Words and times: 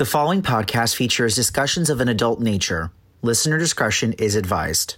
The 0.00 0.06
following 0.06 0.40
podcast 0.40 0.94
features 0.94 1.36
discussions 1.36 1.90
of 1.90 2.00
an 2.00 2.08
adult 2.08 2.40
nature. 2.40 2.90
Listener 3.20 3.58
discretion 3.58 4.14
is 4.14 4.34
advised. 4.34 4.96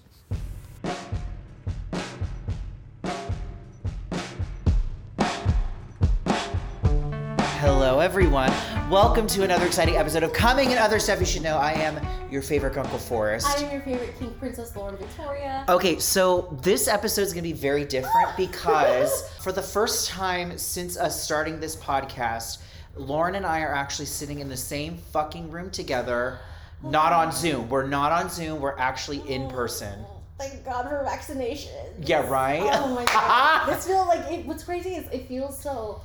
Hello, 7.59 7.99
everyone. 7.99 8.53
Welcome 8.89 9.27
to 9.27 9.43
another 9.43 9.67
exciting 9.67 9.97
episode 9.97 10.23
of 10.23 10.33
Coming 10.33 10.69
and 10.69 10.79
Other 10.79 11.01
Stuff 11.01 11.19
You 11.19 11.27
Should 11.27 11.43
Know. 11.43 11.57
I 11.57 11.73
am 11.73 11.99
your 12.31 12.41
favorite 12.41 12.77
Uncle 12.77 12.99
Forrest. 12.99 13.49
I 13.49 13.65
am 13.65 13.73
your 13.73 13.81
favorite 13.81 14.17
King 14.21 14.33
Princess 14.39 14.77
Lauren 14.77 14.97
Victoria. 14.97 15.65
Okay, 15.69 15.99
so 15.99 16.57
this 16.63 16.87
episode 16.87 17.23
is 17.23 17.33
going 17.33 17.43
to 17.43 17.49
be 17.53 17.61
very 17.61 17.85
different 17.85 18.37
because 18.37 19.29
for 19.41 19.51
the 19.51 19.63
first 19.63 20.09
time 20.09 20.57
since 20.57 20.97
us 20.97 21.21
starting 21.21 21.59
this 21.59 21.75
podcast, 21.75 22.59
Lauren 22.97 23.35
and 23.35 23.47
I 23.47 23.61
are 23.63 23.75
actually 23.75 24.07
sitting 24.07 24.41
in 24.41 24.49
the 24.49 24.57
same 24.57 24.97
fucking 25.13 25.51
room 25.51 25.71
together, 25.71 26.39
not 26.83 27.13
on 27.13 27.33
Zoom. 27.33 27.69
We're 27.69 27.87
not 27.87 28.13
on 28.13 28.29
Zoom, 28.31 28.61
we're 28.61 28.77
actually 28.79 29.19
in 29.31 29.49
person. 29.49 29.99
Thank 30.39 30.65
God 30.65 30.89
for 30.89 31.03
vaccination. 31.05 31.73
Yeah, 32.01 32.29
right? 32.29 32.63
Oh 32.73 32.95
my 32.95 33.05
God. 33.05 33.67
this 33.75 33.87
feels 33.87 34.07
like 34.09 34.31
it, 34.31 34.45
what's 34.47 34.65
crazy 34.65 34.91
is 34.97 35.07
it 35.13 35.29
feels 35.29 35.59
so 35.61 36.01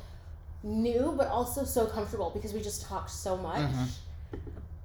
new, 0.64 1.14
but 1.18 1.28
also 1.28 1.64
so 1.64 1.86
comfortable 1.88 2.30
because 2.34 2.54
we 2.54 2.62
just 2.62 2.84
talked 2.84 3.10
so 3.10 3.36
much. 3.38 3.62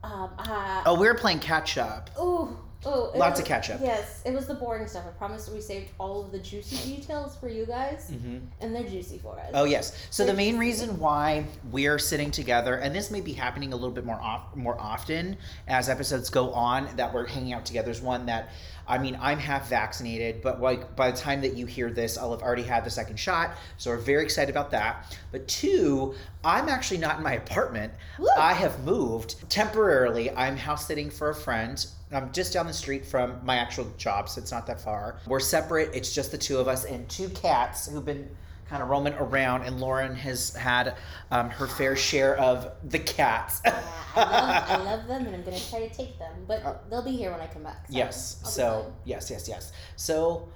Um, 0.03 0.31
uh, 0.39 0.83
Oh, 0.87 0.99
we 0.99 1.07
were 1.07 1.15
playing 1.15 1.39
catch 1.41 1.77
up. 1.79 2.11
ooh, 2.21 2.57
Oh, 2.85 3.11
it 3.15 3.19
Lots 3.19 3.33
was- 3.33 3.41
of 3.41 3.47
catch-up. 3.47 3.81
Yes, 3.81 4.23
it 4.25 4.33
was 4.33 4.47
the 4.47 4.55
boring 4.55 4.87
stuff. 4.89 5.05
I 5.07 5.11
promise 5.11 5.49
we 5.49 5.61
saved 5.61 5.91
all 5.99 6.25
of 6.25 6.33
the 6.33 6.39
juicy 6.39 6.97
details 6.97 7.37
for 7.37 7.49
you 7.49 7.65
guys, 7.65 8.11
mm-hmm. 8.13 8.39
and 8.61 8.75
they're 8.75 8.83
juicy 8.83 9.19
for 9.19 9.39
us. 9.39 9.51
Oh 9.55 9.65
yes. 9.65 9.97
So 10.11 10.27
the 10.27 10.35
main 10.35 10.59
reason 10.59 10.99
why 10.99 11.45
we're 11.71 11.99
sitting 11.99 12.31
together, 12.31 12.75
and 12.77 12.95
this 12.95 13.11
may 13.11 13.21
be 13.21 13.33
happening 13.33 13.73
a 13.73 13.77
little 13.77 13.93
bit 13.93 14.05
more 14.05 14.21
off, 14.21 14.57
more 14.57 14.81
often 14.81 15.37
as 15.69 15.89
episodes 15.89 16.29
go 16.29 16.53
on, 16.53 16.89
that 16.97 17.13
we're 17.15 17.27
hanging 17.27 17.53
out 17.53 17.65
together 17.65 17.91
is 17.91 18.01
one 18.01 18.27
that, 18.27 18.51
I 18.89 18.99
mean, 18.99 19.17
I'm 19.21 19.39
half 19.39 19.69
vaccinated, 19.69 20.43
but 20.43 20.61
like 20.61 20.97
by 20.97 21.11
the 21.13 21.17
time 21.17 21.41
that 21.43 21.57
you 21.57 21.67
hear 21.67 21.91
this, 21.91 22.19
I'll 22.19 22.33
have 22.33 22.43
already 22.43 22.65
had 22.65 22.85
the 22.85 22.91
second 22.91 23.17
shot, 23.17 23.57
so 23.77 23.91
we're 23.91 23.99
very 23.99 24.25
excited 24.25 24.51
about 24.51 24.73
that. 24.73 25.17
But 25.31 25.47
two, 25.47 26.15
I'm 26.43 26.69
actually 26.69 26.99
not 26.99 27.19
in 27.19 27.23
my 27.23 27.35
apartment. 27.35 27.93
Woo. 28.19 28.27
I 28.37 28.55
have 28.55 28.85
moved 28.85 29.49
temporarily. 29.49 30.31
I'm 30.33 30.57
house 30.57 30.87
sitting 30.87 31.11
for 31.11 31.31
a 31.31 31.35
friend. 31.35 31.85
I'm 32.15 32.33
just 32.33 32.53
down 32.53 32.67
the 32.67 32.73
street 32.73 33.05
from 33.07 33.41
my 33.45 33.57
actual 33.57 33.87
job, 33.97 34.29
so 34.29 34.41
it's 34.41 34.53
not 34.53 34.67
that 34.67 34.81
far. 34.81 35.17
We're 35.27 35.41
separate. 35.41 35.91
It's 35.95 36.15
just 36.15 36.31
the 36.31 36.39
two 36.39 36.59
of 36.59 36.69
us 36.69 36.85
and 36.85 37.09
two 37.09 37.29
cats 37.31 37.89
who've 37.89 38.05
been 38.05 38.29
kind 38.69 38.83
of 38.83 38.89
roaming 38.89 39.15
around, 39.15 39.63
and 39.63 39.81
Lauren 39.81 40.15
has 40.15 40.55
had 40.55 40.95
um, 41.31 41.51
her 41.51 41.67
fair 41.67 41.95
share 41.95 42.37
of 42.39 42.73
the 42.85 42.99
cats. 42.99 43.61
Yeah, 43.65 43.83
I 44.17 44.21
love, 44.21 44.65
I 44.69 44.77
love 44.85 45.07
them, 45.09 45.27
and 45.27 45.35
I'm 45.37 45.43
gonna 45.43 45.61
try 45.61 45.87
to 45.87 45.95
take 45.95 46.19
them, 46.19 46.33
but 46.49 46.89
they'll 46.89 47.03
be 47.05 47.11
here 47.13 47.31
when 47.33 47.41
I 47.41 47.47
come 47.49 47.65
back. 47.65 47.87
so 47.87 47.95
yes. 47.95 48.41
So 48.45 48.93
yes, 49.05 49.31
yes, 49.31 49.47
yes. 49.49 49.73
So, 49.97 50.49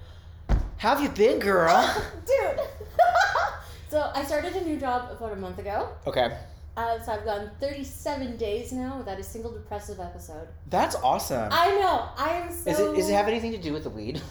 how 0.77 0.95
have 0.95 1.01
you 1.01 1.09
been, 1.09 1.39
girl? 1.39 1.95
dude. 2.25 2.59
so 3.89 4.11
I 4.15 4.23
started 4.23 4.55
a 4.55 4.61
new 4.63 4.77
job 4.79 5.11
about 5.11 5.33
a 5.33 5.35
month 5.35 5.59
ago. 5.59 5.89
okay, 6.07 6.37
Uh, 6.77 7.01
so 7.01 7.11
I've 7.11 7.25
gone 7.25 7.49
37 7.59 8.37
days 8.37 8.71
now 8.71 8.99
without 8.99 9.19
a 9.19 9.23
single 9.23 9.51
depressive 9.51 9.99
episode. 9.99 10.47
that's 10.69 10.95
awesome. 10.95 11.49
I 11.51 11.69
know. 11.71 12.07
I 12.17 12.29
am 12.33 12.51
so. 12.51 12.69
Is 12.69 12.79
it? 12.79 12.95
Does 12.95 13.09
it 13.09 13.13
have 13.13 13.27
anything 13.27 13.51
to 13.51 13.57
do 13.57 13.73
with 13.73 13.83
the 13.83 13.89
weed? 13.89 14.21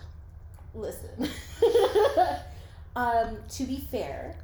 Listen. 0.74 1.28
um, 2.96 3.36
to 3.50 3.64
be 3.64 3.78
fair, 3.90 4.34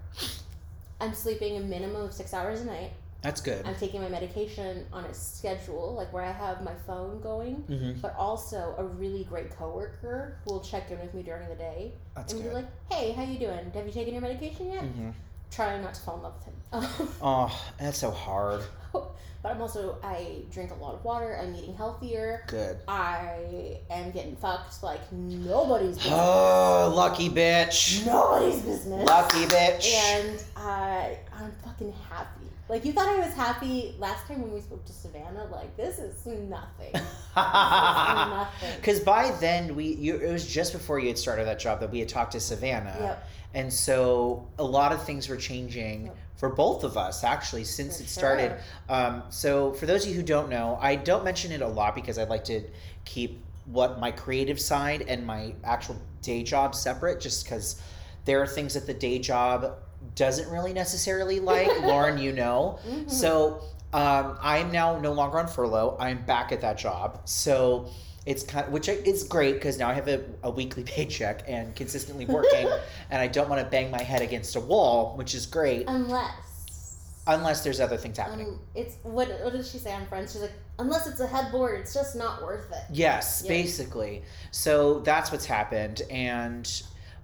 I'm 1.00 1.14
sleeping 1.14 1.56
a 1.56 1.60
minimum 1.60 2.02
of 2.02 2.12
six 2.12 2.34
hours 2.34 2.60
a 2.60 2.66
night. 2.66 2.92
That's 3.22 3.40
good. 3.40 3.66
I'm 3.66 3.74
taking 3.74 4.00
my 4.00 4.08
medication 4.08 4.86
on 4.92 5.04
a 5.04 5.12
schedule, 5.12 5.94
like 5.94 6.10
where 6.12 6.22
I 6.24 6.32
have 6.32 6.62
my 6.62 6.72
phone 6.86 7.20
going, 7.20 7.56
Mhm. 7.68 8.00
but 8.00 8.14
also 8.16 8.74
a 8.78 8.84
really 8.84 9.24
great 9.24 9.50
coworker 9.56 10.36
who 10.44 10.52
will 10.54 10.60
check 10.60 10.90
in 10.90 10.98
with 11.00 11.12
me 11.12 11.22
during 11.22 11.46
the 11.48 11.54
day 11.54 11.92
That's 12.14 12.32
and 12.32 12.42
good. 12.42 12.48
be 12.50 12.54
like, 12.54 12.66
"Hey, 12.90 13.12
how 13.12 13.22
you 13.22 13.38
doing? 13.38 13.70
Have 13.74 13.86
you 13.86 13.92
taken 13.92 14.14
your 14.14 14.22
medication 14.22 14.70
yet?" 14.72 14.84
Mhm. 14.84 15.12
Trying 15.50 15.82
not 15.82 15.94
to 15.94 16.00
fall 16.00 16.16
in 16.16 16.22
love 16.22 16.34
with 16.36 16.44
him. 16.44 17.08
Oh, 17.22 17.72
that's 17.78 17.98
so 17.98 18.10
hard. 18.12 18.62
but 18.92 19.12
I'm 19.44 19.60
also 19.60 19.98
I 20.04 20.42
drink 20.52 20.70
a 20.70 20.74
lot 20.74 20.94
of 20.94 21.04
water. 21.04 21.36
I'm 21.42 21.54
eating 21.56 21.74
healthier. 21.74 22.44
Good. 22.46 22.78
I 22.86 23.78
am 23.90 24.10
getting 24.12 24.36
fucked 24.36 24.82
like 24.82 25.00
nobody's 25.12 25.96
business. 25.96 26.14
Oh, 26.16 26.92
lucky 26.94 27.28
bitch. 27.28 28.06
nobody's 28.06 28.60
business. 28.62 29.04
Lucky 29.08 29.44
bitch. 29.46 29.92
And 29.92 30.42
I 30.56 31.18
I'm 31.36 31.52
fucking 31.64 31.92
happy. 32.08 32.46
Like 32.68 32.84
you 32.84 32.92
thought 32.92 33.08
I 33.08 33.16
was 33.18 33.34
happy 33.34 33.96
last 33.98 34.28
time 34.28 34.42
when 34.42 34.52
we 34.52 34.60
spoke 34.60 34.84
to 34.84 34.92
Savannah. 34.92 35.46
Like 35.50 35.76
this 35.76 35.98
is 35.98 36.24
nothing. 36.26 36.92
nothing. 37.36 38.76
Because 38.76 39.00
by 39.00 39.32
then 39.40 39.74
we, 39.74 39.86
you, 39.94 40.16
it 40.16 40.30
was 40.30 40.46
just 40.46 40.72
before 40.72 41.00
you 41.00 41.08
had 41.08 41.18
started 41.18 41.46
that 41.46 41.58
job 41.58 41.80
that 41.80 41.90
we 41.90 41.98
had 41.98 42.08
talked 42.08 42.32
to 42.32 42.40
Savannah, 42.40 42.96
Yep. 43.00 43.28
And 43.54 43.72
so 43.72 44.46
a 44.58 44.64
lot 44.64 44.92
of 44.92 45.02
things 45.04 45.28
were 45.28 45.36
changing 45.36 46.06
Yep. 46.06 46.16
for 46.36 46.48
both 46.50 46.84
of 46.84 46.96
us 46.96 47.24
actually 47.24 47.64
since 47.64 47.98
For 47.98 48.02
it 48.04 48.08
started. 48.08 48.48
sure. 48.50 48.60
Um, 48.96 49.22
so 49.30 49.72
for 49.74 49.86
those 49.86 50.04
of 50.04 50.10
you 50.10 50.16
who 50.16 50.22
don't 50.22 50.48
know, 50.48 50.78
I 50.80 50.96
don't 50.96 51.24
mention 51.24 51.52
it 51.52 51.60
a 51.62 51.66
lot 51.68 51.94
because 51.94 52.18
I'd 52.18 52.28
like 52.30 52.44
to 52.44 52.62
keep 53.04 53.42
what 53.66 53.98
my 54.00 54.10
creative 54.10 54.60
side 54.60 55.02
and 55.08 55.26
my 55.26 55.54
actual 55.64 55.96
day 56.22 56.42
job 56.42 56.74
separate, 56.74 57.20
just 57.20 57.44
because 57.44 57.80
there 58.24 58.40
are 58.42 58.46
things 58.46 58.74
that 58.74 58.86
the 58.86 58.94
day 58.94 59.18
job 59.18 59.74
doesn't 60.16 60.48
really 60.50 60.72
necessarily 60.72 61.40
like. 61.40 61.68
Lauren, 61.82 62.18
you 62.18 62.32
know. 62.32 62.78
Mhm. 62.88 63.10
So 63.10 63.62
um, 63.92 64.38
I'm 64.40 64.70
now 64.70 64.98
no 64.98 65.12
longer 65.12 65.38
on 65.38 65.46
furlough. 65.48 65.96
I'm 66.00 66.24
back 66.24 66.52
at 66.52 66.60
that 66.62 66.78
job. 66.78 67.20
So 67.26 67.88
it's 68.30 68.44
kind 68.44 68.66
of, 68.66 68.72
which 68.72 68.88
is 68.88 69.24
great 69.24 69.54
because 69.54 69.76
now 69.78 69.88
I 69.88 69.94
have 69.94 70.08
a, 70.08 70.22
a 70.44 70.50
weekly 70.50 70.82
paycheck 70.94 71.42
and 71.48 71.74
consistently 71.74 72.24
working, 72.26 72.68
and 73.10 73.20
I 73.20 73.26
don't 73.26 73.48
want 73.48 73.60
to 73.62 73.68
bang 73.68 73.90
my 73.90 74.02
head 74.02 74.22
against 74.22 74.54
a 74.56 74.60
wall, 74.60 75.16
which 75.16 75.34
is 75.34 75.46
great, 75.46 75.84
Unless. 75.88 76.98
unless 77.26 77.62
there's 77.64 77.80
other 77.80 77.96
things 77.96 78.16
happening. 78.18 78.46
Um, 78.48 78.60
it's 78.74 78.94
what 79.02 79.28
what 79.42 79.52
did 79.52 79.66
she 79.66 79.78
say 79.78 79.92
on 79.92 80.06
Friends? 80.06 80.32
She's 80.32 80.42
like, 80.42 80.52
unless 80.78 81.06
it's 81.08 81.20
a 81.20 81.26
headboard, 81.26 81.80
it's 81.80 81.92
just 81.92 82.14
not 82.16 82.42
worth 82.42 82.70
it. 82.70 82.84
Yes, 82.92 83.42
Yeah. 83.44 83.48
basically. 83.48 84.22
So 84.52 85.00
that's 85.00 85.32
what's 85.32 85.46
happened, 85.46 86.02
and 86.10 86.70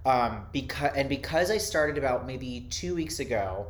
um, 0.05 0.45
because 0.51 0.91
and 0.95 1.07
because 1.09 1.49
I 1.51 1.57
started 1.57 1.97
about 1.97 2.27
maybe 2.27 2.67
two 2.69 2.95
weeks 2.95 3.19
ago, 3.19 3.67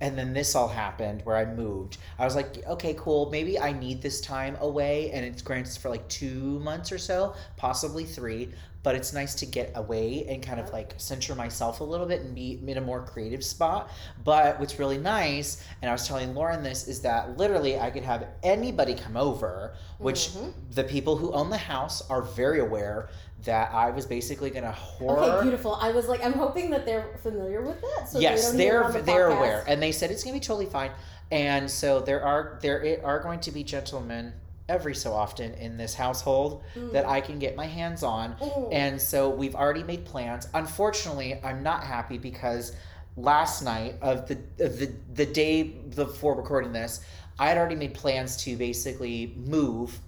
and 0.00 0.16
then 0.18 0.32
this 0.32 0.54
all 0.54 0.68
happened 0.68 1.22
where 1.24 1.36
I 1.36 1.44
moved. 1.44 1.98
I 2.18 2.24
was 2.24 2.34
like, 2.34 2.64
okay, 2.66 2.94
cool. 2.94 3.30
Maybe 3.30 3.58
I 3.58 3.72
need 3.72 4.00
this 4.00 4.20
time 4.20 4.56
away, 4.60 5.10
and 5.12 5.24
it's 5.24 5.42
granted 5.42 5.78
for 5.80 5.90
like 5.90 6.08
two 6.08 6.58
months 6.60 6.90
or 6.90 6.98
so, 6.98 7.34
possibly 7.56 8.04
three. 8.04 8.50
But 8.82 8.94
it's 8.94 9.12
nice 9.12 9.34
to 9.36 9.46
get 9.46 9.72
away 9.74 10.24
and 10.28 10.42
kind 10.42 10.58
of 10.58 10.72
like 10.72 10.94
center 10.96 11.34
myself 11.34 11.80
a 11.80 11.84
little 11.84 12.06
bit 12.06 12.22
and 12.22 12.34
be 12.34 12.58
in 12.66 12.78
a 12.78 12.80
more 12.80 13.02
creative 13.02 13.44
spot. 13.44 13.90
But 14.24 14.58
what's 14.58 14.78
really 14.78 14.96
nice, 14.96 15.62
and 15.82 15.90
I 15.90 15.92
was 15.92 16.08
telling 16.08 16.34
Lauren 16.34 16.62
this, 16.62 16.88
is 16.88 17.02
that 17.02 17.36
literally 17.36 17.78
I 17.78 17.90
could 17.90 18.04
have 18.04 18.26
anybody 18.42 18.94
come 18.94 19.18
over, 19.18 19.74
which 19.98 20.30
Mhm. 20.30 20.52
the 20.74 20.84
people 20.84 21.16
who 21.16 21.30
own 21.32 21.50
the 21.50 21.58
house 21.58 22.02
are 22.08 22.22
very 22.22 22.60
aware 22.60 23.10
that 23.44 23.70
I 23.72 23.90
was 23.90 24.06
basically 24.06 24.48
gonna 24.50 24.72
whore. 24.98 25.18
Okay, 25.18 25.42
beautiful. 25.42 25.74
I 25.74 25.92
was 25.92 26.08
like, 26.08 26.24
I'm 26.24 26.32
hoping 26.34 26.70
that 26.70 26.86
they're 26.86 27.18
familiar 27.22 27.60
with 27.62 27.80
that. 27.82 28.08
So 28.08 28.18
yes, 28.18 28.50
they 28.52 28.58
don't 28.58 28.60
hear 28.60 28.80
it 28.80 28.82
they're 28.84 28.92
the 28.92 29.02
they're 29.02 29.28
podcast. 29.30 29.36
aware, 29.38 29.64
and 29.66 29.82
they 29.82 29.92
said 29.92 30.10
it's 30.10 30.24
gonna 30.24 30.34
be 30.34 30.40
totally 30.40 30.66
fine. 30.66 30.90
And 31.30 31.70
so 31.70 32.00
there 32.00 32.24
are 32.24 32.58
there 32.62 32.82
it 32.82 33.04
are 33.04 33.20
going 33.20 33.40
to 33.40 33.50
be 33.50 33.62
gentlemen 33.62 34.32
every 34.70 34.94
so 34.94 35.12
often 35.12 35.52
in 35.54 35.76
this 35.76 35.94
household 35.94 36.62
that 36.92 37.06
I 37.06 37.20
can 37.20 37.38
get 37.38 37.56
my 37.56 37.66
hands 37.66 38.02
on. 38.02 38.36
Mm. 38.36 38.68
And 38.72 39.02
so 39.02 39.28
we've 39.28 39.56
already 39.56 39.82
made 39.82 40.04
plans. 40.04 40.48
Unfortunately, 40.54 41.38
I'm 41.42 41.62
not 41.62 41.82
happy 41.82 42.16
because 42.16 42.72
last 43.16 43.62
night 43.62 43.96
of 44.00 44.28
the 44.28 44.38
of 44.60 44.78
the 44.78 44.92
the 45.14 45.26
day 45.26 45.64
before 45.64 46.34
recording 46.36 46.72
this, 46.72 47.04
I 47.38 47.48
had 47.48 47.58
already 47.58 47.74
made 47.74 47.94
plans 47.94 48.36
to 48.44 48.56
basically 48.56 49.34
move 49.36 49.98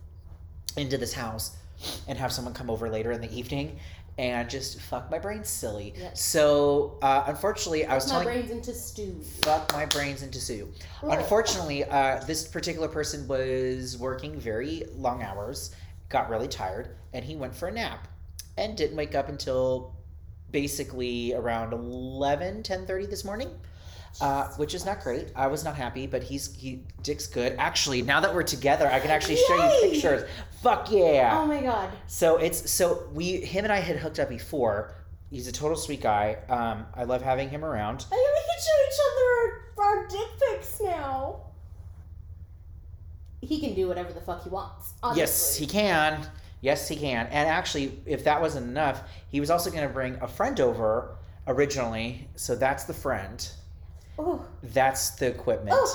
into 0.76 0.97
this 0.97 1.12
house 1.12 1.56
and 2.06 2.17
have 2.17 2.32
someone 2.32 2.55
come 2.55 2.70
over 2.70 2.88
later 2.88 3.11
in 3.11 3.20
the 3.20 3.37
evening 3.37 3.79
and 4.19 4.49
just 4.50 4.81
fuck 4.81 5.11
my 5.11 5.19
brains 5.19 5.49
silly. 5.49 5.94
So 6.14 6.99
uh, 7.03 7.25
unfortunately, 7.26 7.87
I 7.87 7.94
was 7.94 8.06
my 8.06 8.12
telling 8.12 8.29
brains 8.29 8.50
into 8.50 8.75
stew. 8.75 9.20
fuck 9.43 9.73
my 9.73 9.87
brains 9.87 10.23
into 10.23 10.38
stew. 10.38 10.70
Right. 11.03 11.19
Unfortunately, 11.19 11.85
uh, 11.85 12.23
this 12.26 12.47
particular 12.47 12.88
person 12.88 13.26
was 13.26 13.97
working 13.97 14.38
very 14.38 14.85
long 14.97 15.23
hours, 15.23 15.75
got 16.09 16.29
really 16.29 16.49
tired, 16.49 16.97
and 17.12 17.25
he 17.25 17.37
went 17.37 17.55
for 17.55 17.69
a 17.69 17.73
nap 17.73 18.06
and 18.59 18.76
didn't 18.76 18.97
wake 18.97 19.14
up 19.14 19.29
until 19.29 19.94
basically 20.50 21.32
around 21.32 21.73
11, 21.73 22.62
10.30 22.62 23.08
this 23.08 23.25
morning. 23.25 23.49
Uh, 24.20 24.47
which 24.56 24.75
is 24.75 24.85
not 24.85 25.00
great. 25.00 25.29
I 25.35 25.47
was 25.47 25.65
not 25.65 25.75
happy, 25.75 26.06
but 26.06 26.23
he's 26.23 26.55
he 26.55 26.82
Dick's 27.03 27.26
good. 27.26 27.56
Actually, 27.58 28.03
now 28.03 28.20
that 28.20 28.35
we're 28.35 28.43
together, 28.43 28.87
I 28.87 29.00
can 29.00 29.11
actually 29.11 29.37
show 29.37 29.55
you 29.55 29.91
pictures. 29.91 30.29
Fuck 30.62 30.91
yeah! 30.91 31.38
Oh 31.41 31.47
my 31.47 31.61
god. 31.61 31.91
So 32.06 32.37
it's 32.37 32.70
so 32.70 33.09
we 33.12 33.41
him 33.41 33.64
and 33.64 33.73
I 33.73 33.81
had 33.81 33.97
hooked 33.97 34.19
up 34.20 34.29
before. 34.29 34.94
He's 35.31 35.49
a 35.49 35.53
total 35.53 35.76
sweet 35.76 36.00
guy. 36.03 36.37
Um, 36.49 36.87
I 36.94 37.05
love 37.05 37.23
having 37.23 37.49
him 37.49 37.64
around. 37.64 38.05
I 38.12 38.14
think 38.14 38.29
we 38.35 38.43
can 38.47 38.61
show 38.61 38.79
each 38.87 39.00
other 39.09 39.82
our, 39.82 39.94
our 39.99 40.06
dick 40.09 40.29
pics 40.38 40.81
now. 40.81 41.41
he 43.41 43.59
can 43.61 43.75
do 43.75 43.88
whatever 43.88 44.12
the 44.12 44.20
fuck 44.20 44.44
he 44.44 44.50
wants. 44.50 44.93
Yes, 45.14 45.56
he 45.56 45.67
can. 45.67 46.26
Yes, 46.61 46.87
he 46.87 46.94
can. 46.97 47.26
And 47.26 47.49
actually, 47.49 47.99
if 48.06 48.23
that 48.25 48.41
wasn't 48.41 48.67
enough, 48.69 49.03
he 49.31 49.41
was 49.41 49.50
also 49.50 49.70
going 49.70 49.82
to 49.87 49.93
bring 49.93 50.15
a 50.20 50.29
friend 50.29 50.61
over 50.61 51.17
originally. 51.49 52.29
So 52.37 52.55
that's 52.55 52.85
the 52.85 52.94
friend. 52.94 53.49
Ooh, 54.20 54.43
That's 54.62 55.11
the 55.12 55.26
equipment. 55.26 55.75
ooh. 55.76 55.88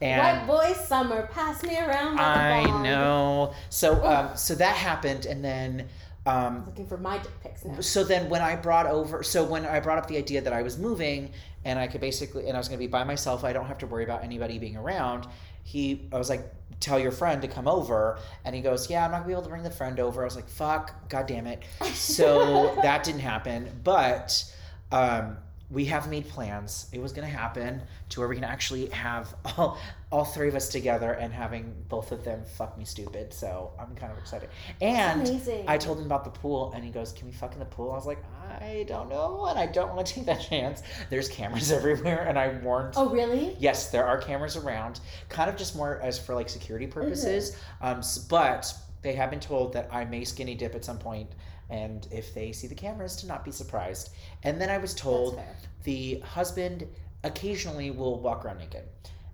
And 0.00 0.46
White 0.46 0.46
boy 0.46 0.72
summer, 0.74 1.28
pass 1.32 1.62
me 1.62 1.76
around. 1.76 2.16
Like 2.16 2.68
I 2.68 2.82
know. 2.82 3.52
So 3.68 4.04
um, 4.06 4.36
so 4.36 4.54
that 4.54 4.76
happened, 4.76 5.26
and 5.26 5.44
then 5.44 5.88
um, 6.28 6.64
Looking 6.66 6.86
for 6.86 6.98
my 6.98 7.18
dick 7.18 7.32
pics 7.42 7.64
now. 7.64 7.80
so 7.80 8.04
then 8.04 8.28
when 8.28 8.42
I 8.42 8.54
brought 8.54 8.86
over, 8.86 9.22
so 9.22 9.44
when 9.44 9.64
I 9.64 9.80
brought 9.80 9.98
up 9.98 10.06
the 10.08 10.18
idea 10.18 10.42
that 10.42 10.52
I 10.52 10.60
was 10.62 10.78
moving 10.78 11.30
and 11.64 11.78
I 11.78 11.86
could 11.86 12.02
basically, 12.02 12.46
and 12.48 12.56
I 12.56 12.60
was 12.60 12.68
going 12.68 12.78
to 12.78 12.84
be 12.84 12.86
by 12.86 13.02
myself, 13.02 13.44
I 13.44 13.52
don't 13.52 13.66
have 13.66 13.78
to 13.78 13.86
worry 13.86 14.04
about 14.04 14.22
anybody 14.22 14.58
being 14.58 14.76
around. 14.76 15.26
He, 15.64 16.06
I 16.12 16.18
was 16.18 16.28
like, 16.28 16.52
tell 16.80 16.98
your 16.98 17.12
friend 17.12 17.40
to 17.42 17.48
come 17.48 17.66
over, 17.66 18.18
and 18.44 18.54
he 18.54 18.60
goes, 18.60 18.88
yeah, 18.90 19.04
I'm 19.04 19.10
not 19.10 19.18
gonna 19.18 19.28
be 19.28 19.32
able 19.32 19.42
to 19.42 19.48
bring 19.48 19.62
the 19.62 19.70
friend 19.70 19.98
over. 20.00 20.22
I 20.22 20.24
was 20.24 20.36
like, 20.36 20.48
fuck, 20.48 21.08
god 21.08 21.26
damn 21.26 21.46
it. 21.46 21.62
So 21.94 22.74
that 22.82 23.04
didn't 23.04 23.20
happen, 23.20 23.68
but 23.82 24.44
um, 24.92 25.38
we 25.70 25.84
have 25.84 26.08
made 26.08 26.26
plans. 26.28 26.88
It 26.92 27.00
was 27.00 27.12
gonna 27.12 27.26
happen 27.26 27.82
to 28.10 28.20
where 28.20 28.28
we 28.28 28.34
can 28.36 28.44
actually 28.44 28.86
have 28.86 29.34
all, 29.56 29.78
all 30.10 30.24
three 30.24 30.48
of 30.48 30.54
us 30.54 30.68
together 30.70 31.12
and 31.12 31.32
having 31.32 31.74
both 31.88 32.10
of 32.10 32.24
them 32.24 32.42
fuck 32.56 32.78
me 32.78 32.84
stupid. 32.84 33.32
So 33.34 33.72
I'm 33.78 33.94
kind 33.94 34.10
of 34.10 34.18
excited. 34.18 34.48
And. 34.80 35.20
I 35.68 35.76
told 35.76 35.98
him 35.98 36.06
about 36.06 36.24
the 36.24 36.30
pool, 36.30 36.72
and 36.74 36.82
he 36.82 36.90
goes, 36.90 37.12
"Can 37.12 37.26
we 37.26 37.32
fuck 37.32 37.52
in 37.52 37.58
the 37.58 37.66
pool?" 37.66 37.92
I 37.92 37.96
was 37.96 38.06
like, 38.06 38.22
"I 38.60 38.84
don't 38.88 39.10
know, 39.10 39.46
and 39.46 39.58
I 39.58 39.66
don't 39.66 39.94
want 39.94 40.06
to 40.06 40.14
take 40.16 40.24
that 40.26 40.40
chance." 40.40 40.82
There's 41.10 41.28
cameras 41.28 41.70
everywhere, 41.78 42.24
and 42.26 42.38
I 42.38 42.48
warned. 42.62 42.94
Oh 42.96 43.10
really? 43.10 43.56
Yes, 43.58 43.90
there 43.90 44.06
are 44.06 44.18
cameras 44.18 44.56
around, 44.56 45.00
kind 45.28 45.50
of 45.50 45.56
just 45.56 45.76
more 45.76 46.00
as 46.00 46.18
for 46.18 46.34
like 46.34 46.48
security 46.48 46.86
purposes. 46.86 47.56
Um, 47.82 48.00
but 48.30 48.74
they 49.02 49.12
have 49.14 49.30
been 49.30 49.40
told 49.40 49.74
that 49.74 49.88
I 49.92 50.04
may 50.04 50.24
skinny 50.24 50.54
dip 50.54 50.74
at 50.74 50.84
some 50.84 50.98
point, 50.98 51.30
and 51.70 52.06
if 52.10 52.34
they 52.34 52.52
see 52.52 52.66
the 52.66 52.74
cameras, 52.74 53.16
to 53.16 53.26
not 53.26 53.44
be 53.44 53.50
surprised. 53.50 54.10
And 54.42 54.60
then 54.60 54.70
I 54.70 54.78
was 54.78 54.94
told 54.94 55.40
the 55.84 56.20
husband 56.20 56.86
occasionally 57.24 57.90
will 57.90 58.20
walk 58.20 58.44
around 58.44 58.58
naked, 58.58 58.84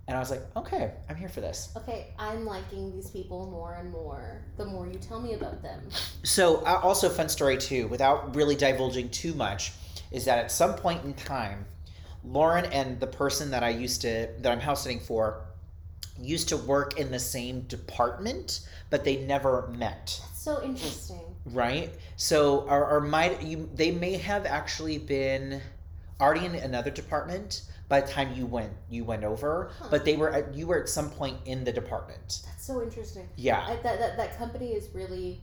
and 0.07 0.17
I 0.17 0.19
was 0.19 0.31
like, 0.31 0.41
"Okay, 0.55 0.91
I'm 1.09 1.15
here 1.15 1.29
for 1.29 1.41
this." 1.41 1.69
Okay, 1.75 2.13
I'm 2.17 2.45
liking 2.45 2.91
these 2.91 3.09
people 3.09 3.47
more 3.47 3.75
and 3.75 3.91
more 3.91 4.43
the 4.57 4.65
more 4.65 4.87
you 4.87 4.99
tell 4.99 5.19
me 5.19 5.33
about 5.33 5.61
them. 5.61 5.81
So, 6.23 6.57
uh, 6.65 6.79
also 6.83 7.09
fun 7.09 7.29
story 7.29 7.57
too, 7.57 7.87
without 7.87 8.35
really 8.35 8.55
divulging 8.55 9.09
too 9.09 9.33
much, 9.33 9.73
is 10.11 10.25
that 10.25 10.39
at 10.39 10.51
some 10.51 10.75
point 10.75 11.03
in 11.03 11.13
time, 11.13 11.65
Lauren 12.23 12.65
and 12.65 12.99
the 12.99 13.07
person 13.07 13.51
that 13.51 13.63
I 13.63 13.69
used 13.69 14.01
to 14.01 14.29
that 14.39 14.51
I'm 14.51 14.59
house 14.59 14.83
sitting 14.83 14.99
for 14.99 15.45
used 16.19 16.49
to 16.49 16.57
work 16.57 16.97
in 16.99 17.11
the 17.11 17.19
same 17.19 17.61
department, 17.61 18.61
but 18.89 19.03
they 19.03 19.17
never 19.17 19.67
met. 19.67 20.19
That's 20.21 20.41
so 20.41 20.63
interesting. 20.63 21.34
Right? 21.45 21.93
So, 22.15 22.61
or, 22.61 22.85
or 22.89 23.01
might 23.01 23.41
you? 23.43 23.69
They 23.75 23.91
may 23.91 24.17
have 24.17 24.45
actually 24.45 24.97
been 24.97 25.61
already 26.19 26.45
in 26.45 26.55
another 26.55 26.89
department 26.91 27.63
by 27.87 28.01
the 28.01 28.11
time 28.11 28.33
you 28.33 28.45
went 28.47 28.71
you 28.89 29.03
went 29.03 29.23
over, 29.23 29.69
Huh. 29.79 29.87
but 29.91 30.05
they 30.05 30.15
were 30.15 30.31
at, 30.33 30.55
you 30.55 30.65
were 30.65 30.79
at 30.81 30.89
some 30.89 31.09
point 31.09 31.37
in 31.45 31.63
the 31.63 31.71
department. 31.71 32.41
That's 32.45 32.65
so 32.65 32.81
interesting. 32.81 33.27
Yeah, 33.35 33.61
I, 33.67 33.75
that, 33.83 33.99
that 33.99 34.17
that 34.17 34.37
company 34.37 34.71
is 34.71 34.89
really 34.95 35.41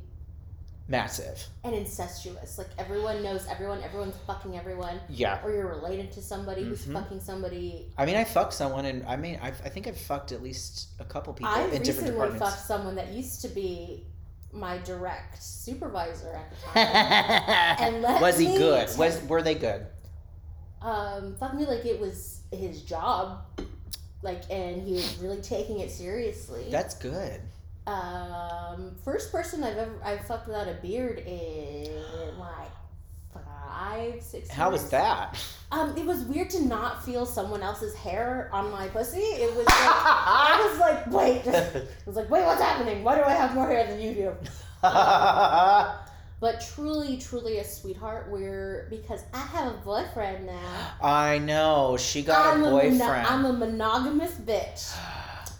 massive. 0.88 1.46
and 1.64 1.74
incestuous. 1.74 2.58
Like 2.58 2.66
everyone 2.78 3.22
knows 3.22 3.46
everyone. 3.48 3.80
Everyone's 3.82 4.16
fucking 4.26 4.58
everyone. 4.58 4.98
Yeah. 5.08 5.38
Or 5.44 5.52
you're 5.52 5.68
related 5.68 6.10
to 6.12 6.22
somebody 6.22 6.64
who's 6.64 6.84
Mhm. 6.84 6.94
fucking 6.94 7.20
somebody. 7.20 7.92
I 7.96 8.04
mean, 8.04 8.16
I 8.16 8.24
fucked 8.24 8.52
someone, 8.54 8.86
and 8.86 9.06
I 9.06 9.16
mean, 9.16 9.38
I've, 9.40 9.60
I 9.64 9.68
think 9.68 9.86
I've 9.86 9.96
fucked 10.00 10.32
at 10.32 10.42
least 10.42 10.88
a 10.98 11.04
couple 11.04 11.32
people 11.32 11.48
I 11.52 11.60
in 11.62 11.82
different 11.82 11.86
recently 11.86 12.10
departments. 12.12 12.48
fucked 12.56 12.66
someone 12.66 12.94
that 12.96 13.08
used 13.12 13.40
to 13.42 13.48
be 13.48 14.04
my 14.52 14.78
direct 14.78 15.42
supervisor 15.42 16.34
at 16.34 16.50
the 16.50 16.56
time. 16.80 17.76
And 17.94 18.02
let 18.02 18.20
was 18.20 18.38
he 18.38 18.56
good? 18.56 18.88
tell- 18.88 18.98
Was 18.98 19.22
were 19.24 19.42
they 19.42 19.54
good? 19.54 19.86
um, 20.82 21.36
fucked 21.38 21.54
me 21.54 21.64
like 21.64 21.84
it 21.86 22.00
was 22.00 22.40
his 22.52 22.82
job. 22.82 23.44
Like, 24.22 24.42
and 24.50 24.82
he 24.82 24.92
was 24.94 25.16
really 25.18 25.40
taking 25.40 25.80
it 25.80 25.90
seriously. 25.90 26.66
That's 26.70 26.94
good. 26.94 27.40
Um, 27.86 28.94
first 29.04 29.32
person 29.32 29.64
I've 29.64 29.76
ever 29.76 29.94
I've 30.04 30.24
fucked 30.26 30.46
without 30.46 30.68
a 30.68 30.74
beard 30.74 31.18
in 31.18 31.90
like 32.38 32.70
five, 33.82 34.22
six. 34.22 34.48
How 34.50 34.70
was 34.70 34.88
that? 34.90 35.38
Um, 35.70 35.96
it 35.96 36.04
was 36.04 36.22
weird 36.24 36.50
to 36.50 36.64
not 36.64 37.04
feel 37.04 37.24
someone 37.26 37.62
else's 37.62 37.94
hair 37.94 38.50
on 38.52 38.70
my 38.70 38.88
pussy. 38.88 39.20
It 39.20 39.48
was 39.56 39.66
like 39.66 39.76
I 39.76 40.68
was 40.70 40.78
like, 40.80 41.06
wait, 41.10 41.42
I 41.48 41.82
was 42.06 42.16
like, 42.16 42.30
wait, 42.30 42.44
what's 42.44 42.60
happening? 42.60 43.02
Why 43.02 43.16
do 43.16 43.22
I 43.22 43.32
have 43.32 43.54
more 43.54 43.68
hair 43.68 43.86
than 43.86 44.00
you 44.00 44.14
do? 44.14 44.32
But 46.42 46.60
truly, 46.74 47.18
truly 47.18 47.58
a 47.58 47.64
sweetheart. 47.64 48.26
We're 48.28 48.88
because 48.90 49.22
I 49.32 49.38
have 49.38 49.74
a 49.74 49.76
boyfriend 49.76 50.44
now. 50.44 50.90
I 51.00 51.38
know 51.38 51.96
she 51.96 52.22
got 52.22 52.54
I'm 52.56 52.64
a 52.64 52.64
mono- 52.64 52.90
boyfriend. 52.90 53.26
I'm 53.28 53.44
a 53.44 53.52
monogamous 53.52 54.32
bitch. 54.32 54.92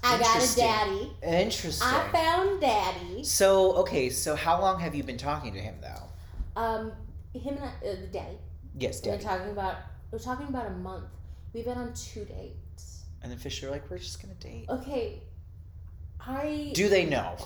I 0.02 0.18
got 0.18 0.42
a 0.42 0.56
daddy. 0.56 1.12
Interesting. 1.22 1.86
I 1.86 2.08
found 2.10 2.60
daddy. 2.60 3.22
so 3.22 3.74
okay, 3.74 4.10
so 4.10 4.34
how 4.34 4.60
long 4.60 4.80
have 4.80 4.96
you 4.96 5.04
been 5.04 5.18
talking 5.18 5.52
to 5.52 5.60
him 5.60 5.76
though? 5.80 6.60
Um, 6.60 6.92
him 7.38 7.56
and 7.56 7.64
I, 7.64 7.68
uh, 7.88 8.00
the 8.00 8.06
day. 8.08 8.38
Yes, 8.78 9.00
day. 9.00 9.10
We're 9.10 9.18
talking 9.20 9.50
about 9.50 9.76
we're 10.10 10.18
talking 10.18 10.48
about 10.48 10.66
a 10.66 10.70
month. 10.70 11.04
We've 11.52 11.64
been 11.64 11.78
on 11.78 11.92
two 11.94 12.24
dates. 12.24 13.02
And 13.22 13.30
then 13.30 13.38
Fisher 13.38 13.70
like, 13.70 13.88
we're 13.90 13.98
just 13.98 14.20
gonna 14.20 14.34
date. 14.34 14.66
Okay, 14.68 15.22
I 16.20 16.72
Do 16.74 16.88
they 16.88 17.04
know? 17.04 17.36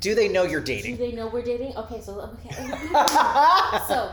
Do 0.00 0.14
they 0.14 0.28
know 0.28 0.44
you're 0.44 0.60
dating? 0.60 0.96
do 0.96 1.10
they 1.10 1.12
know 1.12 1.26
we're 1.28 1.42
dating? 1.42 1.76
Okay, 1.76 2.00
so 2.00 2.20
okay. 2.20 2.54
so 3.88 4.12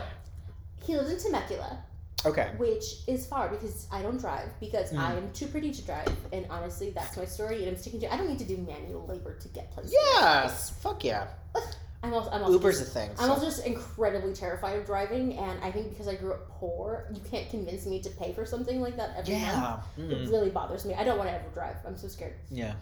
he 0.84 0.96
lives 0.96 1.24
in 1.24 1.32
Temecula, 1.32 1.78
okay. 2.24 2.52
which 2.56 2.84
is 3.06 3.26
far 3.26 3.48
because 3.48 3.86
I 3.92 4.02
don't 4.02 4.18
drive 4.18 4.48
because 4.58 4.92
Mhm. 4.92 4.98
I 4.98 5.14
am 5.14 5.30
too 5.32 5.46
pretty 5.46 5.70
to 5.72 5.82
drive, 5.82 6.08
and 6.32 6.46
honestly, 6.50 6.90
that's 6.90 7.16
my 7.16 7.24
story. 7.24 7.58
And 7.58 7.68
I'm 7.68 7.76
sticking 7.76 8.00
to. 8.00 8.12
I 8.12 8.16
don't 8.16 8.28
need 8.28 8.38
to 8.40 8.44
do 8.44 8.56
manual 8.58 9.06
labor 9.06 9.34
to 9.34 9.48
get 9.48 9.70
places. 9.72 9.92
Yes. 9.94 10.70
Fuck 10.80 11.04
yeah. 11.04 11.28
I'm 12.06 12.14
also. 12.14 12.30
I'm 12.30 12.42
also 12.42 12.52
Uber's 12.54 12.78
just- 12.78 12.90
a 12.90 12.94
thing. 12.94 13.10
I'm 13.18 13.30
also 13.30 13.44
just 13.46 13.66
incredibly 13.66 14.32
terrified 14.32 14.78
of 14.78 14.86
driving, 14.86 15.36
and 15.38 15.62
I 15.62 15.70
think 15.72 15.90
because 15.90 16.08
I 16.08 16.14
grew 16.14 16.32
up 16.32 16.48
poor, 16.48 17.08
you 17.12 17.20
can't 17.30 17.48
convince 17.50 17.84
me 17.86 18.00
to 18.02 18.10
pay 18.10 18.32
for 18.32 18.44
something 18.46 18.80
like 18.80 18.96
that 18.96 19.14
every 19.16 19.34
month. 19.40 19.82
Yeah. 19.96 20.04
It 20.04 20.28
really 20.30 20.50
bothers 20.50 20.84
me. 20.84 20.94
I 20.94 21.04
don't 21.04 21.18
want 21.18 21.28
to 21.30 21.34
ever 21.34 21.48
drive. 21.52 21.76
I'm 21.86 21.96
so 21.96 22.08
scared. 22.08 22.34
Yeah. 22.50 22.74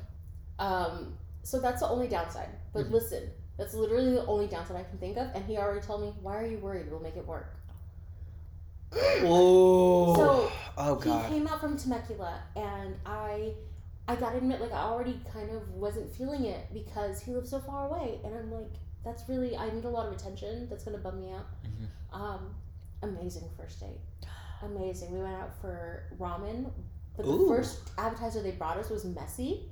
Um, 0.59 1.17
so 1.43 1.61
that's 1.61 1.81
the 1.81 1.89
only 1.89 2.09
downside. 2.09 2.49
But 2.73 2.87
Mhm. 2.87 2.93
listen, 2.93 3.31
that's 3.57 3.75
literally 3.75 4.13
the 4.15 4.27
only 4.27 4.47
downside 4.47 4.77
I 4.77 4.85
can 4.85 4.99
think 4.99 5.17
of. 5.17 5.29
And 5.35 5.45
he 5.45 5.57
already 5.59 5.81
told 5.81 6.01
me, 6.03 6.15
"Why 6.23 6.37
are 6.39 6.47
you 6.47 6.59
worried? 6.59 6.91
We'll 6.91 7.01
make 7.01 7.17
it 7.17 7.27
work." 7.27 7.57
Oh. 9.27 10.15
So, 10.17 10.53
oh 10.79 10.95
God. 10.97 11.27
he 11.27 11.35
came 11.39 11.47
out 11.49 11.61
from 11.61 11.77
Temecula, 11.77 12.41
and 12.57 12.95
I, 13.07 13.55
I 14.07 14.17
gotta 14.17 14.37
admit, 14.39 14.61
like 14.61 14.73
I 14.73 14.83
already 14.83 15.21
kind 15.33 15.51
of 15.51 15.69
wasn't 15.73 16.11
feeling 16.15 16.45
it 16.45 16.67
because 16.73 17.21
he 17.21 17.33
lives 17.33 17.51
so 17.51 17.61
far 17.61 17.89
away, 17.89 18.21
and 18.25 18.35
I'm 18.35 18.53
like, 18.53 18.73
that's 19.05 19.29
really 19.29 19.57
I 19.57 19.71
need 19.71 19.85
a 19.85 19.89
lot 19.91 20.07
of 20.07 20.13
attention. 20.13 20.69
That's 20.69 20.85
gonna 20.85 20.99
bum 20.99 21.21
me 21.21 21.33
out. 21.33 21.47
Mhm. 21.65 21.89
Um, 22.19 22.55
amazing 23.03 23.49
first 23.57 23.81
date. 23.81 24.01
Amazing. 24.63 25.13
We 25.13 25.21
went 25.21 25.35
out 25.35 25.55
for 25.61 26.05
ramen, 26.19 26.71
but 27.17 27.27
the 27.27 27.45
first 27.49 27.81
appetizer 27.99 28.41
they 28.43 28.53
brought 28.53 28.79
us 28.79 28.89
was 28.91 29.05
messy. 29.05 29.69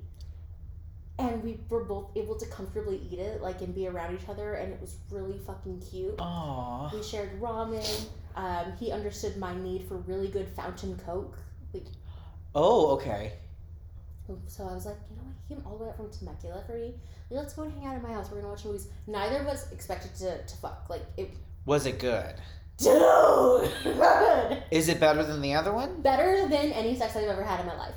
And 1.19 1.43
we 1.43 1.59
were 1.69 1.83
both 1.83 2.09
able 2.15 2.35
to 2.37 2.45
comfortably 2.47 2.97
eat 3.11 3.19
it, 3.19 3.39
like, 3.41 3.61
and 3.61 3.73
be 3.73 3.87
around 3.87 4.15
each 4.19 4.27
other, 4.27 4.55
and 4.55 4.73
it 4.73 4.81
was 4.81 4.97
really 5.11 5.37
fucking 5.37 5.79
cute. 5.79 6.15
Aw. 6.19 6.89
We 6.91 7.03
shared 7.03 7.39
ramen. 7.39 8.05
Um, 8.35 8.73
he 8.79 8.91
understood 8.91 9.37
my 9.37 9.53
need 9.55 9.87
for 9.87 9.97
really 9.97 10.27
good 10.27 10.47
fountain 10.49 10.97
coke. 11.05 11.37
Like, 11.71 11.85
Oh, 12.55 12.87
okay. 12.95 13.33
so 14.47 14.67
I 14.67 14.73
was 14.73 14.87
like, 14.87 14.97
you 15.57 15.63
know 15.63 15.69
what? 15.69 15.69
He 15.69 15.69
came 15.69 15.71
all 15.71 15.77
the 15.77 15.83
way 15.83 15.89
up 15.89 15.97
from 15.97 16.09
Temecula 16.11 16.63
for 16.65 16.73
me. 16.73 16.93
Like, 17.29 17.41
let's 17.41 17.53
go 17.53 17.63
and 17.63 17.73
hang 17.73 17.85
out 17.85 17.95
at 17.95 18.03
my 18.03 18.11
house. 18.13 18.29
We're 18.31 18.37
gonna 18.37 18.49
watch 18.49 18.65
movies. 18.65 18.87
Neither 19.07 19.37
of 19.39 19.47
us 19.47 19.71
expected 19.71 20.15
to, 20.15 20.43
to 20.45 20.55
fuck. 20.57 20.85
Like, 20.89 21.03
it, 21.17 21.31
Was 21.65 21.85
it 21.85 21.99
good? 21.99 22.35
dude, 22.77 22.91
Is 24.71 24.89
it 24.89 24.99
better 24.99 25.23
than 25.23 25.41
the 25.41 25.53
other 25.53 25.71
one? 25.71 26.01
better 26.01 26.47
than 26.47 26.71
any 26.71 26.95
sex 26.95 27.15
I've 27.15 27.27
ever 27.27 27.43
had 27.43 27.59
in 27.61 27.67
my 27.67 27.77
life. 27.77 27.93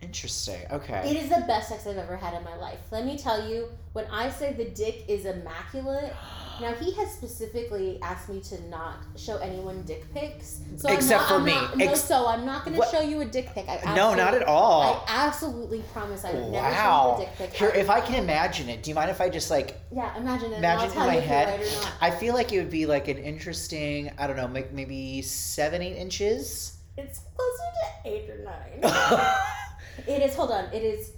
Interesting. 0.00 0.60
Okay. 0.70 1.02
It 1.10 1.16
is 1.16 1.28
the 1.30 1.42
best 1.46 1.68
sex 1.70 1.86
I've 1.86 1.96
ever 1.96 2.16
had 2.16 2.34
in 2.34 2.44
my 2.44 2.54
life. 2.56 2.78
Let 2.90 3.04
me 3.06 3.18
tell 3.18 3.48
you, 3.48 3.68
when 3.92 4.04
I 4.06 4.28
say 4.30 4.52
the 4.52 4.66
dick 4.66 5.04
is 5.08 5.24
immaculate, 5.24 6.12
now 6.60 6.72
he 6.74 6.92
has 6.94 7.10
specifically 7.12 7.98
asked 8.02 8.28
me 8.28 8.40
to 8.40 8.60
not 8.68 8.96
show 9.16 9.36
anyone 9.38 9.82
dick 9.82 10.04
pics. 10.14 10.60
So 10.76 10.88
Except 10.88 11.22
I'm 11.22 11.28
not, 11.28 11.28
for 11.28 11.34
I'm 11.34 11.44
me. 11.44 11.52
Not, 11.54 11.76
no, 11.78 11.84
Ex- 11.92 12.00
so 12.04 12.26
I'm 12.26 12.44
not 12.44 12.64
going 12.64 12.80
to 12.80 12.86
show 12.88 13.00
you 13.00 13.20
a 13.20 13.24
dick 13.24 13.48
pic. 13.54 13.66
I 13.68 13.94
no, 13.94 14.14
not 14.14 14.34
at 14.34 14.42
all. 14.44 15.04
I 15.08 15.26
absolutely 15.26 15.82
promise 15.92 16.24
I 16.24 16.32
would 16.32 16.50
never 16.52 16.74
show 16.74 17.16
you 17.18 17.22
a 17.22 17.26
dick 17.26 17.36
pic. 17.38 17.52
Here, 17.58 17.68
if 17.70 17.90
I 17.90 18.00
can 18.00 18.22
imagine 18.22 18.68
it, 18.68 18.82
do 18.82 18.90
you 18.90 18.94
mind 18.94 19.10
if 19.10 19.20
I 19.20 19.28
just 19.28 19.50
like 19.50 19.80
yeah, 19.92 20.16
imagine 20.16 20.52
it. 20.52 20.58
imagine 20.58 20.90
in 20.90 20.96
my 20.98 21.12
you 21.14 21.18
if 21.20 21.24
you're 21.26 21.34
head? 21.34 21.60
right. 21.60 21.92
I 22.00 22.10
feel 22.10 22.34
like 22.34 22.52
it 22.52 22.58
would 22.58 22.70
be 22.70 22.86
like 22.86 23.08
an 23.08 23.18
interesting, 23.18 24.10
I 24.18 24.26
don't 24.26 24.36
know, 24.36 24.48
maybe 24.48 25.22
seven, 25.22 25.82
eight 25.82 25.96
inches. 25.96 26.78
It's 26.96 27.20
closer 27.36 27.62
to 28.04 28.08
eight 28.10 28.30
or 28.30 28.44
nine. 28.44 28.80
it 30.06 30.22
is. 30.22 30.34
Hold 30.36 30.52
on. 30.52 30.66
It 30.72 30.82
is 30.82 31.10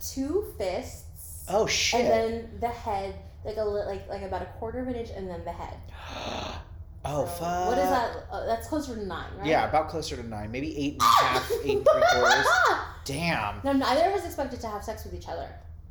two 0.00 0.52
fists, 0.58 1.44
Oh 1.48 1.66
shit. 1.66 2.00
and 2.00 2.10
then 2.10 2.50
the 2.60 2.68
head, 2.68 3.14
like 3.44 3.56
a 3.56 3.64
li- 3.64 3.84
like 3.86 4.08
like 4.08 4.22
about 4.22 4.42
a 4.42 4.46
quarter 4.58 4.80
of 4.80 4.88
an 4.88 4.94
inch, 4.94 5.10
and 5.10 5.28
then 5.28 5.44
the 5.44 5.52
head. 5.52 5.76
oh 7.04 7.24
So, 7.24 7.26
fuck. 7.26 7.68
What 7.68 7.78
is 7.78 7.88
that? 7.88 8.16
Uh, 8.30 8.46
that's 8.46 8.68
closer 8.68 8.94
to 8.94 9.04
nine, 9.06 9.30
right? 9.38 9.46
Yeah, 9.46 9.68
about 9.68 9.88
closer 9.88 10.16
to 10.16 10.22
nine, 10.26 10.50
maybe 10.52 10.76
eight 10.76 10.92
and 10.94 11.02
a 11.02 11.04
half, 11.24 11.50
eight 11.64 11.76
and 11.78 11.86
three 11.86 12.02
quarters. 12.20 12.46
Damn. 13.04 13.60
No, 13.64 13.72
neither 13.72 14.08
of 14.10 14.14
us 14.14 14.26
expected 14.26 14.60
to 14.60 14.68
have 14.68 14.84
sex 14.84 15.04
with 15.04 15.14
each 15.14 15.28
other. 15.28 15.48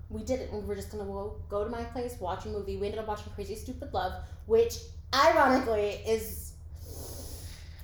We 0.09 0.23
didn't. 0.23 0.51
We 0.53 0.59
were 0.65 0.75
just 0.75 0.91
gonna 0.91 1.05
go, 1.05 1.35
go 1.49 1.63
to 1.63 1.69
my 1.69 1.83
place, 1.83 2.15
watch 2.19 2.45
a 2.45 2.49
movie. 2.49 2.77
We 2.77 2.85
ended 2.87 2.99
up 2.99 3.07
watching 3.07 3.31
Crazy 3.33 3.55
Stupid 3.55 3.93
Love, 3.93 4.13
which 4.47 4.75
ironically 5.13 6.01
is 6.07 6.53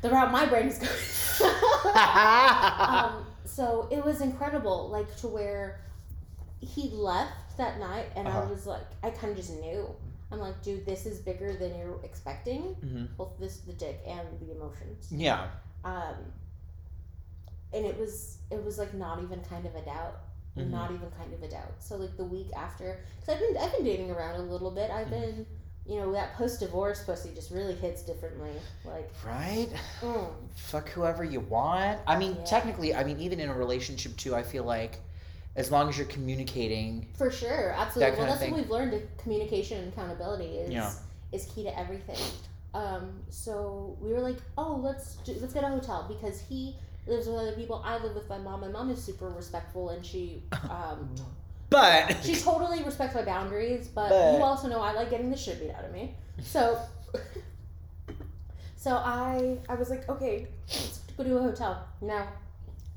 the 0.01 0.09
route 0.09 0.31
my 0.31 0.45
brain 0.45 0.67
is 0.67 0.77
going. 0.79 1.53
um, 1.95 3.25
so 3.45 3.87
it 3.91 4.03
was 4.03 4.21
incredible, 4.21 4.89
like 4.89 5.15
to 5.17 5.27
where 5.27 5.81
he 6.61 6.89
left 6.89 7.44
that 7.57 7.79
night, 7.79 8.07
and 8.15 8.27
I 8.27 8.31
Uh-huh. 8.31 8.49
was 8.53 8.65
like, 8.67 8.85
I 9.03 9.09
kind 9.09 9.31
of 9.31 9.37
just 9.37 9.51
knew. 9.59 9.87
I'm 10.31 10.39
like, 10.39 10.61
dude, 10.63 10.85
this 10.85 11.05
is 11.05 11.19
bigger 11.19 11.53
than 11.55 11.77
you're 11.77 11.99
expecting. 12.03 12.75
Mhm. 12.83 13.15
Both 13.15 13.37
this, 13.39 13.57
the 13.59 13.73
dick, 13.73 14.01
and 14.07 14.27
the 14.39 14.51
emotions. 14.55 15.07
Yeah. 15.11 15.47
Um, 15.83 16.15
and 17.73 17.85
it 17.85 17.97
was, 17.99 18.37
it 18.49 18.63
was 18.63 18.77
like 18.77 18.93
not 18.93 19.21
even 19.21 19.41
kind 19.41 19.65
of 19.65 19.75
a 19.75 19.81
doubt. 19.81 20.19
Mhm. 20.57 20.69
Not 20.71 20.91
even 20.91 21.11
kind 21.11 21.33
of 21.33 21.43
a 21.43 21.47
doubt. 21.49 21.73
So 21.79 21.97
like 21.97 22.15
the 22.17 22.23
week 22.23 22.47
after, 22.55 22.99
because 23.19 23.35
I've 23.35 23.39
been, 23.39 23.57
I've 23.61 23.71
been 23.73 23.83
dating 23.83 24.11
around 24.11 24.35
a 24.35 24.43
little 24.43 24.71
bit. 24.71 24.89
I've 24.89 25.07
Mhm. 25.07 25.11
been, 25.11 25.45
you 25.85 25.99
know, 25.99 26.11
that 26.13 26.33
post 26.35 26.61
divorce 26.61 27.03
pussy 27.03 27.31
just 27.35 27.51
really 27.51 27.75
hits 27.75 28.01
differently. 28.03 28.53
Like, 28.85 29.11
Right? 29.25 29.69
mm, 30.01 30.29
Fuck 30.55 30.89
whoever 30.89 31.23
you 31.23 31.41
want. 31.41 31.99
I 32.07 32.17
mean, 32.17 32.35
Yeah. 32.37 32.43
technically, 32.45 32.95
I 32.95 33.03
mean, 33.03 33.19
even 33.19 33.39
in 33.39 33.49
a 33.49 33.53
relationship 33.53 34.15
too, 34.17 34.33
I 34.33 34.41
feel 34.43 34.63
like 34.63 34.99
as 35.55 35.71
long 35.71 35.89
as 35.89 35.97
you're 35.97 36.07
communicating. 36.07 37.07
For 37.17 37.31
sure, 37.31 37.71
absolutely. 37.77 38.11
That 38.11 38.19
well, 38.19 38.37
that's 38.37 38.49
what 38.51 38.59
we've 38.59 38.69
learned. 38.69 38.93
that 38.93 39.17
Communication 39.17 39.79
and 39.83 39.93
accountability 39.93 40.57
is 40.57 40.71
Yeah. 40.71 40.91
is 41.31 41.45
key 41.45 41.63
to 41.63 41.79
everything. 41.79 42.17
Um, 42.73 43.21
so 43.29 43.95
we 44.01 44.11
were 44.11 44.19
like, 44.19 44.37
oh, 44.57 44.75
let's 44.83 45.15
do, 45.17 45.35
let's 45.39 45.53
get 45.53 45.63
a 45.63 45.67
hotel 45.69 46.05
because 46.09 46.41
he 46.41 46.75
lives 47.07 47.27
with 47.27 47.37
other 47.37 47.53
people. 47.53 47.81
I 47.85 47.97
live 47.99 48.15
with 48.15 48.27
my 48.27 48.37
mom. 48.37 48.61
My 48.61 48.67
mom 48.67 48.89
is 48.89 49.01
super 49.01 49.29
respectful 49.29 49.89
and 49.89 50.05
she 50.05 50.43
um, 50.69 51.13
But 51.69 52.17
she 52.23 52.35
totally 52.35 52.83
respects 52.83 53.15
my 53.15 53.23
boundaries. 53.23 53.87
But, 53.87 54.09
But- 54.09 54.33
you 54.37 54.43
also 54.43 54.67
know 54.67 54.81
I 54.81 54.91
like 54.93 55.09
getting 55.09 55.31
the 55.31 55.37
shit 55.37 55.59
beat 55.59 55.71
out 55.71 55.85
of 55.85 55.91
me. 55.93 56.15
So 56.41 56.79
so 58.75 58.95
I 58.95 59.57
I 59.69 59.75
was 59.75 59.89
like, 59.89 60.07
okay, 60.09 60.47
let's 60.69 60.99
go 61.17 61.23
to 61.23 61.37
a 61.37 61.41
hotel 61.41 61.87
now. 62.01 62.27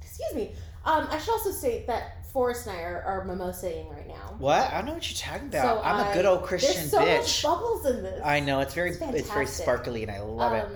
Excuse 0.00 0.34
me. 0.34 0.52
Um, 0.84 1.06
I 1.10 1.18
should 1.18 1.32
also 1.32 1.50
state 1.52 1.86
that 1.86 2.17
Forrest 2.32 2.66
and 2.66 2.76
I 2.76 2.82
are, 2.82 3.02
are 3.02 3.26
mimosaing 3.26 3.90
right 3.90 4.06
now. 4.06 4.34
what? 4.38 4.70
I 4.70 4.76
don't 4.78 4.86
know 4.86 4.94
what 4.94 5.10
you're 5.10 5.18
talking 5.18 5.48
about. 5.48 5.78
So 5.78 5.82
I'm 5.82 6.00
a 6.06 6.10
I- 6.10 6.14
good 6.14 6.26
old 6.26 6.42
Christian 6.44 6.74
There's 6.74 6.90
so 6.90 7.00
bitch. 7.00 7.18
much 7.20 7.42
bubbles 7.42 7.86
in 7.86 8.02
this. 8.02 8.20
I 8.24 8.40
know 8.40 8.60
it's 8.60 8.74
very 8.74 8.90
It's 8.90 9.00
it's, 9.00 9.30
very 9.30 9.46
sparkly 9.46 10.02
and 10.02 10.12
I 10.12 10.20
love 10.20 10.52
it. 10.52 10.64
um, 10.64 10.72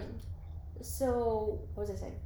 So 0.81 1.61
what 1.75 1.89
was 1.89 1.91
I 1.97 2.01
saying? 2.01 2.17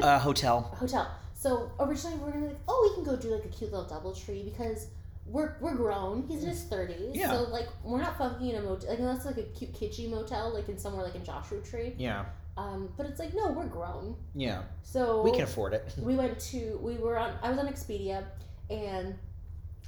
Uh, 0.00 0.18
hotel. 0.18 0.62
Hotel. 0.78 1.10
So 1.34 1.70
originally 1.80 2.16
we 2.18 2.24
were 2.24 2.30
gonna 2.32 2.46
like, 2.46 2.60
oh, 2.68 2.88
we 2.88 2.94
can 2.94 3.04
go 3.04 3.20
do 3.20 3.34
like 3.34 3.44
a 3.44 3.48
cute 3.48 3.72
little 3.72 3.86
double 3.88 4.12
tree 4.14 4.42
because 4.44 4.86
we're 5.26 5.56
we're 5.60 5.74
grown. 5.74 6.24
He's 6.28 6.42
in 6.42 6.48
his 6.50 6.62
thirties. 6.64 7.14
Yeah. 7.14 7.30
So 7.32 7.42
like 7.50 7.68
we're 7.84 8.00
not 8.00 8.16
fucking 8.18 8.48
in 8.48 8.56
a 8.56 8.62
motel. 8.62 8.88
Like 8.90 8.98
unless 9.00 9.24
like 9.24 9.38
a 9.38 9.42
cute 9.42 9.72
kitschy 9.72 10.08
motel, 10.10 10.52
like 10.54 10.68
in 10.68 10.78
somewhere 10.78 11.04
like 11.04 11.14
in 11.14 11.24
Joshua 11.24 11.60
Tree. 11.60 11.94
Yeah. 11.98 12.24
Um, 12.56 12.90
but 12.96 13.06
it's 13.06 13.18
like 13.18 13.34
no, 13.34 13.50
we're 13.50 13.66
grown. 13.66 14.16
Yeah. 14.34 14.62
So 14.82 15.22
We 15.22 15.32
can 15.32 15.42
afford 15.42 15.72
it. 15.74 15.94
we 15.98 16.16
went 16.16 16.38
to 16.52 16.78
we 16.82 16.96
were 16.96 17.18
on 17.18 17.32
I 17.42 17.50
was 17.50 17.58
on 17.58 17.66
Expedia 17.66 18.24
and 18.70 19.14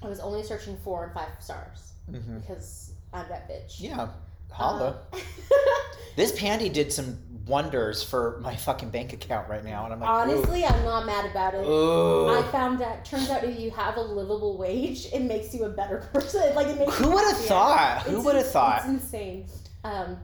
I 0.02 0.08
was 0.08 0.20
only 0.20 0.42
searching 0.42 0.76
four 0.82 1.04
and 1.04 1.12
five 1.14 1.30
stars 1.40 1.92
hmm 2.10 2.38
because 2.38 2.92
I'm 3.12 3.28
that 3.28 3.48
bitch. 3.48 3.80
Yeah. 3.80 4.08
Holla. 4.50 4.98
Um, 5.12 5.20
this 6.16 6.38
pandy 6.38 6.68
did 6.68 6.92
some 6.92 7.18
wonders 7.46 8.02
for 8.02 8.38
my 8.40 8.54
fucking 8.56 8.88
bank 8.90 9.12
account 9.12 9.48
right 9.48 9.64
now, 9.64 9.84
and 9.84 9.92
I'm 9.92 10.00
like, 10.00 10.08
honestly, 10.08 10.64
I'm 10.64 10.84
not 10.84 11.04
mad 11.06 11.30
about 11.30 11.54
it. 11.54 11.66
ooh. 11.66 12.28
I 12.28 12.42
found 12.50 12.78
that 12.80 13.04
turns 13.04 13.28
out 13.30 13.44
if 13.44 13.58
you 13.58 13.70
have 13.72 13.96
a 13.96 14.00
livable 14.00 14.56
wage, 14.56 15.06
it 15.12 15.20
makes 15.22 15.52
you 15.54 15.64
a 15.64 15.68
better 15.70 15.98
person. 16.12 16.52
Like 16.54 16.68
it 16.68 16.78
makes 16.78 16.96
Who 16.98 17.10
would 17.10 17.26
have 17.26 17.38
thought? 17.38 18.02
Who 18.02 18.22
would 18.22 18.36
have 18.36 18.50
thought? 18.50 18.78
It's 18.80 18.88
insane. 18.88 19.46
Um, 19.82 20.18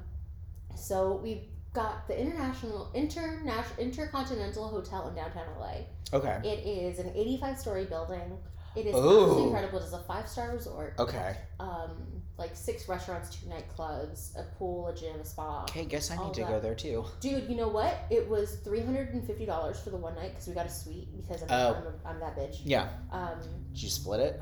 so 0.77 1.21
we 1.23 1.49
got 1.73 2.09
the 2.09 2.21
international 2.21 2.91
international 2.95 3.65
intercontinental 3.79 4.69
hotel 4.69 5.09
in 5.09 5.15
downtown 5.15 5.47
LA. 5.59 5.75
Okay. 6.13 6.41
It 6.45 6.67
is 6.67 6.99
an 6.99 7.13
85 7.15 7.59
story 7.59 7.85
building. 7.85 8.39
It 8.77 8.87
is 8.87 8.95
Ooh. 8.95 8.99
absolutely 8.99 9.43
incredible. 9.45 9.79
It 9.81 9.85
is 9.85 9.93
a 9.93 10.03
five 10.03 10.29
star 10.29 10.53
resort. 10.53 10.95
Okay. 10.99 11.37
Um, 11.59 11.91
like 12.39 12.57
six 12.57 12.89
restaurants, 12.89 13.35
two 13.37 13.47
nightclubs, 13.47 14.35
a 14.37 14.45
pool, 14.57 14.89
a 14.89 14.95
gym, 14.95 15.21
a 15.21 15.25
spa. 15.25 15.63
Okay. 15.65 15.85
Guess 15.85 16.11
I 16.11 16.17
need 16.25 16.35
to 16.35 16.41
that. 16.41 16.49
go 16.49 16.61
there 16.61 16.75
too. 16.75 17.05
Dude, 17.21 17.49
you 17.51 17.57
know 17.57 17.69
what? 17.69 18.07
It 18.11 18.29
was 18.29 18.57
three 18.65 18.81
hundred 18.81 19.11
and 19.13 19.25
fifty 19.27 19.45
dollars 19.45 19.79
for 19.81 19.91
the 19.91 19.97
one 19.97 20.15
night 20.15 20.31
because 20.31 20.49
we 20.49 20.55
got 20.55 20.67
a 20.67 20.71
suite 20.71 21.09
because 21.17 21.43
I'm, 21.43 21.49
Oh. 21.51 21.75
I'm, 21.75 21.87
a, 21.87 22.09
I'm 22.15 22.21
that 22.21 22.37
bitch. 22.37 22.61
Yeah. 22.65 22.89
Um, 23.13 23.41
Did 23.73 23.83
you 23.83 23.89
split 23.91 24.21
it? 24.21 24.41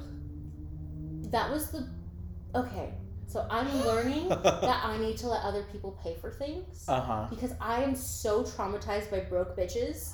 that 1.30 1.50
was 1.50 1.70
the 1.70 1.86
okay. 2.54 2.94
So 3.28 3.46
I'm 3.50 3.68
learning 3.84 4.28
that 4.30 4.80
I 4.84 4.96
need 4.98 5.18
to 5.18 5.28
let 5.28 5.42
other 5.44 5.62
people 5.70 5.98
pay 6.02 6.16
for 6.20 6.30
things 6.30 6.84
Uh 6.88 7.00
huh. 7.00 7.26
because 7.30 7.52
I 7.60 7.82
am 7.82 7.94
so 7.94 8.42
traumatized 8.42 9.10
by 9.10 9.20
broke 9.20 9.56
bitches. 9.56 10.12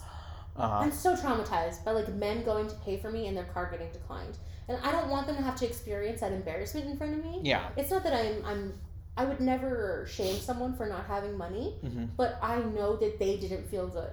Uh 0.56 0.68
huh. 0.68 0.74
I'm 0.82 0.92
so 0.92 1.14
traumatized 1.16 1.84
by 1.84 1.92
like 1.92 2.12
men 2.14 2.44
going 2.44 2.68
to 2.68 2.74
pay 2.84 2.96
for 2.98 3.10
me 3.10 3.26
and 3.28 3.36
their 3.36 3.44
card 3.44 3.70
getting 3.70 3.90
declined, 3.92 4.36
and 4.68 4.78
I 4.82 4.90
don't 4.92 5.08
want 5.08 5.26
them 5.28 5.36
to 5.36 5.42
have 5.42 5.56
to 5.56 5.66
experience 5.66 6.20
that 6.20 6.32
embarrassment 6.32 6.86
in 6.90 6.96
front 6.96 7.14
of 7.16 7.24
me. 7.24 7.40
Yeah. 7.42 7.68
It's 7.76 7.90
not 7.90 8.02
that 8.04 8.12
I'm 8.14 8.44
I'm 8.44 8.72
I 9.16 9.24
would 9.24 9.40
never 9.40 10.06
shame 10.10 10.36
someone 10.40 10.74
for 10.76 10.86
not 10.86 11.06
having 11.06 11.38
money, 11.38 11.76
Mhm. 11.84 12.08
but 12.16 12.36
I 12.42 12.58
know 12.58 12.96
that 12.96 13.18
they 13.20 13.36
didn't 13.36 13.64
feel 13.68 13.86
good. 13.86 14.10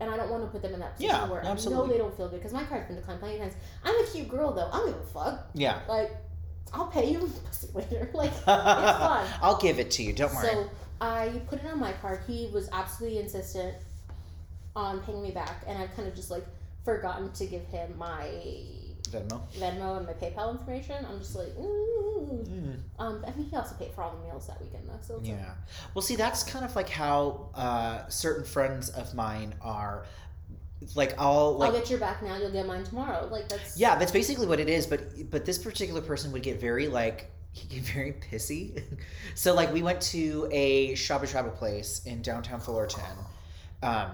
And 0.00 0.08
I 0.10 0.16
don't 0.16 0.30
want 0.30 0.44
to 0.44 0.48
put 0.48 0.62
them 0.62 0.72
in 0.74 0.80
that 0.80 0.94
position 0.96 1.14
Yeah, 1.16 1.28
where 1.28 1.44
I 1.44 1.54
know 1.54 1.86
they 1.86 1.98
don't 1.98 2.16
feel 2.16 2.28
good 2.28 2.38
because 2.38 2.52
my 2.54 2.64
card's 2.64 2.86
been 2.86 2.96
declined 2.96 3.20
plenty 3.20 3.34
of 3.36 3.40
times. 3.42 3.54
I'm 3.84 3.94
a 4.02 4.06
cute 4.06 4.28
girl 4.28 4.52
though. 4.52 4.68
I 4.72 4.78
don't 4.78 4.86
give 4.86 4.96
a 5.00 5.06
fuck. 5.06 5.48
Yeah. 5.54 5.80
Like, 5.88 6.12
I'll 6.72 6.86
pay 6.86 7.10
you 7.10 7.30
pussy 7.46 7.68
later. 7.74 8.10
Like, 8.14 8.30
it's 8.30 8.42
fun. 8.44 9.26
I'll 9.42 9.58
give 9.58 9.78
it 9.78 9.90
to 9.92 10.02
you. 10.02 10.12
Don't 10.12 10.34
worry. 10.34 10.48
So 10.48 10.70
I 11.00 11.40
put 11.48 11.60
it 11.60 11.66
on 11.66 11.78
my 11.78 11.92
card. 11.92 12.20
He 12.26 12.50
was 12.52 12.68
absolutely 12.72 13.18
insistent 13.20 13.74
on 14.74 15.00
paying 15.00 15.22
me 15.22 15.30
back, 15.30 15.62
and 15.66 15.78
I've 15.78 15.94
kind 15.94 16.08
of 16.08 16.14
just 16.14 16.30
like 16.30 16.44
forgotten 16.84 17.30
to 17.32 17.46
give 17.46 17.64
him 17.66 17.96
my 17.98 18.28
Venmo. 19.10 19.40
Venmo 19.56 19.96
and 19.98 20.06
my 20.06 20.12
PayPal 20.12 20.50
information. 20.52 21.04
I'm 21.08 21.18
just 21.18 21.34
like, 21.34 21.48
mm. 21.48 22.48
Mm. 22.48 22.78
um. 22.98 23.24
I 23.26 23.30
mean, 23.36 23.48
he 23.48 23.56
also 23.56 23.74
paid 23.76 23.92
for 23.92 24.02
all 24.02 24.16
the 24.16 24.24
meals 24.26 24.46
that 24.48 24.60
weekend 24.60 24.88
though. 24.88 24.98
So 25.00 25.16
it's 25.16 25.28
like, 25.28 25.38
Yeah. 25.38 25.52
Well, 25.94 26.02
see, 26.02 26.16
that's 26.16 26.42
kind 26.42 26.64
of 26.64 26.74
like 26.76 26.88
how 26.88 27.48
uh, 27.54 28.06
certain 28.08 28.44
friends 28.44 28.90
of 28.90 29.14
mine 29.14 29.54
are. 29.62 30.04
Like, 30.94 31.14
I'll 31.18 31.56
like. 31.58 31.72
I'll 31.72 31.78
get 31.80 31.90
your 31.90 31.98
back 31.98 32.22
now. 32.22 32.36
You'll 32.36 32.52
get 32.52 32.66
mine 32.66 32.84
tomorrow. 32.84 33.28
Like 33.30 33.48
that's 33.48 33.76
Yeah, 33.78 33.96
that's 33.96 34.12
basically 34.12 34.46
what 34.46 34.60
it 34.60 34.68
is. 34.68 34.86
But 34.86 35.30
but 35.30 35.44
this 35.44 35.58
particular 35.58 36.00
person 36.00 36.30
would 36.32 36.42
get 36.42 36.60
very 36.60 36.86
like 36.88 37.30
he 37.52 37.66
get 37.68 37.84
very 37.92 38.12
pissy. 38.12 38.82
so 39.34 39.54
like 39.54 39.72
we 39.72 39.82
went 39.82 40.00
to 40.02 40.48
a 40.52 40.92
shabu 40.92 41.22
shabu 41.22 41.54
place 41.54 42.02
in 42.06 42.22
downtown 42.22 42.60
Fullerton, 42.60 43.02
um, 43.82 44.10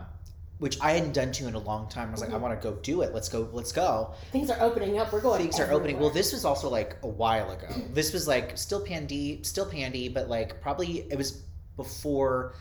which 0.58 0.80
I 0.80 0.92
hadn't 0.92 1.12
done 1.12 1.32
to 1.32 1.48
in 1.48 1.54
a 1.54 1.58
long 1.58 1.88
time. 1.88 2.08
I 2.08 2.12
was 2.12 2.20
like, 2.22 2.30
I 2.30 2.34
Mhm. 2.36 2.40
want 2.40 2.60
to 2.60 2.66
go 2.70 2.76
do 2.76 3.02
it. 3.02 3.12
Let's 3.12 3.28
go. 3.28 3.48
Let's 3.52 3.72
go. 3.72 4.14
Things 4.32 4.50
are 4.50 4.60
opening 4.62 4.98
up. 4.98 5.12
We're 5.12 5.20
going. 5.20 5.42
Things 5.42 5.60
are 5.60 5.70
opening. 5.70 5.98
Well, 5.98 6.10
this 6.10 6.32
was 6.32 6.44
also 6.46 6.70
like 6.70 6.96
a 7.02 7.08
while 7.08 7.50
ago. 7.50 7.68
This 7.92 8.12
was 8.14 8.26
like 8.26 8.56
still 8.56 8.80
pandy, 8.80 9.42
still 9.42 9.66
pandy, 9.66 10.08
but 10.08 10.28
like 10.30 10.60
probably 10.62 11.06
it 11.10 11.18
was 11.18 11.42
before. 11.76 12.54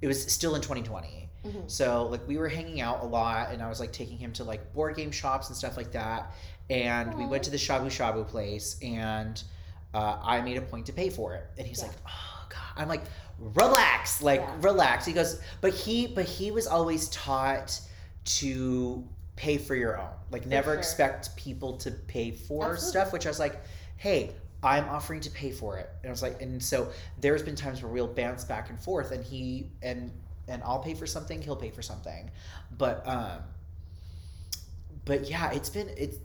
It 0.00 0.06
was 0.06 0.32
still 0.32 0.54
in 0.54 0.62
2020. 0.62 1.28
Mhm. 1.44 1.70
So 1.70 2.06
like 2.06 2.26
we 2.28 2.36
were 2.36 2.48
hanging 2.48 2.80
out 2.80 3.02
a 3.02 3.06
lot, 3.06 3.50
and 3.52 3.62
I 3.62 3.68
was 3.68 3.80
like 3.80 3.92
taking 3.92 4.18
him 4.18 4.32
to 4.34 4.44
like 4.44 4.72
board 4.74 4.96
game 4.96 5.10
shops 5.10 5.48
and 5.48 5.56
stuff 5.56 5.76
like 5.76 5.92
that. 5.92 6.32
And 6.68 7.14
we 7.14 7.26
went 7.26 7.42
to 7.44 7.50
the 7.50 7.56
shabu 7.56 7.86
shabu 7.86 8.26
place, 8.26 8.76
and 8.82 9.42
uh, 9.94 10.18
I 10.22 10.40
made 10.40 10.56
a 10.56 10.60
point 10.62 10.86
to 10.86 10.92
pay 10.92 11.10
for 11.10 11.34
it. 11.34 11.46
And 11.58 11.66
he's 11.66 11.80
Yeah. 11.80 11.88
like, 11.88 11.96
"Oh 12.06 12.46
God!" 12.48 12.60
I'm 12.76 12.88
like, 12.88 13.02
"Relax, 13.38 14.22
like 14.22 14.40
Yeah. 14.40 14.56
relax." 14.60 15.04
He 15.06 15.12
goes, 15.12 15.40
"But 15.60 15.74
he, 15.74 16.06
but 16.06 16.24
he 16.26 16.50
was 16.50 16.66
always 16.66 17.08
taught 17.08 17.80
to 18.24 19.08
pay 19.36 19.56
for 19.58 19.74
your 19.74 19.98
own. 19.98 20.10
Like 20.30 20.46
never 20.46 20.72
sure. 20.72 20.78
expect 20.78 21.34
people 21.36 21.76
to 21.78 21.90
pay 21.90 22.30
for 22.32 22.72
Absolutely. 22.72 22.88
stuff." 23.00 23.12
Which 23.12 23.26
I 23.26 23.30
was 23.30 23.38
like, 23.40 23.60
"Hey." 23.96 24.34
I'm 24.62 24.86
offering 24.90 25.20
to 25.22 25.30
pay 25.30 25.52
for 25.52 25.78
it, 25.78 25.88
and 26.02 26.10
I 26.10 26.12
was 26.12 26.20
like, 26.20 26.42
and 26.42 26.62
so 26.62 26.90
there's 27.18 27.42
been 27.42 27.54
times 27.56 27.82
where 27.82 27.90
we'll 27.90 28.06
bounce 28.12 28.44
back 28.44 28.68
and 28.68 28.78
forth, 28.78 29.10
and 29.10 29.24
he 29.24 29.70
and 29.80 30.12
and 30.48 30.62
I'll 30.62 30.80
pay 30.80 30.94
for 30.94 31.06
something, 31.06 31.40
he'll 31.42 31.56
pay 31.56 31.70
for 31.70 31.82
something. 31.82 32.30
But 32.76 33.02
um 33.06 33.40
but 35.04 35.28
yeah, 35.28 35.50
it's 35.52 35.70
been 35.70 35.88
it's 35.96 36.18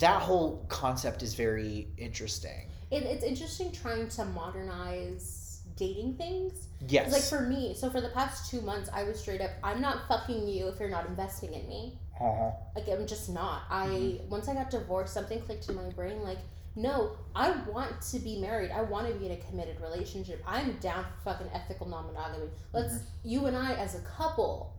that 0.00 0.22
whole 0.22 0.64
concept 0.68 1.22
is 1.22 1.34
very 1.34 1.88
interesting. 1.98 2.68
It, 2.90 3.04
it's 3.04 3.24
interesting 3.24 3.72
trying 3.72 4.08
to 4.10 4.24
modernize 4.26 5.60
dating 5.76 6.14
things. 6.16 6.68
Yes. 6.86 7.12
Like 7.12 7.22
for 7.22 7.40
me, 7.48 7.74
so 7.74 7.90
for 7.90 8.00
the 8.00 8.10
past 8.10 8.50
two 8.50 8.60
months, 8.60 8.88
I 8.92 9.04
was 9.04 9.18
straight 9.18 9.40
up, 9.40 9.50
I'm 9.62 9.80
not 9.80 10.06
fucking 10.08 10.46
you 10.46 10.68
if 10.68 10.78
you're 10.78 10.90
not 10.90 11.06
investing 11.06 11.52
in 11.54 11.66
me. 11.68 11.98
Uh-huh. 12.20 12.50
Like 12.76 12.88
I'm 12.88 13.06
just 13.06 13.28
not. 13.28 13.62
I 13.70 13.86
Mhm. 13.88 14.28
once 14.28 14.48
I 14.48 14.54
got 14.54 14.70
divorced, 14.70 15.12
something 15.14 15.40
clicked 15.40 15.68
in 15.68 15.74
my 15.74 15.88
brain. 15.90 16.22
Like, 16.22 16.38
no, 16.76 17.12
I 17.34 17.50
want 17.68 18.00
to 18.02 18.18
be 18.18 18.38
married. 18.40 18.70
I 18.70 18.82
want 18.82 19.06
to 19.06 19.14
be 19.14 19.26
in 19.26 19.32
a 19.32 19.36
committed 19.36 19.80
relationship. 19.80 20.42
I'm 20.46 20.72
down 20.78 21.04
for 21.04 21.30
fucking 21.30 21.48
ethical 21.54 21.88
non-monogamy. 21.88 22.48
Let's 22.72 22.94
mm-hmm. 22.94 23.28
you 23.28 23.46
and 23.46 23.56
I 23.56 23.74
as 23.74 23.94
a 23.94 24.00
couple, 24.00 24.74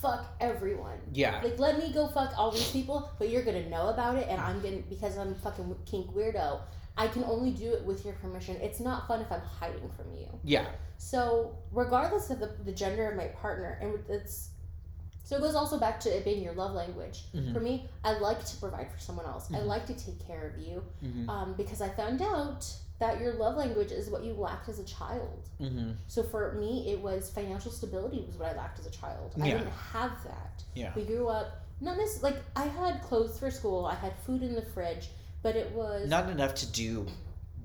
fuck 0.00 0.34
everyone. 0.40 0.98
Yeah. 1.12 1.40
Like, 1.42 1.58
let 1.58 1.78
me 1.78 1.92
go 1.92 2.08
fuck 2.08 2.32
all 2.36 2.50
these 2.50 2.70
people, 2.70 3.10
but 3.18 3.30
you're 3.30 3.44
gonna 3.44 3.68
know 3.68 3.88
about 3.88 4.16
it, 4.16 4.26
and 4.28 4.40
I'm 4.40 4.60
gonna 4.60 4.78
because 4.88 5.16
I'm 5.18 5.34
fucking 5.36 5.74
kink 5.86 6.12
weirdo. 6.12 6.60
I 6.96 7.06
can 7.06 7.24
only 7.24 7.52
do 7.52 7.72
it 7.72 7.84
with 7.84 8.04
your 8.04 8.14
permission. 8.14 8.56
It's 8.60 8.80
not 8.80 9.06
fun 9.06 9.20
if 9.20 9.30
I'm 9.30 9.40
hiding 9.40 9.88
from 9.96 10.12
you. 10.14 10.26
Yeah. 10.42 10.66
So, 10.98 11.56
regardless 11.72 12.28
of 12.30 12.40
the, 12.40 12.50
the 12.64 12.72
gender 12.72 13.08
of 13.08 13.16
my 13.16 13.28
partner, 13.28 13.78
and 13.80 13.98
it's 14.08 14.50
so 15.30 15.36
it 15.36 15.42
goes 15.42 15.54
also 15.54 15.78
back 15.78 16.00
to 16.00 16.08
it 16.08 16.24
being 16.24 16.42
your 16.42 16.54
love 16.54 16.72
language. 16.72 17.22
Mhm. 17.32 17.52
For 17.54 17.60
me, 17.60 17.88
I 18.02 18.18
like 18.18 18.44
to 18.44 18.56
provide 18.56 18.90
for 18.90 18.98
someone 18.98 19.26
else. 19.26 19.46
I 19.52 19.58
Mhm. 19.58 19.66
like 19.66 19.86
to 19.86 19.94
take 19.94 20.18
care 20.26 20.48
of 20.48 20.58
you 20.58 20.82
Mhm. 21.04 21.28
um, 21.28 21.54
because 21.54 21.80
I 21.80 21.88
found 21.88 22.20
out 22.20 22.66
that 22.98 23.20
your 23.20 23.34
love 23.34 23.56
language 23.56 23.92
is 23.92 24.10
what 24.10 24.24
you 24.24 24.34
lacked 24.34 24.68
as 24.68 24.80
a 24.80 24.84
child. 24.84 25.48
Mhm. 25.60 25.94
So 26.08 26.24
for 26.24 26.50
me, 26.54 26.90
it 26.92 27.00
was 27.00 27.30
financial 27.30 27.70
stability 27.70 28.24
was 28.26 28.36
what 28.38 28.48
I 28.48 28.56
lacked 28.56 28.80
as 28.80 28.86
a 28.86 28.90
child. 28.90 29.32
I 29.40 29.50
didn't 29.50 29.68
have 29.68 30.22
that. 30.24 30.64
Yeah. 30.74 30.92
We 30.96 31.04
grew 31.04 31.28
up 31.28 31.60
not 31.80 31.96
necessarily 31.96 32.34
like 32.36 32.44
I 32.56 32.64
had 32.66 33.00
clothes 33.04 33.38
for 33.38 33.52
school. 33.52 33.86
I 33.86 33.94
had 33.94 34.12
food 34.26 34.42
in 34.42 34.56
the 34.56 34.62
fridge, 34.62 35.12
but 35.42 35.54
it 35.54 35.70
was 35.76 36.08
Not 36.10 36.28
enough 36.28 36.56
to 36.56 36.66
do 36.66 37.06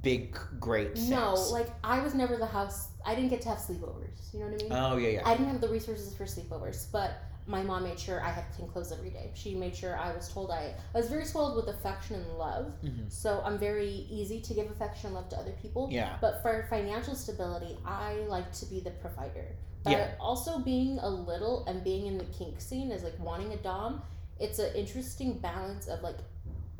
big, 0.03 0.37
great 0.59 0.93
things. 0.93 1.09
no 1.09 1.33
like 1.51 1.69
I 1.83 1.99
was 2.01 2.13
never 2.13 2.37
the 2.37 2.45
house. 2.45 2.89
I 3.03 3.15
didn't 3.15 3.31
get 3.31 3.41
to 3.41 3.49
have 3.49 3.57
sleepovers. 3.57 4.31
You 4.33 4.39
know 4.41 4.45
what 4.51 4.61
I 4.61 4.63
mean? 4.63 4.71
Oh 4.71 4.97
yeah, 4.97 5.09
yeah. 5.09 5.27
I 5.27 5.31
didn't 5.35 5.51
have 5.51 5.61
the 5.61 5.67
resources 5.69 6.13
for 6.13 6.25
sleepovers, 6.25 6.85
but 6.91 7.11
my 7.47 7.61
mom 7.61 7.83
made 7.83 7.99
sure 7.99 8.21
I 8.23 8.29
had 8.31 8.45
clean 8.55 8.67
clothes 8.67 8.91
every 8.91 9.09
day. 9.11 9.29
She 9.35 9.53
made 9.55 9.75
sure 9.75 9.97
I 9.97 10.11
was 10.13 10.29
told 10.33 10.49
I 10.51 10.73
I 10.93 10.97
was 10.97 11.09
very 11.09 11.25
spoiled 11.25 11.55
with 11.55 11.67
affection 11.67 12.15
and 12.15 12.37
love. 12.37 12.73
Mhm. 12.83 13.11
So 13.11 13.41
I'm 13.45 13.57
very 13.59 14.07
easy 14.09 14.41
to 14.41 14.53
give 14.53 14.69
affection 14.71 15.07
and 15.07 15.15
love 15.15 15.29
to 15.29 15.37
other 15.37 15.53
people. 15.61 15.87
Yeah. 15.91 16.17
But 16.21 16.41
for 16.41 16.65
financial 16.69 17.13
stability, 17.15 17.77
I 17.85 18.15
like 18.27 18.51
to 18.53 18.65
be 18.65 18.79
the 18.79 18.91
provider. 18.91 19.55
But 19.83 19.91
Yeah. 19.91 20.15
also 20.19 20.57
being 20.59 20.97
a 20.99 21.09
little 21.09 21.63
and 21.67 21.83
being 21.83 22.07
in 22.07 22.17
the 22.17 22.25
kink 22.25 22.59
scene 22.59 22.91
is 22.91 23.03
like 23.03 23.17
wanting 23.19 23.53
a 23.53 23.57
dom. 23.57 24.01
It's 24.39 24.57
an 24.59 24.73
interesting 24.75 25.37
balance 25.37 25.87
of 25.87 26.01
like, 26.01 26.17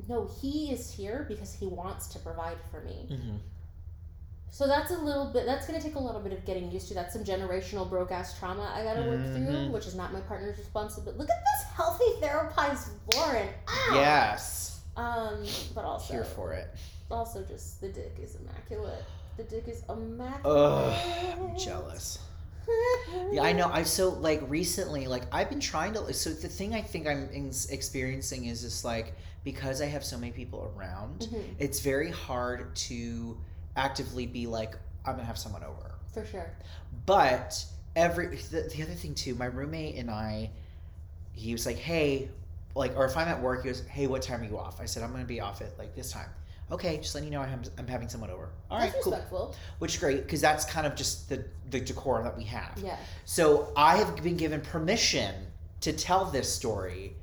no, 0.08 0.26
he 0.42 0.72
is 0.72 0.92
here 0.92 1.26
because 1.28 1.54
he 1.54 1.68
wants 1.68 2.08
to 2.08 2.20
provide 2.20 2.58
for 2.72 2.82
me. 2.82 3.08
Mhm. 3.12 3.40
So 4.56 4.68
that's 4.68 4.90
a 4.92 4.98
little 4.98 5.26
bit. 5.26 5.46
That's 5.46 5.68
gonna 5.68 5.82
take 5.82 5.96
a 5.96 6.00
little 6.00 6.22
bit 6.22 6.32
of 6.32 6.46
getting 6.46 6.72
used 6.72 6.88
to. 6.88 6.94
That's 6.94 7.12
some 7.12 7.26
generational 7.26 7.90
broke 7.90 8.10
ass 8.14 8.40
trauma 8.40 8.72
I 8.74 8.84
gotta 8.86 9.02
work 9.02 9.20
through, 9.26 9.48
Mhm. 9.54 9.72
which 9.72 9.86
is 9.86 9.96
not 9.96 10.14
my 10.14 10.22
partner's 10.22 10.58
responsibility. 10.58 11.12
But 11.12 11.18
look 11.20 11.30
at 11.30 11.44
this 11.44 11.64
healthy 11.74 12.06
therapized 12.22 12.88
Lauren. 13.14 13.50
Ow! 13.68 13.92
Yes. 13.96 14.80
Um, 14.96 15.46
but 15.74 15.84
also 15.84 16.14
Here 16.14 16.24
for 16.24 16.54
it. 16.54 16.74
also 17.12 17.42
just 17.44 17.82
the 17.82 17.90
dick 17.90 18.16
is 18.18 18.36
immaculate. 18.36 19.04
The 19.36 19.44
dick 19.44 19.68
is 19.68 19.84
immaculate. 19.90 20.46
Ugh, 20.46 21.38
I'm 21.38 21.58
jealous. 21.58 22.20
Yeah, 23.34 23.42
I 23.44 23.52
know. 23.52 23.68
I 23.70 23.84
so 23.84 24.08
like 24.10 24.42
recently, 24.50 25.06
like 25.08 25.24
I've 25.34 25.50
been 25.50 25.60
trying 25.60 25.94
to. 25.96 26.14
So 26.14 26.30
the 26.30 26.48
thing 26.48 26.74
I 26.74 26.82
think 26.82 27.08
I'm 27.08 27.30
ex- 27.34 27.66
experiencing 27.66 28.46
is 28.46 28.62
just 28.62 28.86
like 28.86 29.16
because 29.44 29.82
I 29.82 29.88
have 29.88 30.06
so 30.06 30.18
many 30.18 30.32
people 30.32 30.72
around, 30.78 31.28
Mhm, 31.30 31.44
it's 31.60 31.82
very 31.82 32.10
hard 32.10 32.74
to 32.88 33.38
actively 33.76 34.26
be 34.26 34.48
like 34.48 34.76
I'm 35.06 35.14
gonna 35.16 35.26
have 35.26 35.38
someone 35.38 35.64
over. 35.64 35.92
for 36.14 36.26
sure. 36.26 36.50
But 37.06 37.64
every 37.96 38.38
the, 38.38 38.72
the 38.76 38.84
other 38.84 38.94
thing 38.94 39.14
too, 39.16 39.36
my 39.36 39.46
roommate 39.46 39.96
and 39.96 40.10
I, 40.10 40.50
he 41.34 41.52
was 41.52 41.66
like, 41.66 41.78
hey, 41.78 42.30
like, 42.74 42.96
or 42.98 43.06
if 43.06 43.16
I'm 43.16 43.28
at 43.28 43.42
work, 43.42 43.64
he 43.64 43.70
goes, 43.70 43.86
hey, 43.88 44.08
what 44.08 44.22
time 44.22 44.42
are 44.42 44.46
you 44.46 44.58
off? 44.58 44.82
I 44.82 44.86
said 44.86 45.04
I'm 45.04 45.12
gonna 45.12 45.26
be 45.26 45.42
off 45.42 45.62
at 45.62 45.78
like 45.78 45.96
this 45.96 46.12
time. 46.12 46.30
Okay, 46.72 46.98
just 46.98 47.14
letting 47.14 47.32
you 47.32 47.38
know 47.38 47.44
I'm, 47.44 47.62
I'm 47.78 47.86
having 47.88 48.10
someone 48.10 48.32
over. 48.32 48.50
All 48.72 48.80
right, 48.80 48.92
That's 48.92 49.04
cool. 49.04 49.14
respectful. 49.14 49.56
Which 49.78 49.94
is 49.94 50.00
great 50.00 50.24
because 50.24 50.42
that's 50.42 50.66
kind 50.66 50.88
of 50.88 50.96
just 50.96 51.30
the 51.30 51.46
the 51.70 51.80
decorum 51.80 52.24
that 52.24 52.36
we 52.36 52.44
have. 52.46 52.80
Yeah. 52.84 52.98
So 53.26 53.72
I 53.78 53.98
have 53.98 54.16
been 54.24 54.36
given 54.38 54.62
permission 54.62 55.36
to 55.82 55.94
tell 55.94 56.26
this 56.26 56.52
story 56.52 57.16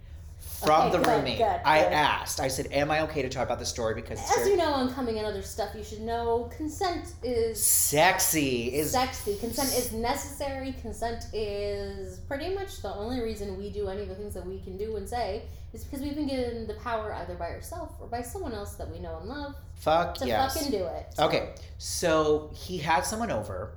from 0.65 0.89
Okay, 0.89 0.99
the 0.99 1.05
good, 1.05 1.07
roommate. 1.07 1.39
good, 1.39 1.61
I 1.65 1.79
asked. 1.85 2.41
I 2.41 2.49
said, 2.49 2.69
"Am 2.73 2.91
I 2.91 3.03
okay 3.03 3.23
to 3.23 3.29
talk 3.29 3.45
about 3.45 3.59
the 3.59 3.67
story 3.67 3.95
because 3.95 4.19
As 4.21 4.37
very 4.37 4.51
you 4.51 4.57
know, 4.57 4.73
on 4.73 4.93
coming 4.95 5.19
and 5.19 5.27
other 5.27 5.43
stuff, 5.43 5.75
you 5.77 5.85
should 5.85 6.01
know 6.01 6.51
consent 6.57 7.13
is 7.23 7.63
sexy?" 7.63 8.75
Is 8.75 8.93
sexy. 8.93 9.37
Consent 9.37 9.69
is 9.69 9.93
necessary. 9.93 10.75
Consent 10.81 11.25
is 11.33 12.19
pretty 12.21 12.55
much 12.55 12.83
the 12.83 12.95
only 12.95 13.21
reason 13.21 13.59
we 13.59 13.71
do 13.71 13.89
any 13.89 14.03
of 14.03 14.09
the 14.09 14.15
things 14.15 14.35
that 14.35 14.47
we 14.47 14.61
can 14.61 14.77
do 14.77 14.97
and 14.97 15.09
say 15.09 15.43
is 15.73 15.85
because 15.85 16.01
we've 16.01 16.15
been 16.15 16.29
given 16.29 16.67
the 16.67 16.75
power 16.75 17.13
either 17.15 17.35
by 17.35 17.51
ourselves 17.51 17.95
or 18.01 18.07
by 18.07 18.23
someone 18.23 18.53
else 18.53 18.75
that 18.75 18.91
we 18.91 18.99
know 18.99 19.19
and 19.21 19.29
love 19.29 19.55
fuck 19.75 20.15
to 20.17 20.27
yes. 20.27 20.55
fucking 20.55 20.71
do 20.71 20.85
it. 20.85 21.07
Okay, 21.19 21.55
so 21.79 22.51
he 22.55 22.79
had 22.79 23.05
someone 23.05 23.31
over. 23.31 23.73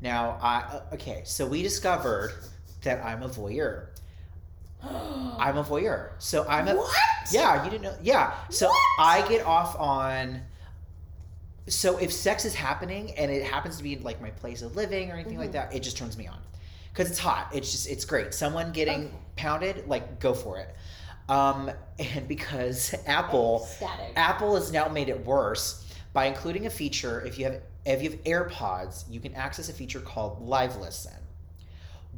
Now, 0.00 0.38
I 0.42 0.56
uh, 0.58 0.94
okay. 0.94 1.22
So 1.24 1.46
we 1.46 1.62
discovered 1.62 2.32
that 2.82 3.04
I'm 3.04 3.22
a 3.22 3.28
voyeur. 3.28 3.86
I'm 5.38 5.56
a 5.58 5.64
voyeur. 5.64 6.10
So 6.18 6.46
I'm 6.48 6.68
a 6.68 6.74
what? 6.76 6.96
yeah. 7.32 7.64
You 7.64 7.70
didn't 7.70 7.82
know? 7.84 7.94
Yeah. 8.02 8.34
So 8.50 8.66
What? 8.68 8.76
I 9.00 9.26
get 9.28 9.44
off 9.46 9.78
on. 9.78 10.42
So 11.68 11.98
if 11.98 12.12
sex 12.12 12.44
is 12.44 12.54
happening 12.54 13.12
and 13.16 13.30
it 13.30 13.42
happens 13.44 13.76
to 13.78 13.82
be 13.82 13.96
like 13.96 14.20
my 14.22 14.30
place 14.30 14.62
of 14.62 14.76
living 14.76 15.10
or 15.10 15.14
anything 15.14 15.38
like 15.38 15.50
Mhm. 15.50 15.54
that, 15.54 15.74
it 15.74 15.80
just 15.82 15.96
turns 15.96 16.16
me 16.16 16.26
on 16.28 16.38
because 16.92 17.10
it's 17.10 17.18
hot. 17.18 17.50
It's 17.52 17.72
just 17.72 17.88
it's 17.88 18.04
great. 18.04 18.32
Someone 18.34 18.72
getting 18.72 19.06
Okay. 19.06 19.14
pounded, 19.36 19.88
like 19.88 20.20
go 20.20 20.32
for 20.32 20.58
it. 20.58 20.74
Um, 21.28 21.70
and 21.98 22.28
because 22.28 22.94
Apple 23.06 23.60
Static. 23.66 24.12
Apple 24.14 24.54
has 24.54 24.70
now 24.70 24.86
made 24.88 25.08
it 25.08 25.24
worse 25.26 25.84
by 26.12 26.26
including 26.26 26.66
a 26.66 26.70
feature 26.70 27.20
if 27.22 27.36
you 27.38 27.46
have 27.46 27.60
if 27.84 28.02
you 28.02 28.10
have 28.10 28.22
AirPods, 28.24 29.04
you 29.10 29.20
can 29.20 29.34
access 29.34 29.68
a 29.68 29.72
feature 29.72 30.00
called 30.00 30.40
Live 30.42 30.76
Listen. 30.76 31.12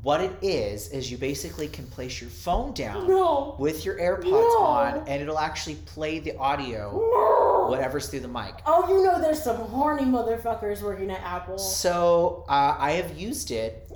What 0.03 0.21
it 0.21 0.33
is 0.43 0.89
is 0.91 1.11
you 1.11 1.19
basically 1.19 1.67
can 1.67 1.87
place 1.87 2.21
your 2.21 2.31
phone 2.31 2.73
down 2.73 3.09
no. 3.09 3.57
with 3.59 3.85
your 3.85 3.99
AirPods 3.99 4.31
No. 4.31 4.63
on 4.63 5.09
and 5.09 5.21
it'll 5.21 5.39
actually 5.39 5.75
play 5.75 6.19
the 6.21 6.37
audio 6.37 6.93
No. 6.93 7.67
whatever's 7.69 8.09
through 8.09 8.21
the 8.21 8.29
mic. 8.29 8.55
Oh, 8.65 8.87
you 8.89 9.03
know 9.05 9.21
there's 9.21 9.43
some 9.43 9.57
horny 9.57 10.05
motherfuckers 10.05 10.83
working 10.83 11.11
at 11.11 11.21
Apple. 11.23 11.59
So 11.59 12.45
uh, 12.49 12.77
I 12.79 12.93
have 12.93 13.19
used 13.19 13.51
it 13.51 13.91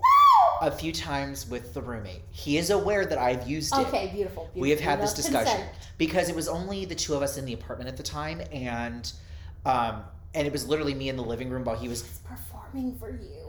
a 0.61 0.71
few 0.71 0.93
times 0.93 1.49
with 1.49 1.73
the 1.75 1.83
roommate. 1.83 2.23
He 2.31 2.57
is 2.57 2.71
aware 2.71 3.05
that 3.07 3.19
I've 3.19 3.49
used 3.49 3.73
it. 3.75 3.87
Okay, 3.87 4.11
beautiful. 4.13 4.45
beautiful. 4.45 4.61
We 4.61 4.71
have 4.71 4.81
had 4.81 5.01
this 5.01 5.13
discussion 5.13 5.57
consent. 5.57 5.71
because 5.99 6.29
it 6.29 6.37
was 6.37 6.49
only 6.49 6.85
the 6.85 6.95
two 6.95 7.15
of 7.15 7.23
us 7.23 7.37
in 7.37 7.45
the 7.45 7.53
apartment 7.53 7.89
at 7.89 7.97
the 7.97 8.03
time, 8.03 8.41
and 8.53 9.13
um, 9.65 10.03
and 10.35 10.47
it 10.47 10.53
was 10.53 10.67
literally 10.67 10.95
me 10.95 11.09
in 11.09 11.17
the 11.17 11.23
living 11.25 11.51
room 11.51 11.65
while 11.65 11.77
he 11.77 11.89
was. 11.89 12.03
Performing 12.25 12.97
for 12.99 13.11
you. 13.11 13.42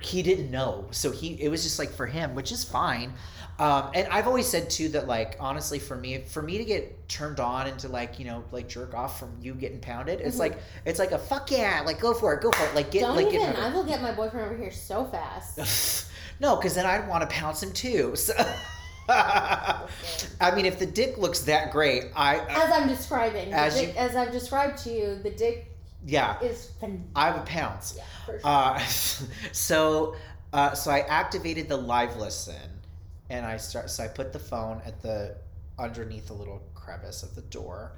He 0.00 0.22
didn't 0.22 0.50
know, 0.50 0.86
so 0.92 1.10
he 1.10 1.34
it 1.42 1.48
was 1.50 1.62
just 1.62 1.78
like 1.78 1.90
for 1.90 2.06
him, 2.06 2.34
which 2.34 2.52
is 2.52 2.64
fine. 2.64 3.12
Um, 3.58 3.90
and 3.92 4.06
I've 4.08 4.26
always 4.28 4.46
said 4.46 4.70
too 4.70 4.88
that 4.90 5.06
like 5.08 5.36
honestly 5.40 5.78
for 5.78 5.96
me 5.96 6.22
for 6.26 6.40
me 6.40 6.58
to 6.58 6.64
get 6.64 7.08
turned 7.08 7.38
on 7.40 7.66
and 7.66 7.78
to 7.80 7.88
like 7.88 8.18
you 8.18 8.24
know 8.24 8.44
like 8.52 8.68
jerk 8.68 8.94
off 8.94 9.18
from 9.18 9.36
you 9.42 9.52
getting 9.54 9.80
pounded, 9.80 10.20
it's 10.20 10.36
Mhm. 10.36 10.40
like 10.40 10.58
it's 10.86 10.98
like 10.98 11.12
a 11.12 11.18
fuck 11.18 11.50
yeah, 11.50 11.82
like 11.84 12.00
go 12.00 12.14
for 12.14 12.32
it, 12.34 12.40
go 12.40 12.50
for 12.52 12.64
it, 12.66 12.74
like 12.74 12.90
get 12.90 13.00
Don't 13.02 13.16
like 13.16 13.26
even. 13.26 13.40
get. 13.40 13.58
I 13.58 13.70
will 13.74 13.84
get 13.84 14.00
my 14.00 14.12
boyfriend 14.12 14.46
over 14.46 14.56
here 14.56 14.70
so 14.70 15.04
fast. 15.04 16.06
no, 16.40 16.56
because 16.56 16.74
then 16.74 16.86
I'd 16.86 17.06
want 17.08 17.28
to 17.28 17.34
pounce 17.34 17.62
him 17.62 17.72
too. 17.72 18.14
So. 18.16 18.32
I 19.10 20.52
mean, 20.54 20.66
if 20.66 20.78
the 20.78 20.84
dick 20.86 21.16
looks 21.18 21.40
that 21.40 21.70
great, 21.72 22.04
I, 22.14 22.40
I 22.40 22.64
As 22.66 22.70
I'm 22.72 22.88
describing, 22.88 23.52
As 23.54 23.74
the 23.74 23.86
you- 23.86 23.92
as 23.96 24.14
I've 24.16 24.32
described 24.32 24.76
to 24.84 24.90
you, 24.90 25.18
the 25.22 25.30
dick 25.30 25.74
yeah, 26.06 26.40
is 26.40 26.70
phenomenal. 26.78 27.08
I 27.14 27.30
would 27.32 27.46
pounce. 27.46 27.94
Yeah, 27.96 28.04
for 28.24 28.32
sure. 28.32 28.40
Uh, 28.44 28.78
so, 29.52 30.16
uh, 30.52 30.72
so 30.74 30.90
I 30.90 31.00
activated 31.00 31.68
the 31.68 31.76
live 31.76 32.16
listen, 32.16 32.54
and 33.30 33.44
I 33.44 33.56
start. 33.56 33.90
So 33.90 34.04
I 34.04 34.08
put 34.08 34.32
the 34.32 34.38
phone 34.38 34.80
at 34.84 35.02
the 35.02 35.36
underneath 35.78 36.26
the 36.28 36.34
little 36.34 36.62
crevice 36.74 37.22
of 37.22 37.34
the 37.34 37.42
door, 37.42 37.92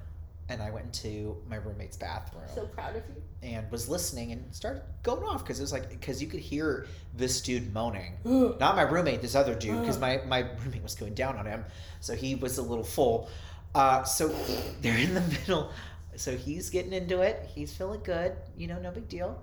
and 0.49 0.61
I 0.61 0.69
went 0.71 0.85
into 0.85 1.37
my 1.49 1.55
roommate's 1.57 1.97
bathroom 1.97 2.43
so 2.53 2.65
proud 2.65 2.95
of 2.95 3.03
you. 3.07 3.21
and 3.43 3.69
was 3.71 3.87
listening 3.87 4.31
and 4.33 4.53
started 4.53 4.81
going 5.03 5.23
off 5.23 5.43
because 5.43 5.59
it 5.59 5.63
was 5.63 5.71
like 5.71 5.89
because 5.89 6.21
you 6.21 6.27
could 6.27 6.41
hear 6.41 6.87
this 7.15 7.41
dude 7.41 7.73
moaning. 7.73 8.13
Not 8.59 8.75
my 8.75 8.81
roommate, 8.83 9.21
this 9.21 9.35
other 9.35 9.55
dude, 9.55 9.79
because 9.81 9.99
my 9.99 10.21
my 10.25 10.39
roommate 10.63 10.83
was 10.83 10.95
going 10.95 11.13
down 11.13 11.37
on 11.37 11.45
him, 11.45 11.63
so 11.99 12.15
he 12.15 12.35
was 12.35 12.57
a 12.57 12.61
little 12.63 12.83
full. 12.83 13.29
Uh, 13.73 14.03
so 14.03 14.27
they're 14.81 14.97
in 14.97 15.13
the 15.13 15.21
middle. 15.21 15.71
So 16.15 16.35
he's 16.35 16.69
getting 16.69 16.93
into 16.93 17.21
it. 17.21 17.47
He's 17.53 17.73
feeling 17.73 18.01
good. 18.03 18.35
You 18.57 18.67
know, 18.67 18.79
no 18.79 18.91
big 18.91 19.07
deal. 19.07 19.41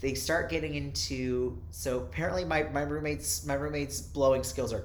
They 0.00 0.14
start 0.14 0.50
getting 0.50 0.74
into. 0.74 1.58
So 1.70 1.98
apparently, 1.98 2.44
my 2.44 2.64
my 2.64 2.82
roommate's 2.82 3.46
my 3.46 3.54
roommate's 3.54 4.00
blowing 4.00 4.42
skills 4.44 4.72
are 4.72 4.84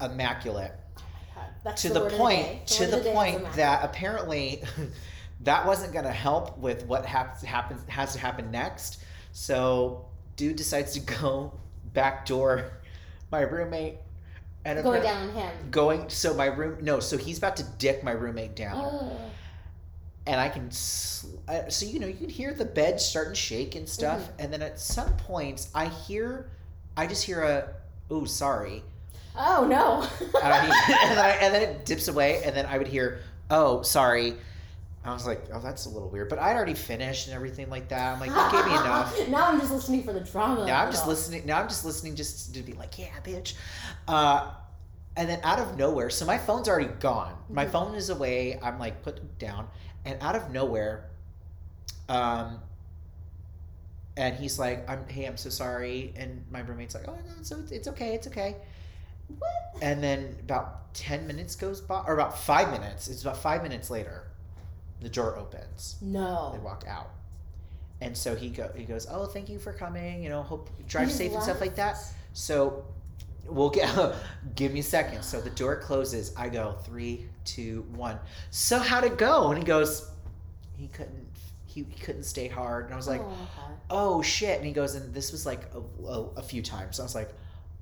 immaculate 0.00 0.72
Oh. 1.36 1.40
That's 1.64 1.82
to 1.82 1.88
the, 1.88 2.04
the, 2.08 2.10
point 2.10 2.66
the 2.66 2.74
to 2.74 2.86
the 2.86 2.98
is 2.98 3.06
point 3.14 3.52
that 3.54 3.84
apparently 3.84 4.62
that 5.42 5.66
wasn't 5.66 5.92
going 5.92 6.04
to 6.04 6.12
help 6.12 6.58
with 6.58 6.84
what 6.86 7.04
happens 7.04 7.42
happens 7.42 7.82
has 7.88 8.12
to 8.14 8.18
happen 8.18 8.50
next. 8.50 9.02
So 9.32 10.06
dude 10.36 10.56
decides 10.56 10.92
to 10.94 11.00
go 11.00 11.52
back 11.92 12.26
door 12.26 12.72
my 13.30 13.40
roommate 13.40 13.96
and 14.64 14.82
Going 14.82 15.02
down 15.02 15.30
him. 15.30 15.52
going. 15.70 16.08
So 16.08 16.34
my 16.34 16.46
room, 16.46 16.78
no. 16.82 17.00
So 17.00 17.16
he's 17.16 17.38
about 17.38 17.56
to 17.56 17.64
dick 17.78 18.02
my 18.02 18.12
roommate 18.12 18.56
down, 18.56 18.84
Ugh. 18.84 19.12
And 20.28 20.40
I 20.40 20.48
can. 20.48 20.70
So 20.70 21.86
you 21.86 21.98
know, 21.98 22.06
you 22.06 22.14
can 22.14 22.28
hear 22.28 22.52
the 22.54 22.64
bed 22.64 23.00
starting 23.00 23.32
to 23.34 23.38
shake 23.40 23.74
and 23.74 23.88
stuff, 23.88 24.20
Mm-hmm. 24.20 24.40
and 24.40 24.52
then 24.52 24.62
at 24.62 24.78
some 24.78 25.08
points, 25.16 25.70
I 25.74 25.86
hear, 25.86 26.50
I 26.96 27.06
just 27.06 27.24
hear 27.24 27.42
a, 27.42 27.68
oh, 28.10 28.24
sorry, 28.26 28.82
Oh 29.40 29.66
no. 29.68 30.02
and, 30.42 31.10
then 31.10 31.18
I, 31.18 31.38
and 31.40 31.54
then 31.54 31.62
it 31.62 31.84
dips 31.86 32.08
away, 32.08 32.42
and 32.44 32.54
then 32.56 32.66
I 32.66 32.76
would 32.78 32.88
hear, 32.88 33.20
"Oh, 33.50 33.82
sorry." 33.82 34.34
I 35.04 35.12
was 35.14 35.26
like, 35.26 35.44
"Oh, 35.54 35.60
that's 35.60 35.86
a 35.86 35.88
little 35.88 36.08
weird," 36.08 36.28
but 36.28 36.40
I'd 36.40 36.56
already 36.56 36.74
finished 36.74 37.28
and 37.28 37.36
everything 37.36 37.70
like 37.70 37.88
that. 37.90 38.14
I'm 38.14 38.20
like, 38.20 38.30
"You 38.30 38.50
gave 38.58 38.66
me 38.66 38.72
enough." 38.84 39.28
now 39.28 39.46
I'm 39.46 39.60
just 39.60 39.70
listening 39.72 40.02
for 40.02 40.12
the 40.12 40.20
drama. 40.20 40.66
Now 40.66 40.82
I'm 40.84 40.90
just 40.90 41.04
all. 41.04 41.10
listening. 41.10 41.46
Now 41.46 41.60
I'm 41.60 41.68
just 41.68 41.84
listening, 41.84 42.16
just 42.16 42.52
to 42.54 42.62
be 42.62 42.72
like, 42.72 42.98
"Yeah, 42.98 43.06
bitch." 43.24 43.54
Uh, 44.08 44.50
and 45.16 45.28
then 45.28 45.38
out 45.44 45.60
of 45.60 45.76
nowhere, 45.78 46.10
so 46.10 46.24
my 46.26 46.36
phone's 46.38 46.68
already 46.68 46.90
gone. 47.00 47.34
My 47.48 47.64
Mhm. 47.66 47.70
phone 47.70 47.94
is 47.94 48.10
away. 48.10 48.58
I'm 48.60 48.78
like 48.80 49.02
put 49.02 49.38
down, 49.38 49.68
and 50.08 50.20
out 50.22 50.34
of 50.34 50.50
nowhere, 50.50 51.04
um, 52.08 52.60
and 54.16 54.34
he's 54.34 54.58
like, 54.58 54.88
"I'm 54.88 55.06
hey, 55.08 55.26
I'm 55.26 55.36
so 55.36 55.50
sorry," 55.50 56.14
and 56.16 56.44
my 56.50 56.60
roommate's 56.60 56.94
like, 56.94 57.06
"Oh 57.06 57.12
no, 57.14 57.42
so 57.42 57.58
it's, 57.58 57.70
it's 57.70 57.88
okay, 57.88 58.14
it's 58.14 58.26
okay." 58.26 58.56
What? 59.38 59.82
And 59.82 60.02
then 60.02 60.34
about 60.40 60.94
10 60.94 61.26
minutes 61.26 61.54
goes 61.54 61.82
by, 61.82 62.02
or 62.06 62.14
about 62.14 62.38
five 62.38 62.70
minutes, 62.70 63.08
it's 63.08 63.20
about 63.20 63.36
five 63.36 63.62
minutes 63.62 63.90
later, 63.90 64.24
the 65.02 65.10
door 65.10 65.36
opens. 65.36 65.96
No, 66.00 66.52
they 66.54 66.58
walk 66.60 66.84
out. 66.88 67.10
And 68.00 68.16
so 68.16 68.34
he 68.34 68.48
go 68.48 68.70
he 68.74 68.84
goes, 68.84 69.06
Oh, 69.10 69.26
thank 69.26 69.48
you 69.48 69.58
for 69.58 69.72
coming, 69.72 70.22
you 70.22 70.30
know, 70.30 70.42
hope 70.42 70.70
drive 70.88 71.12
safe 71.12 71.32
and 71.32 71.42
stuff 71.42 71.60
like 71.60 71.74
that. 71.76 71.98
So 72.32 72.84
we'll 73.48 73.70
get 73.70 74.14
give 74.54 74.72
me 74.72 74.80
a 74.80 74.82
second. 74.82 75.22
So 75.22 75.40
the 75.40 75.50
door 75.50 75.76
closes. 75.76 76.34
I 76.36 76.48
go, 76.48 76.76
three, 76.84 77.26
two, 77.44 77.86
one. 77.94 78.18
So 78.50 78.78
how'd 78.78 79.04
it 79.04 79.18
go? 79.18 79.48
And 79.48 79.58
he 79.58 79.64
goes, 79.64 80.10
He 80.76 80.88
couldn't 80.88 81.26
he, 81.64 81.84
he 81.88 82.00
couldn't 82.00 82.24
stay 82.24 82.48
hard. 82.48 82.86
And 82.86 82.94
I 82.94 82.96
was 82.96 83.06
like, 83.06 83.20
oh. 83.22 83.48
Oh 83.90 84.22
shit. 84.22 84.56
And 84.56 84.66
he 84.66 84.72
goes, 84.72 84.94
and 84.94 85.14
this 85.14 85.32
was 85.32 85.44
like 85.46 85.62
a, 85.74 86.06
a, 86.06 86.22
a 86.36 86.42
few 86.42 86.62
times. 86.62 86.98
I 86.98 87.02
was 87.02 87.14
like, 87.14 87.30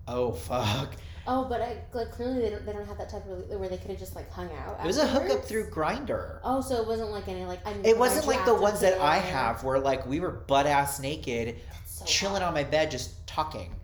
Oh 0.08 0.32
fuck. 0.32 0.94
Oh, 1.28 1.44
but 1.44 1.60
I, 1.60 1.78
like 1.92 2.12
clearly 2.12 2.40
they 2.40 2.50
don't, 2.50 2.64
they 2.64 2.72
don't 2.72 2.86
have 2.86 2.98
that 2.98 3.08
type 3.08 3.26
of 3.26 3.48
where 3.58 3.68
they 3.68 3.76
could 3.76 3.90
have 3.90 3.98
just 3.98 4.14
like 4.14 4.30
hung 4.30 4.48
out. 4.64 4.78
It 4.80 4.86
was 4.86 4.98
a 4.98 5.06
hookup 5.06 5.44
through 5.44 5.70
Grindr. 5.70 6.38
Oh, 6.44 6.60
so 6.60 6.76
it 6.76 6.86
wasn't 6.86 7.10
like 7.10 7.26
any 7.26 7.44
like 7.44 7.66
I. 7.66 7.72
It 7.84 7.98
wasn't 7.98 8.28
like 8.28 8.44
the 8.44 8.54
ones 8.54 8.80
that 8.80 9.00
I 9.00 9.16
have 9.16 9.64
where 9.64 9.80
like 9.80 10.06
we 10.06 10.20
were 10.20 10.30
butt 10.30 10.66
ass 10.66 11.00
naked, 11.00 11.56
so 11.84 12.04
chilling 12.04 12.42
hot. 12.42 12.48
on 12.48 12.54
my 12.54 12.62
bed, 12.62 12.92
just 12.92 13.26
talking, 13.26 13.74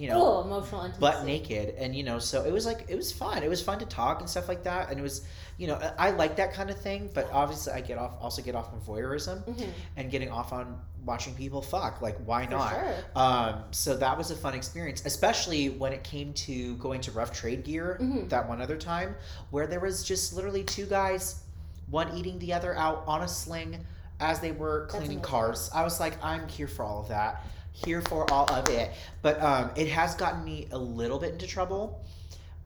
you 0.00 0.08
know, 0.08 0.38
oh, 0.38 0.40
emotional 0.44 0.80
intimacy. 0.82 1.00
butt 1.00 1.24
naked, 1.26 1.74
and 1.76 1.94
you 1.94 2.02
know, 2.02 2.18
so 2.18 2.42
it 2.44 2.52
was 2.52 2.64
like 2.64 2.86
it 2.88 2.96
was 2.96 3.12
fun. 3.12 3.42
It 3.42 3.50
was 3.50 3.60
fun 3.62 3.78
to 3.80 3.84
talk 3.86 4.20
and 4.20 4.28
stuff 4.30 4.48
like 4.48 4.62
that, 4.64 4.88
and 4.90 4.98
it 4.98 5.02
was, 5.02 5.26
you 5.58 5.66
know, 5.66 5.74
I 5.98 6.08
I 6.08 6.10
like 6.12 6.36
that 6.36 6.52
kind 6.54 6.70
of 6.70 6.78
thing. 6.80 7.10
But 7.12 7.28
obviously, 7.32 7.72
I 7.74 7.80
get 7.82 7.98
off 7.98 8.14
also 8.20 8.40
get 8.42 8.54
off 8.54 8.72
on 8.72 8.80
voyeurism 8.80 9.44
Mhm, 9.44 9.68
and 9.96 10.10
getting 10.10 10.30
off 10.30 10.52
on 10.52 10.80
watching 11.04 11.34
people 11.34 11.60
fuck. 11.62 12.00
Like, 12.00 12.16
why 12.24 12.46
for 12.46 12.50
not? 12.52 12.70
Sure. 12.72 12.94
Um, 13.14 13.64
so 13.72 13.96
that 13.96 14.16
was 14.16 14.30
a 14.30 14.36
fun 14.36 14.54
experience, 14.54 15.02
especially 15.04 15.68
when 15.70 15.92
it 15.92 16.02
came 16.04 16.32
to 16.34 16.76
going 16.76 17.00
to 17.02 17.10
rough 17.12 17.32
trade 17.32 17.64
gear 17.64 17.98
Mhm. 18.00 18.28
that 18.30 18.48
one 18.48 18.60
other 18.62 18.76
time, 18.76 19.16
where 19.50 19.66
there 19.66 19.80
was 19.80 20.02
just 20.02 20.32
literally 20.34 20.64
two 20.64 20.86
guys, 20.86 21.42
one 21.90 22.16
eating 22.16 22.38
the 22.38 22.52
other 22.54 22.74
out 22.76 23.04
on 23.06 23.22
a 23.22 23.28
sling 23.28 23.84
as 24.20 24.40
they 24.40 24.52
were 24.52 24.86
cleaning 24.88 25.20
cars. 25.20 25.70
I 25.74 25.82
was 25.82 25.98
like, 26.00 26.22
I'm 26.22 26.46
here 26.48 26.68
for 26.68 26.84
all 26.84 27.00
of 27.00 27.08
that, 27.08 27.42
here 27.72 28.02
for 28.02 28.30
all 28.32 28.50
of 28.52 28.68
it. 28.68 28.90
But 29.22 29.40
um, 29.42 29.70
it 29.76 29.88
has 29.88 30.14
gotten 30.14 30.44
me 30.44 30.68
a 30.72 30.78
little 30.78 31.18
bit 31.18 31.32
into 31.32 31.46
trouble 31.46 32.04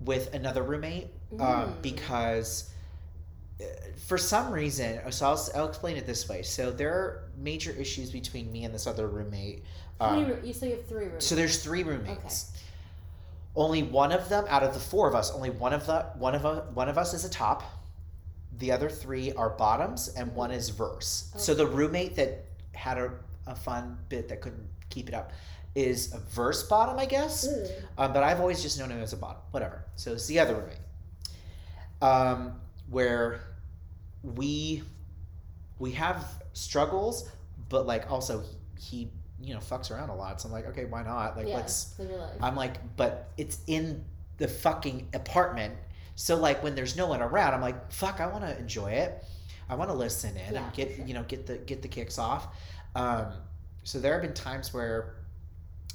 with 0.01 0.33
another 0.35 0.63
roommate 0.63 1.09
um, 1.33 1.39
Mm. 1.41 1.83
because 1.83 2.71
uh, 3.61 3.65
for 4.07 4.19
some 4.19 4.53
reason, 4.53 5.01
so 5.13 5.27
I'll, 5.27 5.49
I'll 5.55 5.69
explain 5.69 5.97
it 5.97 6.07
this 6.07 6.29
way. 6.29 6.43
So 6.43 6.71
there 6.71 6.93
are 6.93 7.23
major 7.39 7.71
issues 7.73 8.11
between 8.11 8.51
me 8.53 8.65
and 8.65 8.75
this 8.75 8.87
other 8.87 9.07
roommate. 9.09 9.65
Um, 10.01 10.33
you 10.43 10.53
say 10.53 10.71
you 10.71 10.77
have 10.77 10.87
three 10.87 11.07
rooms. 11.07 11.25
so 11.25 11.35
there's 11.35 11.63
three 11.63 11.85
roommates. 11.85 12.51
Only 13.57 13.85
one 13.85 14.11
of 14.11 14.29
them 14.29 14.45
out 14.49 14.65
of 14.65 14.75
the 14.75 14.81
four 14.81 15.09
of 15.09 15.15
us, 15.15 15.31
only 15.33 15.51
one 15.51 15.73
of 15.73 15.87
the 15.87 16.03
one 16.19 16.35
of 16.35 16.45
a, 16.45 16.63
one 16.75 16.89
of 16.89 16.99
us 16.99 17.15
is 17.15 17.25
a 17.25 17.31
top. 17.31 17.63
The 18.59 18.73
other 18.73 18.91
three 18.91 19.33
are 19.33 19.51
bottoms, 19.51 20.09
and 20.09 20.35
one 20.35 20.51
is 20.51 20.71
verse. 20.71 21.31
So 21.37 21.55
the 21.55 21.67
roommate 21.67 22.17
that 22.17 22.45
had 22.73 22.99
a, 22.99 23.13
a 23.47 23.55
fun 23.55 23.97
bit 24.09 24.29
that 24.29 24.41
couldn't 24.41 24.67
keep 24.95 25.09
it 25.09 25.15
up 25.15 25.33
is 25.75 26.15
a 26.15 26.19
verse 26.21 26.63
bottom, 26.63 26.99
I 26.99 27.07
guess. 27.07 27.49
Ugh. 27.49 27.71
Um, 27.99 28.13
but 28.13 28.23
I've 28.23 28.41
always 28.41 28.63
just 28.63 28.79
known 28.79 28.91
him 28.91 29.01
as 29.03 29.13
a 29.13 29.17
bottom. 29.17 29.43
Whatever. 29.51 29.85
So 29.97 30.13
it's 30.13 30.27
the 30.27 30.39
other 30.39 30.55
roommate. 30.55 30.79
Um, 32.01 32.61
where 32.89 33.41
we 34.23 34.83
we 35.79 35.93
have 35.93 36.25
struggles, 36.53 37.29
but 37.69 37.87
like 37.87 38.11
also 38.11 38.43
he 38.79 39.11
you 39.41 39.53
know 39.55 39.61
fucks 39.61 39.91
around 39.91 40.11
a 40.11 40.15
lot. 40.15 40.41
So 40.41 40.49
I'm 40.49 40.53
like, 40.53 40.67
okay, 40.69 40.85
why 40.85 41.03
not? 41.03 41.37
Like 41.37 41.49
yeah, 41.49 41.57
let's. 41.57 41.99
live 41.99 42.11
your 42.11 42.19
life. 42.21 42.31
I'm 42.41 42.55
like, 42.57 42.77
but 42.97 43.31
it's 43.37 43.59
in 43.67 44.05
the 44.39 44.49
fucking 44.49 45.09
apartment. 45.15 45.75
So 46.15 46.37
like 46.37 46.63
when 46.63 46.75
there's 46.75 46.97
no 46.97 47.07
one 47.07 47.21
around, 47.21 47.55
I'm 47.55 47.61
like, 47.61 47.91
fuck, 47.91 48.21
I 48.21 48.27
want 48.29 48.45
to 48.45 48.57
enjoy 48.59 48.93
it. 48.93 49.25
I 49.69 49.75
want 49.75 49.91
to 49.91 49.95
listen 49.97 50.37
in 50.37 50.55
Yeah, 50.55 50.65
and 50.65 50.73
get 50.75 50.95
sure. 50.95 51.05
you 51.07 51.15
know 51.15 51.25
get 51.25 51.47
the 51.47 51.57
get 51.57 51.83
the 51.83 51.89
kicks 51.89 52.19
off. 52.19 52.49
Um, 52.95 53.27
so 53.85 54.01
there 54.01 54.13
have 54.15 54.23
been 54.23 54.35
times 54.35 54.73
where 54.75 55.15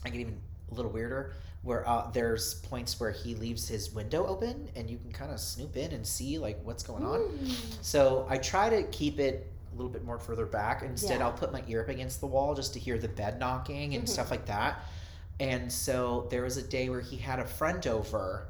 I 0.05 0.09
get 0.09 0.21
even 0.21 0.39
a 0.71 0.73
little 0.75 0.91
weirder, 0.91 1.33
where 1.63 1.87
uh, 1.87 2.09
there's 2.11 2.53
points 2.55 2.99
where 2.99 3.11
he 3.11 3.35
leaves 3.35 3.67
his 3.67 3.91
window 3.93 4.25
open 4.25 4.69
and 4.75 4.89
you 4.89 4.97
can 4.97 5.11
kind 5.11 5.31
of 5.31 5.39
snoop 5.39 5.75
in 5.75 5.91
and 5.91 6.05
see 6.07 6.37
like 6.39 6.57
what's 6.63 6.83
going 6.83 7.03
on. 7.03 7.19
Mm. 7.19 7.53
So 7.81 8.25
I 8.29 8.37
try 8.37 8.69
to 8.69 8.83
keep 8.83 9.19
it 9.19 9.51
a 9.73 9.75
little 9.75 9.91
bit 9.91 10.03
more 10.05 10.17
further 10.19 10.45
back. 10.45 10.83
Instead, 10.83 11.19
Yeah. 11.19 11.25
I'll 11.25 11.33
put 11.33 11.51
my 11.51 11.61
ear 11.67 11.81
up 11.81 11.89
against 11.89 12.21
the 12.21 12.27
wall 12.27 12.55
just 12.55 12.73
to 12.73 12.79
hear 12.79 12.97
the 12.97 13.09
bed 13.09 13.39
knocking 13.39 13.93
and 13.95 14.05
Mhm. 14.05 14.09
stuff 14.09 14.31
like 14.31 14.45
that. 14.45 14.83
And 15.41 15.71
so 15.71 16.27
there 16.29 16.43
was 16.43 16.57
a 16.57 16.63
day 16.63 16.89
where 16.89 17.01
he 17.01 17.17
had 17.17 17.39
a 17.39 17.45
friend 17.45 17.85
over 17.87 18.47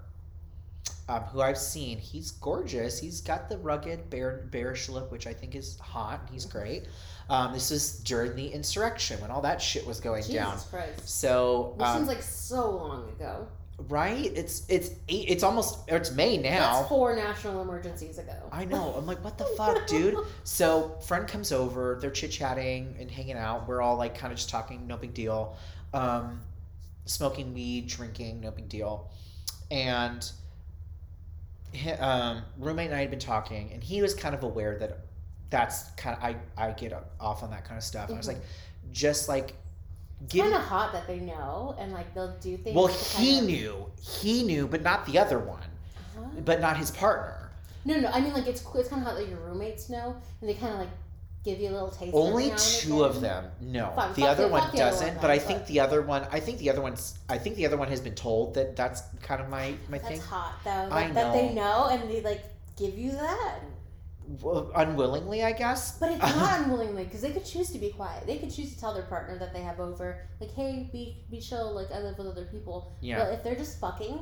um, 1.08 1.24
who 1.24 1.42
I've 1.42 1.58
seen. 1.58 1.98
He's 1.98 2.30
gorgeous. 2.30 3.00
He's 3.00 3.20
got 3.22 3.50
the 3.50 3.58
rugged, 3.58 4.12
bear, 4.12 4.48
bearish 4.52 4.90
look, 4.90 5.12
which 5.12 5.26
I 5.26 5.34
think 5.34 5.56
is 5.56 5.80
hot. 5.80 6.30
He's 6.32 6.46
Mm-hmm. 6.46 6.58
great. 6.60 6.84
Um, 7.30 7.54
this 7.54 7.70
was 7.70 8.00
during 8.00 8.36
the 8.36 8.48
insurrection 8.48 9.22
when 9.22 9.30
all 9.30 9.42
that 9.42 9.62
shit 9.62 9.86
was 9.86 10.00
going 10.00 10.24
Jesus 10.24 10.36
down. 10.36 10.60
Christ. 10.72 11.08
So, 11.08 11.76
This 11.78 11.88
um, 11.88 11.98
seems 11.98 12.08
like 12.08 12.24
so 12.24 12.72
long 12.72 13.08
ago. 13.10 13.48
right? 13.88 14.32
It's 14.36 14.68
it's 14.68 14.90
eight, 15.10 15.30
it's 15.30 15.44
almost 15.44 15.80
it's 15.88 16.12
May 16.12 16.38
now. 16.38 16.78
That's 16.78 16.90
four 16.90 17.16
national 17.16 17.62
emergencies 17.62 18.18
ago. 18.18 18.34
I 18.52 18.66
know. 18.66 18.96
I'm 18.98 19.06
like, 19.06 19.24
what 19.24 19.38
the 19.38 19.46
fuck, 19.58 19.86
dude? 19.88 20.16
So 20.44 20.98
friend 21.06 21.28
comes 21.28 21.52
over, 21.52 22.00
they're 22.02 22.10
chit 22.10 22.32
chatting 22.32 22.96
and 23.00 23.10
hanging 23.12 23.38
out. 23.38 23.68
We're 23.68 23.82
all 23.82 23.96
like 23.96 24.18
kind 24.18 24.34
of 24.34 24.38
just 24.38 24.50
talking, 24.50 24.88
no 24.88 24.98
big 24.98 25.14
deal. 25.14 25.56
Um, 25.94 26.42
smoking 27.06 27.54
weed, 27.54 27.88
drinking, 27.88 28.42
no 28.42 28.50
big 28.52 28.68
deal. 28.70 29.10
And 29.70 30.30
um, 32.00 32.42
roommate 32.58 32.88
and 32.88 32.96
I 32.96 33.02
had 33.02 33.12
been 33.12 33.20
talking, 33.20 33.72
and 33.72 33.84
he 33.84 34.02
was 34.02 34.16
kind 34.16 34.34
of 34.34 34.44
aware 34.44 34.78
that 34.80 35.00
that's 35.50 35.90
kind 35.92 36.16
of 36.18 36.24
I 36.24 36.36
I 36.58 36.72
get 36.72 36.94
off 37.20 37.44
on 37.44 37.52
that 37.52 37.66
kind 37.66 37.78
of 37.78 37.84
stuff. 37.84 38.10
And 38.10 38.16
I 38.16 38.18
was 38.18 38.28
Mhm. 38.28 38.34
like, 38.34 38.42
just 38.92 39.28
like 39.30 39.56
It's 40.24 40.34
give. 40.34 40.44
kind 40.44 40.56
of 40.56 40.62
hot 40.62 40.92
that 40.94 41.08
they 41.08 41.20
know 41.20 41.76
and 41.80 41.94
like 41.94 42.14
they'll 42.14 42.36
do 42.40 42.58
things. 42.58 42.76
Well, 42.76 42.88
he 42.88 43.36
kind 43.36 43.40
of- 43.40 43.46
knew, 43.50 43.86
he 44.02 44.44
knew, 44.44 44.68
but 44.68 44.82
not 44.82 45.06
the 45.06 45.18
other 45.18 45.40
one, 45.40 45.64
Huh? 46.16 46.26
but 46.46 46.60
not 46.60 46.78
his 46.78 46.92
partner. 46.92 47.50
No, 47.86 47.98
no, 48.00 48.10
I 48.10 48.20
mean 48.20 48.34
like 48.34 48.46
it's 48.48 48.62
it's 48.76 48.90
kind 48.90 49.02
of 49.02 49.08
hot 49.08 49.18
that 49.18 49.28
your 49.28 49.40
roommates 49.40 49.90
know 49.90 50.16
and 50.42 50.50
they 50.50 50.54
kind 50.54 50.74
of 50.74 50.80
like 50.80 50.90
give 51.46 51.60
you 51.62 51.70
a 51.70 51.72
little 51.72 51.90
taste. 51.90 52.14
Only 52.14 52.52
two 52.58 53.04
of 53.06 53.22
them. 53.22 53.50
No, 53.62 53.94
Fine, 53.96 54.14
the 54.14 54.22
fuck 54.22 54.30
other 54.32 54.44
the- 54.44 54.50
one 54.50 54.62
the 54.62 54.68
other 54.68 54.78
doesn't. 54.92 55.08
one 55.08 55.18
but 55.22 55.32
I 55.32 55.40
think 55.40 55.66
the 55.68 55.80
other 55.80 56.02
one. 56.02 56.28
I 56.32 56.40
think 56.42 56.58
the 56.60 56.70
other 56.70 56.82
one's. 56.82 57.18
I 57.30 57.38
think 57.38 57.56
the 57.56 57.66
other 57.66 57.78
one 57.78 57.88
has 57.88 58.02
been 58.02 58.14
told 58.16 58.54
that 58.56 58.76
that's 58.76 59.02
kind 59.24 59.42
of 59.42 59.48
my 59.50 59.74
my 59.88 59.98
That's 60.00 60.10
thing. 60.10 60.20
hot 60.20 60.54
though. 60.66 60.70
I 60.72 60.88
Like, 60.90 61.14
That 61.14 61.34
they 61.34 61.54
know. 61.54 61.62
know 61.64 61.88
and 61.88 62.10
they 62.10 62.22
like 62.22 62.44
give 62.76 62.98
you 63.00 63.12
that. 63.12 63.60
Unwillingly, 64.76 65.44
I 65.44 65.52
guess. 65.52 65.98
But 65.98 66.12
it's 66.12 66.22
not 66.22 66.60
unwillingly 66.64 67.06
because 67.06 67.22
they 67.22 67.32
could 67.32 67.46
choose 67.46 67.72
to 67.72 67.80
be 67.80 67.90
quiet. 67.90 68.28
They 68.28 68.38
could 68.38 68.54
choose 68.54 68.74
to 68.74 68.80
tell 68.80 68.94
their 68.94 69.04
partner 69.04 69.38
that 69.40 69.54
they 69.54 69.62
have 69.62 69.80
over, 69.80 70.28
like, 70.40 70.54
"Hey, 70.54 70.90
be 70.92 71.24
be 71.32 71.40
chill. 71.40 71.74
Like, 71.74 71.92
I 71.92 72.00
live 72.00 72.18
with 72.18 72.28
other 72.28 72.46
people." 72.46 72.94
Yeah. 73.02 73.20
But 73.20 73.34
if 73.34 73.44
they're 73.44 73.56
just 73.56 73.80
fucking, 73.80 74.20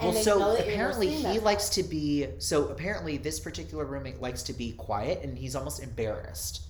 and 0.00 0.14
Well, 0.14 0.22
so 0.22 0.38
know 0.38 0.56
that 0.56 0.66
you're 0.66 0.74
apparently 0.74 1.08
he 1.08 1.38
likes 1.38 1.68
to 1.70 1.82
be. 1.82 2.28
So 2.38 2.68
apparently 2.68 3.16
this 3.16 3.40
particular 3.40 3.84
roommate 3.84 4.20
likes 4.20 4.42
to 4.44 4.52
be 4.52 4.72
quiet, 4.72 5.22
and 5.22 5.36
he's 5.36 5.56
almost 5.56 5.82
embarrassed. 5.82 6.62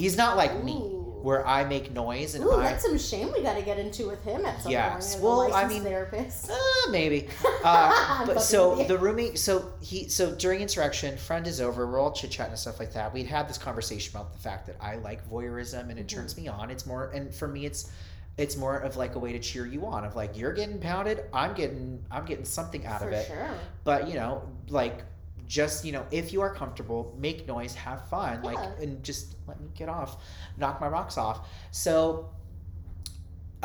He's 0.00 0.16
not 0.16 0.36
like 0.38 0.64
me, 0.64 0.78
where 0.78 1.46
I 1.46 1.64
make 1.64 1.92
noise 1.92 2.34
and 2.34 2.42
Ooh, 2.42 2.52
I. 2.54 2.62
that's 2.62 2.82
some 2.84 2.96
shame 2.96 3.30
we 3.32 3.42
got 3.42 3.54
to 3.56 3.62
get 3.62 3.78
into 3.78 4.08
with 4.08 4.24
him 4.24 4.46
at 4.46 4.62
some 4.62 4.72
Yes. 4.72 5.12
point. 5.16 5.22
Well, 5.24 5.52
I 5.54 5.68
mean- 5.68 5.82
therapist. 5.82 6.50
Uh, 6.50 6.90
maybe. 6.90 7.28
Uh, 7.62 8.24
but 8.24 8.40
so 8.40 8.82
the 8.84 8.96
roommate, 8.96 9.38
so 9.38 9.70
he, 9.82 10.08
so 10.08 10.34
during 10.34 10.62
insurrection, 10.62 11.18
friend 11.18 11.46
is 11.46 11.60
over. 11.60 11.86
We're 11.86 11.98
all 12.00 12.10
chit 12.10 12.30
chatting 12.30 12.52
and 12.52 12.58
stuff 12.58 12.78
like 12.80 12.94
that. 12.94 13.12
We'd 13.12 13.26
had 13.26 13.46
this 13.50 13.58
conversation 13.58 14.16
about 14.16 14.32
the 14.32 14.38
fact 14.38 14.66
that 14.68 14.76
I 14.80 14.96
like 14.96 15.28
voyeurism 15.30 15.90
and 15.90 15.98
it 15.98 16.06
Mhm. 16.06 16.14
turns 16.14 16.38
me 16.38 16.48
on. 16.48 16.70
It's 16.70 16.86
more, 16.86 17.10
and 17.10 17.34
for 17.34 17.46
me, 17.46 17.66
it's, 17.66 17.90
it's 18.38 18.56
more 18.56 18.78
of 18.78 18.96
like 18.96 19.14
a 19.14 19.18
way 19.18 19.32
to 19.32 19.38
cheer 19.38 19.66
you 19.66 19.84
on 19.84 20.06
of 20.06 20.16
like 20.16 20.38
you're 20.38 20.54
getting 20.54 20.78
pounded 20.78 21.24
i'm 21.34 21.52
getting 21.52 22.02
i'm 22.10 22.24
getting 22.24 22.44
something 22.44 22.86
out 22.86 23.00
For 23.00 23.08
of 23.08 23.12
it 23.12 23.26
sure. 23.26 23.50
but 23.84 24.08
you 24.08 24.14
know 24.14 24.42
like 24.70 25.02
just 25.50 25.84
you 25.84 25.90
know 25.90 26.06
if 26.12 26.32
you 26.32 26.40
are 26.40 26.54
comfortable 26.54 27.12
make 27.18 27.46
noise 27.48 27.74
have 27.74 28.08
fun 28.08 28.40
like 28.42 28.56
and 28.80 29.02
just 29.02 29.34
let 29.48 29.60
me 29.60 29.68
get 29.74 29.88
off 29.88 30.22
knock 30.56 30.80
my 30.80 30.86
rocks 30.86 31.18
off. 31.18 31.48
So 31.72 32.30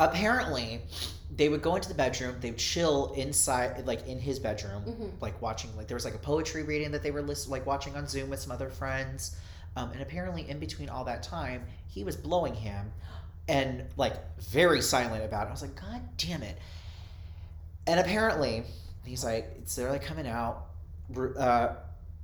apparently 0.00 0.82
they 1.36 1.48
would 1.48 1.62
go 1.62 1.76
into 1.76 1.88
the 1.88 1.94
bedroom 1.94 2.36
they 2.40 2.50
would 2.50 2.58
chill 2.58 3.12
inside 3.16 3.86
like 3.86 4.06
in 4.08 4.18
his 4.18 4.38
bedroom 4.38 4.82
hmm 4.82 5.06
like 5.20 5.40
watching 5.40 5.74
like 5.76 5.86
there 5.86 5.94
was 5.94 6.04
like 6.04 6.14
a 6.14 6.18
poetry 6.18 6.64
reading 6.64 6.90
that 6.90 7.02
they 7.04 7.12
were 7.12 7.22
list- 7.22 7.48
like 7.48 7.64
watching 7.64 7.96
on 7.96 8.06
zoom 8.06 8.28
with 8.28 8.40
some 8.40 8.50
other 8.52 8.68
friends. 8.68 9.36
Um, 9.76 9.92
and 9.92 10.00
apparently 10.02 10.48
in 10.50 10.58
between 10.58 10.88
all 10.88 11.04
that 11.04 11.22
time 11.22 11.62
he 11.86 12.02
was 12.02 12.16
blowing 12.16 12.54
him 12.54 12.90
and 13.48 13.84
like 13.96 14.14
very 14.40 14.80
silent 14.82 15.24
about 15.24 15.46
it. 15.46 15.50
I 15.50 15.52
was 15.52 15.62
like 15.62 15.80
god 15.80 16.00
damn 16.16 16.42
it. 16.42 16.58
And 17.86 18.00
apparently 18.00 18.64
he's 19.04 19.22
like 19.22 19.46
so 19.66 19.82
they're 19.82 19.92
like 19.92 20.04
coming 20.04 20.26
out 20.26 20.65
uh, 21.38 21.74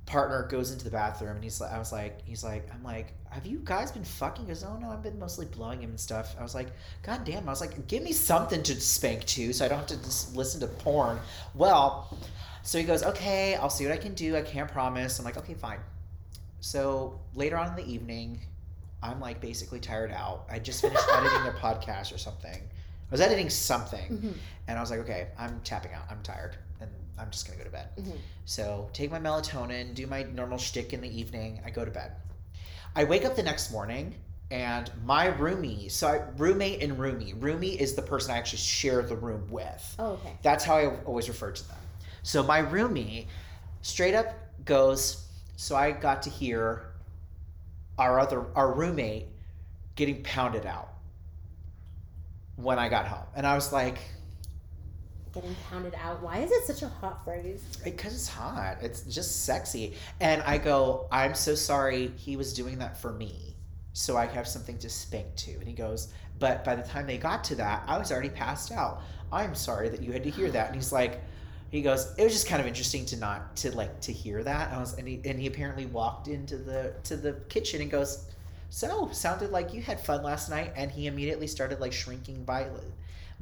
partner 0.05 0.47
goes 0.49 0.71
into 0.71 0.83
the 0.83 0.91
bathroom 0.91 1.35
and 1.35 1.43
he's 1.43 1.61
like 1.61 1.71
i 1.71 1.79
was 1.79 1.93
like 1.93 2.21
he's 2.25 2.43
like 2.43 2.69
i'm 2.73 2.83
like 2.83 3.13
have 3.29 3.45
you 3.45 3.61
guys 3.63 3.89
been 3.89 4.03
fucking 4.03 4.43
he 4.43 4.49
goes 4.49 4.61
oh 4.63 4.77
no 4.77 4.89
i've 4.89 5.01
been 5.01 5.17
mostly 5.17 5.45
blowing 5.45 5.79
him 5.81 5.91
and 5.91 5.99
stuff. 5.99 6.35
I 6.37 6.43
was 6.43 6.53
like 6.53 6.67
god 7.03 7.23
damn. 7.23 7.47
I 7.47 7.51
was 7.51 7.61
like 7.61 7.87
give 7.87 8.03
me 8.03 8.11
something 8.11 8.61
to 8.63 8.79
spank 8.81 9.23
to 9.27 9.53
so 9.53 9.63
i 9.63 9.67
don't 9.69 9.77
have 9.79 9.87
to 9.87 9.97
just 10.03 10.35
listen 10.35 10.59
to 10.59 10.67
porn. 10.67 11.19
Well 11.55 12.15
so 12.63 12.77
he 12.77 12.83
goes 12.83 13.01
okay 13.03 13.55
i'll 13.55 13.69
see 13.69 13.85
what 13.85 13.93
i 13.93 13.97
can 13.97 14.13
do. 14.13 14.35
I 14.35 14.41
can't 14.41 14.69
promise. 14.69 15.19
I'm 15.19 15.25
like 15.25 15.37
okay 15.37 15.53
fine. 15.53 15.79
So 16.59 17.19
later 17.33 17.57
on 17.57 17.69
in 17.69 17.75
the 17.75 17.89
evening 17.91 18.41
i'm 19.01 19.19
like 19.21 19.39
basically 19.39 19.79
tired 19.79 20.11
out. 20.11 20.45
I 20.51 20.59
just 20.59 20.81
finished 20.81 21.03
editing 21.13 21.47
a 21.47 21.51
podcast 21.51 22.13
or 22.13 22.17
something. 22.17 22.55
I 22.61 23.11
was 23.11 23.21
editing 23.21 23.49
something 23.49 24.17
hmm 24.17 24.31
and 24.67 24.77
I 24.77 24.81
was 24.81 24.91
like, 24.91 24.99
okay, 25.01 25.27
I'm 25.37 25.59
tapping 25.65 25.91
out. 25.93 26.03
I'm 26.09 26.21
tired, 26.23 26.55
and 26.79 26.89
I'm 27.17 27.29
just 27.29 27.45
gonna 27.45 27.57
go 27.57 27.63
to 27.65 27.69
bed. 27.69 27.89
Mhm. 27.97 28.17
So 28.45 28.89
take 28.93 29.11
my 29.11 29.19
melatonin, 29.19 29.93
do 29.93 30.07
my 30.07 30.23
normal 30.23 30.57
shtick 30.57 30.93
in 30.93 31.01
the 31.01 31.19
evening. 31.19 31.61
I 31.65 31.69
go 31.69 31.85
to 31.85 31.91
bed. 31.91 32.13
I 32.95 33.03
wake 33.03 33.25
up 33.25 33.35
the 33.35 33.43
next 33.43 33.71
morning, 33.71 34.15
and 34.51 34.91
my 35.03 35.31
roomie. 35.31 35.89
So 35.91 36.07
I, 36.07 36.17
roommate 36.37 36.81
and 36.83 36.97
roomie. 36.97 37.35
Roomie 37.39 37.75
is 37.77 37.95
the 37.95 38.01
person 38.01 38.31
I 38.31 38.37
actually 38.37 38.59
share 38.59 39.01
the 39.01 39.15
room 39.15 39.49
with. 39.49 39.95
Oh, 39.97 40.13
okay. 40.13 40.37
That's 40.43 40.63
how 40.63 40.77
I 40.77 40.95
always 41.05 41.27
refer 41.27 41.51
to 41.51 41.67
them. 41.67 41.77
So 42.23 42.43
my 42.43 42.61
roomie, 42.61 43.27
straight 43.81 44.13
up 44.15 44.33
goes. 44.65 45.25
So 45.55 45.75
I 45.75 45.91
got 45.91 46.21
to 46.23 46.29
hear 46.29 46.93
our 47.97 48.19
other 48.19 48.45
our 48.55 48.73
roommate 48.73 49.27
getting 49.95 50.23
pounded 50.23 50.65
out 50.65 50.89
when 52.55 52.79
I 52.79 52.89
got 52.89 53.07
home, 53.07 53.27
and 53.35 53.45
I 53.47 53.55
was 53.55 53.71
like. 53.71 53.99
Getting 55.33 55.55
pounded 55.69 55.95
out. 55.95 56.21
Why 56.21 56.39
is 56.39 56.51
it 56.51 56.65
such 56.65 56.83
a 56.83 56.87
hot 56.87 57.23
phrase? 57.23 57.63
Because 57.83 58.13
it's 58.13 58.27
hot. 58.27 58.77
It's 58.81 59.01
just 59.01 59.45
sexy. 59.45 59.95
And 60.19 60.43
I 60.43 60.59
go, 60.59 61.07
I'm 61.11 61.33
so 61.33 61.55
sorry 61.55 62.11
he 62.17 62.35
was 62.37 62.53
doing 62.53 62.77
that 62.79 63.01
for 63.01 63.11
me. 63.11 63.55
So 63.93 64.15
I 64.15 64.27
have 64.27 64.47
something 64.47 64.77
to 64.79 64.89
spank 64.89 65.35
to. 65.37 65.53
And 65.53 65.67
he 65.67 65.73
goes, 65.73 66.13
But 66.39 66.63
by 66.63 66.75
the 66.75 66.83
time 66.83 67.07
they 67.07 67.17
got 67.17 67.43
to 67.45 67.55
that, 67.55 67.83
I 67.87 67.97
was 67.97 68.11
already 68.11 68.29
passed 68.29 68.71
out. 68.71 69.01
I'm 69.31 69.55
sorry 69.55 69.89
that 69.89 70.03
you 70.03 70.11
had 70.11 70.23
to 70.23 70.29
hear 70.29 70.51
that. 70.51 70.67
And 70.67 70.75
he's 70.75 70.91
like, 70.91 71.21
he 71.71 71.81
goes, 71.81 72.13
it 72.19 72.23
was 72.23 72.33
just 72.33 72.47
kind 72.47 72.61
of 72.61 72.67
interesting 72.67 73.03
to 73.07 73.17
not 73.17 73.55
to 73.57 73.75
like 73.75 73.99
to 74.01 74.13
hear 74.13 74.43
that. 74.43 74.71
I 74.71 74.77
was 74.77 74.93
and 74.93 75.07
he 75.07 75.19
and 75.25 75.39
he 75.39 75.47
apparently 75.47 75.87
walked 75.87 76.27
into 76.27 76.57
the 76.57 76.93
to 77.05 77.17
the 77.17 77.33
kitchen 77.49 77.81
and 77.81 77.89
goes, 77.89 78.25
So, 78.69 79.09
sounded 79.11 79.49
like 79.49 79.73
you 79.73 79.81
had 79.81 79.99
fun 79.99 80.21
last 80.21 80.51
night, 80.51 80.73
and 80.75 80.91
he 80.91 81.07
immediately 81.07 81.47
started 81.47 81.79
like 81.79 81.91
shrinking 81.91 82.45
violet. 82.45 82.85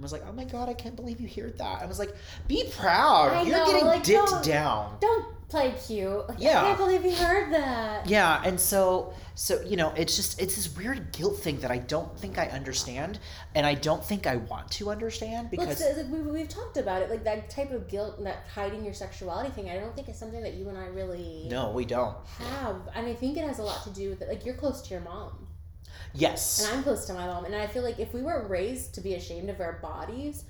I 0.01 0.03
was 0.03 0.11
like, 0.11 0.23
oh 0.27 0.33
my 0.33 0.45
god, 0.45 0.67
I 0.67 0.73
can't 0.73 0.95
believe 0.95 1.21
you 1.21 1.29
heard 1.43 1.57
that. 1.59 1.81
I 1.81 1.85
was 1.85 1.99
like, 1.99 2.13
be 2.47 2.69
proud. 2.77 3.31
I 3.33 3.43
You're 3.43 3.57
know, 3.57 3.65
getting 3.67 3.85
like, 3.85 4.03
dipped 4.03 4.27
don't- 4.29 4.43
down. 4.45 4.97
Don't 4.99 5.25
play 5.47 5.73
cute. 5.85 6.27
Like, 6.29 6.39
Yeah. 6.39 6.59
I 6.61 6.63
can't 6.67 6.77
believe 6.77 7.03
you 7.05 7.13
heard 7.13 7.53
that. 7.53 8.07
Yeah, 8.07 8.41
and 8.45 8.59
so 8.59 9.13
so 9.35 9.61
you 9.61 9.75
know, 9.77 9.91
it's 9.97 10.15
just 10.15 10.41
it's 10.41 10.55
this 10.55 10.75
weird 10.75 11.11
guilt 11.11 11.37
thing 11.39 11.59
that 11.59 11.69
I 11.71 11.77
don't 11.77 12.17
think 12.19 12.37
I 12.39 12.47
understand, 12.47 13.19
and 13.53 13.65
I 13.65 13.75
don't 13.75 14.03
think 14.03 14.25
I 14.25 14.37
want 14.37 14.71
to 14.71 14.89
understand 14.89 15.49
Well, 15.51 15.65
because 15.67 15.81
it's, 15.81 15.99
uh, 15.99 16.05
we, 16.09 16.21
we've 16.21 16.49
talked 16.49 16.77
about 16.77 17.01
it, 17.01 17.09
like 17.09 17.23
that 17.25 17.49
type 17.49 17.71
of 17.71 17.87
guilt 17.89 18.17
and 18.17 18.25
that 18.25 18.45
hiding 18.55 18.83
your 18.85 18.93
sexuality 18.93 19.49
thing. 19.51 19.69
I 19.69 19.77
don't 19.77 19.93
think 19.95 20.07
it's 20.09 20.19
something 20.19 20.41
that 20.41 20.53
you 20.55 20.67
and 20.69 20.77
I 20.77 20.87
really 20.87 21.47
no, 21.49 21.71
we 21.71 21.85
don't. 21.85 22.15
have, 22.39 22.77
and 22.95 23.05
I 23.05 23.13
think 23.13 23.37
it 23.37 23.43
has 23.45 23.59
a 23.59 23.63
lot 23.63 23.83
to 23.83 23.89
do 23.91 24.09
with 24.09 24.21
it. 24.21 24.29
Like 24.29 24.45
you're 24.45 24.55
close 24.55 24.81
to 24.83 24.89
your 24.89 25.01
mom, 25.01 25.47
Yes. 26.13 26.63
and 26.63 26.77
I'm 26.77 26.83
close 26.83 27.05
to 27.05 27.13
my 27.13 27.25
mom, 27.25 27.45
and 27.45 27.55
I 27.55 27.67
feel 27.67 27.83
like 27.83 27.99
if 27.99 28.13
we 28.13 28.21
were 28.21 28.45
raised 28.47 28.93
to 28.95 29.01
be 29.01 29.13
ashamed 29.15 29.49
of 29.49 29.61
our 29.61 29.73
bodies, 29.73 30.43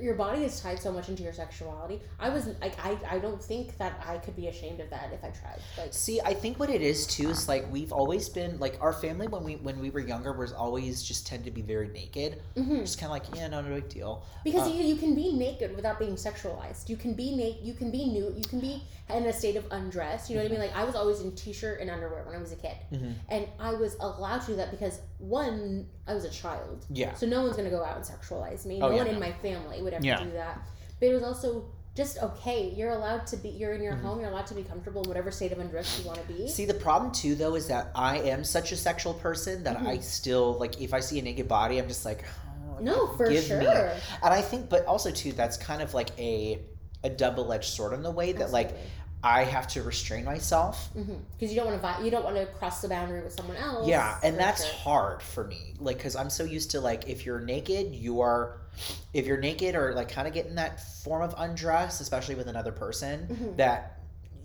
your 0.00 0.14
body 0.14 0.42
is 0.44 0.58
tied 0.60 0.78
so 0.80 0.90
much 0.90 1.08
into 1.10 1.22
your 1.22 1.32
sexuality. 1.34 2.00
I 2.18 2.30
was 2.30 2.46
like, 2.60 2.74
I, 2.84 2.96
I 3.08 3.18
don't 3.18 3.40
think 3.42 3.76
that 3.78 4.02
I 4.06 4.16
could 4.18 4.34
be 4.34 4.48
ashamed 4.48 4.80
of 4.80 4.88
that 4.90 5.10
if 5.12 5.22
I 5.22 5.28
tried. 5.30 5.60
Like, 5.76 5.92
See, 5.92 6.20
I 6.20 6.32
think 6.34 6.58
what 6.58 6.70
it 6.70 6.80
is 6.80 7.06
too 7.06 7.28
is 7.30 7.46
like 7.46 7.70
we've 7.70 7.92
always 7.92 8.28
been 8.28 8.58
like 8.58 8.78
our 8.80 8.92
family 8.92 9.28
when 9.28 9.44
we 9.44 9.56
when 9.56 9.78
we 9.80 9.90
were 9.90 10.00
younger 10.00 10.32
was 10.32 10.52
always 10.52 11.02
just 11.02 11.26
tend 11.26 11.44
to 11.44 11.50
be 11.50 11.62
very 11.62 11.88
naked. 11.88 12.40
mhm. 12.56 12.80
Just 12.80 12.98
kind 12.98 13.08
of 13.08 13.10
like 13.12 13.36
yeah, 13.38 13.48
no, 13.48 13.60
no 13.60 13.74
big 13.74 13.88
deal. 13.90 14.24
because 14.44 14.66
Uh, 14.68 14.72
you, 14.74 14.82
you 14.84 14.96
can 14.96 15.14
be 15.14 15.32
naked 15.32 15.76
without 15.76 15.98
being 15.98 16.14
sexualized. 16.16 16.88
You 16.88 16.96
can 16.96 17.12
be 17.14 17.36
naked. 17.36 17.64
You 17.66 17.74
can 17.74 17.90
be 17.90 18.06
nude. 18.06 18.36
You 18.38 18.44
can 18.44 18.60
be 18.60 18.82
in 19.10 19.24
a 19.26 19.32
state 19.32 19.56
of 19.56 19.66
undress. 19.72 20.30
You 20.30 20.36
know 20.36 20.42
what 20.42 20.48
I 20.48 20.52
mean? 20.52 20.60
Like 20.60 20.74
I 20.74 20.84
was 20.84 20.94
always 20.94 21.20
in 21.20 21.34
t-shirt 21.34 21.80
and 21.80 21.90
underwear 21.90 22.24
when 22.24 22.34
I 22.34 22.38
was 22.38 22.52
a 22.52 22.56
kid, 22.56 22.76
Mhm. 22.92 23.14
and 23.28 23.46
I 23.60 23.74
was 23.74 23.94
allowed 24.00 24.40
to 24.42 24.46
do 24.46 24.56
that 24.56 24.70
because 24.70 25.00
one, 25.18 25.86
I 26.06 26.14
was 26.14 26.24
a 26.24 26.30
child, 26.30 26.86
Yeah. 26.88 27.12
so 27.14 27.26
no 27.26 27.42
one's 27.42 27.56
gonna 27.56 27.70
go 27.70 27.84
out 27.84 27.96
and 27.96 28.04
sexualize 28.04 28.64
me. 28.64 28.80
Oh, 28.82 28.88
no 28.88 28.94
yeah, 28.96 29.04
one 29.04 29.08
in 29.14 29.20
my 29.20 29.32
family 29.32 29.81
would 29.82 29.92
ever 29.94 30.04
Yeah. 30.04 30.22
do 30.22 30.30
that. 30.32 30.60
But 31.00 31.08
it 31.08 31.14
was 31.14 31.22
also 31.22 31.64
just 31.94 32.22
okay. 32.22 32.72
You're 32.74 32.90
allowed 32.92 33.26
to 33.28 33.36
be. 33.36 33.50
You're 33.50 33.74
in 33.74 33.82
your 33.82 33.94
Mhm. 33.94 34.02
home. 34.02 34.20
You're 34.20 34.30
allowed 34.30 34.46
to 34.46 34.54
be 34.54 34.62
comfortable 34.62 35.02
in 35.02 35.08
whatever 35.08 35.30
state 35.30 35.52
of 35.52 35.58
undress 35.58 35.98
you 36.00 36.06
want 36.06 36.20
to 36.20 36.32
be. 36.32 36.48
See, 36.48 36.64
the 36.64 36.72
problem 36.74 37.12
too, 37.12 37.34
though, 37.34 37.54
is 37.54 37.66
that 37.68 37.90
I 37.94 38.18
am 38.18 38.44
such 38.44 38.72
a 38.72 38.76
sexual 38.76 39.12
person 39.14 39.62
that 39.64 39.76
I 39.80 39.98
still 39.98 40.54
like. 40.58 40.80
If 40.80 40.94
I 40.94 41.00
see 41.00 41.18
a 41.18 41.22
naked 41.22 41.48
body, 41.48 41.78
I'm 41.78 41.88
just 41.88 42.04
like, 42.06 42.24
oh, 42.70 42.78
no, 42.80 43.08
for 43.16 43.30
sure. 43.34 43.58
me. 43.58 43.66
And 43.66 44.32
I 44.32 44.40
think, 44.40 44.70
but 44.70 44.86
also 44.86 45.10
too, 45.10 45.32
that's 45.32 45.56
kind 45.58 45.82
of 45.82 45.92
like 45.92 46.18
a 46.18 46.60
a 47.04 47.10
double 47.10 47.52
edged 47.52 47.68
sword 47.74 47.92
in 47.94 48.02
the 48.02 48.10
way 48.12 48.30
that 48.32 48.52
like 48.52 48.76
I 49.24 49.44
have 49.44 49.68
to 49.68 49.82
restrain 49.82 50.24
myself. 50.24 50.90
because 50.94 51.50
you 51.52 51.56
don't 51.56 51.66
want 51.66 51.76
to 51.80 51.82
vi- 51.82 52.04
you 52.04 52.10
don't 52.10 52.24
want 52.24 52.36
to 52.36 52.46
cross 52.46 52.80
the 52.82 52.88
boundary 52.88 53.22
with 53.22 53.32
someone 53.32 53.56
else. 53.56 53.86
Yeah, 53.88 54.18
and 54.22 54.36
that's 54.38 54.64
sure. 54.64 54.74
hard 54.74 55.22
for 55.22 55.44
me. 55.44 55.74
Like, 55.78 56.02
cause 56.02 56.16
I'm 56.16 56.30
so 56.30 56.44
used 56.44 56.72
to 56.72 56.80
like 56.80 57.08
if 57.08 57.24
you're 57.24 57.40
naked, 57.40 57.94
you 57.94 58.20
are. 58.20 58.58
If 59.12 59.26
you're 59.26 59.36
naked 59.38 59.74
or 59.76 59.92
like 59.94 60.08
kind 60.08 60.26
of 60.26 60.32
getting 60.32 60.54
that 60.54 60.80
form 61.04 61.20
of 61.22 61.34
undress, 61.36 62.00
especially 62.00 62.34
with 62.36 62.48
another 62.48 62.72
person, 62.72 63.26
Mhm. 63.30 63.56
that 63.58 63.98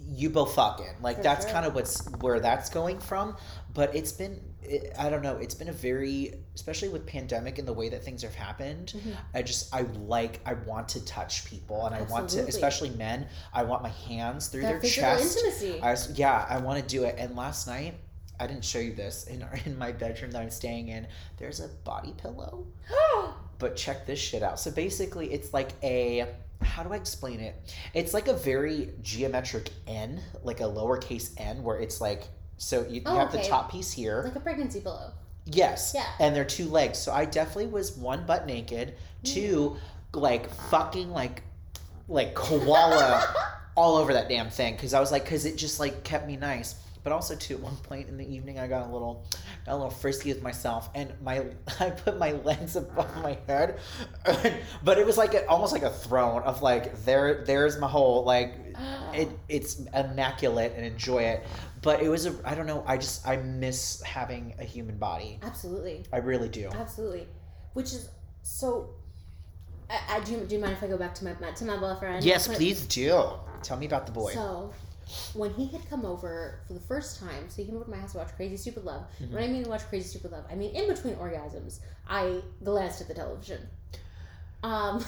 you 0.09 0.29
both 0.29 0.53
fucking 0.55 0.85
like 1.01 1.17
For 1.17 1.23
that's 1.23 1.45
sure. 1.45 1.53
kind 1.53 1.65
of 1.65 1.75
what's 1.75 2.05
where 2.21 2.39
that's 2.39 2.69
going 2.69 2.97
from 2.99 3.35
but 3.73 3.93
it's 3.93 4.13
been 4.13 4.39
it, 4.63 4.91
i 4.97 5.09
don't 5.09 5.21
know 5.21 5.37
it's 5.37 5.53
been 5.55 5.69
a 5.69 5.73
very 5.73 6.33
especially 6.55 6.89
with 6.89 7.05
pandemic 7.05 7.57
and 7.59 7.67
the 7.67 7.73
way 7.73 7.89
that 7.89 8.03
things 8.03 8.21
have 8.23 8.35
happened 8.35 8.93
Mhm. 8.97 9.15
i 9.33 9.41
just 9.41 9.73
i 9.73 9.81
like 10.05 10.39
i 10.45 10.53
want 10.53 10.89
to 10.89 11.05
touch 11.05 11.45
people 11.45 11.85
and 11.85 11.95
i 11.95 12.01
want 12.03 12.29
to 12.31 12.39
especially 12.47 12.89
men 12.91 13.27
i 13.53 13.63
want 13.63 13.83
my 13.83 13.89
hands 13.89 14.47
through 14.47 14.63
that 14.63 14.81
their 14.81 14.89
chest 14.89 15.37
intimacy. 15.37 15.79
I 15.81 15.91
was, 15.91 16.17
yeah 16.17 16.45
i 16.49 16.57
want 16.57 16.81
to 16.81 16.87
do 16.87 17.03
it 17.05 17.15
and 17.17 17.35
last 17.35 17.67
night 17.67 17.93
i 18.39 18.47
didn't 18.47 18.65
show 18.65 18.79
you 18.79 18.93
this 18.93 19.25
in 19.27 19.43
our, 19.43 19.57
in 19.65 19.77
my 19.77 19.91
bedroom 19.91 20.31
that 20.31 20.41
i'm 20.41 20.49
staying 20.51 20.89
in 20.89 21.07
there's 21.37 21.59
a 21.59 21.67
body 21.83 22.13
pillow 22.17 22.65
but 23.59 23.75
check 23.75 24.05
this 24.05 24.19
shit 24.19 24.43
out. 24.43 24.59
So 24.59 24.69
basically, 24.69 25.33
it's 25.33 25.51
like 25.51 25.71
a 25.81 26.27
how 26.61 26.83
do 26.83 26.93
I 26.93 26.95
explain 26.95 27.39
it? 27.39 27.55
It's 27.95 28.13
like 28.13 28.27
a 28.27 28.33
very 28.33 28.91
geometric 29.01 29.71
N, 29.87 30.21
like 30.43 30.59
a 30.59 30.63
lowercase 30.65 31.31
n, 31.37 31.63
where 31.63 31.79
it's 31.79 31.99
like 31.99 32.27
so 32.57 32.81
you, 32.83 32.95
you 32.95 33.01
Oh, 33.05 33.15
have 33.17 33.31
the 33.31 33.41
top 33.43 33.71
piece 33.71 33.91
here. 33.91 34.23
like 34.25 34.35
a 34.35 34.39
pregnancy 34.39 34.81
pillow. 34.81 35.11
yes. 35.45 35.91
Yeah. 35.95 36.05
And 36.19 36.35
they're 36.35 36.45
two 36.45 36.65
legs. 36.67 36.97
So 36.97 37.11
I 37.11 37.25
definitely 37.25 37.67
was 37.67 37.95
one 37.95 38.25
butt 38.25 38.45
naked, 38.47 38.95
mm. 39.23 39.33
two 39.33 39.77
like 40.13 40.49
fucking 40.69 41.11
like 41.11 41.43
like 42.07 42.33
koala 42.33 43.23
all 43.75 43.97
over 43.97 44.13
that 44.13 44.29
damn 44.29 44.49
thing 44.49 44.73
because 44.75 44.93
I 44.93 44.99
was 44.99 45.11
like 45.11 45.23
because 45.23 45.45
it 45.45 45.57
just 45.57 45.79
like 45.79 46.03
kept 46.03 46.27
me 46.27 46.35
nice. 46.37 46.75
But 47.03 47.13
also 47.13 47.35
too, 47.35 47.53
at 47.53 47.61
one 47.61 47.77
point 47.77 48.09
in 48.09 48.17
the 48.17 48.27
evening, 48.35 48.59
I 48.59 48.67
got 48.67 48.89
a 48.89 48.91
little, 48.91 49.23
got 49.65 49.71
a 49.73 49.77
little 49.77 49.89
frisky 49.91 50.33
with 50.33 50.43
myself, 50.43 50.89
and 50.93 51.13
my 51.23 51.45
I 51.79 51.91
put 51.91 52.17
my 52.19 52.33
legs 52.33 52.75
above 52.75 53.15
my 53.23 53.37
head, 53.47 53.79
but 54.83 54.97
it 54.97 55.05
was 55.05 55.17
like 55.17 55.33
a, 55.33 55.47
almost 55.47 55.71
like 55.71 55.83
a 55.83 55.89
throne 55.89 56.41
of 56.43 56.61
like 56.61 57.05
there, 57.05 57.45
there's 57.45 57.79
my 57.79 57.87
whole 57.87 58.25
like 58.25 58.66
it, 59.13 59.29
it's 59.49 59.79
immaculate 59.93 60.73
and 60.75 60.85
enjoy 60.85 61.23
it. 61.23 61.45
But 61.81 62.01
it 62.01 62.09
was 62.09 62.25
a 62.25 62.35
I 62.43 62.55
don't 62.55 62.67
know 62.67 62.83
I 62.87 62.97
just 62.97 63.27
I 63.27 63.37
miss 63.37 64.01
having 64.01 64.53
a 64.59 64.63
human 64.63 64.97
body. 64.97 65.39
Absolutely, 65.41 66.05
I 66.11 66.17
really 66.17 66.49
do. 66.49 66.69
absolutely. 66.73 67.27
Which 67.73 67.93
is 67.93 68.09
so. 68.41 68.89
I, 69.89 70.17
I 70.17 70.19
do. 70.21 70.37
Do 70.45 70.55
you 70.55 70.61
mind 70.61 70.73
if 70.73 70.83
I 70.83 70.87
go 70.87 70.97
back 70.97 71.13
to 71.15 71.25
my 71.25 71.33
to 71.33 71.65
my 71.65 71.77
boyfriend? 71.77 72.23
Yes, 72.23 72.47
please 72.47 72.85
do. 72.87 73.29
Tell 73.63 73.77
me 73.77 73.85
about 73.85 74.05
the 74.05 74.11
boy. 74.11 74.33
So, 74.33 74.73
when 75.33 75.53
he 75.53 75.67
had 75.67 75.87
come 75.89 76.05
over 76.05 76.59
for 76.67 76.73
the 76.73 76.79
first 76.81 77.19
time, 77.19 77.49
so 77.49 77.57
he 77.61 77.65
came 77.65 77.75
over 77.75 77.85
to 77.85 77.91
my 77.91 77.97
house 77.97 78.11
to 78.13 78.17
watch 78.17 78.35
Crazy 78.35 78.57
Stupid 78.57 78.83
Love. 78.83 79.03
Mhm. 79.21 79.31
When 79.31 79.43
I 79.43 79.47
mean 79.47 79.63
watch 79.69 79.83
Crazy 79.89 80.07
Stupid 80.09 80.31
Love, 80.31 80.43
I 80.51 80.55
mean 80.55 80.75
in 80.75 80.87
between 80.87 81.15
orgasms, 81.15 81.79
I 82.07 82.41
glanced 82.63 83.01
at 83.01 83.07
the 83.07 83.13
television. 83.13 83.61
Um, 84.63 85.05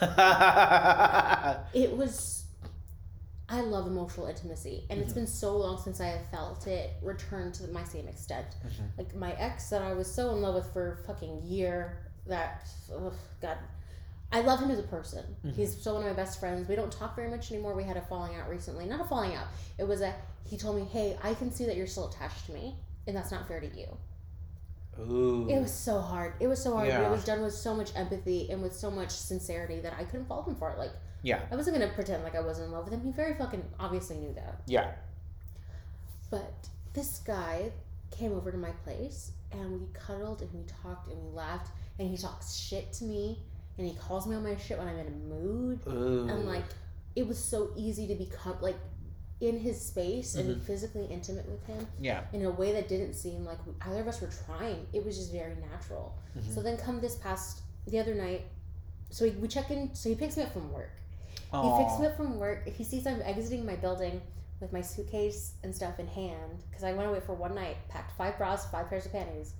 it 1.74 1.96
was. 1.96 2.41
I 3.52 3.60
love 3.60 3.86
emotional 3.86 4.26
intimacy, 4.28 4.86
and 4.88 4.98
it's 4.98 5.12
Mhm. 5.12 5.16
been 5.16 5.26
so 5.26 5.54
long 5.58 5.78
since 5.78 6.00
I 6.00 6.06
have 6.06 6.26
felt 6.28 6.66
it 6.66 6.90
return 7.02 7.52
to 7.52 7.68
my 7.68 7.84
same 7.84 8.08
extent. 8.08 8.46
Mhm. 8.64 8.96
Like 8.96 9.14
my 9.14 9.32
ex 9.34 9.68
that 9.68 9.82
I 9.82 9.92
was 9.92 10.10
so 10.10 10.30
in 10.30 10.40
love 10.40 10.54
with 10.54 10.72
for 10.72 10.92
a 10.92 10.96
fucking 10.96 11.42
year 11.42 11.98
that, 12.26 12.66
ugh, 12.90 13.12
God, 13.42 13.58
I 14.32 14.40
love 14.40 14.60
him 14.60 14.70
as 14.70 14.78
a 14.78 14.84
person. 14.84 15.36
Mhm. 15.44 15.52
He's 15.54 15.78
still 15.78 15.94
one 15.96 16.02
of 16.04 16.08
my 16.08 16.14
best 16.16 16.40
friends. 16.40 16.66
We 16.66 16.76
don't 16.76 16.90
talk 16.90 17.14
very 17.14 17.28
much 17.28 17.52
anymore. 17.52 17.74
We 17.74 17.84
had 17.84 17.98
a 17.98 18.02
falling 18.06 18.34
out 18.36 18.48
recently. 18.48 18.86
Not 18.86 19.02
a 19.02 19.04
falling 19.04 19.34
out. 19.34 19.48
It 19.76 19.84
was 19.84 20.00
a 20.00 20.14
he 20.44 20.56
told 20.56 20.76
me, 20.76 20.84
"Hey, 20.86 21.18
I 21.22 21.34
can 21.34 21.52
see 21.52 21.66
that 21.66 21.76
you're 21.76 21.86
still 21.86 22.08
attached 22.08 22.46
to 22.46 22.52
me, 22.52 22.78
and 23.06 23.14
that's 23.14 23.30
not 23.30 23.46
fair 23.46 23.60
to 23.60 23.66
you." 23.78 23.98
Ooh. 24.98 25.46
It 25.48 25.60
was 25.60 25.72
so 25.72 26.00
hard. 26.00 26.34
It 26.40 26.46
was 26.46 26.62
so 26.62 26.72
hard, 26.74 26.88
but 26.88 27.00
Yeah. 27.00 27.06
it 27.08 27.10
was 27.10 27.24
done 27.24 27.42
with 27.42 27.54
so 27.54 27.74
much 27.74 27.94
empathy 27.94 28.50
and 28.50 28.62
with 28.62 28.74
so 28.74 28.90
much 28.90 29.10
sincerity 29.10 29.80
that 29.80 29.92
I 29.98 30.04
couldn't 30.04 30.26
fault 30.26 30.46
him 30.48 30.54
for 30.56 30.70
it. 30.70 30.78
Like 30.78 30.92
Yeah. 31.22 31.40
I 31.50 31.56
wasn't 31.56 31.76
gonna 31.78 31.92
pretend 31.92 32.22
like 32.24 32.34
I 32.34 32.40
wasn't 32.40 32.66
in 32.66 32.72
love 32.72 32.84
with 32.84 32.94
him. 32.94 33.02
He 33.02 33.10
very 33.12 33.34
fucking 33.34 33.64
obviously 33.78 34.16
knew 34.16 34.32
that. 34.34 34.62
Yeah. 34.66 34.92
But 36.30 36.68
this 36.94 37.18
guy 37.20 37.70
came 38.10 38.32
over 38.32 38.50
to 38.50 38.58
my 38.58 38.70
place 38.84 39.32
and 39.52 39.80
we 39.80 39.86
cuddled 39.92 40.42
and 40.42 40.52
we 40.52 40.62
talked 40.82 41.08
and 41.10 41.22
we 41.22 41.30
laughed 41.30 41.70
and 41.98 42.08
he 42.08 42.16
talks 42.16 42.54
shit 42.54 42.92
to 42.94 43.04
me 43.04 43.38
and 43.78 43.86
he 43.86 43.94
calls 43.94 44.26
me 44.26 44.36
on 44.36 44.42
my 44.42 44.56
shit 44.56 44.78
when 44.78 44.88
I'm 44.88 44.98
in 44.98 45.06
a 45.06 45.10
mood 45.10 45.80
Ooh. 45.86 46.28
and 46.28 46.46
like 46.46 46.64
it 47.16 47.26
was 47.26 47.38
so 47.38 47.70
easy 47.76 48.06
to 48.08 48.14
become 48.14 48.56
like 48.60 48.76
in 49.40 49.58
his 49.58 49.80
space 49.84 50.34
and 50.36 50.46
be 50.48 50.54
Mhm. 50.54 50.62
physically 50.62 51.04
intimate 51.06 51.46
with 51.48 51.64
him 51.66 51.86
Yeah. 52.00 52.24
in 52.32 52.44
a 52.44 52.50
way 52.50 52.72
that 52.72 52.88
didn't 52.88 53.14
seem 53.14 53.44
like 53.44 53.58
either 53.82 54.00
of 54.00 54.08
us 54.08 54.20
were 54.20 54.30
trying. 54.46 54.86
It 54.92 55.04
was 55.04 55.16
just 55.18 55.32
very 55.32 55.56
natural. 55.56 56.14
Mhm. 56.38 56.54
So 56.54 56.62
then 56.62 56.76
come 56.76 57.00
this 57.00 57.16
past 57.16 57.62
the 57.86 57.98
other 57.98 58.14
night, 58.14 58.42
so 59.10 59.24
we, 59.24 59.32
we 59.32 59.48
check 59.48 59.70
in. 59.70 59.94
So 59.94 60.08
he 60.10 60.14
picks 60.14 60.36
me 60.36 60.44
up 60.44 60.52
from 60.52 60.72
work. 60.72 60.90
He 61.52 61.58
Aw. 61.58 61.84
picks 61.84 62.00
me 62.00 62.06
up 62.06 62.16
from 62.16 62.38
work. 62.38 62.66
He 62.66 62.82
sees 62.82 63.06
I'm 63.06 63.20
exiting 63.22 63.66
my 63.66 63.76
building 63.76 64.22
with 64.58 64.72
my 64.72 64.80
suitcase 64.80 65.52
and 65.62 65.74
stuff 65.74 66.00
in 66.00 66.06
hand 66.06 66.62
because 66.70 66.82
I 66.82 66.94
went 66.94 67.10
away 67.10 67.20
for 67.20 67.34
one 67.34 67.54
night. 67.54 67.76
Packed 67.88 68.16
five 68.16 68.38
bras, 68.38 68.70
five 68.70 68.88
pairs 68.88 69.04
of 69.04 69.12
panties, 69.12 69.52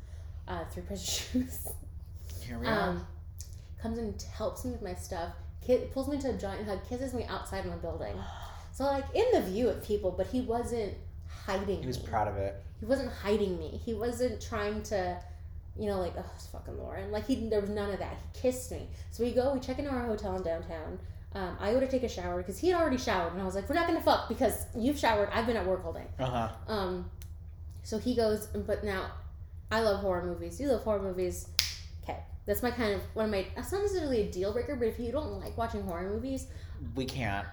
uh, 0.49 0.65
three 0.73 0.83
pairs 0.85 1.03
of 1.03 1.09
shoes. 1.33 1.69
Here 2.41 2.59
we 2.59 2.67
are. 2.67 2.91
Um, 2.91 3.07
comes 3.81 3.99
and 3.99 4.21
helps 4.35 4.65
me 4.65 4.73
with 4.73 4.83
my 4.83 4.95
stuff. 4.95 5.33
Pulls 5.93 6.09
me 6.09 6.17
into 6.17 6.31
a 6.31 6.39
giant 6.39 6.67
hug. 6.67 6.81
Kisses 6.89 7.13
me 7.13 7.25
outside 7.29 7.67
my 7.67 7.77
building. 7.77 8.15
So 8.75 8.85
like 8.85 9.05
in 9.15 9.27
the 9.35 9.43
view 9.43 9.69
of 9.69 9.85
people, 9.85 10.11
but 10.11 10.27
he 10.29 10.41
wasn't 10.41 10.95
hiding. 11.45 11.83
He 11.83 11.87
was 11.87 12.01
me. 12.01 12.09
proud 12.09 12.27
of 12.27 12.39
it. 12.39 12.57
He 12.81 12.87
wasn't 12.87 13.13
hiding 13.13 13.59
me. 13.59 13.81
He 13.85 13.93
wasn't 13.93 14.41
trying 14.41 14.83
to, 14.85 15.21
you 15.79 15.89
know, 15.89 16.01
like, 16.01 16.15
oh, 16.17 16.25
it's 16.35 16.47
fucking 16.47 16.79
Lauren. 16.79 17.13
Like, 17.13 17.27
he 17.27 17.51
there 17.51 17.61
was 17.61 17.69
none 17.69 17.91
of 17.91 17.99
that. 17.99 18.17
He 18.33 18.41
kissed 18.41 18.71
me. 18.73 18.89
So 19.11 19.25
we 19.25 19.33
go, 19.33 19.53
we 19.53 19.61
check 19.61 19.79
into 19.79 19.91
our 19.91 20.07
hotel 20.07 20.37
in 20.37 20.43
downtown. 20.43 20.99
Um, 21.35 21.57
I 21.61 21.73
go 21.73 21.81
to 21.81 21.89
take 21.89 22.03
a 22.03 22.09
shower 22.09 22.37
because 22.39 22.59
he 22.59 22.69
had 22.69 22.81
already 22.81 22.99
showered, 22.99 23.33
and 23.33 23.41
I 23.41 23.45
was 23.45 23.55
like, 23.55 23.69
we're 23.69 23.75
not 23.75 23.87
gonna 23.87 24.03
fuck 24.03 24.29
because 24.29 24.67
you've 24.77 24.99
showered. 24.99 25.29
I've 25.33 25.47
been 25.47 25.57
at 25.57 25.67
work 25.67 25.85
all 25.85 25.93
day. 25.93 26.05
Uh 26.19 26.27
huh. 26.27 26.49
Um, 26.69 27.11
so 27.83 27.99
he 27.99 28.15
goes, 28.15 28.47
but 28.49 28.85
now, 28.85 29.11
I 29.71 29.81
love 29.81 30.01
horror 30.01 30.25
movies. 30.25 30.61
You 30.61 30.69
love 30.69 30.83
horror 30.83 31.01
movies. 31.03 31.49
Okay, 32.05 32.19
that's 32.47 32.63
my 32.63 32.71
kind 32.71 32.93
of 32.95 33.01
one 33.15 33.25
of 33.27 33.31
my. 33.31 33.47
That's 33.57 33.73
not 33.73 33.81
necessarily 33.83 34.23
a 34.23 34.31
deal 34.31 34.53
breaker, 34.53 34.77
but 34.77 34.89
if 34.89 34.99
you 35.01 35.11
don't 35.11 35.41
like 35.41 35.57
watching 35.57 35.83
horror 35.83 36.09
movies, 36.09 36.47
We 36.95 37.05
can't. 37.07 37.47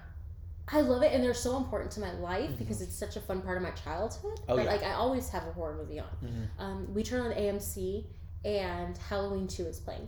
I 0.72 0.82
love 0.82 1.02
it, 1.02 1.12
and 1.12 1.24
they're 1.24 1.34
so 1.34 1.56
important 1.56 1.90
to 1.92 2.00
my 2.00 2.12
life 2.12 2.50
because 2.58 2.80
it's 2.80 2.94
such 2.94 3.16
a 3.16 3.20
fun 3.20 3.40
part 3.42 3.56
of 3.56 3.62
my 3.64 3.70
childhood. 3.72 4.36
Mm-hmm. 4.40 4.44
Oh, 4.52 4.56
but 4.56 4.64
yeah. 4.66 4.70
like 4.70 4.82
I 4.84 4.92
always 4.92 5.28
have 5.30 5.46
a 5.46 5.52
horror 5.52 5.74
movie 5.76 5.98
on. 6.00 6.06
Mhm. 6.22 6.62
Um, 6.62 6.94
we 6.94 7.02
turn 7.02 7.22
on 7.22 7.32
AMC, 7.32 8.04
and 8.44 8.96
Halloween 9.08 9.48
Two 9.48 9.64
is 9.64 9.80
playing, 9.80 10.06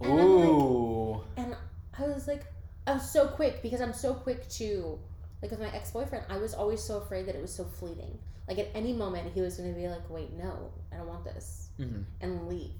And 0.00 0.20
I'm 0.20 0.28
like- 0.42 1.20
and 1.36 1.56
I 1.98 2.02
was 2.08 2.26
like, 2.28 2.44
I 2.86 2.92
was 2.94 3.10
so 3.10 3.26
quick 3.28 3.62
because 3.62 3.80
I'm 3.80 3.92
so 3.94 4.14
quick 4.14 4.48
to, 4.50 4.98
like 5.42 5.50
with 5.50 5.60
my 5.60 5.68
ex 5.74 5.90
boyfriend, 5.90 6.24
I 6.28 6.36
was 6.36 6.54
always 6.54 6.82
so 6.82 6.98
afraid 6.98 7.26
that 7.26 7.34
it 7.34 7.40
was 7.42 7.54
so 7.54 7.64
fleeting. 7.64 8.18
Like 8.48 8.58
at 8.58 8.68
any 8.74 8.92
moment 8.92 9.32
he 9.32 9.40
was 9.40 9.56
gonna 9.56 9.72
be 9.72 9.88
like, 9.88 10.08
wait, 10.10 10.32
no, 10.34 10.70
I 10.92 10.96
don't 10.98 11.06
want 11.08 11.24
this, 11.24 11.68
Mhm. 11.78 12.04
and 12.20 12.46
leave. 12.48 12.72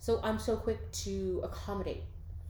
So 0.00 0.20
I'm 0.22 0.38
so 0.38 0.56
quick 0.56 0.90
to 1.04 1.40
accommodate. 1.44 2.04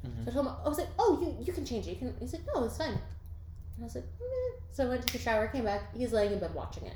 Mhm. 0.04 0.24
So 0.24 0.30
I 0.30 0.34
told 0.34 0.46
him, 0.46 0.52
I 0.64 0.68
was 0.68 0.78
like, 0.78 0.88
oh, 0.98 1.20
you 1.20 1.44
you 1.44 1.52
can 1.52 1.64
change 1.64 1.86
it. 1.86 1.90
You 1.90 1.96
can. 1.96 2.16
He's 2.20 2.32
like, 2.32 2.42
no, 2.54 2.64
it's 2.64 2.76
fine. 2.76 2.90
And 2.90 3.80
I 3.80 3.84
was 3.84 3.94
like, 3.96 4.04
"Meh." 4.20 4.60
so 4.72 4.84
I 4.86 4.88
went 4.88 5.06
to 5.06 5.12
the 5.12 5.18
shower, 5.18 5.48
came 5.48 5.64
back. 5.64 5.94
He's 5.96 6.12
laying 6.12 6.32
in 6.32 6.38
bed 6.38 6.54
watching 6.54 6.84
it, 6.86 6.94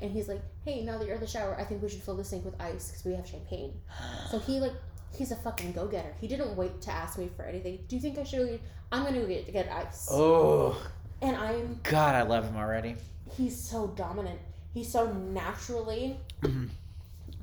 and 0.00 0.10
he's 0.12 0.28
like, 0.28 0.40
hey, 0.64 0.84
now 0.84 0.98
that 0.98 1.04
you're 1.06 1.14
in 1.16 1.20
the 1.20 1.26
shower, 1.26 1.56
I 1.58 1.64
think 1.64 1.82
we 1.82 1.88
should 1.88 2.02
fill 2.02 2.16
the 2.16 2.24
sink 2.24 2.44
with 2.44 2.60
ice 2.60 2.88
because 2.90 3.04
we 3.04 3.14
have 3.14 3.26
champagne. 3.26 3.80
So 4.30 4.38
he 4.38 4.60
like 4.60 4.74
he's 5.16 5.30
a 5.32 5.36
fucking 5.36 5.72
go 5.72 5.86
getter. 5.86 6.14
He 6.20 6.26
didn't 6.28 6.56
wait 6.56 6.80
to 6.82 6.90
ask 6.90 7.18
me 7.18 7.30
for 7.36 7.42
anything. 7.44 7.80
Do 7.88 7.96
you 7.96 8.02
think 8.02 8.18
I 8.18 8.24
should? 8.24 8.60
I'm 8.90 9.04
gonna 9.04 9.20
go 9.20 9.26
get, 9.26 9.52
get 9.52 9.70
ice. 9.72 10.08
Oh 10.10 10.76
And 11.20 11.36
I'm 11.36 11.80
God, 11.82 12.14
I 12.14 12.22
love 12.22 12.44
him 12.44 12.56
already. 12.56 12.96
he's 13.36 13.58
so 13.58 13.88
dominant. 13.88 14.38
He's 14.74 14.90
so 14.90 15.12
naturally 15.12 16.18
Mhm. 16.42 16.68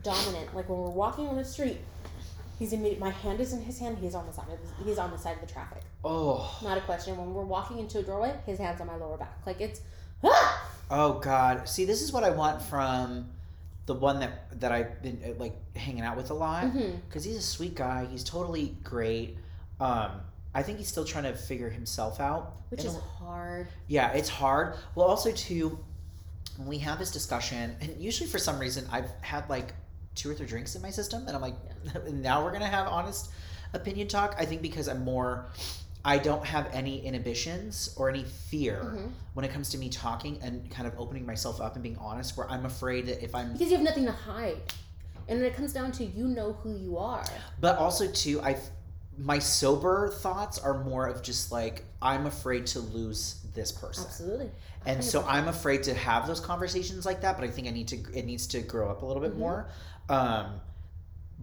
dominant. 0.04 0.56
Like 0.56 0.68
when 0.70 0.80
we're 0.80 0.90
walking 0.90 1.28
on 1.28 1.36
the 1.38 1.46
street, 1.46 1.78
he's 2.58 2.74
immediate. 2.74 3.00
My 3.00 3.10
hand 3.12 3.40
is 3.40 3.54
in 3.54 3.62
his 3.62 3.80
hand. 3.80 3.98
He's 4.00 4.16
on 4.16 4.26
the 4.28 4.34
side 4.34 4.48
of 4.52 4.60
the, 4.78 4.84
he's 4.84 4.98
on 4.98 5.12
the 5.12 5.18
side 5.18 5.36
of 5.36 5.42
the 5.48 5.52
traffic. 5.52 5.82
Oh. 6.04 6.58
Not 6.64 6.78
a 6.78 6.82
question. 6.82 7.18
When 7.18 7.34
we're 7.34 7.44
walking 7.44 7.80
into 7.80 8.00
a 8.00 8.04
doorway, 8.04 8.34
his 8.46 8.58
hand's 8.60 8.82
on 8.82 8.88
my 8.88 8.96
lower 8.96 9.18
back. 9.18 9.38
Like 9.46 9.62
it's 9.62 9.82
ah! 10.24 10.70
Oh 10.92 11.14
God. 11.20 11.68
See, 11.70 11.86
this 11.86 12.02
is 12.02 12.12
what 12.12 12.24
I 12.24 12.30
want 12.32 12.62
from 12.62 13.30
the 13.90 13.96
one 13.96 14.20
that 14.20 14.60
that 14.62 14.72
I've 14.72 15.02
been 15.02 15.20
uh, 15.26 15.34
like 15.40 15.56
hanging 15.76 16.04
out 16.04 16.16
with 16.16 16.30
a 16.30 16.34
lot. 16.36 16.72
Because 17.08 17.24
he's 17.24 17.38
a 17.38 17.42
sweet 17.42 17.74
guy. 17.74 18.06
He's 18.06 18.24
totally 18.24 18.76
great. 18.84 19.36
Um, 19.80 20.12
I 20.54 20.62
think 20.62 20.78
he's 20.78 20.88
still 20.88 21.06
trying 21.06 21.24
to 21.24 21.34
figure 21.36 21.70
himself 21.72 22.20
out. 22.20 22.54
which 22.70 22.86
is 22.86 22.96
a- 22.96 23.00
hard. 23.00 23.68
yeah, 23.88 24.12
it's 24.12 24.30
hard. 24.30 24.76
Well, 24.94 25.08
also 25.08 25.32
too, 25.32 25.80
when 26.58 26.68
we 26.68 26.78
have 26.80 27.00
this 27.00 27.10
discussion, 27.10 27.76
and 27.82 27.96
usually 28.00 28.30
for 28.30 28.38
some 28.38 28.60
reason 28.60 28.86
I've 28.92 29.10
had 29.22 29.50
like 29.50 29.74
two 30.14 30.30
or 30.30 30.36
three 30.36 30.46
drinks 30.46 30.76
in 30.76 30.84
my 30.84 30.92
system, 30.92 31.26
and 31.26 31.36
I'm 31.36 31.42
like, 31.42 31.56
now 32.12 32.44
we're 32.44 32.52
gonna 32.52 32.68
have 32.68 32.88
honest 32.88 33.32
opinion 33.74 34.08
talk. 34.08 34.36
I 34.38 34.46
think 34.46 34.62
because 34.62 34.88
I'm 34.88 35.04
more. 35.04 35.48
I 36.06 36.18
don't 36.18 36.46
have 36.46 36.70
any 36.74 37.06
inhibitions 37.06 37.94
or 37.98 38.10
any 38.10 38.24
fear 38.24 38.82
Mhm. 38.84 39.12
when 39.34 39.44
it 39.46 39.52
comes 39.52 39.70
to 39.72 39.78
me 39.78 39.90
talking 39.90 40.40
and 40.42 40.70
kind 40.72 40.88
of 40.88 40.98
opening 40.98 41.26
myself 41.26 41.60
up 41.60 41.76
and 41.76 41.84
being 41.84 41.98
honest. 41.98 42.38
Where 42.38 42.50
I'm 42.50 42.66
afraid 42.66 43.08
that 43.08 43.22
if 43.24 43.36
I'm 43.36 43.52
Because 43.54 43.70
you 43.70 43.76
have 43.76 43.84
nothing 43.84 44.06
to 44.06 44.12
hide. 44.12 44.58
And 45.28 45.42
it 45.44 45.56
comes 45.56 45.74
down 45.74 45.92
to 45.94 46.06
you 46.06 46.28
know 46.28 46.54
who 46.54 46.76
you 46.76 46.98
are. 46.98 47.24
But 47.60 47.78
also 47.78 48.08
too, 48.12 48.42
I 48.42 48.58
my 49.18 49.38
sober 49.38 50.08
thoughts 50.10 50.58
are 50.58 50.82
more 50.86 51.06
of 51.06 51.22
just 51.22 51.52
like 51.52 51.84
I'm 52.02 52.26
afraid 52.26 52.66
to 52.68 52.80
lose 52.80 53.36
this 53.54 53.70
person, 53.70 54.06
Absolutely. 54.08 54.50
and 54.86 55.04
so 55.04 55.20
100%. 55.22 55.28
I'm 55.34 55.48
afraid 55.50 55.84
to 55.84 55.94
have 55.94 56.26
those 56.26 56.40
conversations 56.40 57.06
like 57.06 57.20
that. 57.22 57.36
But 57.38 57.44
I 57.44 57.52
think 57.52 57.68
I 57.68 57.72
need 57.72 57.90
to 57.90 57.98
it 58.18 58.26
needs 58.26 58.48
to 58.48 58.62
grow 58.62 58.90
up 58.90 59.02
a 59.02 59.06
little 59.06 59.22
bit 59.22 59.34
Mhm. 59.34 59.40
more. 59.40 59.68
Um, 60.08 60.62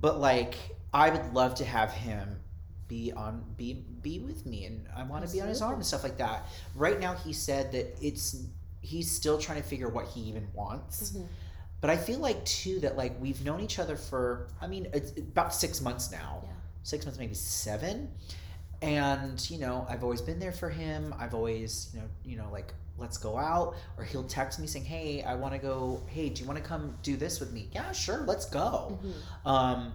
but 0.01 0.19
like 0.19 0.57
I 0.95 1.11
would 1.11 1.35
love 1.35 1.57
to 1.57 1.65
have 1.67 1.93
him 1.93 2.41
be 2.89 3.13
on 3.13 3.45
be 3.57 3.85
be 4.09 4.19
with 4.21 4.47
me, 4.47 4.67
and 4.67 4.87
I 4.97 5.03
want 5.03 5.27
to 5.27 5.33
be 5.33 5.41
on 5.41 5.49
his 5.49 5.61
arm 5.63 5.75
and 5.75 5.87
stuff 5.93 6.05
like 6.05 6.19
that. 6.19 6.47
Right 6.77 7.01
now, 7.01 7.15
he 7.15 7.33
said 7.33 7.73
that 7.73 7.87
it's 8.01 8.27
he's 8.81 9.11
still 9.11 9.37
trying 9.39 9.61
to 9.61 9.69
figure 9.69 9.89
what 9.89 10.07
he 10.07 10.21
even 10.31 10.47
wants. 10.55 11.11
Mhm. 11.11 11.27
But 11.81 11.91
I 11.91 11.97
feel 11.97 12.21
like 12.21 12.45
too 12.45 12.79
that 12.81 12.97
like 12.97 13.21
we've 13.21 13.43
known 13.45 13.61
each 13.61 13.79
other 13.81 13.97
for 13.97 14.49
I 14.61 14.67
mean 14.69 14.87
it's 14.93 15.11
about 15.19 15.53
six 15.53 15.81
months 15.81 16.11
now, 16.13 16.43
Yeah. 16.45 16.51
six 16.85 17.05
months 17.05 17.19
maybe 17.19 17.35
seven, 17.35 18.11
and 18.81 19.39
you 19.51 19.59
know 19.59 19.85
I've 19.91 20.05
always 20.05 20.23
been 20.23 20.39
there 20.39 20.53
for 20.63 20.71
him. 20.71 21.13
I've 21.19 21.35
always 21.35 21.91
you 21.93 22.01
know 22.01 22.07
you 22.25 22.37
know 22.41 22.49
like 22.53 22.73
let's 22.99 23.19
go 23.19 23.37
out 23.37 23.75
or 23.99 24.05
he'll 24.05 24.25
text 24.39 24.59
me 24.61 24.67
saying 24.67 24.85
hey 24.87 25.23
I 25.23 25.35
want 25.35 25.53
to 25.53 25.59
go 25.59 26.01
hey 26.07 26.29
do 26.31 26.41
you 26.43 26.47
want 26.51 26.59
to 26.63 26.67
come 26.73 26.97
do 27.03 27.15
this 27.17 27.41
with 27.41 27.53
me 27.53 27.69
yeah 27.73 27.93
sure 27.93 28.21
let's 28.33 28.47
go 28.47 28.99
Mhm. 29.03 29.51
um 29.55 29.93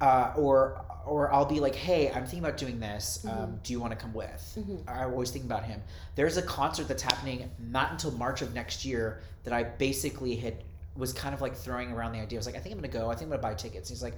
uh, 0.00 0.32
or 0.36 0.84
or 1.06 1.32
I'll 1.32 1.44
be 1.44 1.60
like 1.60 1.74
hey 1.74 2.08
I'm 2.10 2.22
thinking 2.24 2.40
about 2.40 2.56
doing 2.56 2.80
this 2.80 3.24
um, 3.28 3.30
Mhm. 3.30 3.62
do 3.62 3.72
you 3.72 3.80
want 3.80 3.92
to 3.92 3.96
come 3.96 4.12
with 4.14 4.58
Mhm. 4.58 4.88
I 4.88 5.04
always 5.04 5.30
think 5.30 5.44
about 5.44 5.64
him. 5.64 5.82
There's 6.14 6.36
a 6.36 6.42
concert 6.42 6.88
that's 6.88 7.02
happening 7.02 7.50
not 7.58 7.92
until 7.92 8.10
March 8.12 8.42
of 8.42 8.54
next 8.54 8.84
year 8.84 9.20
that 9.44 9.52
I 9.52 9.64
basically 9.64 10.36
had 10.36 10.62
was 10.96 11.12
kind 11.12 11.34
of 11.34 11.40
like 11.40 11.54
throwing 11.56 11.90
around 11.92 12.12
the 12.12 12.20
idea. 12.20 12.38
I 12.38 12.40
was 12.40 12.46
like, 12.46 12.56
I 12.56 12.60
think 12.60 12.72
I'm 12.74 12.78
gonna 12.80 12.88
go. 12.92 13.10
I 13.10 13.14
think 13.14 13.24
I'm 13.24 13.30
gonna 13.30 13.42
buy 13.42 13.54
tickets. 13.54 13.90
And 13.90 13.96
he's 13.96 14.02
like, 14.02 14.16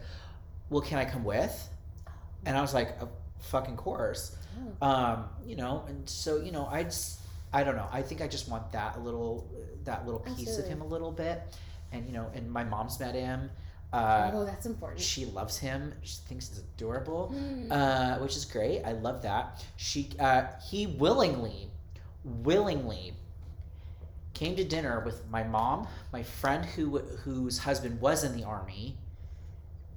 Well, 0.70 0.82
can 0.82 0.98
I 0.98 1.04
come 1.04 1.24
with? 1.24 1.68
And 2.44 2.56
I 2.56 2.60
was 2.60 2.74
like, 2.74 3.00
Of 3.00 3.08
fucking 3.40 3.76
course. 3.76 4.36
Oh. 4.82 4.86
Um, 4.86 5.28
you 5.46 5.56
know, 5.56 5.84
and 5.88 6.08
so 6.08 6.36
you 6.38 6.52
know, 6.52 6.66
I 6.70 6.84
just 6.84 7.20
I 7.52 7.64
don't 7.64 7.76
know. 7.76 7.88
I 7.92 8.02
think 8.02 8.20
I 8.20 8.28
just 8.28 8.48
want 8.48 8.72
that 8.72 9.02
little 9.02 9.48
that 9.84 10.04
little 10.04 10.20
piece 10.20 10.58
of 10.58 10.66
him 10.66 10.80
a 10.82 10.86
little 10.86 11.12
bit. 11.12 11.42
And 11.92 12.04
you 12.06 12.12
know, 12.12 12.30
and 12.34 12.50
my 12.50 12.64
mom's 12.64 12.98
met 13.00 13.14
him. 13.14 13.50
Uh, 13.92 14.30
oh, 14.34 14.44
that's 14.44 14.66
important. 14.66 15.00
she 15.00 15.26
loves 15.26 15.58
him. 15.58 15.92
She 16.02 16.16
thinks 16.28 16.48
he's 16.48 16.58
adorable 16.58 17.32
Mm. 17.34 17.70
uh, 17.70 18.18
which 18.18 18.36
is 18.36 18.44
great. 18.44 18.82
I 18.84 18.92
love 18.92 19.22
that. 19.22 19.64
She, 19.76 20.10
uh, 20.18 20.44
he 20.68 20.86
willingly, 20.86 21.70
willingly 22.24 23.14
came 24.34 24.54
to 24.56 24.64
dinner 24.64 25.00
with 25.00 25.26
my 25.30 25.44
mom, 25.44 25.88
my 26.12 26.22
friend 26.22 26.64
who 26.64 26.98
whose 26.98 27.58
husband 27.58 28.00
was 28.00 28.22
in 28.24 28.36
the 28.36 28.44
army, 28.44 28.98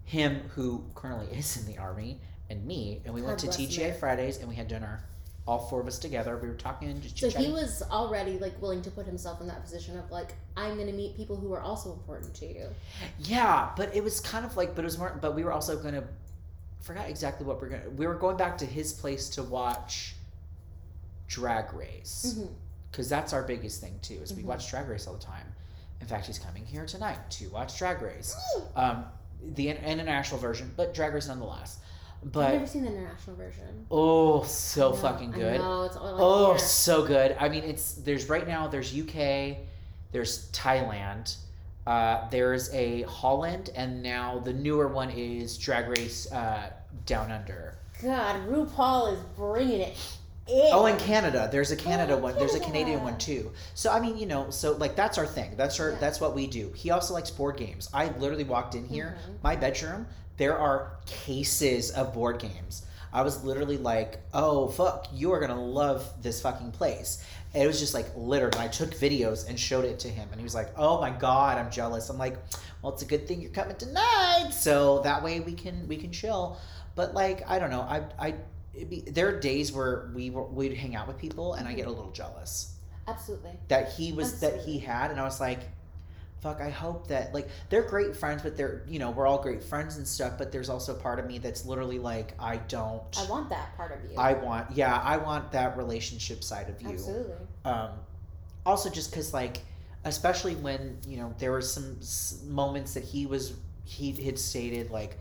him 0.06 0.44
who 0.56 0.86
currently 0.96 1.36
is 1.38 1.58
in 1.58 1.66
the 1.66 1.78
army, 1.78 2.22
and 2.50 2.66
me, 2.66 3.02
and 3.06 3.14
we 3.14 3.22
went 3.22 3.40
to 3.40 3.48
TGI 3.48 4.00
Fridays 4.00 4.38
and 4.38 4.48
we 4.48 4.56
had 4.56 4.68
dinner. 4.68 5.04
All 5.50 5.58
four 5.58 5.82
of 5.82 5.88
us 5.88 5.98
together. 5.98 6.38
We 6.38 6.48
were 6.48 6.54
talking 6.54 6.90
and 6.90 7.02
just 7.02 7.18
So 7.18 7.30
he 7.32 7.52
was 7.52 7.82
already 7.90 8.38
like 8.38 8.62
willing 8.62 8.84
to 8.84 8.92
put 8.92 9.08
himself 9.08 9.42
in 9.42 9.48
that 9.48 9.64
position 9.64 9.98
of 9.98 10.12
like 10.12 10.36
I'm 10.56 10.76
going 10.76 10.86
to 10.86 10.94
meet 10.94 11.18
people 11.18 11.36
who 11.36 11.52
are 11.54 11.60
also 11.62 11.92
important 11.92 12.36
to 12.36 12.46
you. 12.46 12.68
Yeah, 13.18 13.70
but 13.76 13.96
it 13.96 14.04
was 14.04 14.20
kind 14.20 14.46
of 14.46 14.56
like, 14.56 14.76
but 14.76 14.84
it 14.84 14.86
was 14.86 15.00
more. 15.00 15.18
But 15.20 15.34
we 15.36 15.44
were 15.44 15.52
also 15.52 15.76
gonna. 15.82 16.04
Forgot 16.82 17.10
exactly 17.10 17.48
what 17.48 17.60
we're 17.60 17.70
gonna. 17.70 17.90
We 17.98 18.06
were 18.06 18.14
going 18.14 18.38
back 18.38 18.60
to 18.60 18.66
his 18.68 18.94
place 18.94 19.28
to 19.30 19.42
watch. 19.44 20.14
Drag 21.28 21.74
Race. 21.74 22.40
Because 22.92 23.10
that's 23.10 23.34
our 23.34 23.42
biggest 23.44 23.82
thing 23.82 23.98
too 24.04 24.20
is 24.22 24.34
we 24.34 24.44
Mhm. 24.44 24.48
watch 24.48 24.70
drag 24.70 24.88
race 24.88 25.06
all 25.08 25.14
the 25.14 25.20
time 25.20 25.46
in 26.02 26.08
fact 26.08 26.26
he's 26.26 26.40
coming 26.40 26.66
here 26.66 26.86
tonight 26.88 27.20
to 27.30 27.48
watch 27.50 27.78
drag 27.78 28.02
race 28.02 28.36
um, 28.76 29.06
the 29.56 29.70
in- 29.70 29.78
international 29.78 30.40
version 30.40 30.74
but 30.76 30.92
drag 30.96 31.14
race 31.14 31.28
nonetheless 31.28 31.78
I've 32.24 32.34
never 32.34 32.68
seen 32.68 32.84
the 32.84 32.90
international 32.90 33.36
version. 33.36 33.86
oh 33.92 34.44
so 34.44 34.94
fucking 34.94 35.32
good 35.32 35.60
know, 35.60 35.84
I 35.86 35.98
oh 36.02 36.50
hear. 36.52 36.60
so 36.60 37.06
good 37.06 37.36
i 37.40 37.48
mean 37.48 37.64
it's 37.64 37.94
there's 37.94 38.28
right 38.30 38.48
now 38.48 38.68
there's 38.68 38.94
uk 38.98 39.14
there's 40.12 40.50
thailand 40.52 41.36
uh, 41.88 42.30
there's 42.30 42.72
a 42.74 43.04
holland 43.04 43.70
and 43.76 44.04
now 44.04 44.40
the 44.40 44.54
newer 44.54 44.88
one 44.88 45.10
is 45.12 45.58
drag 45.58 45.88
race 45.88 46.32
uh, 46.32 46.72
down 47.06 47.32
under 47.32 47.76
God, 48.02 48.48
RuPaul 48.48 49.14
is 49.14 49.20
bringing 49.36 49.82
it 49.82 49.98
in. 50.48 50.70
Oh, 50.72 50.86
in 50.86 50.98
Canada, 50.98 51.50
there's 51.52 51.72
a 51.72 51.76
Canada 51.76 52.14
Oh, 52.14 52.18
one. 52.20 52.34
There's 52.36 52.56
a 52.56 52.60
Canadian 52.62 53.04
one 53.04 53.18
too. 53.18 53.52
So 53.74 53.92
I 53.92 54.00
mean, 54.00 54.18
you 54.18 54.26
know, 54.26 54.50
so 54.52 54.72
like 54.78 54.96
that's 54.96 55.18
our 55.18 55.28
thing. 55.28 55.52
That's 55.58 55.78
our 55.82 55.90
Yeah. 55.92 55.98
that's 56.00 56.22
what 56.22 56.34
we 56.34 56.48
do. 56.48 56.72
He 56.76 56.92
also 56.92 57.14
likes 57.14 57.30
board 57.30 57.58
games. 57.58 57.90
I 57.94 58.08
literally 58.18 58.46
walked 58.46 58.74
in 58.74 58.86
here, 58.86 59.18
Mhm. 59.28 59.44
my 59.44 59.58
bedroom. 59.58 60.08
There 60.40 60.58
are 60.58 60.94
cases 61.06 61.92
of 61.92 62.14
board 62.14 62.40
games. 62.40 62.88
I 63.12 63.24
was 63.24 63.44
literally 63.44 63.78
like, 63.78 64.20
"Oh 64.34 64.70
fuck, 64.70 65.08
you 65.14 65.34
are 65.34 65.40
gonna 65.40 65.62
love 65.62 66.10
this 66.22 66.42
fucking 66.42 66.72
place." 66.72 67.24
And 67.54 67.62
it 67.62 67.68
was 67.68 67.80
just 67.80 67.94
like 67.94 68.08
littered. 68.16 68.56
And 68.56 68.64
I 68.64 68.70
took 68.70 68.92
videos 68.92 69.48
and 69.50 69.60
showed 69.60 69.84
it 69.84 70.00
to 70.00 70.08
him, 70.08 70.30
and 70.32 70.40
he 70.40 70.44
was 70.44 70.56
like, 70.56 70.70
"Oh 70.78 71.02
my 71.02 71.10
god, 71.10 71.58
I'm 71.58 71.70
jealous." 71.70 72.10
I'm 72.10 72.18
like, 72.18 72.38
"Well, 72.82 72.94
it's 72.94 73.02
a 73.02 73.06
good 73.06 73.28
thing 73.28 73.42
you're 73.42 73.52
coming 73.52 73.76
tonight, 73.76 74.52
so 74.52 75.02
that 75.02 75.22
way 75.24 75.42
we 75.42 75.54
can 75.54 75.88
we 75.90 75.98
can 75.98 76.12
chill." 76.12 76.58
But 76.96 77.14
like, 77.14 77.48
I 77.50 77.60
don't 77.60 77.70
know. 77.70 77.82
I 77.82 78.04
I 78.18 78.36
be, 78.86 79.02
there 79.02 79.28
are 79.28 79.40
days 79.40 79.74
where 79.74 80.10
we 80.16 80.30
were, 80.30 80.44
we'd 80.44 80.74
hang 80.74 80.96
out 80.96 81.08
with 81.08 81.18
people, 81.18 81.56
and 81.56 81.68
I 81.68 81.72
mm-hmm. 81.72 81.80
get 81.80 81.88
a 81.88 81.92
little 81.92 82.12
jealous 82.12 82.76
Absolutely. 83.08 83.58
that 83.68 83.92
he 83.92 84.14
was 84.14 84.40
that 84.40 84.62
he 84.62 84.80
had, 84.80 85.12
and 85.12 85.20
I 85.20 85.24
was 85.24 85.42
like, 85.42 85.60
"Fuck, 86.42 86.62
I 86.62 86.70
hope 86.70 87.08
that 87.08 87.34
like 87.34 87.50
they're 87.70 87.84
great 87.84 88.16
friends, 88.16 88.42
but 88.44 88.56
they're 88.56 88.84
you 88.88 89.00
know 89.00 89.12
we're 89.12 89.28
all 89.28 89.42
great 89.42 89.64
friends 89.64 89.98
and 89.98 90.08
stuff, 90.08 90.38
but 90.38 90.52
there's 90.52 90.70
also 90.70 90.94
part 90.94 91.20
of 91.20 91.28
me 91.28 91.38
that's 91.38 91.66
literally 91.66 92.00
like 92.00 92.34
I 92.40 92.58
don't." 92.58 93.04
I 93.18 93.30
want 93.30 93.50
that 93.50 93.76
part 93.76 93.92
of 93.92 94.10
you. 94.10 94.18
I 94.18 94.34
want, 94.34 94.72
yeah, 94.76 95.00
I 95.04 95.18
want 95.18 95.52
that 95.52 95.78
relationship 95.78 96.44
side 96.44 96.70
of 96.70 96.82
you. 96.82 96.90
Absolutely. 96.90 97.36
Um, 97.66 97.90
also, 98.66 98.90
just 98.90 99.12
because, 99.12 99.34
like, 99.34 99.60
especially 100.06 100.56
when 100.56 100.98
you 101.08 101.18
know 101.18 101.34
there 101.40 101.52
were 101.52 101.62
some 101.62 101.98
moments 102.48 102.94
that 102.94 103.04
he 103.04 103.26
was 103.26 103.54
he 103.86 104.12
had 104.12 104.38
stated 104.38 104.92
like, 104.92 105.18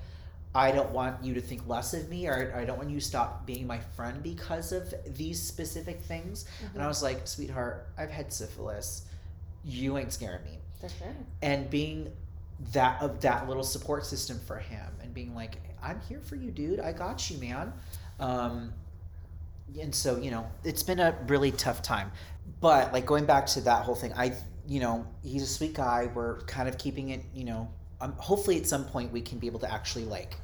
I 0.54 0.72
don't 0.72 0.90
want 0.90 1.24
you 1.24 1.34
to 1.34 1.40
think 1.40 1.66
less 1.68 1.94
of 1.94 2.08
me, 2.08 2.26
or 2.26 2.54
I 2.56 2.64
don't 2.64 2.78
want 2.78 2.90
you 2.90 2.98
to 2.98 3.04
stop 3.04 3.46
being 3.46 3.66
my 3.66 3.78
friend 3.96 4.22
because 4.22 4.72
of 4.72 4.92
these 5.16 5.40
specific 5.42 6.00
things. 6.02 6.46
And 6.74 6.82
I 6.82 6.88
was 6.88 7.02
like, 7.02 7.26
sweetheart, 7.26 7.86
I've 7.96 8.10
had 8.10 8.32
syphilis. 8.32 9.06
You 9.64 9.98
ain't 9.98 10.12
scaring 10.12 10.44
me. 10.44 10.58
For 10.80 10.88
sure. 10.88 11.14
And 11.42 11.68
being 11.70 12.12
that 12.72 13.00
of 13.02 13.20
that 13.20 13.48
little 13.48 13.64
support 13.64 14.04
system 14.04 14.38
for 14.46 14.56
him, 14.56 14.86
and 15.02 15.14
being 15.14 15.34
like, 15.34 15.60
I'm 15.82 16.00
here 16.08 16.20
for 16.20 16.36
you, 16.36 16.50
dude. 16.50 16.80
I 16.80 16.92
got 16.92 17.30
you, 17.30 17.38
man. 17.38 17.72
Um, 18.20 18.72
and 19.80 19.94
so 19.94 20.16
you 20.18 20.30
know 20.30 20.46
it's 20.64 20.82
been 20.82 21.00
a 21.00 21.16
really 21.26 21.52
tough 21.52 21.82
time 21.82 22.10
but 22.60 22.92
like 22.92 23.04
going 23.04 23.24
back 23.24 23.46
to 23.46 23.60
that 23.60 23.84
whole 23.84 23.94
thing 23.94 24.12
i 24.14 24.32
you 24.66 24.80
know 24.80 25.06
he's 25.22 25.42
a 25.42 25.46
sweet 25.46 25.74
guy 25.74 26.08
we're 26.14 26.40
kind 26.42 26.68
of 26.68 26.78
keeping 26.78 27.10
it 27.10 27.22
you 27.34 27.44
know 27.44 27.68
um, 28.00 28.12
hopefully 28.16 28.56
at 28.56 28.66
some 28.66 28.84
point 28.84 29.12
we 29.12 29.20
can 29.20 29.38
be 29.38 29.46
able 29.46 29.60
to 29.60 29.72
actually 29.72 30.04
like 30.04 30.36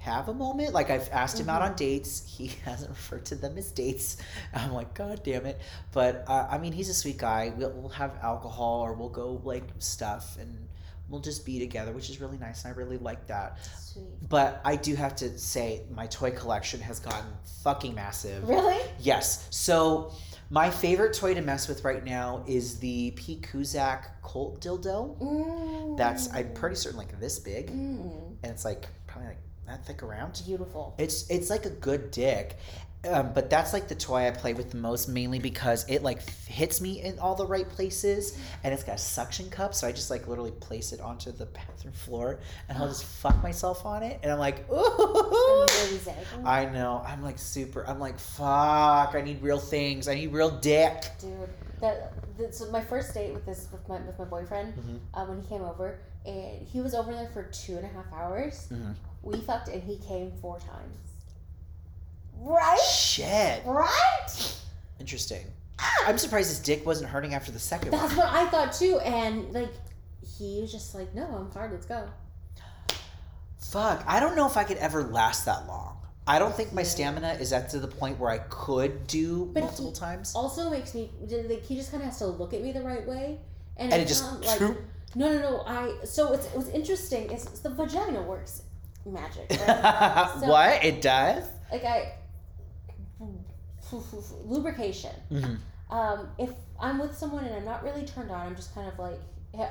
have 0.00 0.28
a 0.28 0.34
moment 0.34 0.72
like 0.74 0.90
i've 0.90 1.08
asked 1.12 1.38
him 1.38 1.48
out 1.48 1.62
on 1.62 1.74
dates 1.76 2.24
he 2.26 2.46
hasn't 2.64 2.90
referred 2.90 3.24
to 3.24 3.34
them 3.34 3.56
as 3.58 3.70
dates 3.70 4.16
i'm 4.54 4.72
like 4.72 4.92
god 4.94 5.20
damn 5.22 5.44
it 5.46 5.60
but 5.92 6.24
uh, 6.26 6.46
i 6.50 6.56
mean 6.58 6.72
he's 6.72 6.88
a 6.88 6.94
sweet 6.94 7.18
guy 7.18 7.52
we'll, 7.56 7.70
we'll 7.72 7.88
have 7.90 8.12
alcohol 8.22 8.80
or 8.80 8.94
we'll 8.94 9.08
go 9.10 9.40
like 9.44 9.62
stuff 9.78 10.36
and 10.40 10.66
we'll 11.10 11.20
just 11.20 11.44
be 11.44 11.58
together 11.58 11.92
which 11.92 12.08
is 12.08 12.20
really 12.20 12.38
nice 12.38 12.64
and 12.64 12.72
i 12.72 12.76
really 12.76 12.96
like 12.96 13.26
that 13.26 13.58
Sweet. 13.78 14.06
but 14.28 14.60
i 14.64 14.74
do 14.74 14.94
have 14.94 15.14
to 15.16 15.38
say 15.38 15.82
my 15.94 16.06
toy 16.06 16.30
collection 16.30 16.80
has 16.80 16.98
gotten 16.98 17.26
fucking 17.62 17.94
massive 17.94 18.48
Really? 18.48 18.78
Yes. 19.00 19.46
So 19.50 20.12
my 20.50 20.68
favorite 20.70 21.14
toy 21.14 21.34
to 21.34 21.40
mess 21.42 21.68
with 21.68 21.84
right 21.84 22.04
now 22.04 22.42
is 22.46 22.78
the 22.80 23.12
Pete 23.12 23.42
Kuzak 23.42 24.06
Colt 24.22 24.60
dildo. 24.60 25.16
Mm. 25.20 25.96
That's 25.96 26.32
I'm 26.34 26.52
pretty 26.54 26.74
certain 26.74 26.98
like 26.98 27.18
this 27.20 27.38
big, 27.38 27.70
and 27.70 28.00
Mm. 28.00 28.36
it's 28.44 28.64
like 28.64 28.88
probably 29.06 29.28
like 29.28 29.38
that 29.70 29.86
thick 29.86 30.02
around. 30.02 30.42
Beautiful. 30.44 30.94
It's 30.98 31.28
it's 31.30 31.48
like 31.50 31.64
a 31.64 31.70
good 31.70 32.10
dick. 32.10 32.58
Um, 33.08 33.32
but 33.32 33.48
that's 33.48 33.72
like 33.72 33.88
the 33.88 33.94
toy 33.94 34.26
I 34.26 34.30
play 34.30 34.52
with 34.52 34.72
the 34.72 34.76
most, 34.76 35.08
mainly 35.08 35.38
because 35.38 35.86
it 35.88 36.02
like 36.02 36.20
hits 36.46 36.82
me 36.82 37.00
in 37.00 37.18
all 37.18 37.34
the 37.34 37.46
right 37.46 37.66
places, 37.66 38.36
and 38.62 38.74
it's 38.74 38.84
got 38.84 38.96
a 38.96 38.98
suction 38.98 39.48
cup, 39.48 39.72
so 39.74 39.86
I 39.86 39.92
just 39.92 40.10
like 40.10 40.28
literally 40.28 40.50
place 40.50 40.92
it 40.92 41.00
onto 41.00 41.32
the 41.32 41.46
bathroom 41.46 41.94
floor, 41.94 42.40
and 42.68 42.76
I'll 42.76 42.88
just 42.88 43.04
fuck 43.06 43.42
myself 43.42 43.86
on 43.86 44.02
it, 44.02 44.20
and 44.22 44.30
I'm 44.30 44.38
like, 44.38 44.70
ooh. 44.70 45.66
Amazing. 45.88 46.14
I 46.44 46.66
know. 46.66 47.02
I'm 47.06 47.22
like 47.22 47.38
super. 47.38 47.86
I'm 47.88 47.98
like, 47.98 48.18
fuck. 48.18 49.14
I 49.14 49.22
need 49.24 49.40
real 49.40 49.58
things. 49.58 50.06
I 50.06 50.14
need 50.14 50.32
real 50.34 50.50
dick. 50.50 51.04
Dude, 51.18 51.48
that, 51.80 52.12
that 52.36 52.54
so 52.54 52.70
my 52.70 52.82
first 52.82 53.14
date 53.14 53.32
with 53.32 53.46
this 53.46 53.68
with 53.72 53.88
my 53.88 53.98
with 54.02 54.18
my 54.18 54.26
boyfriend 54.26 54.74
Mhm. 54.74 54.98
uh, 55.14 55.24
when 55.24 55.40
he 55.40 55.48
came 55.48 55.62
over 55.62 56.00
and 56.26 56.66
he 56.66 56.80
was 56.80 56.94
over 56.94 57.12
there 57.12 57.28
for 57.28 57.44
two 57.44 57.76
and 57.76 57.84
a 57.84 57.88
half 57.88 58.12
hours. 58.12 58.68
Mhm. 58.70 58.94
We 59.22 59.40
fucked 59.40 59.68
and 59.68 59.82
he 59.82 59.96
came 59.98 60.32
four 60.40 60.58
times. 60.58 60.98
Right? 62.38 62.80
Shit. 62.80 63.62
Right? 63.66 64.54
Interesting. 64.98 65.46
I'm 66.06 66.18
surprised 66.18 66.48
his 66.48 66.58
dick 66.60 66.84
wasn't 66.86 67.10
hurting 67.10 67.34
after 67.34 67.50
the 67.52 67.58
second 67.58 67.90
That's 67.90 68.02
one. 68.14 68.16
That's 68.16 68.32
what 68.32 68.34
I 68.34 68.48
thought 68.50 68.72
too. 68.72 68.98
And 69.00 69.52
like 69.52 69.72
he 70.38 70.60
was 70.60 70.70
just 70.72 70.94
like, 70.94 71.14
no, 71.14 71.24
I'm 71.26 71.50
hard. 71.52 71.72
Let's 71.72 71.86
go. 71.86 72.08
Fuck. 73.58 74.02
I 74.06 74.20
don't 74.20 74.36
know 74.36 74.46
if 74.46 74.56
I 74.56 74.64
could 74.64 74.78
ever 74.78 75.04
last 75.04 75.44
that 75.44 75.66
long. 75.66 75.96
I 76.26 76.38
don't 76.38 76.54
think 76.54 76.72
my 76.72 76.82
stamina 76.82 77.34
is 77.34 77.52
at 77.52 77.70
to 77.70 77.78
the 77.78 77.88
point 77.88 78.18
where 78.18 78.30
I 78.30 78.38
could 78.38 79.06
do 79.06 79.46
But 79.52 79.64
multiple 79.64 79.92
times. 79.92 80.34
Also 80.34 80.70
makes 80.70 80.94
me 80.94 81.10
like 81.48 81.62
he 81.62 81.76
just 81.76 81.90
kind 81.90 82.02
of 82.02 82.08
has 82.08 82.18
to 82.18 82.26
look 82.26 82.52
at 82.54 82.62
me 82.62 82.72
the 82.72 82.82
right 82.82 83.06
way, 83.06 83.38
and, 83.76 83.92
And 83.92 84.00
it 84.00 84.04
it 84.04 84.08
just- 84.08 84.24
like 84.42 84.60
no 85.14 85.32
no 85.32 85.40
no. 85.40 85.62
I 85.66 86.04
so 86.04 86.30
what's 86.30 86.46
what's 86.48 86.68
interesting 86.70 87.30
is 87.32 87.44
the 87.60 87.70
vagina 87.70 88.22
works 88.22 88.62
magic. 89.06 89.50
Right? 89.66 90.30
So- 90.40 90.46
what? 90.48 90.84
It 90.84 91.00
does? 91.02 91.44
like 91.72 91.84
I 91.84 92.12
lubrication. 94.44 95.14
hmm 95.28 95.54
Um, 95.90 96.28
if 96.38 96.50
I'm 96.80 96.98
with 96.98 97.16
someone 97.16 97.44
and 97.44 97.54
I'm 97.54 97.64
not 97.64 97.82
really 97.82 98.04
turned 98.04 98.30
on, 98.30 98.46
I'm 98.46 98.54
just 98.56 98.72
kind 98.74 98.86
of 98.88 98.98
like 98.98 99.18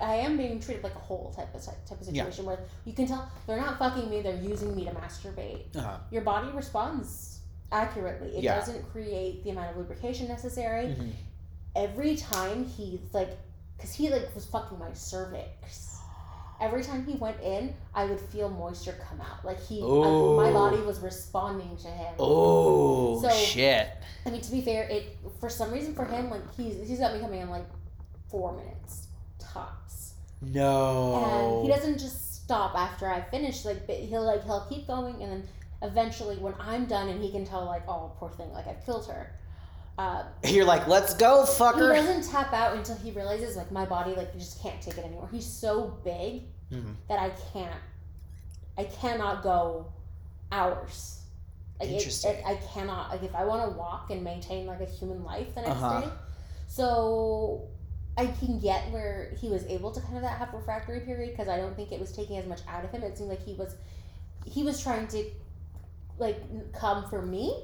I 0.02 0.16
am 0.16 0.36
being 0.36 0.60
treated 0.60 0.84
like 0.84 0.96
a 0.96 1.00
whole 1.00 1.32
type 1.34 1.56
of 1.56 1.64
type 1.66 1.78
of 2.02 2.08
Yeah. 2.08 2.24
situation 2.26 2.46
where 2.46 2.60
you 2.86 2.92
can 2.94 3.08
tell 3.08 3.32
they're 3.48 3.58
not 3.62 3.80
fucking 3.80 4.10
me; 4.10 4.22
they're 4.22 4.36
using 4.42 4.76
me 4.76 4.84
to 4.86 4.92
masturbate. 4.92 5.74
Uh-huh. 5.76 5.98
Your 6.12 6.22
body 6.24 6.50
responds 6.52 7.40
accurately. 7.72 8.36
It 8.38 8.44
Yeah. 8.44 8.56
doesn't 8.60 8.92
create 8.92 9.44
the 9.46 9.52
amount 9.52 9.70
of 9.72 9.78
lubrication 9.78 10.28
necessary. 10.28 10.88
Mhm. 10.88 11.12
Every 11.76 12.18
time 12.18 12.66
he's 12.66 13.00
like, 13.14 13.38
cause 13.80 13.94
he 13.94 14.10
like 14.10 14.34
was 14.36 14.46
fucking 14.46 14.80
my 14.80 14.94
cervix. 14.94 15.98
Every 16.62 16.84
time 16.84 17.06
he 17.06 17.14
went 17.14 17.40
in, 17.40 17.74
I 17.96 18.04
would 18.04 18.20
feel 18.20 18.50
moisture 18.50 18.98
come 19.10 19.22
out. 19.22 19.46
Like 19.46 19.66
he, 19.66 19.80
my 19.80 19.88
oh. 19.88 20.54
body 20.54 20.82
was 20.82 21.00
responding 21.00 21.78
to 21.78 21.88
him. 21.88 22.16
Oh, 22.20 23.22
So- 23.22 23.30
shit. 23.30 23.88
I 24.26 24.30
mean, 24.30 24.42
to 24.42 24.52
be 24.52 24.62
fair, 24.62 24.84
it 24.84 25.18
for 25.40 25.50
some 25.50 25.72
reason 25.72 25.96
for 25.96 26.04
him, 26.06 26.30
like 26.30 26.42
he's 26.56 26.88
he's 26.88 27.00
got 27.00 27.14
me 27.14 27.22
coming 27.22 27.42
in 27.42 27.50
like 27.50 27.66
four 28.30 28.56
minutes 28.56 29.08
tops, 29.40 30.14
No. 30.42 31.62
and 31.62 31.66
he 31.66 31.74
doesn't 31.74 31.98
just 31.98 32.44
stop 32.44 32.76
after 32.76 33.08
I 33.10 33.22
finish. 33.22 33.66
Like 33.66 33.88
but 33.88 33.96
he'll 33.96 34.26
like 34.26 34.44
he'll 34.44 34.66
keep 34.70 34.86
going, 34.88 35.24
and 35.24 35.32
then 35.32 35.48
eventually 35.82 36.36
when 36.36 36.54
I'm 36.60 36.86
done, 36.86 37.10
and 37.10 37.24
he 37.24 37.32
can 37.32 37.46
tell 37.46 37.66
like, 37.66 37.88
oh 37.88 38.12
poor 38.18 38.30
thing, 38.30 38.52
like 38.52 38.68
I've 38.68 38.86
killed 38.86 39.08
her. 39.08 39.32
Uh, 40.00 40.24
You're 40.45 40.64
like, 40.64 40.88
let's 40.88 41.14
go, 41.14 41.43
fucker. 41.45 41.93
he 41.93 42.02
doesn't 42.02 42.32
tap 42.32 42.54
out 42.54 42.78
until 42.78 42.95
he 42.95 43.12
realizes 43.12 43.58
like 43.58 43.70
my 43.70 43.86
body 43.86 44.16
like 44.16 44.32
just 44.38 44.62
can't 44.64 44.82
take 44.82 44.97
it 44.97 45.04
anymore. 45.04 45.28
He's 45.30 45.45
so 45.45 45.97
big 46.06 46.43
Mhm. 46.72 46.95
that 47.10 47.20
I 47.20 47.32
can't, 47.52 47.76
I 48.78 48.86
cannot 48.86 49.43
go 49.43 49.88
hours. 50.54 51.20
Like 51.82 51.89
it, 51.89 51.93
Interesting. 51.95 52.32
it, 52.36 52.43
I 52.45 52.56
cannot 52.56 53.10
like 53.10 53.24
if 53.24 53.36
I 53.36 53.43
want 53.43 53.70
to 53.70 53.78
walk 53.78 54.10
and 54.10 54.24
maintain 54.24 54.68
like 54.68 54.80
a 54.80 54.86
human 54.86 55.24
life 55.26 55.54
the 55.54 55.62
next 55.64 55.72
Uh-huh. 55.82 56.02
day. 56.02 56.08
So 56.68 57.68
I 58.18 58.28
can 58.28 58.58
get 58.60 58.89
where 58.93 59.34
he 59.41 59.50
was 59.50 59.66
able 59.66 59.91
to 59.91 60.00
kind 60.00 60.16
of 60.16 60.22
that 60.24 60.38
have 60.38 60.54
refractory 60.54 61.02
period 61.02 61.32
because 61.32 61.50
I 61.50 61.58
don't 61.58 61.76
think 61.76 61.91
it 61.91 62.00
was 62.00 62.14
taking 62.14 62.38
as 62.38 62.45
much 62.45 62.62
out 62.70 62.86
of 62.86 62.91
him. 62.91 63.04
It 63.04 63.18
seemed 63.18 63.30
like 63.30 63.43
he 63.43 63.54
was 63.56 63.76
he 64.45 64.64
was 64.64 64.82
trying 64.82 65.08
to 65.10 65.26
like 66.18 66.39
come 66.74 67.10
for 67.10 67.22
me 67.22 67.64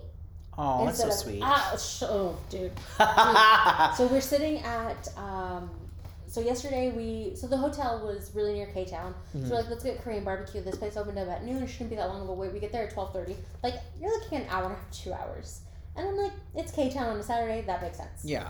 Oh, 0.57 0.85
that's 0.85 0.99
so 0.99 1.07
of 1.07 1.13
sweet. 1.13 1.41
ah 1.43 1.75
sh- 1.77 2.03
oh 2.03 2.37
dude. 2.49 2.71
So 3.97 4.07
we're 4.07 4.21
sitting 4.21 4.59
at 4.63 5.07
um 5.17 5.69
so 6.27 6.41
yesterday 6.41 6.91
we 6.91 7.35
so 7.35 7.47
the 7.47 7.57
hotel 7.57 8.01
was 8.05 8.31
really 8.33 8.53
near 8.53 8.67
K 8.67 8.85
Town. 8.85 9.13
So 9.33 9.39
Mhm. 9.39 9.49
we're 9.49 9.55
like, 9.57 9.69
let's 9.69 9.83
get 9.83 10.01
Korean 10.01 10.23
barbecue. 10.23 10.61
This 10.61 10.75
place 10.77 10.97
opened 10.97 11.17
up 11.19 11.27
at 11.29 11.43
noon. 11.45 11.63
It 11.63 11.67
shouldn't 11.67 11.89
be 11.91 11.95
that 11.97 12.07
long 12.09 12.21
of 12.21 12.29
a 12.29 12.33
wait. 12.33 12.51
We 12.53 12.59
get 12.59 12.71
there 12.71 12.83
at 12.87 12.91
twelve 12.93 13.13
thirty. 13.13 13.35
Like 13.63 13.75
you're 13.99 14.11
looking 14.11 14.37
at 14.39 14.43
an 14.45 14.49
hour 14.49 14.63
and 14.65 14.73
a 14.73 14.75
half, 14.75 14.91
two 14.91 15.13
hours. 15.13 15.61
And 15.97 16.07
I'm 16.09 16.17
like, 16.17 16.33
it's 16.55 16.71
K 16.73 16.89
Town 16.91 17.07
on 17.09 17.17
a 17.19 17.23
Saturday. 17.23 17.61
That 17.61 17.81
makes 17.81 17.97
sense. 17.97 18.21
yeah. 18.23 18.49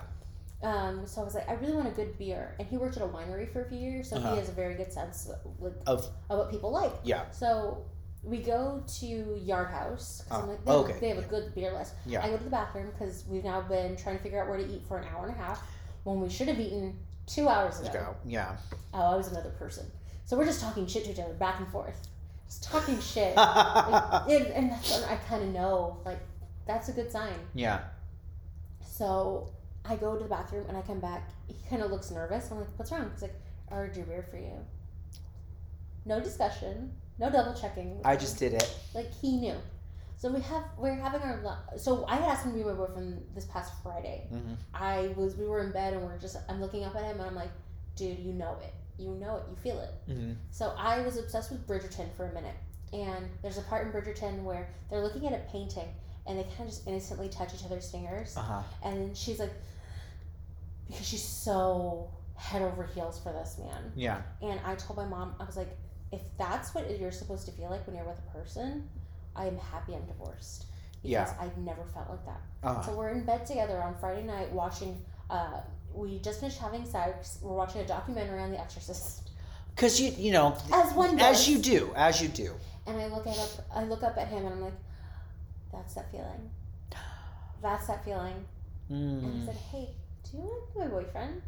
Um, 0.63 1.05
so 1.05 1.21
I 1.21 1.23
was 1.23 1.35
like, 1.35 1.47
I 1.47 1.53
really 1.55 1.73
want 1.73 1.87
a 1.87 1.91
good 1.91 2.17
beer. 2.17 2.55
And 2.57 2.67
he 2.67 2.77
worked 2.77 2.97
at 2.97 3.03
a 3.03 3.07
winery 3.07 3.47
for 3.51 3.61
a 3.61 3.65
few 3.65 3.77
years, 3.77 4.09
so 4.09 4.15
Uh-huh. 4.15 4.31
he 4.31 4.39
has 4.39 4.49
a 4.49 4.53
very 4.53 4.73
good 4.73 4.91
sense 4.91 5.27
of, 5.29 5.37
like, 5.59 5.73
Of 5.85 6.09
of 6.29 6.39
what 6.39 6.49
people 6.49 6.71
like. 6.71 6.91
yeah. 7.03 7.29
So 7.29 7.85
we 8.25 8.39
go 8.39 8.83
to 8.99 9.05
Yard 9.43 9.69
House. 9.69 10.23
'cause 10.27 10.43
I'm 10.43 10.49
Oh, 10.49 10.51
like, 10.51 10.63
they, 10.65 10.71
have, 10.71 10.79
okay. 10.85 10.99
they 10.99 11.09
have 11.09 11.17
a 11.19 11.27
good 11.27 11.53
beer 11.55 11.73
list. 11.73 11.93
Yeah. 12.05 12.23
I 12.25 12.29
go 12.29 12.37
to 12.37 12.43
the 12.43 12.49
bathroom 12.49 12.91
because 12.91 13.23
we've 13.27 13.43
now 13.43 13.61
been 13.61 13.95
trying 13.95 14.17
to 14.17 14.23
figure 14.23 14.41
out 14.41 14.47
where 14.49 14.57
to 14.57 14.65
eat 14.67 14.83
for 14.87 14.97
an 14.97 15.05
hour 15.13 15.27
and 15.27 15.35
a 15.35 15.37
half 15.37 15.61
when 16.03 16.19
we 16.21 16.29
should 16.29 16.47
have 16.47 16.59
eaten 16.59 16.97
two 17.27 17.47
hours 17.47 17.79
ago. 17.81 17.91
Go. 17.93 18.15
Yeah. 18.25 18.57
Oh, 18.93 19.13
I 19.13 19.15
was 19.15 19.27
another 19.31 19.51
person. 19.51 19.85
So 20.25 20.37
we're 20.37 20.45
just 20.45 20.61
talking 20.61 20.87
shit 20.87 21.05
to 21.05 21.11
each 21.11 21.19
other 21.19 21.33
back 21.33 21.59
and 21.59 21.67
forth. 21.69 22.07
Just 22.47 22.63
talking 22.63 22.99
shit. 23.13 23.35
Like, 23.35 24.29
and, 24.29 24.45
and 24.47 24.71
that's 24.71 24.91
when 24.99 25.03
I 25.09 25.15
kind 25.29 25.43
of 25.43 25.49
know, 25.49 25.97
like, 26.05 26.19
that's 26.65 26.89
a 26.89 26.93
good 26.93 27.11
sign. 27.11 27.33
yeah. 27.53 27.81
So 28.81 29.51
I 29.83 29.95
go 29.97 30.15
to 30.15 30.23
the 30.23 30.29
bathroom 30.29 30.65
and 30.67 30.77
I 30.77 30.81
come 30.81 30.99
back. 30.99 31.29
He 31.47 31.55
kind 31.69 31.81
of 31.83 31.91
looks 31.91 32.09
nervous. 32.11 32.49
I'm 32.49 32.57
like, 32.59 32.67
what's 32.77 32.91
wrong? 32.91 33.09
He's 33.13 33.21
like, 33.21 33.35
I 33.71 33.75
ordered 33.75 33.97
your 33.97 34.05
beer 34.05 34.25
for 34.31 34.37
you. 34.37 34.53
No 36.05 36.19
discussion, 36.19 36.93
no 37.19 37.29
double 37.31 37.53
checking. 37.53 37.99
I 38.03 38.15
just 38.15 38.37
did 38.39 38.53
it. 38.53 38.75
like 38.93 39.11
he 39.21 39.37
knew. 39.37 39.55
So 40.17 40.31
we 40.31 40.39
have 40.41 40.63
we're 40.77 40.95
having 40.95 41.21
our 41.21 41.41
lu- 41.43 41.77
so 41.77 42.05
I 42.07 42.15
had 42.15 42.29
asked 42.29 42.45
him 42.45 42.51
to 42.53 42.57
be 42.57 42.63
my 42.63 42.73
boyfriend 42.73 43.21
this 43.35 43.45
past 43.45 43.73
Friday. 43.83 44.27
hmm 44.29 44.53
I 44.73 45.13
was 45.17 45.35
we 45.35 45.45
were 45.45 45.61
in 45.61 45.71
bed 45.71 45.93
and 45.93 46.03
we're 46.03 46.17
just 46.17 46.37
I'm 46.49 46.61
looking 46.61 46.83
up 46.83 46.95
at 46.95 47.03
him 47.03 47.17
and 47.19 47.25
I'm 47.29 47.35
like, 47.35 47.51
dude, 47.95 48.19
you 48.19 48.31
know 48.33 48.57
it, 48.63 48.73
you 48.97 49.11
know 49.11 49.37
it, 49.37 49.43
you 49.49 49.55
feel 49.57 49.79
it. 49.81 49.93
hmm 50.11 50.31
So 50.51 50.73
I 50.77 51.01
was 51.01 51.17
obsessed 51.17 51.51
with 51.51 51.67
Bridgerton 51.67 52.07
for 52.15 52.25
a 52.29 52.33
minute, 52.33 52.55
and 52.93 53.27
there's 53.41 53.57
a 53.57 53.61
part 53.63 53.85
in 53.85 53.91
Bridgerton 53.93 54.43
where 54.43 54.69
they're 54.89 55.01
looking 55.01 55.27
at 55.27 55.33
a 55.33 55.51
painting 55.51 55.87
and 56.27 56.39
they 56.39 56.43
kind 56.43 56.61
of 56.61 56.67
just 56.67 56.87
innocently 56.87 57.29
touch 57.29 57.53
each 57.53 57.63
other's 57.65 57.91
fingers, 57.91 58.35
Uh 58.37 58.41
huh. 58.41 58.61
and 58.83 59.15
she's 59.15 59.37
like, 59.39 59.53
because 60.87 61.05
she's 61.07 61.23
so 61.23 62.09
head 62.35 62.61
over 62.61 62.83
heels 62.83 63.19
for 63.19 63.31
this 63.31 63.57
man. 63.59 63.91
Yeah. 63.95 64.21
And 64.41 64.59
I 64.65 64.75
told 64.75 64.97
my 64.97 65.05
mom, 65.05 65.35
I 65.39 65.43
was 65.45 65.57
like, 65.57 65.69
if 66.11 66.21
that's 66.37 66.73
what 66.75 66.99
you're 66.99 67.11
supposed 67.11 67.45
to 67.47 67.51
feel 67.51 67.69
like 67.69 67.85
when 67.87 67.95
you're 67.95 68.05
with 68.05 68.19
a 68.19 68.31
person, 68.37 68.89
I 69.35 69.45
am 69.47 69.57
happy 69.57 69.93
I'm 69.95 70.05
divorced. 70.05 70.65
Because 71.01 71.31
Yeah. 71.31 71.33
I've 71.39 71.57
never 71.57 71.83
felt 71.93 72.09
like 72.09 72.25
that. 72.25 72.41
Uh 72.63 72.81
So 72.81 72.95
we're 72.95 73.09
in 73.09 73.25
bed 73.25 73.45
together 73.45 73.81
on 73.81 73.95
Friday 73.95 74.23
night 74.23 74.51
watching. 74.51 75.03
Uh, 75.29 75.61
we 75.93 76.19
just 76.19 76.39
finished 76.39 76.59
having 76.59 76.85
sex. 76.85 77.39
We're 77.41 77.53
watching 77.55 77.81
a 77.81 77.87
documentary 77.87 78.41
on 78.41 78.51
The 78.51 78.59
Exorcist, 78.59 79.29
Because 79.75 79.99
you 80.01 80.11
you 80.11 80.31
know 80.31 80.55
as 80.73 80.93
one 80.93 81.15
does. 81.15 81.39
as 81.41 81.49
you 81.49 81.57
do 81.59 81.91
as 81.95 82.21
you 82.21 82.27
do. 82.29 82.53
And 82.87 82.97
I 83.01 83.07
look 83.07 83.25
at 83.27 83.37
up. 83.37 83.49
I 83.73 83.83
look 83.83 84.03
up 84.03 84.17
at 84.17 84.27
him 84.27 84.45
and 84.45 84.53
I'm 84.55 84.61
like, 84.61 84.79
"That's 85.71 85.93
that 85.95 86.11
feeling. 86.11 86.49
That's 87.61 87.87
that 87.87 88.03
feeling." 88.05 88.45
And 88.89 89.25
I 89.25 89.29
Mm. 89.29 89.45
said, 89.45 89.55
"Hey, 89.55 89.95
do 90.23 90.37
you 90.37 90.43
want 90.43 90.67
to 90.67 90.73
be 90.73 90.79
my 90.85 90.87
boyfriend?" 90.87 91.41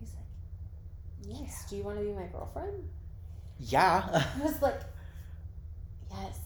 He's 0.00 0.14
like, 0.14 1.38
"Yes." 1.38 1.64
Do 1.70 1.76
you 1.76 1.82
want 1.84 1.98
to 1.98 2.04
be 2.04 2.12
my 2.12 2.26
girlfriend? 2.26 2.88
Yeah. 3.68 4.24
I 4.38 4.42
was 4.42 4.60
like, 4.60 4.80
"Yes." 6.10 6.38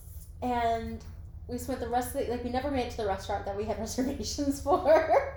And 0.42 1.02
we 1.48 1.58
spent 1.58 1.80
the 1.80 1.88
rest 1.88 2.14
of 2.14 2.26
the 2.26 2.30
like 2.32 2.44
we 2.44 2.50
never 2.50 2.70
made 2.70 2.86
it 2.86 2.90
to 2.92 2.96
the 2.98 3.06
restaurant 3.06 3.46
that 3.46 3.56
we 3.56 3.64
had 3.64 3.78
reservations 3.80 4.60
for. 4.60 5.35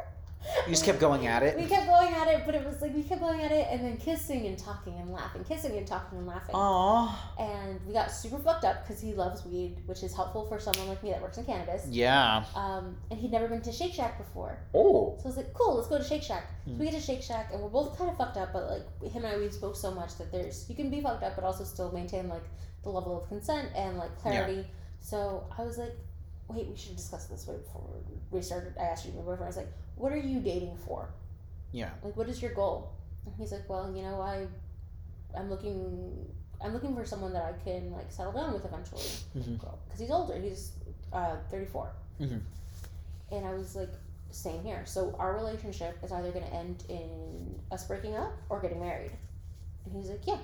You 0.66 0.70
just 0.72 0.86
kept 0.86 1.00
going 1.00 1.28
at 1.28 1.44
it. 1.44 1.58
We 1.58 1.66
kept 1.66 1.86
going 1.86 2.14
at 2.14 2.28
it, 2.28 2.44
but 2.46 2.56
it 2.56 2.66
was 2.66 2.82
like 2.82 2.96
we 2.96 3.04
kept 3.04 3.22
going 3.22 3.42
at 3.42 3.52
it 3.52 3.68
and 3.70 3.84
then 3.84 3.98
kissing 3.98 4.46
and 4.48 4.58
talking 4.58 4.94
and 5.00 5.12
laughing, 5.12 5.44
kissing 5.44 5.78
and 5.78 5.86
talking 5.86 6.18
and 6.18 6.28
laughing. 6.28 6.56
Aw. 6.56 7.34
And 7.40 7.80
we 7.86 7.94
got 7.94 8.12
super 8.12 8.38
fucked 8.40 8.64
up 8.64 8.88
because 8.88 9.02
he 9.02 9.14
loves 9.14 9.46
weed, 9.46 9.78
which 9.86 10.02
is 10.02 10.16
helpful 10.16 10.46
for 10.48 10.60
someone 10.60 10.88
like 10.88 11.04
me 11.04 11.12
that 11.12 11.22
works 11.22 11.38
in 11.38 11.46
cannabis. 11.46 11.86
Yeah. 11.90 12.46
Um, 12.56 12.96
and 13.12 13.20
he'd 13.20 13.32
never 13.32 13.48
been 13.48 13.62
to 13.64 13.72
Shake 13.72 13.94
Shack 13.94 14.18
before. 14.18 14.58
Oh. 14.74 15.16
So 15.18 15.26
I 15.26 15.28
was 15.28 15.38
like, 15.38 15.54
cool, 15.54 15.76
let's 15.76 15.88
go 15.88 15.98
to 15.98 16.04
Shake 16.04 16.24
Shack. 16.24 16.46
So 16.66 16.72
Hmm. 16.72 16.80
we 16.80 16.86
get 16.86 16.94
to 16.96 17.02
Shake 17.02 17.22
Shack 17.22 17.50
and 17.54 17.62
we're 17.62 17.70
both 17.70 17.98
kind 17.98 18.10
of 18.10 18.18
fucked 18.18 18.38
up, 18.38 18.54
but 18.54 18.70
like 18.70 19.12
him 19.12 19.26
and 19.26 19.34
I, 19.36 19.38
we 19.38 19.50
spoke 19.50 19.76
so 19.76 19.92
much 19.92 20.18
that 20.18 20.32
there's, 20.32 20.66
you 20.70 20.76
can 20.76 20.90
be 20.90 21.02
fucked 21.02 21.24
up, 21.24 21.36
but 21.36 21.44
also 21.44 21.64
still 21.64 21.92
maintain 21.92 22.28
like 22.30 22.44
the 22.84 22.90
level 22.90 23.22
of 23.22 23.28
consent 23.28 23.70
and 23.76 23.98
like 23.98 24.18
clarity. 24.20 24.54
Yeah. 24.62 24.64
So 25.02 25.48
I 25.58 25.64
was 25.64 25.78
like, 25.78 25.94
wait, 26.50 26.68
we 26.68 26.76
should 26.76 26.96
discuss 26.96 27.26
this 27.26 27.48
way 27.48 27.58
before 27.58 27.84
we 28.32 28.42
started. 28.42 28.74
I 28.80 28.84
asked 28.86 29.06
you, 29.06 29.12
my 29.14 29.22
boyfriend, 29.22 29.44
I 29.44 29.48
was 29.48 29.58
like, 29.58 29.72
what 29.96 30.12
are 30.12 30.18
you 30.18 30.40
dating 30.40 30.78
for? 30.86 31.10
Yeah. 31.72 31.90
Like, 32.04 32.16
what 32.18 32.28
is 32.30 32.42
your 32.42 32.54
goal? 32.54 32.92
And 33.26 33.36
he's 33.38 33.52
like, 33.52 33.70
well, 33.70 33.92
you 33.96 34.02
know, 34.02 34.20
I, 34.22 34.48
I'm 35.38 35.50
looking, 35.50 36.26
I'm 36.64 36.74
looking 36.74 36.96
for 36.96 37.06
someone 37.06 37.34
that 37.34 37.44
I 37.44 37.54
can 37.64 37.92
like 37.92 38.12
settle 38.12 38.32
down 38.34 38.54
with 38.54 38.66
eventually. 38.66 39.04
Because 39.86 40.00
he's 40.00 40.12
older. 40.12 40.40
He's 40.40 40.72
uh, 41.14 41.36
34. 41.52 41.92
Mhm. 42.22 42.42
And 43.32 43.46
I 43.46 43.54
was 43.54 43.76
like, 43.76 43.92
same 44.32 44.64
here. 44.64 44.84
So 44.86 45.16
our 45.20 45.36
relationship 45.36 45.98
is 46.04 46.12
either 46.12 46.32
going 46.32 46.46
to 46.46 46.54
end 46.54 46.84
in 46.90 47.60
us 47.72 47.86
breaking 47.86 48.16
up 48.16 48.34
or 48.50 48.60
getting 48.60 48.80
married. 48.80 49.12
And 49.86 49.96
he's 49.96 50.10
like, 50.10 50.26
yeah. 50.26 50.38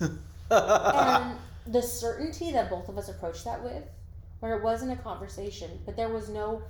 and 0.50 1.38
the 1.66 1.82
certainty 1.82 2.52
that 2.52 2.70
both 2.70 2.88
of 2.88 2.98
us 2.98 3.08
approached 3.08 3.44
that 3.44 3.62
with, 3.62 3.82
where 4.44 4.58
it 4.58 4.62
wasn't 4.62 4.92
a 4.92 4.96
conversation, 5.02 5.70
but 5.86 5.96
there 5.96 6.10
was 6.10 6.28
no 6.28 6.60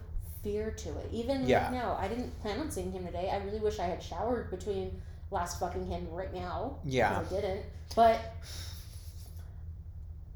fear 0.45 0.70
to 0.70 0.91
it. 1.01 1.09
Even 1.11 1.41
like 1.41 1.49
Yeah. 1.49 1.70
now, 1.70 1.97
I 2.01 2.07
didn't 2.07 2.31
plan 2.41 2.61
on 2.61 2.70
seeing 2.70 2.93
him 2.93 3.05
today. 3.05 3.31
I 3.31 3.39
really 3.39 3.59
wish 3.59 3.81
I 3.81 3.87
had 3.87 4.01
showered 4.01 4.49
between 4.49 5.03
last 5.33 5.59
fucking 5.59 5.85
him 5.89 6.07
right 6.12 6.33
now. 6.33 6.77
Yeah. 6.85 7.18
I 7.18 7.25
didn't. 7.25 7.62
But 7.97 8.20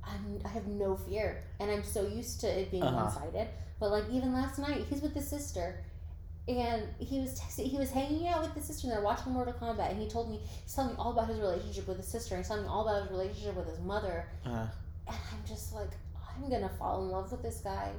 I'm, 0.04 0.40
I 0.44 0.48
have 0.48 0.66
no 0.66 0.96
fear, 0.96 1.44
and 1.60 1.70
I'm 1.70 1.84
so 1.84 2.08
used 2.08 2.40
to 2.40 2.48
it 2.48 2.72
being 2.72 2.82
Uh-huh. 2.82 3.04
one 3.04 3.12
sided. 3.12 3.46
But 3.78 3.90
like 3.92 4.10
even 4.10 4.32
last 4.32 4.58
night, 4.58 4.84
he's 4.90 5.00
with 5.00 5.14
his 5.14 5.28
sister. 5.28 5.84
And 6.48 6.82
he 6.98 7.20
was 7.20 7.38
texting, 7.38 7.66
he 7.66 7.76
was 7.76 7.90
hanging 7.90 8.26
out 8.26 8.40
with 8.40 8.54
his 8.54 8.64
sister, 8.64 8.88
and 8.88 8.96
they're 8.96 9.04
watching 9.04 9.32
Mortal 9.32 9.52
Kombat. 9.52 9.90
And 9.90 10.00
he 10.00 10.08
told 10.08 10.28
me, 10.28 10.40
he's 10.64 10.74
telling 10.74 10.90
me 10.92 10.96
all 10.98 11.12
about 11.12 11.28
his 11.28 11.38
relationship 11.38 11.86
with 11.86 11.98
his 11.98 12.08
sister, 12.08 12.34
and 12.34 12.42
he's 12.42 12.48
telling 12.48 12.64
me 12.64 12.68
all 12.68 12.88
about 12.88 13.02
his 13.02 13.10
relationship 13.12 13.54
with 13.54 13.68
his 13.68 13.78
mother. 13.78 14.26
Uh, 14.44 14.66
And 15.06 15.16
I'm 15.32 15.46
just 15.46 15.72
like, 15.72 15.90
I'm 16.42 16.50
gonna 16.50 16.68
fall 16.78 17.02
in 17.02 17.10
love 17.10 17.30
with 17.32 17.42
this 17.42 17.58
guy 17.58 17.92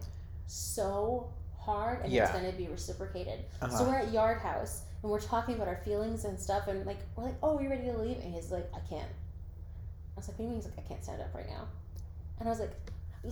so 0.48 1.30
hard, 1.60 2.04
and 2.04 2.12
it's 2.14 2.32
gonna 2.32 2.52
be 2.52 2.68
reciprocated. 2.68 3.40
So 3.62 3.66
uh-huh. 3.68 3.84
we're 3.88 3.98
at 3.98 4.12
Yard 4.12 4.40
House, 4.40 4.84
and 5.04 5.12
we're 5.12 5.20
talking 5.20 5.56
about 5.56 5.68
our 5.68 5.78
feelings 5.86 6.26
and 6.26 6.40
stuff, 6.40 6.68
and 6.68 6.86
like 6.86 7.00
we're 7.16 7.26
like, 7.26 7.36
"Oh, 7.44 7.58
are 7.58 7.62
you 7.62 7.70
ready 7.70 7.84
to 7.86 7.98
leave?" 7.98 8.18
And 8.18 8.34
he's 8.34 8.52
like, 8.52 8.70
"I 8.74 8.80
can't." 8.90 9.04
I 10.16 10.16
was 10.20 10.28
like, 10.28 10.38
"What 10.38 10.38
do 10.38 10.44
you 10.44 10.50
mean?" 10.50 10.58
He's 10.62 10.66
like, 10.66 10.80
"I 10.80 10.88
can't 10.88 11.04
stand 11.04 11.22
up 11.22 11.34
right 11.36 11.48
now." 11.48 11.68
And 12.40 12.48
I 12.48 12.52
was 12.52 12.60
like, 12.60 12.72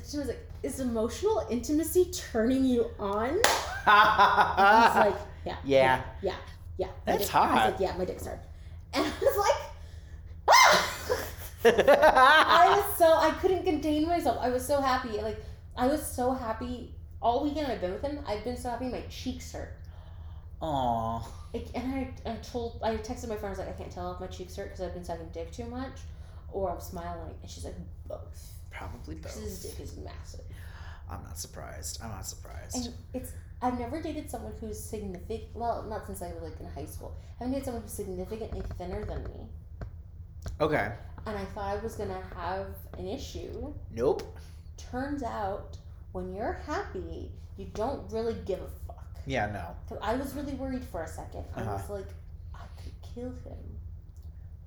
"She 0.09 0.17
was 0.17 0.27
like, 0.27 0.39
is 0.63 0.79
emotional 0.79 1.45
intimacy 1.49 2.11
turning 2.13 2.65
you 2.65 2.91
on?" 2.99 3.29
He's 3.29 3.45
like, 3.85 5.15
"Yeah, 5.45 5.55
Yeah. 5.63 6.01
yeah, 6.21 6.35
yeah." 6.77 6.87
My 6.87 6.91
That's 7.13 7.25
dick- 7.27 7.35
I 7.35 7.53
was 7.53 7.71
like, 7.71 7.79
"Yeah, 7.79 7.97
my 7.97 8.05
dick's 8.05 8.25
hard," 8.25 8.39
and 8.93 9.05
I 9.05 9.09
was 9.09 9.37
like. 9.37 9.56
I 11.67 12.73
was 12.75 12.97
so 12.97 13.13
I 13.13 13.31
couldn't 13.41 13.63
contain 13.63 14.07
myself. 14.07 14.37
I 14.41 14.49
was 14.49 14.65
so 14.65 14.81
happy. 14.81 15.21
Like 15.21 15.43
I 15.75 15.87
was 15.87 16.05
so 16.05 16.33
happy 16.33 16.93
all 17.21 17.43
weekend 17.43 17.67
I've 17.67 17.81
been 17.81 17.93
with 17.93 18.01
him. 18.01 18.19
I've 18.27 18.43
been 18.43 18.57
so 18.57 18.69
happy 18.69 18.85
my 18.85 19.01
cheeks 19.09 19.51
hurt. 19.51 19.73
Aw. 20.61 21.27
Like, 21.53 21.67
and 21.75 21.93
I, 21.93 22.13
I 22.25 22.35
told 22.37 22.79
I 22.83 22.95
texted 22.97 23.29
my 23.29 23.35
friend 23.35 23.47
I 23.47 23.49
was 23.49 23.59
like 23.59 23.69
I 23.69 23.73
can't 23.73 23.91
tell 23.91 24.11
if 24.13 24.19
my 24.19 24.27
cheeks 24.27 24.55
hurt 24.55 24.65
because 24.65 24.81
I've 24.81 24.93
been 24.93 25.03
sucking 25.03 25.29
dick 25.33 25.51
too 25.51 25.65
much, 25.65 25.99
or 26.51 26.71
I'm 26.71 26.81
smiling. 26.81 27.33
And 27.41 27.49
she's 27.49 27.65
like 27.65 27.75
both. 28.07 28.53
Probably 28.71 29.15
both. 29.15 29.39
his 29.39 29.61
dick 29.63 29.79
is 29.79 29.97
massive. 29.97 30.45
I'm 31.09 31.23
not 31.23 31.37
surprised. 31.39 31.99
I'm 32.03 32.09
not 32.09 32.25
surprised. 32.25 32.75
And 32.75 32.93
it's 33.13 33.31
I've 33.61 33.79
never 33.79 34.01
dated 34.01 34.29
someone 34.29 34.53
who's 34.59 34.79
significant. 34.79 35.43
Well, 35.53 35.85
not 35.89 36.05
since 36.05 36.21
I 36.21 36.31
was 36.33 36.43
like 36.43 36.59
in 36.59 36.67
high 36.67 36.85
school. 36.85 37.15
I 37.39 37.43
haven't 37.43 37.53
dated 37.53 37.65
someone 37.65 37.83
who's 37.83 37.93
significantly 37.93 38.61
thinner 38.77 39.03
than 39.05 39.23
me. 39.23 39.47
Okay. 40.61 40.91
And 41.27 41.37
I 41.37 41.45
thought 41.45 41.77
I 41.77 41.83
was 41.83 41.95
gonna 41.95 42.21
have 42.35 42.67
an 42.97 43.07
issue. 43.07 43.73
Nope. 43.93 44.23
Turns 44.77 45.23
out, 45.23 45.77
when 46.13 46.33
you're 46.33 46.53
happy, 46.65 47.31
you 47.57 47.65
don't 47.73 48.09
really 48.11 48.35
give 48.45 48.59
a 48.61 48.67
fuck. 48.87 49.05
Yeah, 49.25 49.47
no. 49.47 49.65
Cause 49.89 49.97
I 50.01 50.15
was 50.15 50.33
really 50.35 50.53
worried 50.53 50.83
for 50.85 51.03
a 51.03 51.07
second. 51.07 51.43
I 51.55 51.61
Uh-huh. 51.61 51.71
was 51.73 51.89
like, 51.89 52.07
I 52.55 52.63
could 52.81 52.93
kill 53.13 53.31
him. 53.43 53.57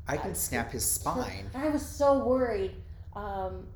I 0.07 0.17
can 0.19 0.31
I- 0.33 0.35
snap 0.35 0.71
his 0.73 0.85
spine. 0.85 1.51
And 1.55 1.63
I 1.65 1.69
was 1.71 1.85
so 1.87 2.25
worried. 2.25 2.75
Um, 3.17 3.67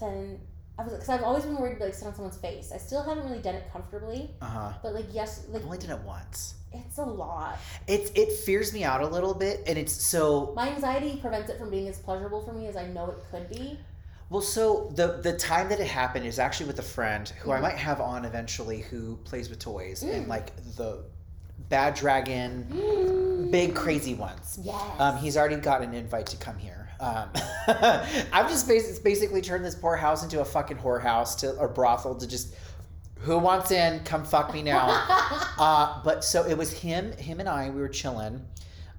then 0.00 0.40
I 0.78 0.84
was 0.84 0.92
because 0.94 1.08
I've 1.10 1.22
always 1.22 1.44
been 1.44 1.56
worried 1.58 1.78
to 1.78 1.84
like 1.84 1.94
sit 1.94 2.06
on 2.08 2.14
someone's 2.14 2.38
face. 2.38 2.72
I 2.72 2.78
still 2.78 3.02
haven't 3.02 3.24
really 3.28 3.42
done 3.42 3.56
it 3.56 3.70
comfortably, 3.72 4.30
Uh 4.40 4.46
huh. 4.46 4.72
but 4.82 4.94
like 4.94 5.06
yes, 5.12 5.44
like 5.50 5.60
I've 5.62 5.66
only 5.66 5.78
done 5.78 5.90
it 5.98 6.02
once. 6.04 6.54
It's 6.74 6.98
a 6.98 7.04
lot. 7.04 7.58
It 7.86 8.10
it 8.14 8.32
fears 8.32 8.72
me 8.72 8.84
out 8.84 9.00
a 9.02 9.06
little 9.06 9.34
bit, 9.34 9.62
and 9.66 9.78
it's 9.78 9.92
so 9.92 10.52
My 10.56 10.68
anxiety 10.70 11.16
prevents 11.20 11.50
it 11.50 11.58
from 11.58 11.70
being 11.70 11.88
as 11.88 11.98
pleasurable 11.98 12.42
for 12.42 12.52
me 12.52 12.66
as 12.66 12.76
I 12.76 12.86
know 12.88 13.10
it 13.10 13.18
could 13.30 13.48
be. 13.50 13.78
well. 14.30 14.40
So 14.42 14.90
the 14.94 15.18
the 15.22 15.36
time 15.36 15.68
that 15.68 15.80
it 15.80 15.86
happened 15.88 16.26
is 16.26 16.38
actually 16.38 16.66
with 16.66 16.78
a 16.78 16.82
friend 16.96 17.28
who 17.40 17.50
I 17.52 17.58
Mhm. 17.58 17.62
might 17.62 17.76
have 17.76 18.00
on 18.00 18.24
eventually, 18.24 18.80
who 18.80 19.16
plays 19.24 19.48
with 19.50 19.58
toys 19.58 20.02
and 20.02 20.26
Mm. 20.26 20.28
like 20.28 20.54
the 20.76 21.04
bad 21.68 21.94
dragon, 21.94 23.48
big 23.50 23.74
crazy 23.74 24.14
ones. 24.14 24.58
Yes. 24.62 24.76
Um, 24.98 25.16
he's 25.18 25.36
already 25.36 25.56
got 25.56 25.82
an 25.82 25.94
invite 25.94 26.26
to 26.26 26.36
come 26.36 26.58
here. 26.58 26.88
Um, 27.00 27.28
I've 28.32 28.48
just 28.48 28.66
bas- 28.68 28.98
basically 28.98 29.42
turned 29.42 29.64
this 29.64 29.74
poor 29.74 29.96
house 29.96 30.22
into 30.22 30.40
a 30.40 30.44
fucking 30.44 30.76
whorehouse 30.78 31.36
to 31.38 31.58
a 31.58 31.68
brothel 31.68 32.14
to 32.16 32.26
just 32.26 32.54
who 33.22 33.38
wants 33.38 33.70
in, 33.70 34.00
come 34.04 34.24
fuck 34.24 34.52
me 34.52 34.62
now. 34.62 34.86
uh, 35.58 36.00
but 36.04 36.24
so 36.24 36.44
it 36.44 36.56
was 36.56 36.72
him, 36.72 37.12
him 37.12 37.40
and 37.40 37.48
I. 37.48 37.70
We 37.70 37.80
were 37.80 37.88
chilling. 37.88 38.44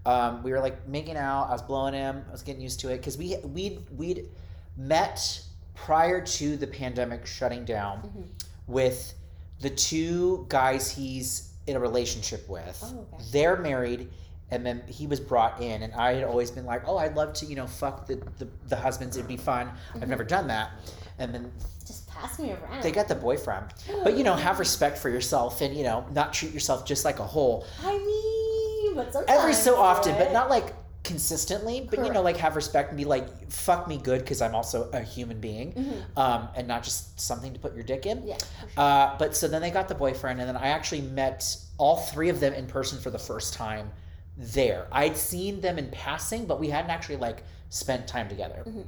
Um, 0.05 0.43
we 0.43 0.51
were 0.51 0.59
like 0.59 0.87
making 0.87 1.17
out. 1.17 1.47
I 1.49 1.51
was 1.51 1.61
blowing 1.61 1.93
him. 1.93 2.23
I 2.27 2.31
was 2.31 2.41
getting 2.41 2.61
used 2.61 2.79
to 2.81 2.89
it 2.89 2.97
because 2.97 3.17
we 3.17 3.37
we 3.43 3.79
we'd 3.95 4.29
met 4.77 5.41
prior 5.75 6.21
to 6.21 6.57
the 6.57 6.67
pandemic 6.67 7.25
shutting 7.25 7.65
down 7.65 8.01
Mhm. 8.01 8.23
with 8.67 9.13
the 9.61 9.69
two 9.69 10.45
guys 10.49 10.89
he's 10.91 11.53
in 11.67 11.75
a 11.75 11.79
relationship 11.79 12.47
with. 12.49 12.79
Oh, 12.83 13.05
okay. 13.13 13.23
They're 13.31 13.55
married, 13.57 14.09
and 14.51 14.65
then 14.65 14.83
he 14.87 15.07
was 15.07 15.19
brought 15.21 15.61
in, 15.61 15.83
and 15.83 15.93
I 15.93 16.13
had 16.15 16.23
always 16.25 16.51
been 16.51 16.65
like, 16.65 16.87
"Oh, 16.87 16.97
I'd 16.97 17.15
love 17.15 17.33
to, 17.35 17.45
you 17.45 17.55
know, 17.55 17.67
fuck 17.67 18.05
the 18.07 18.15
the, 18.39 18.47
the 18.67 18.75
husbands. 18.75 19.15
It'd 19.15 19.27
be 19.27 19.37
fun." 19.37 19.71
I've 19.95 20.01
Mhm. 20.01 20.07
never 20.07 20.23
done 20.25 20.47
that, 20.47 20.71
and 21.19 21.33
then 21.33 21.51
Just 21.85 22.07
pass 22.09 22.39
me 22.39 22.51
around. 22.51 22.81
they 22.83 22.91
got 22.91 23.07
the 23.07 23.15
boyfriend. 23.15 23.65
But 24.03 24.17
you 24.17 24.23
know, 24.23 24.35
have 24.35 24.59
respect 24.59 24.97
for 24.97 25.09
yourself, 25.09 25.61
and 25.61 25.75
you 25.75 25.83
know, 25.83 26.05
not 26.11 26.33
treat 26.33 26.53
yourself 26.53 26.85
just 26.85 27.05
like 27.05 27.19
a 27.19 27.25
whole 27.25 27.65
I 27.83 27.97
mean, 27.97 28.95
but 28.95 29.13
sometimes 29.13 29.39
every 29.39 29.53
so 29.53 29.75
often, 29.77 30.15
but 30.17 30.31
not 30.33 30.49
like 30.49 30.73
consistently. 31.03 31.85
But 31.89 32.05
you 32.05 32.11
know, 32.13 32.21
like 32.21 32.37
have 32.37 32.55
respect 32.55 32.89
and 32.89 32.97
be 32.97 33.03
like, 33.05 33.51
"Fuck 33.51 33.87
me 33.87 33.97
good," 33.97 34.19
because 34.21 34.41
I'm 34.41 34.55
also 34.55 34.89
a 34.93 35.01
human 35.01 35.39
being, 35.41 35.73
Mhm. 35.73 36.17
um, 36.17 36.47
and 36.55 36.67
not 36.67 36.83
just 36.83 37.19
something 37.19 37.51
to 37.53 37.59
put 37.59 37.73
your 37.75 37.83
dick 37.83 38.05
in. 38.05 38.25
Yeah. 38.25 38.37
sure. 38.37 38.69
Uh, 38.77 39.15
but 39.17 39.35
so 39.35 39.47
then 39.47 39.61
they 39.61 39.69
got 39.71 39.87
the 39.89 39.95
boyfriend, 39.95 40.39
and 40.39 40.47
then 40.47 40.55
I 40.57 40.67
actually 40.69 41.01
met 41.01 41.57
all 41.77 41.97
three 41.97 42.29
of 42.29 42.39
them 42.39 42.53
in 42.53 42.67
person 42.67 42.99
for 42.99 43.09
the 43.09 43.19
first 43.19 43.53
time 43.53 43.91
there. 44.37 44.87
I'd 44.91 45.17
seen 45.17 45.59
them 45.61 45.77
in 45.77 45.89
passing, 45.91 46.45
but 46.45 46.59
we 46.59 46.69
hadn't 46.69 46.91
actually 46.91 47.17
like 47.17 47.43
spent 47.69 48.07
time 48.07 48.29
together. 48.29 48.63
Mhm. 48.65 48.85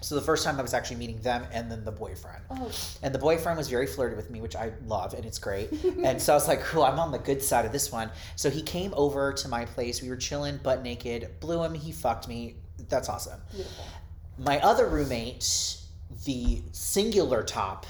So 0.00 0.14
the 0.14 0.20
first 0.20 0.44
time 0.44 0.58
I 0.58 0.62
was 0.62 0.74
actually 0.74 0.96
meeting 0.96 1.20
them 1.22 1.44
and 1.52 1.70
then 1.70 1.84
the 1.84 1.90
boyfriend. 1.90 2.42
Oh. 2.50 2.70
And 3.02 3.12
the 3.12 3.18
boyfriend 3.18 3.58
was 3.58 3.68
very 3.68 3.86
flirty 3.86 4.14
with 4.14 4.30
me, 4.30 4.40
which 4.40 4.54
I 4.54 4.72
love, 4.86 5.12
and 5.14 5.24
it's 5.24 5.38
great. 5.38 5.72
and 6.04 6.22
so 6.22 6.32
I 6.32 6.36
was 6.36 6.46
like, 6.46 6.60
cool, 6.62 6.84
I'm 6.84 7.00
on 7.00 7.10
the 7.10 7.18
good 7.18 7.42
side 7.42 7.64
of 7.64 7.72
this 7.72 7.90
one. 7.90 8.10
So 8.36 8.48
he 8.48 8.62
came 8.62 8.94
over 8.96 9.32
to 9.32 9.48
my 9.48 9.64
place. 9.64 10.00
We 10.00 10.08
were 10.08 10.16
chilling, 10.16 10.58
butt 10.58 10.82
naked, 10.82 11.40
blew 11.40 11.62
him, 11.64 11.74
he 11.74 11.90
fucked 11.90 12.28
me. 12.28 12.56
That's 12.88 13.08
awesome. 13.08 13.40
Beautiful. 13.50 13.84
My 14.38 14.60
other 14.60 14.86
roommate, 14.86 15.78
the 16.24 16.62
singular 16.70 17.42
top 17.42 17.84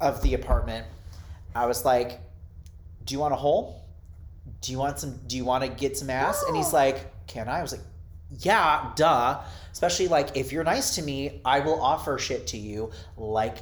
of 0.00 0.20
the 0.22 0.34
apartment, 0.34 0.84
I 1.54 1.66
was 1.66 1.84
like, 1.84 2.20
"Do 3.04 3.14
you 3.14 3.20
want 3.20 3.32
a 3.32 3.36
hole? 3.36 3.84
Do 4.60 4.72
you 4.72 4.78
want 4.78 4.98
some? 4.98 5.20
Do 5.28 5.36
you 5.36 5.44
want 5.44 5.62
to 5.62 5.70
get 5.70 5.96
some 5.96 6.10
ass?" 6.10 6.42
And 6.48 6.56
he's 6.56 6.72
like, 6.72 7.26
"Can 7.28 7.48
I?" 7.48 7.60
I 7.60 7.62
was 7.62 7.70
like, 7.70 7.82
"Yeah, 8.30 8.92
duh." 8.96 9.40
Especially 9.72 10.08
like 10.08 10.36
if 10.36 10.52
you're 10.52 10.64
nice 10.64 10.94
to 10.96 11.02
me, 11.02 11.40
I 11.44 11.60
will 11.60 11.80
offer 11.80 12.18
shit 12.18 12.46
to 12.48 12.56
you, 12.56 12.90
like 13.16 13.58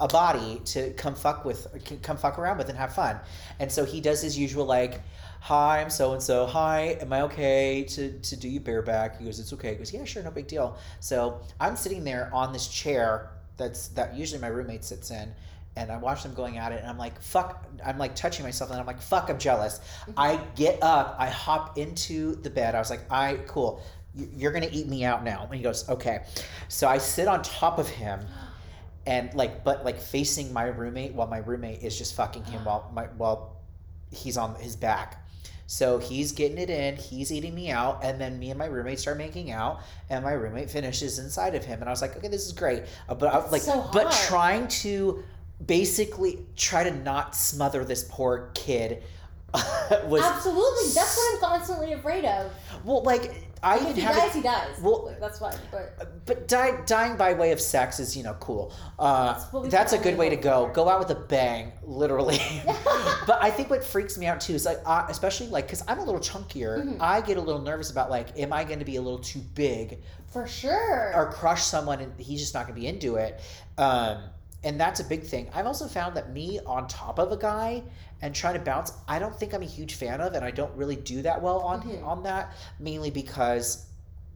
a 0.00 0.08
body 0.08 0.60
to 0.64 0.92
come 0.94 1.14
fuck 1.14 1.44
with, 1.44 1.68
come 2.02 2.16
fuck 2.16 2.38
around 2.38 2.58
with 2.58 2.68
and 2.68 2.76
have 2.76 2.94
fun. 2.94 3.18
And 3.60 3.70
so 3.70 3.84
he 3.84 4.00
does 4.00 4.20
his 4.20 4.36
usual 4.36 4.64
like, 4.66 5.00
"Hi, 5.40 5.80
I'm 5.80 5.90
so 5.90 6.12
and 6.12 6.22
so. 6.22 6.46
Hi, 6.46 6.98
am 7.00 7.12
I 7.12 7.22
okay 7.22 7.84
to 7.84 8.18
to 8.18 8.36
do 8.36 8.48
you 8.48 8.60
bareback?" 8.60 9.18
He 9.18 9.24
goes, 9.24 9.38
"It's 9.38 9.52
okay." 9.52 9.70
He 9.70 9.76
goes, 9.76 9.92
"Yeah, 9.92 10.04
sure, 10.04 10.22
no 10.22 10.30
big 10.30 10.48
deal." 10.48 10.76
So 11.00 11.40
I'm 11.60 11.76
sitting 11.76 12.04
there 12.04 12.30
on 12.34 12.52
this 12.52 12.68
chair 12.68 13.30
that's 13.56 13.88
that 13.88 14.14
usually 14.14 14.40
my 14.40 14.48
roommate 14.48 14.84
sits 14.84 15.10
in, 15.10 15.32
and 15.76 15.92
I 15.92 15.96
watch 15.96 16.24
them 16.24 16.34
going 16.34 16.58
at 16.58 16.72
it, 16.72 16.80
and 16.80 16.88
I'm 16.88 16.98
like, 16.98 17.20
"Fuck!" 17.22 17.64
I'm 17.84 17.98
like 17.98 18.14
touching 18.16 18.44
myself, 18.44 18.70
and 18.70 18.80
I'm 18.80 18.86
like, 18.86 19.00
"Fuck!" 19.00 19.30
I'm 19.30 19.38
jealous. 19.38 19.78
Mm-hmm. 19.78 20.12
I 20.18 20.40
get 20.56 20.82
up, 20.82 21.16
I 21.18 21.28
hop 21.28 21.78
into 21.78 22.34
the 22.36 22.50
bed. 22.50 22.74
I 22.74 22.80
was 22.80 22.90
like, 22.90 23.10
"I 23.10 23.38
cool." 23.46 23.80
You- 24.16 24.28
You're 24.36 24.52
gonna 24.52 24.68
eat 24.70 24.86
me 24.88 25.04
out 25.04 25.24
now. 25.24 25.44
And 25.44 25.54
he 25.54 25.62
goes, 25.62 25.88
okay. 25.88 26.20
So 26.68 26.88
I 26.88 26.98
sit 26.98 27.26
on 27.28 27.42
top 27.42 27.78
of 27.78 27.88
him, 27.88 28.20
and 29.06 29.32
like, 29.34 29.64
but 29.64 29.84
like 29.84 30.00
facing 30.00 30.52
my 30.52 30.64
roommate 30.64 31.12
while 31.14 31.26
my 31.26 31.38
roommate 31.38 31.82
is 31.82 31.96
just 31.98 32.14
fucking 32.14 32.44
him 32.44 32.64
while 32.64 32.90
my 32.94 33.04
while 33.16 33.56
he's 34.10 34.36
on 34.36 34.54
his 34.56 34.76
back. 34.76 35.20
So 35.66 35.98
he's 35.98 36.32
getting 36.32 36.58
it 36.58 36.68
in, 36.70 36.96
he's 36.96 37.32
eating 37.32 37.54
me 37.54 37.70
out, 37.70 38.00
and 38.04 38.20
then 38.20 38.38
me 38.38 38.50
and 38.50 38.58
my 38.58 38.66
roommate 38.66 39.00
start 39.00 39.16
making 39.16 39.50
out, 39.50 39.80
and 40.10 40.22
my 40.22 40.32
roommate 40.32 40.70
finishes 40.70 41.18
inside 41.18 41.54
of 41.54 41.64
him, 41.64 41.80
and 41.80 41.88
I 41.88 41.90
was 41.92 42.02
like, 42.02 42.14
okay, 42.16 42.28
this 42.28 42.44
is 42.46 42.52
great, 42.52 42.82
Uh, 43.08 43.14
but 43.14 43.32
I 43.32 43.38
was 43.38 43.50
like, 43.50 43.62
so 43.62 43.88
but 43.92 44.12
trying 44.28 44.68
to 44.68 45.24
basically 45.64 46.46
try 46.54 46.84
to 46.84 46.90
not 46.90 47.34
smother 47.34 47.82
this 47.84 48.04
poor 48.04 48.50
kid 48.54 49.02
was 50.06 50.20
Absolutely. 50.22 50.92
That's 50.94 51.16
what 51.16 51.34
I'm 51.34 51.40
constantly 51.40 51.92
afraid 51.94 52.24
of. 52.26 52.52
well, 52.84 53.02
like 53.02 53.32
I 53.64 53.76
If 53.88 53.96
he 53.96 54.02
have 54.02 54.14
dies, 54.16 54.30
it, 54.30 54.34
he 54.36 54.42
dies. 54.42 54.78
well- 54.82 55.06
Like, 55.06 55.20
that's 55.20 55.38
fine. 55.38 55.56
But 55.70 56.24
but 56.26 56.48
die, 56.48 56.80
dying 56.86 57.16
by 57.16 57.32
way 57.34 57.52
of 57.52 57.60
sex 57.60 57.98
is 57.98 58.16
you 58.16 58.22
know 58.22 58.34
cool. 58.40 58.72
Uh, 58.98 59.32
That's 59.62 59.70
that's 59.70 59.92
a 59.94 59.98
good 59.98 60.16
way 60.18 60.28
to 60.28 60.36
go. 60.36 60.70
Go 60.74 60.88
out 60.88 60.98
with 60.98 61.10
a 61.10 61.14
bang, 61.20 61.72
literally. 61.82 62.38
but 63.26 63.38
I 63.42 63.50
think 63.50 63.70
what 63.70 63.82
freaks 63.84 64.16
me 64.18 64.26
out 64.26 64.40
too 64.40 64.54
is 64.54 64.64
like, 64.66 64.78
uh, 64.84 65.06
especially 65.08 65.48
like, 65.48 65.66
because 65.66 65.82
I'm 65.88 65.98
a 65.98 66.04
little 66.04 66.20
chunkier, 66.20 66.84
Mhm. 66.84 66.96
I 67.00 67.20
get 67.22 67.36
a 67.36 67.40
little 67.40 67.60
nervous 67.62 67.90
about 67.90 68.10
like, 68.10 68.38
am 68.38 68.52
I 68.52 68.64
going 68.64 68.78
to 68.80 68.84
be 68.84 68.96
a 68.96 69.02
little 69.02 69.18
too 69.18 69.40
big 69.54 70.00
for 70.26 70.46
sure. 70.46 71.12
or 71.14 71.32
crush 71.32 71.64
someone 71.64 72.00
and 72.00 72.12
he's 72.20 72.40
just 72.40 72.54
not 72.54 72.66
going 72.66 72.74
to 72.74 72.80
be 72.80 72.86
into 72.86 73.16
it? 73.16 73.40
Um, 73.78 74.18
and 74.64 74.80
that's 74.80 75.00
a 75.00 75.04
big 75.04 75.22
thing. 75.24 75.48
I've 75.54 75.66
also 75.66 75.86
found 75.86 76.16
that 76.16 76.32
me 76.32 76.58
on 76.66 76.88
top 76.88 77.18
of 77.18 77.30
a 77.32 77.36
guy 77.36 77.82
and 78.22 78.34
trying 78.34 78.54
to 78.54 78.60
bounce, 78.60 78.92
I 79.06 79.18
don't 79.18 79.34
think 79.38 79.54
I'm 79.54 79.62
a 79.62 79.66
huge 79.66 79.94
fan 79.94 80.20
of, 80.20 80.32
and 80.34 80.44
I 80.44 80.50
don't 80.50 80.74
really 80.74 80.96
do 80.96 81.22
that 81.22 81.40
well 81.42 81.60
on 81.60 81.82
Mhm. 81.82 82.04
on 82.04 82.22
that. 82.24 82.52
Mainly 82.78 83.10
because 83.10 83.86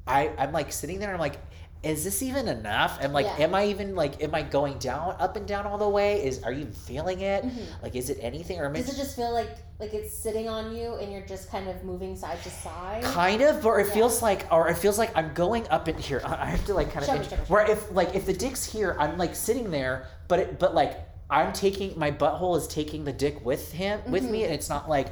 I 0.06 0.30
I'm 0.38 0.52
like 0.52 0.72
sitting 0.72 0.98
there 0.98 1.08
and 1.08 1.14
I'm 1.16 1.20
like, 1.20 1.38
is 1.82 2.02
this 2.02 2.22
even 2.22 2.48
enough? 2.48 2.98
And 3.00 3.12
like, 3.12 3.26
Yeah. 3.26 3.44
am 3.44 3.54
I 3.54 3.66
even 3.66 3.94
like, 3.94 4.20
am 4.22 4.34
I 4.34 4.42
going 4.42 4.78
down, 4.78 5.14
up 5.20 5.36
and 5.36 5.46
down 5.46 5.64
all 5.64 5.78
the 5.78 5.88
way? 5.88 6.24
Is 6.26 6.42
are 6.42 6.52
you 6.52 6.66
feeling 6.66 7.20
it? 7.20 7.44
Mhm. 7.44 7.82
Like, 7.82 7.94
is 7.94 8.10
it 8.10 8.18
anything 8.20 8.58
or 8.58 8.66
am 8.66 8.72
Does 8.72 8.88
it 8.92 8.96
just 8.96 9.14
feel 9.14 9.32
like 9.32 9.48
like 9.78 9.94
it's 9.94 10.12
sitting 10.12 10.48
on 10.48 10.74
you 10.74 10.94
and 10.96 11.12
you're 11.12 11.24
just 11.26 11.48
kind 11.50 11.68
of 11.68 11.84
moving 11.84 12.16
side 12.16 12.42
to 12.42 12.50
side? 12.50 13.04
kind 13.04 13.42
of 13.42 13.64
or 13.64 13.78
it 13.78 13.86
Yeah. 13.86 13.92
feels 13.94 14.20
like 14.22 14.46
or 14.50 14.68
it 14.68 14.74
feels 14.76 14.98
like 14.98 15.12
i'm 15.16 15.32
going 15.34 15.68
up 15.68 15.86
in 15.86 15.96
here 15.96 16.20
i 16.24 16.46
have 16.46 16.64
to 16.66 16.74
like 16.74 16.92
kind 16.92 17.08
of 17.08 17.14
me, 17.14 17.20
me, 17.36 17.42
where 17.46 17.64
if 17.70 17.92
like 17.92 18.12
if 18.16 18.26
the 18.26 18.32
dick's 18.32 18.64
here 18.64 18.96
i'm 18.98 19.16
like 19.16 19.36
sitting 19.36 19.70
there 19.70 20.08
but 20.26 20.40
it 20.40 20.58
but 20.58 20.74
like 20.74 20.98
i'm 21.30 21.52
taking 21.52 21.96
my 21.96 22.10
butthole 22.10 22.56
is 22.58 22.66
taking 22.66 23.04
the 23.04 23.12
dick 23.12 23.44
with 23.46 23.70
him 23.70 24.00
with 24.08 24.24
me 24.24 24.40
Mhm. 24.40 24.44
and 24.46 24.54
it's 24.54 24.68
not 24.68 24.88
like 24.88 25.06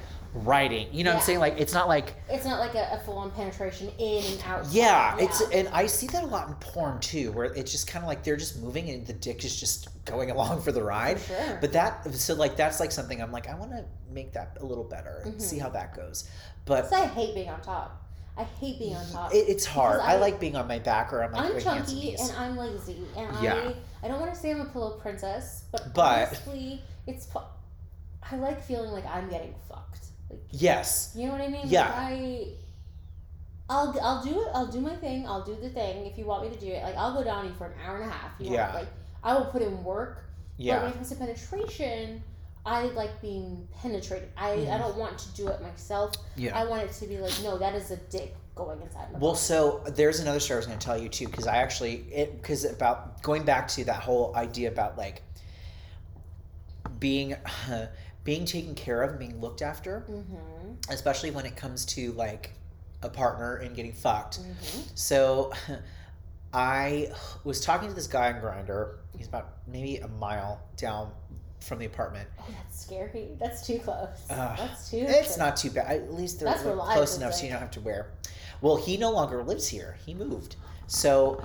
riding 0.44 0.86
you 0.92 1.02
know 1.02 1.10
what 1.12 1.16
i'm 1.20 1.22
saying 1.22 1.38
like 1.38 1.58
it's 1.58 1.72
not 1.72 1.88
like 1.88 2.14
It's 2.28 2.44
not 2.44 2.60
like 2.60 2.74
a, 2.74 2.88
a 2.92 3.00
full 3.04 3.16
on 3.18 3.30
penetration 3.30 3.90
in 3.98 4.22
and 4.24 4.42
out. 4.46 4.66
yeah, 4.70 5.16
it's 5.18 5.40
and 5.52 5.66
i 5.68 5.86
see 5.86 6.06
that 6.08 6.22
a 6.22 6.26
lot 6.26 6.48
in 6.48 6.54
porn 6.54 7.00
too 7.00 7.32
where 7.32 7.46
it's 7.54 7.72
just 7.72 7.86
kind 7.86 8.04
of 8.04 8.08
like 8.08 8.22
they're 8.22 8.36
just 8.36 8.60
moving 8.60 8.90
and 8.90 9.06
the 9.06 9.12
dick 9.14 9.44
is 9.44 9.58
just 9.58 9.88
going 10.04 10.30
along 10.34 10.60
for 10.60 10.72
the 10.72 10.82
ride 10.82 11.18
for 11.18 11.34
sure. 11.34 11.58
but 11.60 11.72
that 11.72 12.12
so 12.14 12.34
like 12.34 12.54
that's 12.56 12.80
like 12.80 12.92
something 12.92 13.22
i'm 13.22 13.32
like 13.32 13.48
i 13.48 13.54
want 13.54 13.70
to 13.70 13.84
make 14.12 14.32
that 14.32 14.56
a 14.60 14.64
little 14.64 14.84
better 14.84 15.22
and 15.24 15.34
Mhm. 15.34 15.40
see 15.42 15.58
how 15.58 15.68
that 15.70 15.94
goes 15.96 16.28
But 16.66 16.92
I 16.92 17.06
hate 17.06 17.34
being 17.34 17.48
on 17.48 17.60
top. 17.60 18.02
I 18.36 18.42
hate 18.44 18.78
being 18.78 18.94
on 18.96 19.06
top. 19.10 19.32
it, 19.32 19.46
it's 19.48 19.64
hard 19.64 20.00
I, 20.00 20.12
I- 20.14 20.16
like 20.16 20.38
being 20.38 20.56
on 20.56 20.68
my 20.68 20.78
back 20.78 21.12
or 21.12 21.22
i'm 21.24 21.32
like 21.32 21.44
I'm 21.46 21.52
and 21.56 21.62
chunky 21.64 21.94
knees. 21.94 22.20
and 22.28 22.36
I'm 22.38 22.56
lazy, 22.56 22.98
and 23.16 23.28
Yeah. 23.42 23.54
I 23.54 23.74
I 24.04 24.08
don't 24.08 24.20
want 24.20 24.32
to 24.34 24.38
say 24.38 24.50
I'm 24.50 24.60
a 24.60 24.66
pillow 24.66 24.98
princess, 25.00 25.64
but, 25.72 25.94
But- 25.94 26.28
honestly, 26.28 26.82
it's 27.06 27.26
I 28.30 28.36
like 28.36 28.62
feeling 28.62 28.90
like 28.92 29.06
I'm 29.06 29.28
getting 29.30 29.54
fucked. 29.68 30.05
Like 30.30 30.40
yes 30.50 31.12
you 31.16 31.26
know 31.26 31.32
what 31.32 31.40
I 31.40 31.48
mean? 31.48 31.62
Yeah. 31.66 31.82
Like, 31.86 31.94
I 31.96 32.46
I'll 33.68 33.98
I'll 34.00 34.22
do 34.24 34.40
it. 34.42 34.48
I'll 34.54 34.66
do 34.68 34.80
my 34.80 34.94
thing. 34.96 35.26
I'll 35.26 35.42
do 35.44 35.56
the 35.60 35.68
thing 35.70 36.06
if 36.06 36.16
you 36.16 36.24
want 36.24 36.48
me 36.48 36.54
to 36.56 36.60
do 36.60 36.70
it. 36.70 36.82
Like 36.84 36.96
I'll 36.96 37.14
go 37.14 37.24
down 37.24 37.46
you 37.46 37.52
for 37.54 37.66
an 37.66 37.72
hour 37.84 37.96
and 37.96 38.04
a 38.08 38.12
half. 38.12 38.30
You 38.38 38.50
Yeah. 38.52 38.62
Want, 38.66 38.74
like 38.74 38.88
I 39.24 39.34
will 39.34 39.46
put 39.46 39.62
in 39.62 39.82
work. 39.82 40.22
But 40.58 40.82
when 40.82 40.90
it 40.92 40.94
comes 40.94 41.08
to 41.10 41.16
penetration, 41.16 42.22
I 42.64 42.84
like 43.00 43.20
being 43.20 43.66
penetrated. 43.80 44.28
I, 44.36 44.52
I 44.52 44.56
Mhm. 44.56 44.78
don't 44.78 44.96
want 44.96 45.18
to 45.18 45.28
do 45.36 45.48
it 45.48 45.60
myself. 45.62 46.12
yeah 46.36 46.56
I 46.58 46.64
want 46.64 46.82
it 46.84 46.92
to 46.92 47.06
be 47.06 47.18
like, 47.18 47.34
no, 47.42 47.58
that 47.58 47.74
is 47.74 47.90
a 47.90 47.96
dick 47.96 48.34
going 48.54 48.80
inside 48.80 49.12
my 49.12 49.18
well 49.18 49.32
body. 49.32 49.38
so 49.42 49.82
there's 49.94 50.18
another 50.20 50.40
story 50.40 50.56
i 50.56 50.58
was 50.60 50.66
going 50.66 50.78
to 50.78 50.86
tell 50.86 50.96
you 50.96 51.10
too 51.10 51.26
because 51.26 51.46
i 51.46 51.58
actually 51.58 51.96
it 52.10 52.40
because 52.40 52.64
about 52.64 53.20
going 53.22 53.42
back 53.44 53.68
to 53.68 53.84
that 53.84 54.00
whole 54.00 54.34
idea 54.34 54.68
about 54.68 54.96
like 54.96 55.20
being 56.98 57.36
being 58.26 58.44
taken 58.44 58.74
care 58.74 59.02
of 59.02 59.10
and 59.10 59.18
being 59.18 59.40
looked 59.40 59.62
after 59.62 60.04
Mm-hmm. 60.10 60.72
especially 60.90 61.30
when 61.30 61.46
it 61.46 61.56
comes 61.56 61.84
to 61.86 62.12
like 62.12 62.50
a 63.02 63.08
partner 63.08 63.56
and 63.56 63.74
getting 63.74 63.92
fucked 63.92 64.40
Mm-hmm. 64.40 64.80
So 64.94 65.52
I 66.52 67.08
was 67.44 67.60
talking 67.60 67.88
to 67.88 67.94
this 67.94 68.06
guy 68.06 68.32
on 68.32 68.40
Grindr. 68.40 68.96
He's 69.16 69.26
about 69.28 69.48
maybe 69.66 69.96
a 69.98 70.08
mile 70.08 70.60
down 70.76 71.10
from 71.60 71.78
the 71.80 71.84
apartment. 71.86 72.28
Oh, 72.40 72.44
that's 72.50 72.80
scary. 72.80 73.36
That's 73.38 73.66
too 73.66 73.78
close. 73.80 74.08
Ugh, 74.30 74.56
that's 74.58 74.90
too. 74.90 74.98
It's 74.98 75.26
close. 75.34 75.38
not 75.38 75.56
too 75.56 75.70
bad. 75.70 75.90
At 75.90 76.14
least 76.14 76.40
they're 76.40 76.54
close 76.54 77.16
enough 77.18 77.34
so 77.34 77.44
you 77.44 77.50
don't 77.50 77.60
have 77.60 77.72
to 77.72 77.80
wear. 77.80 78.12
Well, 78.62 78.76
he 78.76 78.96
no 78.96 79.10
longer 79.10 79.42
lives 79.42 79.68
here. 79.68 79.98
He 80.06 80.14
moved. 80.14 80.56
So, 80.86 81.42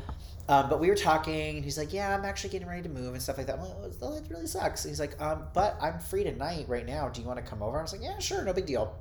um, 0.51 0.69
but 0.69 0.79
we 0.81 0.89
were 0.89 0.95
talking, 0.95 1.55
and 1.55 1.63
he's 1.63 1.77
like, 1.77 1.93
"Yeah, 1.93 2.13
I'm 2.13 2.25
actually 2.25 2.49
getting 2.49 2.67
ready 2.67 2.81
to 2.83 2.89
move 2.89 3.13
and 3.13 3.21
stuff 3.21 3.37
like 3.37 3.47
that." 3.47 3.55
I'm 3.55 3.61
like, 3.61 3.93
"Oh, 4.01 4.13
that 4.13 4.29
really 4.29 4.47
sucks." 4.47 4.83
He's 4.83 4.99
like, 4.99 5.19
um, 5.21 5.45
"But 5.53 5.77
I'm 5.81 5.97
free 5.99 6.23
tonight, 6.25 6.65
right 6.67 6.85
now. 6.85 7.07
Do 7.07 7.21
you 7.21 7.27
want 7.27 7.39
to 7.43 7.45
come 7.49 7.63
over?" 7.63 7.79
I 7.79 7.81
was 7.81 7.93
like, 7.93 8.01
"Yeah, 8.03 8.19
sure, 8.19 8.43
no 8.43 8.51
big 8.51 8.65
deal." 8.65 8.93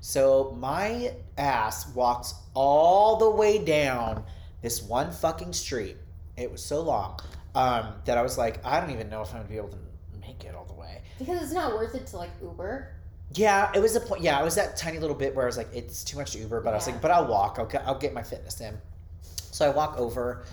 So 0.00 0.54
my 0.58 1.14
ass 1.38 1.86
walks 1.94 2.34
all 2.54 3.16
the 3.16 3.30
way 3.30 3.64
down 3.64 4.24
this 4.60 4.82
one 4.82 5.12
fucking 5.12 5.52
street. 5.54 5.96
It 6.36 6.50
was 6.50 6.62
so 6.62 6.82
long 6.82 7.20
um, 7.54 7.94
that 8.04 8.18
I 8.18 8.22
was 8.22 8.36
like, 8.36 8.64
I 8.66 8.80
don't 8.80 8.90
even 8.90 9.08
know 9.08 9.22
if 9.22 9.28
I'm 9.30 9.38
gonna 9.38 9.48
be 9.48 9.56
able 9.56 9.68
to 9.68 9.78
make 10.20 10.44
it 10.44 10.54
all 10.54 10.64
the 10.64 10.72
way. 10.74 11.02
because 11.18 11.42
it's 11.42 11.52
not 11.52 11.72
worth 11.74 11.94
it 11.94 12.06
to 12.08 12.16
like 12.16 12.30
Uber. 12.42 12.88
Yeah, 13.34 13.70
it 13.74 13.80
was 13.80 13.96
a 13.96 14.00
point. 14.00 14.22
Yeah, 14.22 14.40
it 14.40 14.44
was 14.44 14.56
that 14.56 14.76
tiny 14.76 14.98
little 14.98 15.16
bit 15.16 15.34
where 15.34 15.44
I 15.44 15.46
was 15.46 15.56
like, 15.56 15.68
it's 15.72 16.04
too 16.04 16.18
much 16.18 16.32
to 16.32 16.38
Uber, 16.38 16.60
but 16.60 16.70
I 16.70 16.76
was 16.76 16.86
like, 16.86 17.00
but 17.00 17.10
I'll 17.10 17.26
walk. 17.26 17.56
I'll 17.58 17.66
get, 17.66 17.82
I'll 17.86 17.98
get 17.98 18.12
my 18.12 18.22
fitness 18.22 18.60
in. 18.60 18.76
So 19.52 19.66
I 19.66 19.70
walk 19.70 19.98
over, 19.98 20.44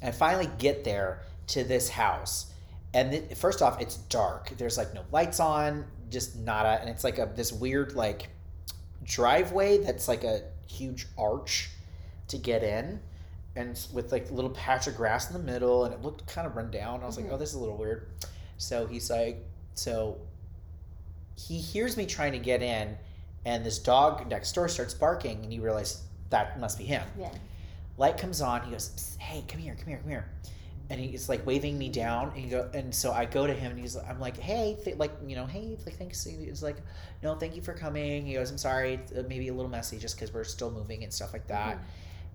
and 0.00 0.08
I 0.08 0.12
finally 0.12 0.50
get 0.58 0.84
there 0.84 1.22
to 1.48 1.64
this 1.64 1.88
house. 1.88 2.52
And 2.94 3.10
th- 3.12 3.34
first 3.36 3.60
off, 3.62 3.80
it's 3.80 3.96
dark. 3.96 4.50
There's 4.56 4.78
like 4.78 4.94
no 4.94 5.02
lights 5.12 5.40
on, 5.40 5.84
just 6.10 6.36
nada, 6.36 6.78
and 6.80 6.88
it's 6.88 7.04
like 7.04 7.18
a 7.18 7.30
this 7.34 7.52
weird 7.52 7.94
like 7.94 8.28
driveway 9.04 9.78
that's 9.78 10.08
like 10.08 10.24
a 10.24 10.42
huge 10.66 11.06
arch 11.16 11.70
to 12.28 12.38
get 12.38 12.62
in, 12.62 13.00
and 13.56 13.78
with 13.92 14.12
like 14.12 14.30
a 14.30 14.34
little 14.34 14.50
patch 14.50 14.86
of 14.86 14.96
grass 14.96 15.28
in 15.28 15.32
the 15.34 15.52
middle, 15.52 15.84
and 15.84 15.94
it 15.94 16.02
looked 16.02 16.26
kind 16.26 16.46
of 16.46 16.56
run 16.56 16.70
down. 16.70 17.02
I 17.02 17.06
was 17.06 17.16
like, 17.16 17.26
Mhm. 17.26 17.32
oh, 17.32 17.36
this 17.38 17.50
is 17.50 17.54
a 17.56 17.58
little 17.60 17.76
weird. 17.76 18.08
So 18.58 18.86
he's 18.86 19.10
like, 19.10 19.44
so 19.74 20.18
he 21.36 21.58
hears 21.58 21.96
me 21.96 22.04
trying 22.06 22.32
to 22.32 22.38
get 22.38 22.62
in, 22.62 22.96
and 23.44 23.64
this 23.64 23.78
dog 23.78 24.28
next 24.28 24.52
door 24.52 24.68
starts 24.68 24.94
barking, 24.94 25.42
and 25.44 25.52
you 25.52 25.62
realize 25.62 26.02
that 26.30 26.58
must 26.60 26.76
be 26.78 26.84
him. 26.84 27.06
Yeah. 27.18 27.30
Light 27.98 28.16
comes 28.16 28.40
on. 28.40 28.62
He 28.62 28.70
goes, 28.70 29.16
"Hey, 29.20 29.44
come 29.46 29.60
here, 29.60 29.74
come 29.74 29.88
here, 29.88 29.98
come 29.98 30.08
here," 30.10 30.28
and 30.88 30.98
he's 31.00 31.28
like 31.28 31.44
waving 31.44 31.76
me 31.76 31.88
down. 31.88 32.28
And 32.28 32.36
he 32.38 32.48
go, 32.48 32.70
and 32.72 32.94
so 32.94 33.12
I 33.12 33.24
go 33.26 33.46
to 33.46 33.52
him, 33.52 33.72
and 33.72 33.80
he's, 33.80 33.96
I'm 33.96 34.20
like, 34.20 34.38
"Hey, 34.38 34.76
th- 34.84 34.96
like 34.96 35.12
you 35.26 35.34
know, 35.36 35.46
hey, 35.46 35.76
like 35.84 35.96
thanks." 35.96 36.24
He's 36.24 36.62
like, 36.62 36.76
"No, 37.22 37.34
thank 37.34 37.56
you 37.56 37.62
for 37.62 37.74
coming." 37.74 38.24
He 38.24 38.34
goes, 38.34 38.50
"I'm 38.50 38.58
sorry, 38.58 38.94
it's 38.94 39.12
uh, 39.12 39.24
maybe 39.28 39.48
a 39.48 39.52
little 39.54 39.70
messy, 39.70 39.98
just 39.98 40.14
because 40.16 40.32
we're 40.32 40.44
still 40.44 40.70
moving 40.70 41.02
and 41.04 41.12
stuff 41.12 41.32
like 41.32 41.48
that." 41.48 41.76
Mhm. 41.76 41.80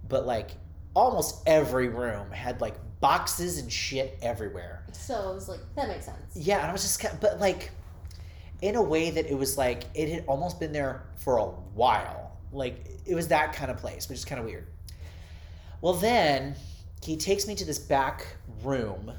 But 0.09 0.25
like, 0.27 0.51
almost 0.95 1.41
every 1.47 1.87
room 1.87 2.29
had 2.31 2.59
like 2.61 2.75
boxes 2.99 3.57
and 3.57 3.71
shit 3.71 4.17
everywhere. 4.21 4.83
So 4.91 5.31
it 5.31 5.35
was 5.35 5.47
like 5.49 5.59
that 5.75 5.87
makes 5.87 6.05
sense. 6.05 6.35
Yeah, 6.35 6.57
and 6.59 6.67
I 6.67 6.71
was 6.73 6.81
just 6.83 6.99
kind 6.99 7.13
of, 7.13 7.21
but 7.21 7.39
like, 7.39 7.71
in 8.61 8.75
a 8.75 8.81
way 8.83 9.11
that 9.11 9.25
it 9.27 9.37
was 9.37 9.57
like 9.57 9.85
it 9.93 10.09
had 10.09 10.25
almost 10.27 10.59
been 10.59 10.73
there 10.73 11.05
for 11.15 11.37
a 11.37 11.45
while. 11.45 12.37
Like 12.51 12.85
it 13.05 13.15
was 13.15 13.29
that 13.29 13.53
kind 13.53 13.71
of 13.71 13.77
place, 13.77 14.09
which 14.09 14.19
is 14.19 14.25
kind 14.25 14.39
of 14.39 14.45
weird. 14.45 14.67
Well, 15.83 15.93
then 15.93 16.55
he 17.03 17.17
takes 17.17 17.45
me 17.45 17.55
to 17.55 17.65
this 17.65 17.77
back 17.77 18.25
room 18.63 19.11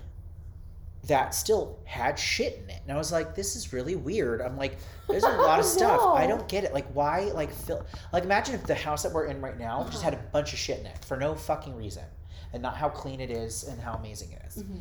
that 1.06 1.34
still 1.34 1.78
had 1.84 2.18
shit 2.18 2.62
in 2.64 2.70
it, 2.70 2.80
and 2.84 2.90
I 2.90 2.96
was 2.96 3.12
like, 3.12 3.34
"This 3.34 3.54
is 3.54 3.74
really 3.74 3.94
weird." 3.96 4.40
I'm 4.40 4.56
like, 4.56 4.78
"There's 5.06 5.24
a 5.24 5.28
lot 5.42 5.60
of 5.60 5.66
stuff. 5.66 6.00
I 6.14 6.26
don't 6.26 6.48
get 6.48 6.64
it. 6.64 6.72
Like, 6.72 6.86
why? 6.94 7.24
Like, 7.34 7.52
fill? 7.52 7.84
Like, 8.14 8.24
imagine 8.24 8.54
if 8.54 8.64
the 8.64 8.74
house 8.74 9.02
that 9.02 9.12
we're 9.12 9.26
in 9.26 9.42
right 9.42 9.58
now 9.58 9.82
just 9.84 9.96
Uh-huh. 9.96 10.04
had 10.04 10.14
a 10.14 10.22
bunch 10.32 10.54
of 10.54 10.58
shit 10.58 10.80
in 10.80 10.86
it 10.86 11.04
for 11.04 11.18
no 11.18 11.34
fucking 11.34 11.76
reason, 11.76 12.04
and 12.54 12.62
not 12.62 12.76
how 12.78 12.88
clean 12.88 13.20
it 13.20 13.30
is 13.30 13.64
and 13.64 13.78
how 13.78 13.92
amazing 13.92 14.32
it 14.32 14.40
is." 14.48 14.62
Mhm. 14.62 14.80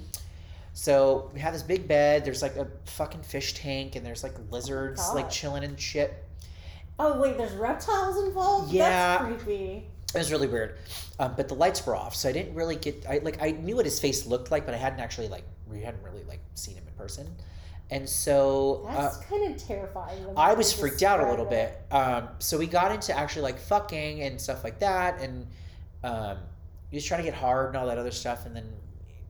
So 0.72 1.30
we 1.34 1.42
have 1.42 1.52
this 1.52 1.64
big 1.64 1.86
bed. 1.90 2.24
There's 2.24 2.42
like 2.42 2.56
a 2.56 2.68
fucking 2.86 3.24
fish 3.24 3.56
tank, 3.56 3.98
and 3.98 4.06
there's 4.06 4.24
like 4.24 4.36
lizards 4.50 5.02
like 5.14 5.30
chilling 5.30 5.66
and 5.66 5.78
shit. 5.78 6.24
Oh 6.98 7.20
wait, 7.20 7.38
there's 7.38 7.52
reptiles 7.52 8.24
involved. 8.24 8.72
Yeah. 8.72 9.18
That's 9.28 9.44
creepy. 9.44 9.90
It 10.14 10.18
was 10.20 10.32
really 10.32 10.48
weird, 10.48 10.78
um, 11.20 11.34
but 11.36 11.48
the 11.48 11.56
lights 11.56 11.86
were 11.86 11.96
off, 11.96 12.16
so 12.16 12.30
I 12.30 12.32
didn't 12.32 12.54
really 12.54 12.76
get. 12.76 13.06
I 13.10 13.20
like 13.24 13.42
I 13.42 13.52
knew 13.52 13.76
what 13.76 13.86
his 13.86 14.00
face 14.00 14.26
looked 14.26 14.52
like, 14.52 14.66
but 14.66 14.76
I 14.76 14.78
hadn't 14.78 15.00
actually 15.00 15.28
like 15.28 15.44
we 15.68 15.82
hadn't 15.82 16.04
really 16.04 16.24
like 16.24 16.42
seen 16.54 16.76
him 16.76 16.84
in 16.88 16.94
person, 16.94 17.28
and 17.90 18.08
so 18.08 18.86
uh, 18.90 19.02
That's 19.02 19.18
kind 19.26 19.52
of 19.54 19.62
terrifying. 19.62 20.26
I 20.38 20.54
was 20.54 20.72
freaked 20.72 21.04
out 21.04 21.20
a 21.20 21.30
little 21.30 21.48
it. 21.48 21.50
bit. 21.50 21.82
Um, 21.92 22.30
so 22.40 22.58
we 22.58 22.68
got 22.68 22.92
into 22.92 23.18
actually 23.18 23.44
like 23.44 23.60
fucking 23.60 24.22
and 24.22 24.40
stuff 24.40 24.64
like 24.64 24.80
that, 24.80 25.20
and 25.20 25.48
um, 26.04 26.38
he 26.92 26.98
was 26.98 27.06
trying 27.06 27.22
to 27.22 27.26
get 27.26 27.34
hard 27.34 27.70
and 27.70 27.78
all 27.78 27.88
that 27.88 27.98
other 27.98 28.12
stuff, 28.12 28.46
and 28.46 28.56
then 28.56 28.72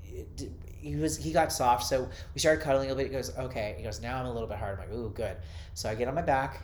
it, 0.03 0.51
he 0.83 0.97
was 0.97 1.17
he 1.17 1.31
got 1.31 1.51
soft, 1.51 1.85
so 1.85 2.09
we 2.33 2.39
started 2.39 2.61
cuddling 2.61 2.91
a 2.91 2.93
little 2.93 3.09
bit. 3.09 3.11
He 3.11 3.13
goes, 3.17 3.35
okay. 3.37 3.75
He 3.77 3.83
goes, 3.83 4.01
now 4.01 4.19
I'm 4.19 4.25
a 4.25 4.33
little 4.33 4.49
bit 4.49 4.57
hard. 4.57 4.79
I'm 4.79 4.89
like, 4.89 4.97
ooh, 4.97 5.09
good. 5.15 5.37
So 5.75 5.89
I 5.89 5.95
get 5.95 6.09
on 6.09 6.15
my 6.15 6.21
back, 6.21 6.61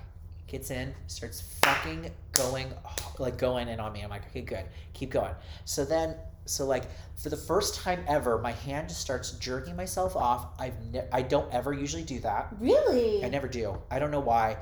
gets 0.49 0.71
in, 0.71 0.93
starts 1.07 1.41
fucking 1.63 2.11
going, 2.33 2.71
like 3.17 3.37
going 3.37 3.67
in 3.67 3.79
on 3.79 3.93
me. 3.93 4.01
I'm 4.01 4.09
like, 4.09 4.27
okay, 4.27 4.41
good, 4.41 4.65
keep 4.93 5.11
going. 5.11 5.33
So 5.65 5.85
then, 5.85 6.15
so 6.45 6.65
like 6.65 6.85
for 7.21 7.29
the 7.29 7.37
first 7.37 7.75
time 7.75 8.03
ever, 8.07 8.37
my 8.39 8.51
hand 8.51 8.89
just 8.89 9.01
starts 9.01 9.31
jerking 9.33 9.75
myself 9.75 10.15
off. 10.15 10.47
I've 10.59 10.79
ne- 10.91 11.07
I 11.11 11.21
don't 11.21 11.51
ever 11.53 11.73
usually 11.73 12.03
do 12.03 12.19
that. 12.21 12.49
Really? 12.59 13.23
I 13.23 13.29
never 13.29 13.47
do. 13.47 13.77
I 13.91 13.99
don't 13.99 14.11
know 14.11 14.19
why. 14.19 14.57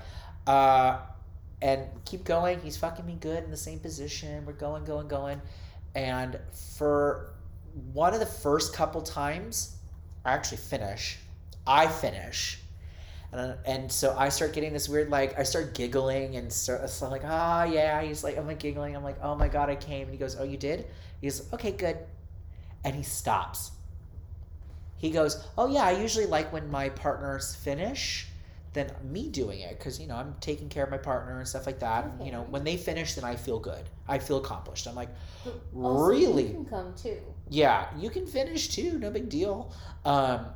Uh, 0.46 1.00
and 1.62 1.82
keep 2.06 2.24
going. 2.24 2.60
He's 2.62 2.78
fucking 2.78 3.06
me 3.06 3.18
good 3.20 3.44
in 3.44 3.52
the 3.52 3.58
same 3.58 3.80
position. 3.80 4.46
We're 4.46 4.54
going, 4.54 4.86
going, 4.86 5.08
going. 5.08 5.42
And 5.96 6.40
for 6.78 7.34
one 7.94 8.14
of 8.14 8.20
the 8.20 8.26
first 8.26 8.74
couple 8.74 9.02
times, 9.02 9.78
I 10.26 10.34
actually 10.34 10.58
finish. 10.58 11.18
I 11.66 11.88
finish. 11.88 12.62
And, 13.32 13.58
and 13.66 13.92
so 13.92 14.16
I 14.18 14.30
start 14.30 14.54
getting 14.54 14.74
this 14.74 14.88
weird, 14.88 15.10
like, 15.10 15.38
I 15.38 15.44
start 15.44 15.74
giggling 15.74 16.36
and 16.38 16.52
start 16.52 16.90
so 16.90 17.10
like, 17.10 17.24
ah, 17.26 17.64
yeah. 17.64 18.02
He's 18.02 18.24
like, 18.24 18.38
I'm 18.38 18.48
like 18.48 18.60
giggling. 18.60 18.96
I'm 18.96 19.04
like, 19.04 19.18
oh 19.22 19.36
my 19.36 19.48
God, 19.48 19.70
I 19.70 19.76
came. 19.76 20.04
And 20.04 20.12
he 20.12 20.18
goes, 20.18 20.38
oh, 20.40 20.44
you 20.44 20.58
did? 20.58 20.86
He 21.22 21.28
goes, 21.28 21.52
okay, 21.54 21.72
good. 21.72 21.98
And 22.84 22.96
he 22.96 23.04
stops. 23.04 23.72
He 24.98 25.12
goes, 25.12 25.46
oh, 25.58 25.68
yeah, 25.70 25.84
I 25.84 25.92
usually 25.92 26.26
like 26.26 26.52
when 26.52 26.72
my 26.72 26.90
partners 26.90 27.54
finish 27.56 28.28
than 28.74 28.92
me 29.04 29.30
doing 29.30 29.60
it 29.60 29.78
because, 29.78 30.00
you 30.00 30.08
know, 30.08 30.16
I'm 30.16 30.36
taking 30.40 30.70
care 30.70 30.84
of 30.84 30.92
my 30.92 30.98
partner 30.98 31.40
and 31.40 31.48
stuff 31.48 31.66
like 31.66 31.80
that. 31.80 32.06
And, 32.06 32.26
you 32.26 32.32
know, 32.32 32.46
when 32.50 32.64
they 32.64 32.78
finish, 32.78 33.16
then 33.16 33.24
I 33.24 33.36
feel 33.36 33.60
good. 33.60 33.84
I 34.08 34.20
feel 34.20 34.38
accomplished. 34.38 34.88
I'm 34.88 34.96
like, 34.96 35.10
also, 35.76 36.08
really? 36.08 36.48
You 36.48 36.54
can 36.54 36.66
come 36.66 36.94
too. 36.96 37.18
yeah, 37.50 37.88
you 37.98 38.10
can 38.10 38.26
finish 38.26 38.70
too, 38.70 38.98
no 39.00 39.12
big 39.12 39.30
deal. 39.30 39.74
Um, 40.06 40.48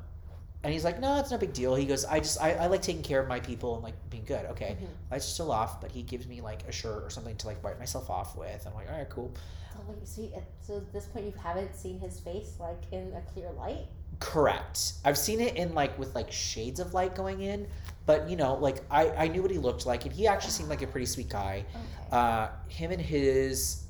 and 0.64 0.72
he's 0.72 0.84
like, 0.84 1.00
no, 1.00 1.18
it's 1.20 1.32
no 1.32 1.38
big 1.38 1.54
deal. 1.54 1.74
He 1.76 1.86
goes, 1.86 2.06
I 2.06 2.20
just, 2.20 2.40
I, 2.42 2.52
I 2.54 2.68
like 2.68 2.82
taking 2.82 3.02
care 3.04 3.20
of 3.20 3.28
my 3.28 3.40
people 3.40 3.76
and 3.76 3.84
like 3.84 3.96
being 4.10 4.26
good. 4.26 4.46
Okay, 4.48 4.78
Mhm. 4.80 4.88
lights 5.12 5.26
are 5.28 5.34
still 5.34 5.52
off, 5.52 5.82
but 5.82 5.92
he 5.92 6.04
gives 6.04 6.28
me 6.28 6.42
like 6.42 6.68
a 6.68 6.72
shirt 6.72 7.04
or 7.04 7.10
something 7.10 7.36
to 7.38 7.48
like 7.48 7.64
wipe 7.64 7.80
myself 7.80 8.10
off 8.10 8.38
with. 8.38 8.66
I'm 8.68 8.74
like, 8.76 8.90
all 8.92 8.98
right, 8.98 9.10
cool. 9.10 9.32
So 9.74 9.80
wait, 9.88 10.08
so, 10.08 10.22
you, 10.22 10.32
so 10.62 10.78
at 10.78 10.94
this 10.94 11.06
point 11.06 11.26
you 11.26 11.34
haven't 11.42 11.76
seen 11.76 12.00
his 12.00 12.20
face 12.20 12.54
like 12.60 12.82
in 12.92 13.12
a 13.14 13.22
clear 13.34 13.50
light? 13.58 13.88
Correct. 14.20 14.94
I've 15.04 15.18
seen 15.18 15.40
it 15.40 15.56
in 15.56 15.74
like 15.74 15.98
with 15.98 16.14
like 16.14 16.32
shades 16.32 16.80
of 16.80 16.94
light 16.94 17.16
going 17.16 17.42
in, 17.42 17.66
but 18.06 18.30
you 18.30 18.36
know, 18.36 18.56
like 18.56 18.78
I, 18.92 19.10
I 19.12 19.28
knew 19.30 19.42
what 19.42 19.50
he 19.50 19.58
looked 19.58 19.86
like, 19.88 20.06
and 20.06 20.14
he 20.14 20.28
actually 20.28 20.52
seemed 20.52 20.70
like 20.70 20.84
a 20.84 20.88
pretty 20.88 21.08
sweet 21.08 21.30
guy. 21.30 21.66
Okay. 21.74 21.82
Uh, 22.12 22.50
him 22.68 22.92
and 22.92 23.02
his 23.02 23.84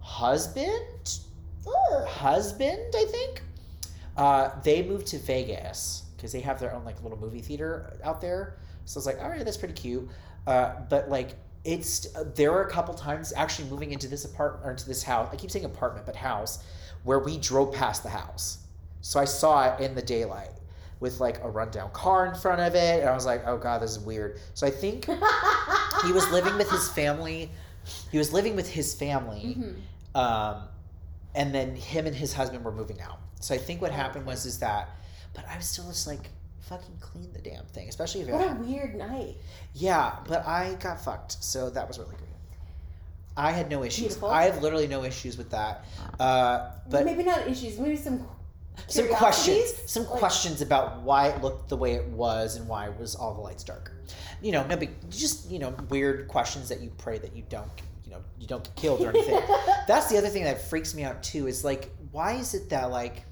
husband, 0.00 1.20
Ugh. 1.66 2.06
husband, 2.08 2.92
I 2.96 3.04
think. 3.10 3.42
Uh, 4.20 4.50
they 4.62 4.82
moved 4.82 5.06
to 5.08 5.18
Vegas 5.18 6.02
because 6.14 6.30
they 6.30 6.40
have 6.40 6.60
their 6.60 6.74
own 6.74 6.84
like 6.84 7.02
little 7.02 7.18
movie 7.18 7.40
theater 7.40 7.96
out 8.04 8.20
there. 8.20 8.58
So 8.84 8.98
I 8.98 9.00
was 9.00 9.06
like, 9.06 9.20
all 9.22 9.30
right, 9.30 9.42
that's 9.44 9.56
pretty 9.56 9.72
cute. 9.74 10.08
Uh, 10.46 10.74
but 10.90 11.08
like, 11.08 11.30
it's 11.64 12.06
there 12.36 12.52
were 12.52 12.62
a 12.64 12.70
couple 12.70 12.92
times 12.94 13.32
actually 13.34 13.68
moving 13.70 13.92
into 13.92 14.08
this 14.08 14.24
apartment 14.26 14.66
or 14.66 14.70
into 14.72 14.86
this 14.86 15.02
house. 15.02 15.28
I 15.32 15.36
keep 15.36 15.50
saying 15.50 15.64
apartment, 15.64 16.04
but 16.04 16.16
house, 16.16 16.62
where 17.04 17.18
we 17.18 17.38
drove 17.38 17.72
past 17.74 18.02
the 18.02 18.10
house. 18.10 18.58
So 19.00 19.18
I 19.18 19.24
saw 19.24 19.74
it 19.74 19.80
in 19.80 19.94
the 19.94 20.02
daylight 20.02 20.50
with 21.00 21.18
like 21.20 21.42
a 21.42 21.48
rundown 21.48 21.90
car 21.92 22.26
in 22.26 22.34
front 22.34 22.60
of 22.60 22.74
it, 22.74 23.00
and 23.00 23.08
I 23.08 23.14
was 23.14 23.24
like, 23.24 23.42
oh 23.46 23.56
god, 23.56 23.80
this 23.80 23.92
is 23.92 23.98
weird. 24.00 24.38
So 24.52 24.66
I 24.66 24.70
think 24.70 25.06
he 26.04 26.12
was 26.12 26.30
living 26.30 26.56
with 26.58 26.70
his 26.70 26.90
family. 26.90 27.50
He 28.12 28.18
was 28.18 28.32
living 28.34 28.54
with 28.54 28.68
his 28.68 28.92
family 28.94 29.56
Mhm. 29.58 30.18
um, 30.20 30.62
and 31.34 31.54
then 31.54 31.74
him 31.74 32.06
and 32.06 32.14
his 32.14 32.34
husband 32.34 32.62
were 32.64 32.72
moving 32.72 33.00
out. 33.00 33.18
So 33.40 33.54
I 33.54 33.58
think 33.58 33.80
what 33.82 33.90
happened 33.90 34.26
was 34.26 34.46
is 34.46 34.58
that, 34.60 34.90
but 35.34 35.44
I 35.48 35.56
was 35.56 35.66
still 35.66 35.86
just 35.86 36.06
like 36.06 36.30
fucking 36.60 36.96
clean 37.00 37.32
the 37.32 37.40
damn 37.40 37.64
thing, 37.66 37.88
especially 37.88 38.20
if 38.22 38.28
it. 38.28 38.32
What 38.32 38.50
a 38.50 38.54
weird 38.54 38.94
night. 38.94 39.36
yeah, 39.74 40.16
but 40.28 40.46
I 40.46 40.74
got 40.80 41.02
fucked, 41.02 41.42
so 41.42 41.68
that 41.70 41.88
was 41.88 41.98
really 41.98 42.10
great. 42.16 42.26
I 43.36 43.52
had 43.52 43.70
no 43.70 43.82
issues. 43.84 44.06
Beautiful. 44.08 44.28
I 44.30 44.44
have 44.44 44.62
literally 44.62 44.86
no 44.88 45.04
issues 45.04 45.38
with 45.38 45.50
that. 45.50 45.84
Uh, 46.18 46.70
but 46.90 47.04
maybe 47.04 47.22
not 47.22 47.46
issues, 47.46 47.78
maybe 47.78 47.96
some 47.96 48.26
some 48.86 49.08
questions, 49.08 49.74
some 49.86 50.04
Like- 50.04 50.18
questions 50.18 50.62
about 50.62 51.02
why 51.02 51.28
it 51.28 51.42
looked 51.42 51.68
the 51.68 51.76
way 51.76 51.94
it 51.94 52.06
was 52.08 52.56
and 52.56 52.66
why 52.68 52.86
it 52.86 52.98
was 52.98 53.14
all 53.14 53.34
the 53.34 53.40
lights 53.40 53.64
darker. 53.64 53.92
You 54.42 54.52
know, 54.52 54.66
no 54.66 54.76
big, 54.76 54.90
just 55.10 55.50
you 55.50 55.58
know, 55.58 55.70
weird 55.88 56.28
questions 56.28 56.68
that 56.70 56.80
you 56.80 56.90
pray 56.98 57.18
that 57.18 57.36
you 57.36 57.44
don't, 57.48 57.70
you 58.04 58.10
know, 58.10 58.20
you 58.38 58.46
don't 58.46 58.64
get 58.64 58.74
killed 58.74 59.00
or 59.02 59.10
anything. 59.10 59.40
That's 59.86 60.08
the 60.08 60.18
other 60.18 60.28
thing 60.28 60.44
that 60.44 60.62
freaks 60.68 60.94
me 60.94 61.04
out 61.04 61.22
too. 61.22 61.46
Is 61.46 61.64
like 61.64 61.90
why 62.10 62.32
is 62.34 62.54
it 62.54 62.68
that 62.70 62.90
like 62.90 63.22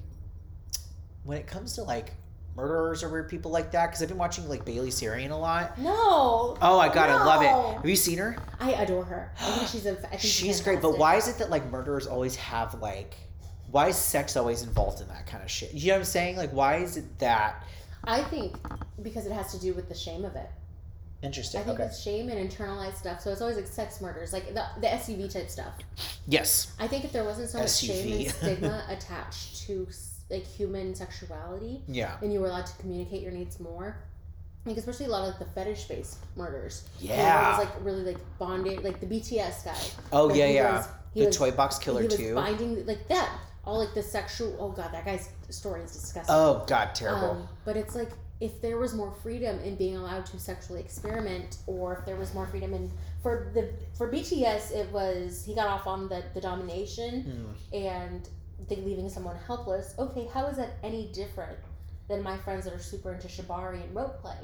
when 1.23 1.37
it 1.37 1.47
comes 1.47 1.73
to 1.75 1.83
like 1.83 2.13
murderers 2.55 3.03
or 3.03 3.09
weird 3.09 3.29
people 3.29 3.51
like 3.51 3.71
that? 3.71 3.87
Because 3.87 4.01
I've 4.01 4.09
been 4.09 4.17
watching 4.17 4.47
like 4.49 4.65
Bailey 4.65 4.89
Sarian 4.89 5.31
a 5.31 5.35
lot. 5.35 5.77
No. 5.79 6.57
Oh, 6.61 6.79
I 6.79 6.93
gotta 6.93 7.23
love 7.23 7.41
it. 7.41 7.75
Have 7.77 7.85
you 7.89 7.95
seen 7.95 8.17
her? 8.17 8.37
I 8.59 8.71
adore 8.73 9.05
her. 9.05 9.31
I 9.39 9.51
think 9.51 9.67
she's 9.69 9.85
a. 9.85 9.91
I 9.91 10.17
think 10.17 10.21
She's 10.21 10.61
great, 10.61 10.81
but 10.81 10.97
why 10.97 11.15
is 11.15 11.27
it 11.27 11.37
that 11.37 11.49
like 11.49 11.69
murderers 11.71 12.07
always 12.07 12.35
have 12.35 12.75
like? 12.81 13.15
Why 13.71 13.89
is 13.89 13.97
sex 13.97 14.35
always 14.35 14.63
involved 14.63 14.99
in 14.99 15.07
that 15.09 15.27
kind 15.27 15.43
of 15.43 15.51
shit? 15.51 15.73
You 15.73 15.89
know 15.89 15.93
what 15.93 15.99
I'm 15.99 16.05
saying? 16.05 16.37
Like, 16.37 16.51
why 16.51 16.77
is 16.77 16.97
it 16.97 17.19
that 17.19 17.63
I 18.03 18.23
think 18.23 18.57
because 19.03 19.25
it 19.27 19.31
has 19.31 19.51
to 19.51 19.59
do 19.59 19.73
with 19.73 19.87
the 19.89 19.93
shame 19.95 20.25
of 20.25 20.35
it. 20.35 20.49
interesting? 21.21 21.61
I 21.61 21.63
think 21.65 21.79
Okay. 21.79 21.87
it's 21.87 22.01
shame 22.01 22.29
and 22.29 22.49
internalized 22.49 22.95
stuff. 22.95 23.21
So 23.21 23.31
it's 23.31 23.41
always 23.41 23.57
like 23.57 23.67
sex 23.67 24.01
murders, 24.01 24.33
like 24.33 24.53
the 24.55 24.65
the 24.81 24.87
SUV 24.87 25.31
type 25.31 25.49
stuff. 25.51 25.73
Yes. 26.27 26.73
I 26.79 26.87
think 26.87 27.05
if 27.05 27.11
there 27.11 27.23
wasn't 27.23 27.49
so 27.49 27.59
much 27.59 27.77
shame 27.79 28.21
and 28.25 28.31
stigma 28.35 28.85
attached 28.89 29.61
to 29.67 29.87
like 30.29 30.45
human 30.45 30.93
sexuality, 30.95 31.81
Yeah. 31.87 32.17
and 32.21 32.31
you 32.31 32.39
were 32.39 32.47
allowed 32.47 32.65
to 32.67 32.73
communicate 32.77 33.21
your 33.21 33.31
needs 33.31 33.59
more. 33.59 33.97
Like 34.65 34.77
especially 34.77 35.05
a 35.05 35.09
lot 35.09 35.27
of 35.27 35.39
the 35.39 35.45
fetish 35.45 35.85
based 35.85 36.17
murders. 36.35 36.83
You 36.99 37.09
know, 37.09 37.15
where 37.15 37.23
Yeah. 37.23 37.47
It 37.47 37.57
was 37.57 37.65
like 37.65 37.85
really 37.85 38.03
like 38.03 38.17
bonded, 38.37 38.83
like 38.83 38.99
the 38.99 39.07
BTK 39.07 39.63
guy. 39.65 39.77
Oh 40.11 40.25
Like, 40.25 40.37
yeah, 40.37 40.45
yeah. 40.47 40.77
was- 40.77 40.87
the 41.15 41.25
was- 41.27 41.37
toy 41.37 41.51
box 41.51 41.79
killer 41.79 42.07
too. 42.07 42.35
binding 42.35 42.85
like 42.85 43.07
that. 43.07 43.29
All 43.65 43.79
like 43.79 43.93
the 43.93 44.03
sexual. 44.03 44.55
Oh 44.59 44.69
god, 44.69 44.91
that 44.93 45.05
guy's 45.05 45.29
story 45.49 45.81
is 45.81 45.91
disgusting. 45.91 46.35
Oh 46.35 46.63
god, 46.67 46.93
terrible. 46.93 47.31
Um, 47.31 47.47
but 47.65 47.75
it's 47.77 47.95
like 47.95 48.11
if 48.39 48.61
there 48.61 48.77
was 48.77 48.93
more 48.93 49.11
freedom 49.23 49.59
in 49.59 49.75
being 49.75 49.97
allowed 49.97 50.25
to 50.27 50.39
sexually 50.39 50.79
experiment, 50.79 51.57
or 51.67 51.97
if 51.97 52.05
there 52.05 52.15
was 52.15 52.33
more 52.33 52.45
freedom 52.47 52.73
in 52.73 52.91
for 53.23 53.51
the 53.53 53.69
for 53.97 54.07
BTK, 54.11 54.71
it 54.71 54.91
was 54.91 55.43
he 55.45 55.55
got 55.55 55.67
off 55.67 55.87
on 55.87 56.07
the 56.09 56.23
the 56.33 56.41
domination 56.41 57.21
Hmm. 57.71 57.75
and 57.75 58.29
leaving 58.69 59.09
someone 59.09 59.35
helpless. 59.47 59.93
Okay, 59.97 60.27
how 60.33 60.45
is 60.47 60.57
that 60.57 60.71
any 60.83 61.07
different 61.13 61.57
than 62.07 62.21
my 62.23 62.37
friends 62.37 62.65
that 62.65 62.73
are 62.73 62.79
super 62.79 63.13
into 63.13 63.27
shibari 63.27 63.83
and 63.83 63.95
rope 63.95 64.21
play? 64.21 64.37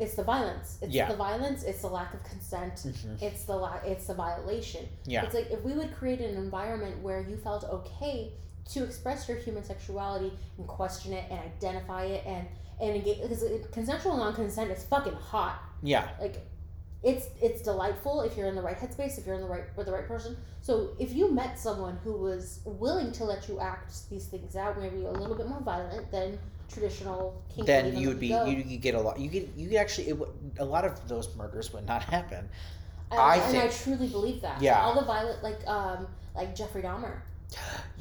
It's 0.00 0.14
the 0.14 0.22
violence. 0.22 0.78
It's 0.80 0.92
Yeah. 0.92 1.08
the 1.08 1.16
violence. 1.16 1.64
It's 1.64 1.80
the 1.82 1.88
lack 1.88 2.14
of 2.14 2.22
consent. 2.22 2.74
Mhm. 2.76 3.20
It's 3.20 3.44
the 3.44 3.56
la- 3.56 3.80
It's 3.84 4.06
the 4.06 4.14
violation. 4.14 4.88
Yeah. 5.04 5.24
It's 5.24 5.34
like 5.34 5.50
if 5.50 5.62
we 5.64 5.72
would 5.72 5.92
create 5.94 6.20
an 6.20 6.36
environment 6.36 7.02
where 7.02 7.20
you 7.20 7.36
felt 7.36 7.64
okay 7.64 8.32
to 8.66 8.84
express 8.84 9.28
your 9.28 9.38
human 9.38 9.64
sexuality 9.64 10.32
and 10.56 10.68
question 10.68 11.12
it 11.14 11.24
and 11.30 11.40
identify 11.40 12.04
it 12.04 12.24
and 12.26 12.46
and 12.80 12.94
engage 12.94 13.20
because 13.20 13.42
consensual 13.72 14.16
non-consent 14.16 14.70
is 14.70 14.84
fucking 14.84 15.14
hot. 15.14 15.60
Yeah. 15.82 16.08
Like 16.20 16.46
it's 17.02 17.28
it's 17.40 17.62
delightful 17.62 18.22
if 18.22 18.36
you're 18.36 18.48
in 18.48 18.56
the 18.56 18.62
right 18.62 18.76
headspace, 18.76 19.18
if 19.18 19.26
you're 19.26 19.36
in 19.36 19.40
the 19.40 19.46
right 19.46 19.64
with 19.76 19.86
the 19.86 19.92
right 19.92 20.06
person. 20.06 20.36
So 20.60 20.90
if 20.98 21.12
you 21.14 21.30
met 21.30 21.58
someone 21.58 21.98
who 22.02 22.12
was 22.12 22.60
willing 22.64 23.12
to 23.12 23.24
let 23.24 23.48
you 23.48 23.60
act 23.60 24.08
these 24.10 24.26
things 24.26 24.56
out, 24.56 24.80
maybe 24.80 25.04
a 25.04 25.10
little 25.10 25.36
bit 25.36 25.46
more 25.48 25.60
violent 25.60 26.10
than 26.10 26.38
traditional 26.68 27.40
kink 27.54 27.66
Then 27.66 27.96
you 27.96 28.08
would 28.08 28.20
be 28.20 28.28
go, 28.28 28.44
you, 28.44 28.62
you 28.66 28.78
get 28.78 28.94
a 28.94 29.00
lot. 29.00 29.18
You 29.18 29.30
get 29.30 29.48
you 29.56 29.68
could 29.68 29.78
actually 29.78 30.08
it, 30.08 30.18
a 30.58 30.64
lot 30.64 30.84
of 30.84 31.06
those 31.08 31.34
murders 31.36 31.72
would 31.72 31.86
not 31.86 32.02
happen. 32.14 32.48
and, 33.10 33.20
I 33.20 33.36
and 33.36 33.58
I 33.58 33.68
truly 33.68 34.08
believe 34.08 34.40
that. 34.42 34.60
Yeah. 34.60 34.80
All 34.80 34.94
the 34.98 35.06
violent 35.06 35.42
like 35.42 35.66
um 35.66 36.08
like 36.34 36.54
Jeffrey 36.54 36.82
Dahmer. 36.82 37.20
He 37.50 37.56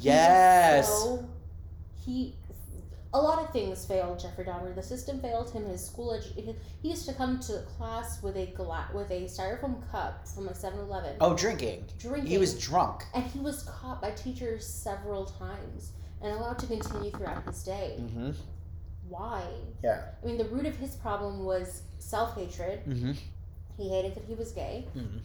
Yes. 0.09 0.87
so- 0.87 1.27
he, 2.07 2.33
a 3.19 3.21
lot 3.21 3.39
of 3.43 3.51
things 3.51 3.85
failed 3.85 4.19
Jeffrey 4.19 4.45
Dahmer. 4.45 4.73
The 4.75 4.83
system 4.83 5.19
failed 5.19 5.49
him. 5.51 5.65
His 5.65 5.85
school 5.85 6.09
edu- 6.11 6.55
he 6.81 6.89
used 6.89 7.05
to 7.07 7.13
come 7.13 7.39
to 7.41 7.63
class 7.77 8.21
with 8.21 8.35
a 8.37 8.47
gla- 8.47 8.89
with 8.93 9.09
a 9.11 9.21
styrofoam 9.25 9.89
cup 9.91 10.27
from 10.27 10.47
a 10.47 10.51
7-Eleven. 10.51 11.17
Oh, 11.21 11.35
drinking. 11.35 11.85
drinking. 11.99 12.27
He 12.31 12.37
was 12.37 12.57
drunk. 12.59 13.03
and 13.13 13.23
he 13.23 13.39
was 13.39 13.63
caught 13.63 14.01
by 14.01 14.11
teachers 14.11 14.65
several 14.67 15.25
times 15.25 15.91
and 16.21 16.33
allowed 16.33 16.59
to 16.59 16.67
continue 16.67 17.11
throughout 17.11 17.43
his 17.45 17.63
day. 17.63 17.97
Mm-hmm. 17.99 18.31
Why? 19.09 19.43
Yeah. 19.83 20.01
I 20.21 20.25
mean, 20.25 20.37
the 20.37 20.45
root 20.45 20.65
of 20.65 20.75
his 20.77 20.95
problem 20.95 21.45
was 21.45 21.83
self 21.99 22.35
hatred. 22.35 22.85
Mm-hmm. 22.85 23.13
He 23.77 23.89
hated 23.89 24.15
that 24.15 24.25
he 24.25 24.33
was 24.35 24.51
gay. 24.51 24.87
Mhm. 24.95 25.21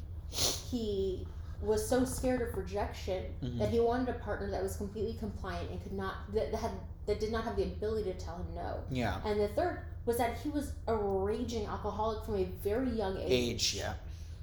He 0.70 1.26
was 1.62 1.88
so 1.88 2.04
scared 2.04 2.42
of 2.42 2.56
rejection 2.56 3.24
Mhm. 3.42 3.58
that 3.58 3.68
he 3.70 3.80
wanted 3.80 4.08
a 4.08 4.18
partner 4.18 4.50
that 4.50 4.62
was 4.62 4.76
completely 4.76 5.14
compliant 5.14 5.70
and 5.70 5.82
could 5.82 5.92
not 5.92 6.14
that 6.34 6.52
had 6.54 6.72
that 7.06 7.20
did 7.20 7.32
not 7.32 7.44
have 7.44 7.56
the 7.56 7.64
ability 7.64 8.10
to 8.12 8.18
tell 8.18 8.36
him 8.36 8.46
no. 8.54 8.80
Yeah. 8.90 9.20
And 9.24 9.40
the 9.40 9.48
third 9.48 9.80
was 10.06 10.18
that 10.18 10.38
he 10.38 10.48
was 10.48 10.72
a 10.86 10.94
raging 10.96 11.66
alcoholic 11.66 12.24
from 12.24 12.36
a 12.36 12.44
very 12.62 12.90
young 12.90 13.16
age. 13.18 13.30
Age. 13.30 13.74
Yeah. 13.78 13.94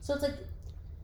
So 0.01 0.13
it's 0.13 0.23
like 0.23 0.35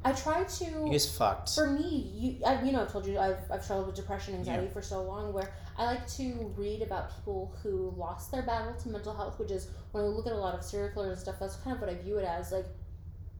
I 0.04 0.12
try 0.12 0.44
to 0.44 0.66
He 0.66 0.90
was 0.92 1.18
fucked. 1.18 1.56
for 1.56 1.68
me, 1.72 2.12
you, 2.14 2.46
I, 2.46 2.62
you 2.62 2.72
know, 2.72 2.82
I've 2.84 2.92
told 2.92 3.08
you 3.08 3.18
I've, 3.18 3.40
I've 3.52 3.64
struggled 3.64 3.88
with 3.88 3.96
depression, 3.96 4.36
anxiety 4.36 4.68
for 4.72 4.82
so 4.82 5.02
long. 5.02 5.34
Where 5.34 5.52
I 5.78 5.86
like 5.86 6.08
to 6.18 6.54
read 6.56 6.82
about 6.84 7.10
people 7.16 7.56
who 7.64 7.94
lost 7.98 8.32
their 8.32 8.44
battle 8.44 8.74
to 8.76 8.90
mental 8.90 9.16
health, 9.16 9.40
which 9.40 9.50
is 9.52 9.68
when 9.94 10.04
I 10.04 10.08
look 10.08 10.28
at 10.28 10.34
a 10.34 10.38
lot 10.38 10.54
of 10.54 10.64
serial 10.64 10.90
killers 10.94 11.10
and 11.14 11.20
stuff. 11.20 11.36
That's 11.40 11.56
kind 11.58 11.76
of 11.76 11.82
what 11.82 11.90
I 11.90 11.96
view 11.96 12.18
it 12.18 12.26
as. 12.26 12.52
Like, 12.52 12.68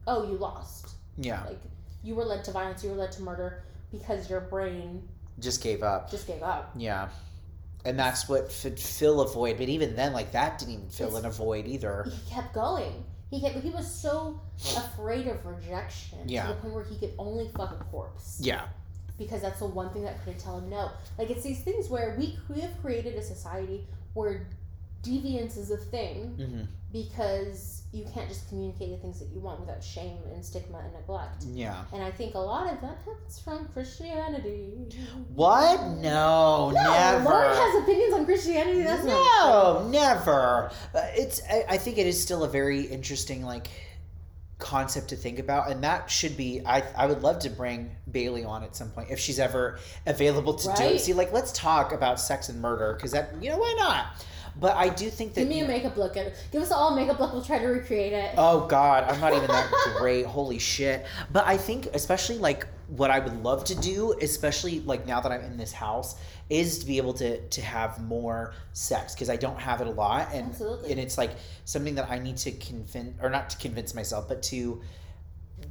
oh, 0.08 0.26
you 0.28 0.36
lost. 0.38 0.96
Yeah. 1.18 1.44
Like, 1.44 1.60
you 2.02 2.14
were 2.16 2.24
led 2.24 2.42
to 2.44 2.50
violence. 2.50 2.82
You 2.82 2.90
were 2.90 2.96
led 2.96 3.12
to 3.12 3.22
murder 3.22 3.62
because 3.92 4.28
your 4.28 4.40
brain 4.40 5.06
Just 5.38 5.62
gave 5.62 5.82
up. 5.84 6.10
just 6.10 6.26
gave 6.26 6.42
up. 6.42 6.72
Yeah. 6.76 7.08
And 7.86 7.98
that's 7.98 8.28
what 8.28 8.50
could 8.62 8.78
fill 8.80 9.20
a 9.20 9.28
void. 9.28 9.58
But 9.58 9.68
even 9.68 9.94
then, 9.94 10.12
like 10.12 10.32
that 10.32 10.58
didn't 10.58 10.74
even 10.74 10.88
fill 10.88 11.08
It's- 11.16 11.20
in 11.22 11.26
a 11.26 11.32
void 11.32 11.66
either. 11.66 12.04
He 12.10 12.30
kept 12.34 12.52
going. 12.52 13.04
He 13.30 13.40
kept, 13.40 13.56
he 13.56 13.70
was 13.70 13.90
so 13.90 14.40
afraid 14.76 15.26
of 15.28 15.44
rejection 15.46 16.18
Yeah. 16.28 16.46
to 16.46 16.54
the 16.54 16.60
point 16.60 16.74
where 16.74 16.84
he 16.84 16.96
could 16.96 17.12
only 17.18 17.48
fuck 17.56 17.72
a 17.80 17.84
corpse. 17.84 18.38
Yeah. 18.40 18.62
because 19.18 19.40
that's 19.40 19.60
the 19.60 19.66
one 19.66 19.88
thing 19.94 20.04
that 20.04 20.22
couldn't 20.24 20.38
tell 20.38 20.58
him 20.58 20.68
no. 20.68 20.90
Like 21.16 21.30
it's 21.30 21.42
these 21.42 21.60
things 21.62 21.88
where 21.88 22.14
we 22.18 22.38
we 22.54 22.60
have 22.60 22.78
created 22.82 23.14
a 23.14 23.22
society 23.22 23.86
where 24.12 24.46
deviance 25.06 25.56
is 25.56 25.70
a 25.70 25.76
thing 25.76 26.34
Mm-hmm. 26.38 26.62
because 26.92 27.82
you 27.92 28.04
can't 28.12 28.28
just 28.28 28.48
communicate 28.48 28.90
the 28.90 28.96
things 28.98 29.18
that 29.20 29.28
you 29.32 29.40
want 29.40 29.60
without 29.60 29.82
shame 29.82 30.18
and 30.34 30.44
stigma 30.44 30.78
and 30.78 30.92
neglect. 30.92 31.44
Yeah. 31.48 31.84
And 31.94 32.02
I 32.02 32.10
think 32.10 32.34
a 32.34 32.38
lot 32.38 32.70
of 32.72 32.80
that 32.82 33.02
comes 33.04 33.38
from 33.38 33.68
Christianity. 33.72 34.72
What? 35.34 35.80
No, 35.98 36.70
No, 36.70 36.70
never. 36.70 37.30
Has 37.54 37.82
opinions 37.82 38.12
on 38.14 38.24
Christianity. 38.26 38.82
That's 38.82 39.04
not 39.04 39.84
no, 39.84 39.88
never. 39.88 40.70
Uh, 40.94 41.00
It's. 41.14 41.40
I, 41.50 41.64
I 41.70 41.76
think 41.78 41.96
it 41.98 42.06
is 42.06 42.20
still 42.20 42.44
a 42.44 42.48
very 42.48 42.82
interesting 42.82 43.42
like 43.44 43.68
concept 44.58 45.08
to 45.10 45.16
think 45.16 45.38
about, 45.38 45.70
and 45.70 45.82
that 45.84 46.10
should 46.10 46.36
be. 46.36 46.60
I 46.66 46.82
I 46.96 47.06
would 47.06 47.22
love 47.22 47.38
to 47.40 47.50
bring 47.50 47.90
Bailey 48.10 48.44
on 48.44 48.62
at 48.62 48.74
some 48.76 48.90
point 48.90 49.10
if 49.10 49.18
she's 49.18 49.38
ever 49.38 49.78
available 50.06 50.54
to 50.54 50.72
do 50.76 50.82
it. 50.84 51.00
See, 51.00 51.12
like 51.14 51.32
let's 51.32 51.52
talk 51.52 51.92
about 51.92 52.18
sex 52.20 52.48
and 52.48 52.60
murder 52.60 52.94
because 52.94 53.12
that 53.12 53.30
you 53.40 53.48
know 53.50 53.58
why 53.58 53.74
not. 53.78 54.06
But 54.58 54.74
I 54.76 54.88
do 54.88 55.10
think 55.10 55.34
that 55.34 55.42
Give 55.42 55.48
me 55.48 55.60
a 55.60 55.68
makeup 55.68 55.96
look. 55.96 56.16
and 56.16 56.32
Give 56.50 56.62
us 56.62 56.70
all 56.72 56.92
a 56.92 56.96
makeup 56.96 57.20
look. 57.20 57.32
We'll 57.32 57.44
try 57.44 57.58
to 57.58 57.66
recreate 57.66 58.12
it. 58.12 58.34
Oh 58.38 58.66
God, 58.66 59.04
I'm 59.04 59.20
not 59.20 59.34
even 59.34 59.48
that 59.48 59.70
great. 59.98 60.24
Holy 60.26 60.58
shit! 60.58 61.04
But 61.30 61.46
I 61.46 61.56
think, 61.58 61.86
especially 61.92 62.38
like 62.38 62.66
what 62.88 63.10
I 63.10 63.18
would 63.18 63.42
love 63.42 63.64
to 63.64 63.74
do, 63.74 64.14
especially 64.22 64.80
like 64.80 65.06
now 65.06 65.20
that 65.20 65.30
I'm 65.32 65.42
in 65.42 65.56
this 65.58 65.72
house, 65.72 66.14
is 66.48 66.78
to 66.78 66.86
be 66.86 66.96
able 66.96 67.12
to 67.14 67.40
to 67.40 67.60
have 67.62 68.00
more 68.02 68.54
sex 68.72 69.14
because 69.14 69.28
I 69.28 69.36
don't 69.36 69.60
have 69.60 69.80
it 69.82 69.86
a 69.88 69.90
lot, 69.90 70.28
and 70.32 70.48
Absolutely. 70.50 70.90
and 70.92 71.00
it's 71.00 71.18
like 71.18 71.32
something 71.66 71.94
that 71.96 72.10
I 72.10 72.18
need 72.18 72.38
to 72.38 72.52
convince 72.52 73.20
or 73.22 73.28
not 73.28 73.50
to 73.50 73.58
convince 73.58 73.94
myself, 73.94 74.26
but 74.26 74.42
to 74.44 74.80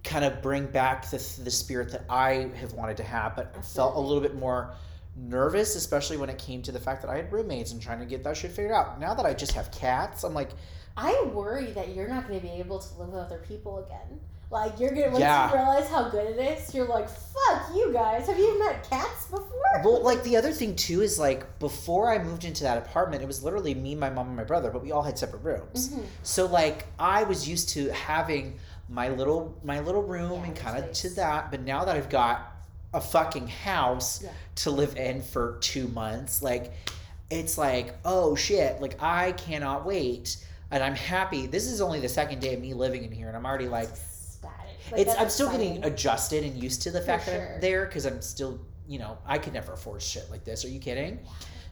kind 0.04 0.26
of 0.26 0.42
bring 0.44 0.66
back 0.68 1.10
the 1.10 1.18
the 1.44 1.52
spirit 1.52 1.92
that 1.92 2.06
I 2.10 2.50
have 2.60 2.74
wanted 2.74 2.98
to 2.98 3.04
have, 3.04 3.36
but 3.36 3.66
felt 3.66 3.96
a 3.96 4.00
little 4.00 4.22
bit 4.22 4.36
more 4.36 4.74
nervous, 5.16 5.76
especially 5.76 6.18
when 6.18 6.30
it 6.30 6.38
came 6.38 6.62
to 6.64 6.72
the 6.72 6.80
fact 6.80 7.02
that 7.02 7.10
I 7.10 7.16
had 7.16 7.32
roommates 7.32 7.72
and 7.72 7.82
trying 7.82 8.00
to 8.00 8.06
get 8.06 8.24
that 8.24 8.38
shit 8.38 8.52
figured 8.52 8.72
out. 8.74 9.00
Now 9.00 9.14
that 9.14 9.26
I 9.26 9.34
just 9.34 9.54
have 9.54 9.72
cats, 9.72 10.24
I'm 10.24 10.34
like. 10.34 10.52
I 10.98 11.24
worry 11.34 11.72
that 11.74 11.94
you're 11.94 12.08
not 12.08 12.26
going 12.26 12.40
to 12.40 12.46
be 12.46 12.54
able 12.54 12.80
to 12.80 12.98
live 12.98 13.10
with 13.10 13.20
other 13.20 13.40
people 13.46 13.80
again. 13.86 14.18
Like 14.50 14.80
you're 14.80 14.92
gonna 14.92 15.08
once 15.08 15.20
Yeah. 15.20 15.50
you 15.50 15.56
realize 15.58 15.90
how 15.90 16.08
good 16.08 16.38
it 16.38 16.58
is, 16.58 16.74
you're 16.74 16.88
like, 16.88 17.10
"Fuck 17.10 17.76
you 17.76 17.92
guys! 17.92 18.28
Have 18.28 18.38
you 18.38 18.58
met 18.60 18.88
cats 18.90 19.26
before?" 19.26 19.82
Well, 19.84 20.04
like 20.04 20.24
the 20.24 20.38
other 20.38 20.54
thing 20.54 20.76
too 20.78 21.02
is 21.02 21.20
like 21.20 21.60
before 21.60 22.10
I 22.14 22.24
moved 22.24 22.46
into 22.46 22.64
that 22.64 22.78
apartment, 22.78 23.24
it 23.24 23.26
was 23.26 23.44
literally 23.44 23.74
me, 23.74 23.96
my 23.96 24.10
mom, 24.10 24.28
and 24.28 24.38
my 24.38 24.44
brother, 24.46 24.70
but 24.72 24.84
we 24.84 24.92
all 24.94 25.02
had 25.02 25.18
separate 25.18 25.42
rooms. 25.44 25.90
Mhm. 25.90 26.06
So 26.24 26.46
like 26.46 26.86
I 27.00 27.24
was 27.24 27.50
used 27.50 27.70
to 27.70 27.90
having 27.92 28.58
my 28.88 29.10
little 29.10 29.56
my 29.64 29.80
little 29.82 30.04
room 30.04 30.32
Yeah, 30.32 30.44
and 30.46 30.56
kind 30.56 30.78
of 30.82 30.94
to 30.94 31.10
that, 31.16 31.50
but 31.52 31.62
now 31.62 31.84
that 31.84 31.98
I've 31.98 32.10
got 32.10 32.55
a 32.96 33.02
fucking 33.02 33.48
house 33.48 34.24
Yeah. 34.24 34.32
to 34.56 34.72
live 34.72 34.96
in 34.98 35.22
for 35.22 35.58
two 35.62 35.88
months, 35.90 36.42
like 36.42 36.74
it's 37.30 37.58
like 37.58 37.96
oh 38.06 38.36
shit, 38.36 38.82
like 38.82 39.02
I 39.02 39.34
cannot 39.34 39.86
wait, 39.86 40.38
and 40.72 40.84
I'm 40.84 40.96
happy. 40.96 41.46
This 41.48 41.66
is 41.68 41.82
only 41.82 42.00
the 42.00 42.10
second 42.10 42.40
day 42.40 42.54
of 42.56 42.62
me 42.62 42.74
living 42.74 43.04
in 43.04 43.12
here, 43.12 43.28
and 43.28 43.38
I'm 43.38 43.46
already 43.46 43.68
like. 43.68 43.90
Like, 44.92 45.02
it's 45.02 45.16
I'm 45.18 45.30
still 45.30 45.50
getting 45.50 45.84
adjusted 45.84 46.44
and 46.44 46.56
used 46.62 46.84
to 46.84 46.92
the 46.92 47.00
For 47.00 47.06
fact 47.08 47.26
that 47.26 47.32
sure. 47.40 47.54
I'm 47.56 47.62
there 47.62 47.86
because 47.88 48.06
I'm 48.06 48.22
still 48.22 48.60
you 48.88 49.00
know 49.00 49.18
I 49.26 49.40
could 49.40 49.54
never 49.54 49.74
afford 49.74 50.02
shit 50.04 50.30
like 50.30 50.44
this. 50.44 50.64
Are 50.64 50.68
you 50.70 50.80
kidding? 50.80 51.20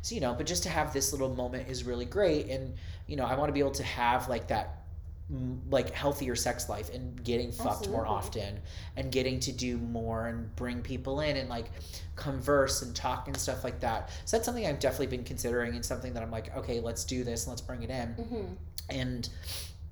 So 0.01 0.15
you 0.15 0.21
know, 0.21 0.33
but 0.33 0.47
just 0.47 0.63
to 0.63 0.69
have 0.69 0.93
this 0.93 1.11
little 1.11 1.29
moment 1.35 1.69
is 1.69 1.83
really 1.83 2.05
great, 2.05 2.49
and 2.49 2.73
you 3.05 3.15
know 3.15 3.25
I 3.25 3.35
want 3.35 3.49
to 3.49 3.53
be 3.53 3.59
able 3.59 3.71
to 3.71 3.83
have 3.83 4.27
like 4.29 4.47
that 4.47 4.82
like 5.69 5.89
healthier 5.91 6.35
sex 6.35 6.69
life 6.69 6.93
and 6.93 7.23
getting 7.23 7.51
fucked 7.51 7.89
more 7.89 8.05
often 8.05 8.59
and 8.97 9.11
getting 9.11 9.39
to 9.39 9.51
do 9.51 9.77
more 9.77 10.27
and 10.27 10.53
bring 10.55 10.81
people 10.81 11.21
in 11.21 11.37
and 11.37 11.49
like 11.49 11.71
converse 12.15 12.81
and 12.81 12.95
talk 12.95 13.27
and 13.27 13.35
stuff 13.37 13.63
like 13.63 13.79
that. 13.79 14.09
So 14.25 14.37
that's 14.37 14.45
something 14.45 14.65
I've 14.67 14.79
definitely 14.79 15.07
been 15.07 15.23
considering 15.23 15.75
and 15.75 15.83
something 15.83 16.13
that 16.13 16.21
I'm 16.21 16.29
like, 16.31 16.55
okay, 16.57 16.79
let's 16.81 17.05
do 17.05 17.23
this 17.23 17.45
and 17.45 17.51
let's 17.51 17.61
bring 17.61 17.83
it 17.83 17.89
in 17.89 18.07
hmm 18.09 18.45
and 18.89 19.29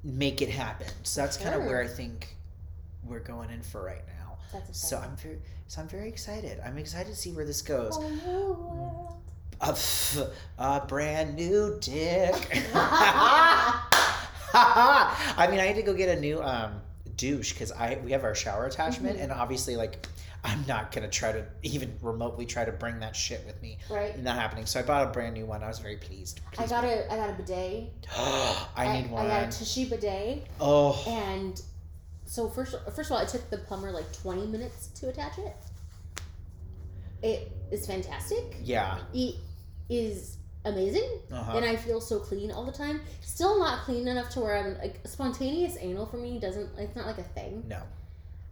make 0.03 0.41
it 0.41 0.49
happen. 0.49 0.87
So 1.03 1.21
that's 1.21 1.37
kind 1.37 1.55
of 1.55 1.63
where 1.63 1.81
I 1.81 1.87
think 1.87 2.35
we're 3.05 3.19
going 3.19 3.49
in 3.49 3.61
for 3.61 3.81
right 3.83 4.03
now. 4.05 4.37
That's 4.51 4.77
So. 4.89 4.97
I'm 4.97 5.15
very 5.15 5.39
so 5.67 5.81
I'm 5.81 5.87
very 5.87 6.09
excited. 6.09 6.59
I'm 6.65 6.77
excited 6.77 7.09
to 7.09 7.15
see 7.15 7.31
where 7.31 7.45
this 7.45 7.61
goes. 7.61 7.97
New. 7.97 9.07
A, 9.61 9.69
f- 9.69 10.17
a 10.57 10.81
brand 10.85 11.35
new 11.35 11.77
dick. 11.79 12.35
I 14.53 15.47
mean, 15.49 15.59
I 15.59 15.65
had 15.65 15.75
to 15.77 15.81
go 15.83 15.93
get 15.93 16.15
a 16.15 16.19
new 16.19 16.41
um, 16.41 16.81
douche 17.15 17.53
because 17.53 17.71
I 17.71 17.99
we 18.03 18.11
have 18.11 18.23
our 18.23 18.35
shower 18.35 18.65
attachment, 18.65 19.17
Mhm. 19.17 19.23
and 19.23 19.31
obviously, 19.31 19.75
like, 19.75 20.07
I'm 20.43 20.65
not 20.67 20.91
gonna 20.91 21.07
try 21.09 21.31
to 21.31 21.45
even 21.63 21.97
remotely 22.01 22.45
try 22.45 22.65
to 22.65 22.71
bring 22.71 22.99
that 23.01 23.15
shit 23.15 23.45
with 23.45 23.61
me. 23.61 23.77
right. 23.89 24.17
Not 24.21 24.35
happening. 24.37 24.65
So 24.65 24.79
I 24.79 24.83
bought 24.83 25.07
a 25.07 25.11
brand 25.11 25.33
new 25.35 25.45
one. 25.45 25.63
I 25.63 25.67
was 25.67 25.79
very 25.79 25.97
pleased. 25.97 26.41
I 26.51 26.55
Pleased. 26.55 26.71
got 26.71 26.83
a 26.83 27.11
I 27.13 27.15
got 27.17 27.29
a 27.29 27.33
bidet. 27.33 27.89
I 28.75 29.01
need 29.01 29.11
one. 29.11 29.25
I 29.25 29.29
got 29.29 29.43
a 29.43 29.47
Toshiba 29.47 29.91
bidet, 29.91 30.47
oh, 30.59 31.03
and 31.07 31.61
so 32.25 32.49
first 32.49 32.75
first 32.95 33.11
of 33.11 33.17
all, 33.17 33.23
it 33.23 33.29
took 33.29 33.49
the 33.49 33.57
plumber 33.59 33.91
like 33.91 34.11
twenty 34.13 34.47
minutes 34.47 34.87
to 34.99 35.09
attach 35.09 35.37
it. 35.37 35.55
It 37.21 37.51
is 37.71 37.85
fantastic. 37.85 38.55
yeah. 38.63 38.97
It 39.13 39.35
is 39.89 40.37
amazing, 40.65 41.09
Uh-huh. 41.31 41.57
and 41.57 41.65
I 41.65 41.75
feel 41.75 41.99
so 42.01 42.19
clean 42.19 42.51
all 42.51 42.63
the 42.65 42.71
time. 42.71 43.01
Still 43.21 43.59
not 43.59 43.83
clean 43.85 44.07
enough 44.07 44.29
to 44.31 44.39
where 44.41 44.57
I'm 44.57 44.77
like 44.77 44.99
spontaneous 45.05 45.77
anal 45.79 46.05
for 46.05 46.17
me 46.17 46.39
doesn't. 46.39 46.69
It's 46.77 46.95
not 46.95 47.05
like 47.07 47.17
a 47.17 47.23
thing. 47.23 47.63
no, 47.67 47.81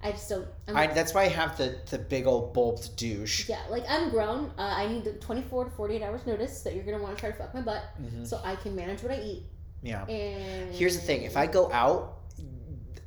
I 0.02 0.12
just 0.12 0.30
don't. 0.30 0.48
I'm, 0.68 0.78
I, 0.78 0.88
that's 0.88 1.14
why 1.14 1.24
I 1.24 1.28
have 1.28 1.58
the 1.58 1.78
the 1.90 1.98
big 2.00 2.26
old 2.28 2.54
bulbed 2.54 2.90
douche. 2.96 3.50
yeah, 3.50 3.62
like 3.70 3.84
I'm 3.90 4.10
grown. 4.10 4.52
Uh, 4.58 4.62
I 4.78 4.88
need 4.88 5.04
the 5.04 5.14
24 5.14 5.66
to 5.66 5.72
48 5.72 6.02
hours 6.02 6.26
notice 6.26 6.62
that 6.62 6.74
you're 6.76 6.84
gonna 6.86 7.02
want 7.04 7.16
to 7.16 7.20
try 7.20 7.32
to 7.32 7.36
fuck 7.38 7.54
my 7.54 7.62
butt, 7.62 7.84
Mhm. 8.02 8.26
so 8.26 8.40
I 8.44 8.56
can 8.56 8.76
manage 8.76 9.04
what 9.04 9.12
I 9.12 9.20
eat. 9.22 9.44
Yeah. 9.84 10.06
And 10.08 10.74
Here's 10.74 10.96
the 10.96 11.02
thing: 11.02 11.24
if 11.24 11.36
I 11.38 11.48
go 11.48 11.72
out, 11.72 12.19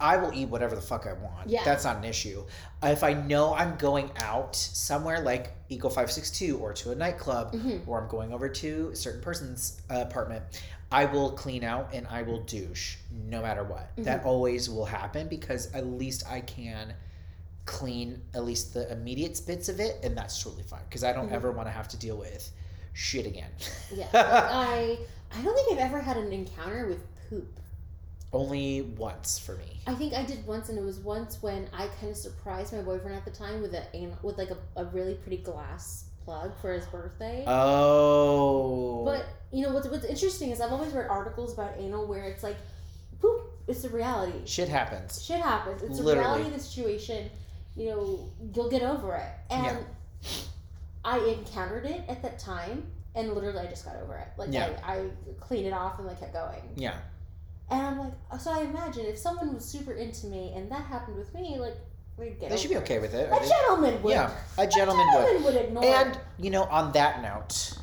I 0.02 0.16
will 0.16 0.32
eat 0.34 0.48
whatever 0.48 0.74
the 0.74 0.82
fuck 0.82 1.06
I 1.06 1.12
want. 1.12 1.48
Yeah. 1.48 1.64
That's 1.64 1.84
not 1.84 1.96
an 1.96 2.04
issue. 2.04 2.44
If 2.82 3.04
I 3.04 3.12
know 3.14 3.54
I'm 3.54 3.76
going 3.76 4.10
out 4.16 4.56
somewhere 4.56 5.20
like 5.20 5.52
Six 6.08 6.30
Two 6.30 6.58
or 6.58 6.72
to 6.74 6.90
a 6.90 6.94
nightclub, 6.94 7.52
Mhm. 7.54 7.86
or 7.86 8.02
I'm 8.02 8.08
going 8.08 8.32
over 8.32 8.48
to 8.48 8.90
a 8.92 8.96
certain 8.96 9.20
person's 9.22 9.80
uh, 9.90 10.00
apartment, 10.00 10.42
I 10.90 11.04
will 11.06 11.30
clean 11.32 11.64
out 11.64 11.90
and 11.94 12.06
I 12.08 12.22
will 12.22 12.40
douche 12.40 12.96
no 13.10 13.40
matter 13.40 13.64
what. 13.64 13.92
Mm-hmm. 13.92 14.02
That 14.02 14.24
always 14.24 14.68
will 14.68 14.84
happen 14.84 15.28
because 15.28 15.72
at 15.72 15.86
least 15.86 16.24
I 16.28 16.40
can 16.40 16.92
clean 17.64 18.20
at 18.34 18.44
least 18.44 18.74
the 18.74 18.90
immediate 18.92 19.40
bits 19.46 19.68
of 19.68 19.78
it, 19.80 20.00
and 20.02 20.16
that's 20.18 20.42
totally 20.42 20.64
fine 20.64 20.82
because 20.88 21.04
I 21.04 21.12
don't 21.12 21.30
Mhm. 21.30 21.34
ever 21.34 21.52
want 21.52 21.68
to 21.68 21.72
have 21.72 21.86
to 21.88 21.96
deal 21.96 22.16
with 22.16 22.50
shit 22.92 23.24
again. 23.24 23.50
Yeah, 23.94 24.08
I 24.12 24.98
I 25.34 25.42
don't 25.42 25.54
think 25.54 25.72
I've 25.72 25.86
ever 25.86 26.00
had 26.00 26.16
an 26.18 26.32
encounter 26.32 26.86
with 26.88 27.02
poop. 27.30 27.58
Only 28.32 28.82
once 28.82 29.38
for 29.38 29.56
me. 29.56 29.80
I 29.86 29.94
think 29.94 30.14
I 30.14 30.24
did 30.24 30.46
once, 30.46 30.68
and 30.70 30.78
it 30.78 30.84
was 30.84 30.98
once 30.98 31.42
when 31.42 31.68
I 31.72 31.88
kind 32.00 32.10
of 32.12 32.16
surprised 32.16 32.72
my 32.72 32.80
boyfriend 32.80 33.14
at 33.16 33.24
the 33.26 33.30
time 33.30 33.60
with 33.60 33.74
a 33.74 33.84
with 34.22 34.38
like 34.38 34.50
a, 34.50 34.56
a 34.76 34.84
really 34.86 35.14
pretty 35.14 35.36
glass 35.38 36.04
plug 36.24 36.52
for 36.60 36.72
his 36.72 36.86
birthday. 36.86 37.44
Oh. 37.46 39.04
but 39.04 39.26
you 39.52 39.62
know 39.66 39.72
what's 39.74 39.88
what's 39.88 40.04
interesting 40.06 40.50
is 40.50 40.60
I've 40.60 40.72
always 40.72 40.92
read 40.92 41.08
articles 41.08 41.52
about 41.52 41.74
anal 41.78 42.06
where 42.06 42.24
it's 42.24 42.42
like 42.42 42.56
poop. 43.20 43.42
It's 43.68 43.84
a 43.84 43.90
reality. 43.90 44.38
shit 44.46 44.68
happens. 44.68 45.22
Shit 45.24 45.40
happens. 45.40 45.82
It's 45.82 45.98
a 45.98 46.02
Literally. 46.02 46.28
reality 46.28 46.46
of 46.48 46.52
the 46.54 46.60
situation. 46.60 47.30
You 47.76 47.86
know, 47.90 48.30
you'll 48.54 48.70
get 48.70 48.82
over 48.82 49.14
it. 49.14 49.30
And 49.50 49.64
Yeah. 50.22 50.28
I 51.04 51.18
encountered 51.18 51.84
it 51.86 52.02
at 52.08 52.22
that 52.22 52.38
time, 52.38 52.86
and 53.14 53.32
literally 53.34 53.60
I 53.60 53.66
just 53.66 53.84
got 53.84 53.96
over 53.96 54.16
it. 54.16 54.28
Like 54.36 54.48
Yeah. 54.52 54.78
I, 54.84 54.94
I 55.00 55.06
cleaned 55.40 55.66
it 55.66 55.72
off 55.72 55.98
and 55.98 56.06
like 56.08 56.18
kept 56.20 56.32
going. 56.32 56.62
Yeah. 56.76 56.96
And 57.72 57.80
I'm 57.86 57.98
like, 57.98 58.12
so 58.40 58.50
I 58.52 58.62
imagine 58.62 59.06
if 59.06 59.16
someone 59.18 59.54
was 59.54 59.64
super 59.64 59.92
into 59.92 60.26
me 60.26 60.52
and 60.54 60.70
that 60.70 60.82
happened 60.82 61.16
with 61.16 61.32
me, 61.34 61.56
like 61.58 61.76
we'd 62.18 62.38
get 62.38 62.50
They 62.50 62.56
should 62.58 62.70
be 62.70 62.76
okay 62.78 62.98
with 62.98 63.14
it. 63.14 63.30
A 63.32 63.48
gentleman 63.48 64.02
would. 64.02 64.10
Yeah, 64.12 64.30
a 64.58 64.62
A 64.62 64.66
gentleman 64.66 65.06
would. 65.14 65.22
gentleman 65.24 65.44
would 65.44 65.56
ignore. 65.56 65.84
And 65.84 66.20
you 66.38 66.50
know, 66.50 66.64
on 66.64 66.92
that 66.92 67.22
note, 67.22 67.78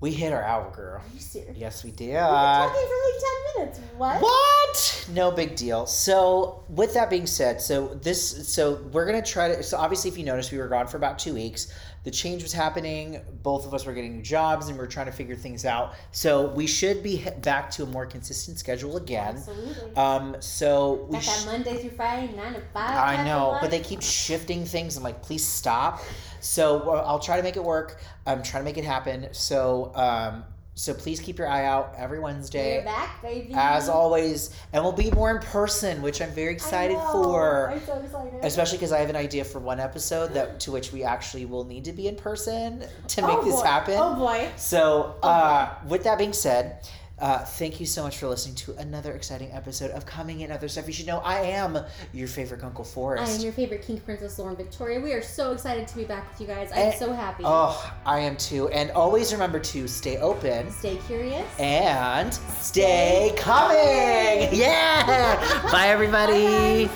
we 0.00 0.12
hit 0.12 0.32
our 0.32 0.42
hour, 0.42 0.70
girl. 0.74 0.96
Are 0.98 1.02
you 1.12 1.20
serious? 1.20 1.56
Yes, 1.56 1.84
we 1.84 1.90
did. 1.90 2.06
We've 2.08 2.14
been 2.14 2.20
talking 2.20 2.88
for 2.88 2.98
like 3.04 3.20
ten 3.20 3.66
minutes. 3.66 3.80
What? 3.96 4.22
What? 4.22 5.08
No 5.12 5.30
big 5.32 5.56
deal. 5.56 5.86
So, 5.86 6.62
with 6.68 6.94
that 6.94 7.10
being 7.10 7.26
said, 7.26 7.60
so 7.60 7.88
this, 7.94 8.48
so 8.48 8.74
we're 8.92 9.06
gonna 9.06 9.20
try 9.22 9.48
to. 9.48 9.62
So, 9.62 9.76
obviously, 9.76 10.10
if 10.10 10.16
you 10.16 10.24
noticed, 10.24 10.52
we 10.52 10.58
were 10.58 10.68
gone 10.68 10.86
for 10.86 10.96
about 10.98 11.18
two 11.18 11.34
weeks. 11.34 11.72
The 12.08 12.12
change 12.12 12.42
was 12.42 12.54
happening. 12.54 13.20
Both 13.42 13.66
of 13.66 13.74
us 13.74 13.84
were 13.84 13.92
getting 13.92 14.16
new 14.16 14.22
jobs, 14.22 14.68
and 14.68 14.78
we 14.78 14.82
are 14.82 14.86
trying 14.86 15.04
to 15.04 15.12
figure 15.12 15.36
things 15.36 15.66
out. 15.66 15.92
So, 16.10 16.48
we 16.52 16.66
should 16.66 17.02
be 17.02 17.22
back 17.42 17.70
to 17.72 17.82
a 17.82 17.86
more 17.86 18.06
consistent 18.06 18.58
schedule 18.58 18.96
again. 18.96 19.36
Absolutely. 19.36 19.94
Um, 19.94 20.36
so 20.40 21.06
we. 21.10 21.16
Got 21.16 21.22
sh- 21.24 21.44
that 21.44 21.52
Monday 21.52 21.76
through 21.82 21.90
Friday, 21.90 22.34
nine 22.34 22.54
to 22.54 22.62
five. 22.72 22.96
I 22.96 23.22
know, 23.24 23.58
but 23.60 23.70
they 23.70 23.80
keep 23.80 24.00
shifting 24.00 24.64
things. 24.64 24.96
I'm 24.96 25.02
like, 25.02 25.20
please 25.20 25.44
stop. 25.44 26.00
So 26.40 26.88
I'll 26.92 27.18
try 27.18 27.36
to 27.36 27.42
make 27.42 27.58
it 27.58 27.64
work. 27.64 28.00
I'm 28.26 28.42
trying 28.42 28.62
to 28.62 28.64
make 28.64 28.78
it 28.78 28.84
happen. 28.84 29.28
So 29.32 29.92
um, 29.94 30.44
so 30.78 30.94
please 30.94 31.18
keep 31.18 31.38
your 31.38 31.48
eye 31.48 31.64
out 31.64 31.92
every 31.96 32.20
Wednesday. 32.20 32.78
We're 32.78 32.84
back, 32.84 33.20
baby. 33.20 33.52
as 33.52 33.88
always, 33.88 34.50
and 34.72 34.82
we'll 34.84 34.92
be 34.92 35.10
more 35.10 35.32
in 35.32 35.42
person, 35.42 36.02
which 36.02 36.22
I'm 36.22 36.30
very 36.30 36.52
excited 36.52 36.96
for. 37.10 37.70
I'm 37.70 37.84
so 37.84 37.94
excited. 37.94 38.44
Especially 38.44 38.78
because 38.78 38.92
I 38.92 39.00
have 39.00 39.10
an 39.10 39.16
idea 39.16 39.44
for 39.44 39.58
one 39.58 39.80
episode 39.80 40.34
that 40.34 40.60
to 40.60 40.70
which 40.70 40.92
we 40.92 41.02
actually 41.02 41.46
will 41.46 41.64
need 41.64 41.84
to 41.86 41.92
be 41.92 42.06
in 42.06 42.14
person 42.14 42.84
to 43.08 43.22
make 43.22 43.38
oh 43.38 43.44
this 43.44 43.60
happen. 43.60 43.96
Oh 43.98 44.14
boy. 44.14 44.48
So, 44.56 45.16
uh, 45.24 45.74
with 45.88 46.04
that 46.04 46.16
being 46.16 46.32
said, 46.32 46.88
uh, 47.20 47.38
thank 47.44 47.80
you 47.80 47.86
so 47.86 48.02
much 48.04 48.18
for 48.18 48.28
listening 48.28 48.54
to 48.56 48.74
another 48.76 49.12
exciting 49.12 49.50
episode 49.52 49.90
of 49.90 50.06
Cumming 50.06 50.40
in 50.42 50.52
Other 50.52 50.68
Stuff 50.68 50.86
You 50.86 50.92
Should 50.92 51.06
Know. 51.06 51.18
I 51.18 51.40
am 51.40 51.78
your 52.12 52.28
favorite 52.28 52.62
Uncle 52.62 52.84
Forrest. 52.84 53.32
I 53.32 53.34
am 53.34 53.40
your 53.40 53.52
favorite 53.52 53.82
King 53.82 53.98
Princess 54.00 54.38
Lauren 54.38 54.56
Victoria. 54.56 55.00
We 55.00 55.12
are 55.12 55.22
so 55.22 55.52
excited 55.52 55.88
to 55.88 55.96
be 55.96 56.04
back 56.04 56.30
with 56.30 56.40
you 56.40 56.46
guys. 56.46 56.70
I'm 56.72 56.78
And- 56.78 56.98
so 56.98 57.12
happy. 57.12 57.42
Oh, 57.46 57.92
I 58.06 58.20
am 58.20 58.36
too. 58.36 58.68
And 58.68 58.90
always 58.92 59.32
remember 59.32 59.58
to 59.58 59.88
stay 59.88 60.18
open 60.18 60.70
Stay 60.70 60.96
curious. 61.06 61.46
and 61.58 62.32
stay 62.60 63.32
coming. 63.36 64.48
Yeah. 64.52 65.68
Bye, 65.72 65.88
everybody. 65.88 66.86
Bye, 66.86 66.90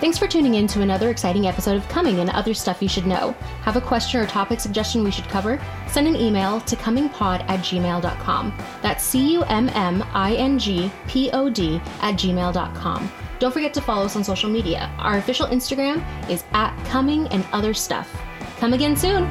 Thanks 0.00 0.16
for 0.16 0.26
tuning 0.26 0.54
in 0.54 0.66
to 0.68 0.80
another 0.80 1.10
exciting 1.10 1.46
episode 1.46 1.76
of 1.76 1.86
Cumming 1.88 2.20
and 2.20 2.30
Other 2.30 2.54
Stuff 2.54 2.80
You 2.80 2.88
Should 2.88 3.06
Know. 3.06 3.32
Have 3.62 3.76
a 3.76 3.82
question 3.82 4.18
or 4.18 4.26
topic 4.26 4.58
suggestion 4.58 5.04
we 5.04 5.10
should 5.10 5.28
cover? 5.28 5.60
Send 5.88 6.08
an 6.08 6.16
email 6.16 6.58
to 6.62 6.74
cummingpod 6.74 7.42
at 7.50 7.60
gmail.com. 7.60 8.58
That's 8.80 9.04
C 9.04 9.34
U 9.34 9.42
M 9.42 9.68
M 9.68 10.02
I 10.14 10.36
N 10.36 10.58
G 10.58 10.90
P 11.06 11.30
O 11.32 11.50
D 11.50 11.82
at 12.00 12.14
gmail.com. 12.14 13.12
Don't 13.38 13.52
forget 13.52 13.74
to 13.74 13.82
follow 13.82 14.06
us 14.06 14.16
on 14.16 14.24
social 14.24 14.48
media. 14.48 14.90
Our 14.96 15.18
official 15.18 15.46
Instagram 15.48 16.02
is 16.30 16.44
at 16.52 16.74
Cumming 16.86 17.26
and 17.28 17.44
Other 17.52 17.74
Stuff. 17.74 18.10
Come 18.56 18.72
again 18.72 18.96
soon. 18.96 19.28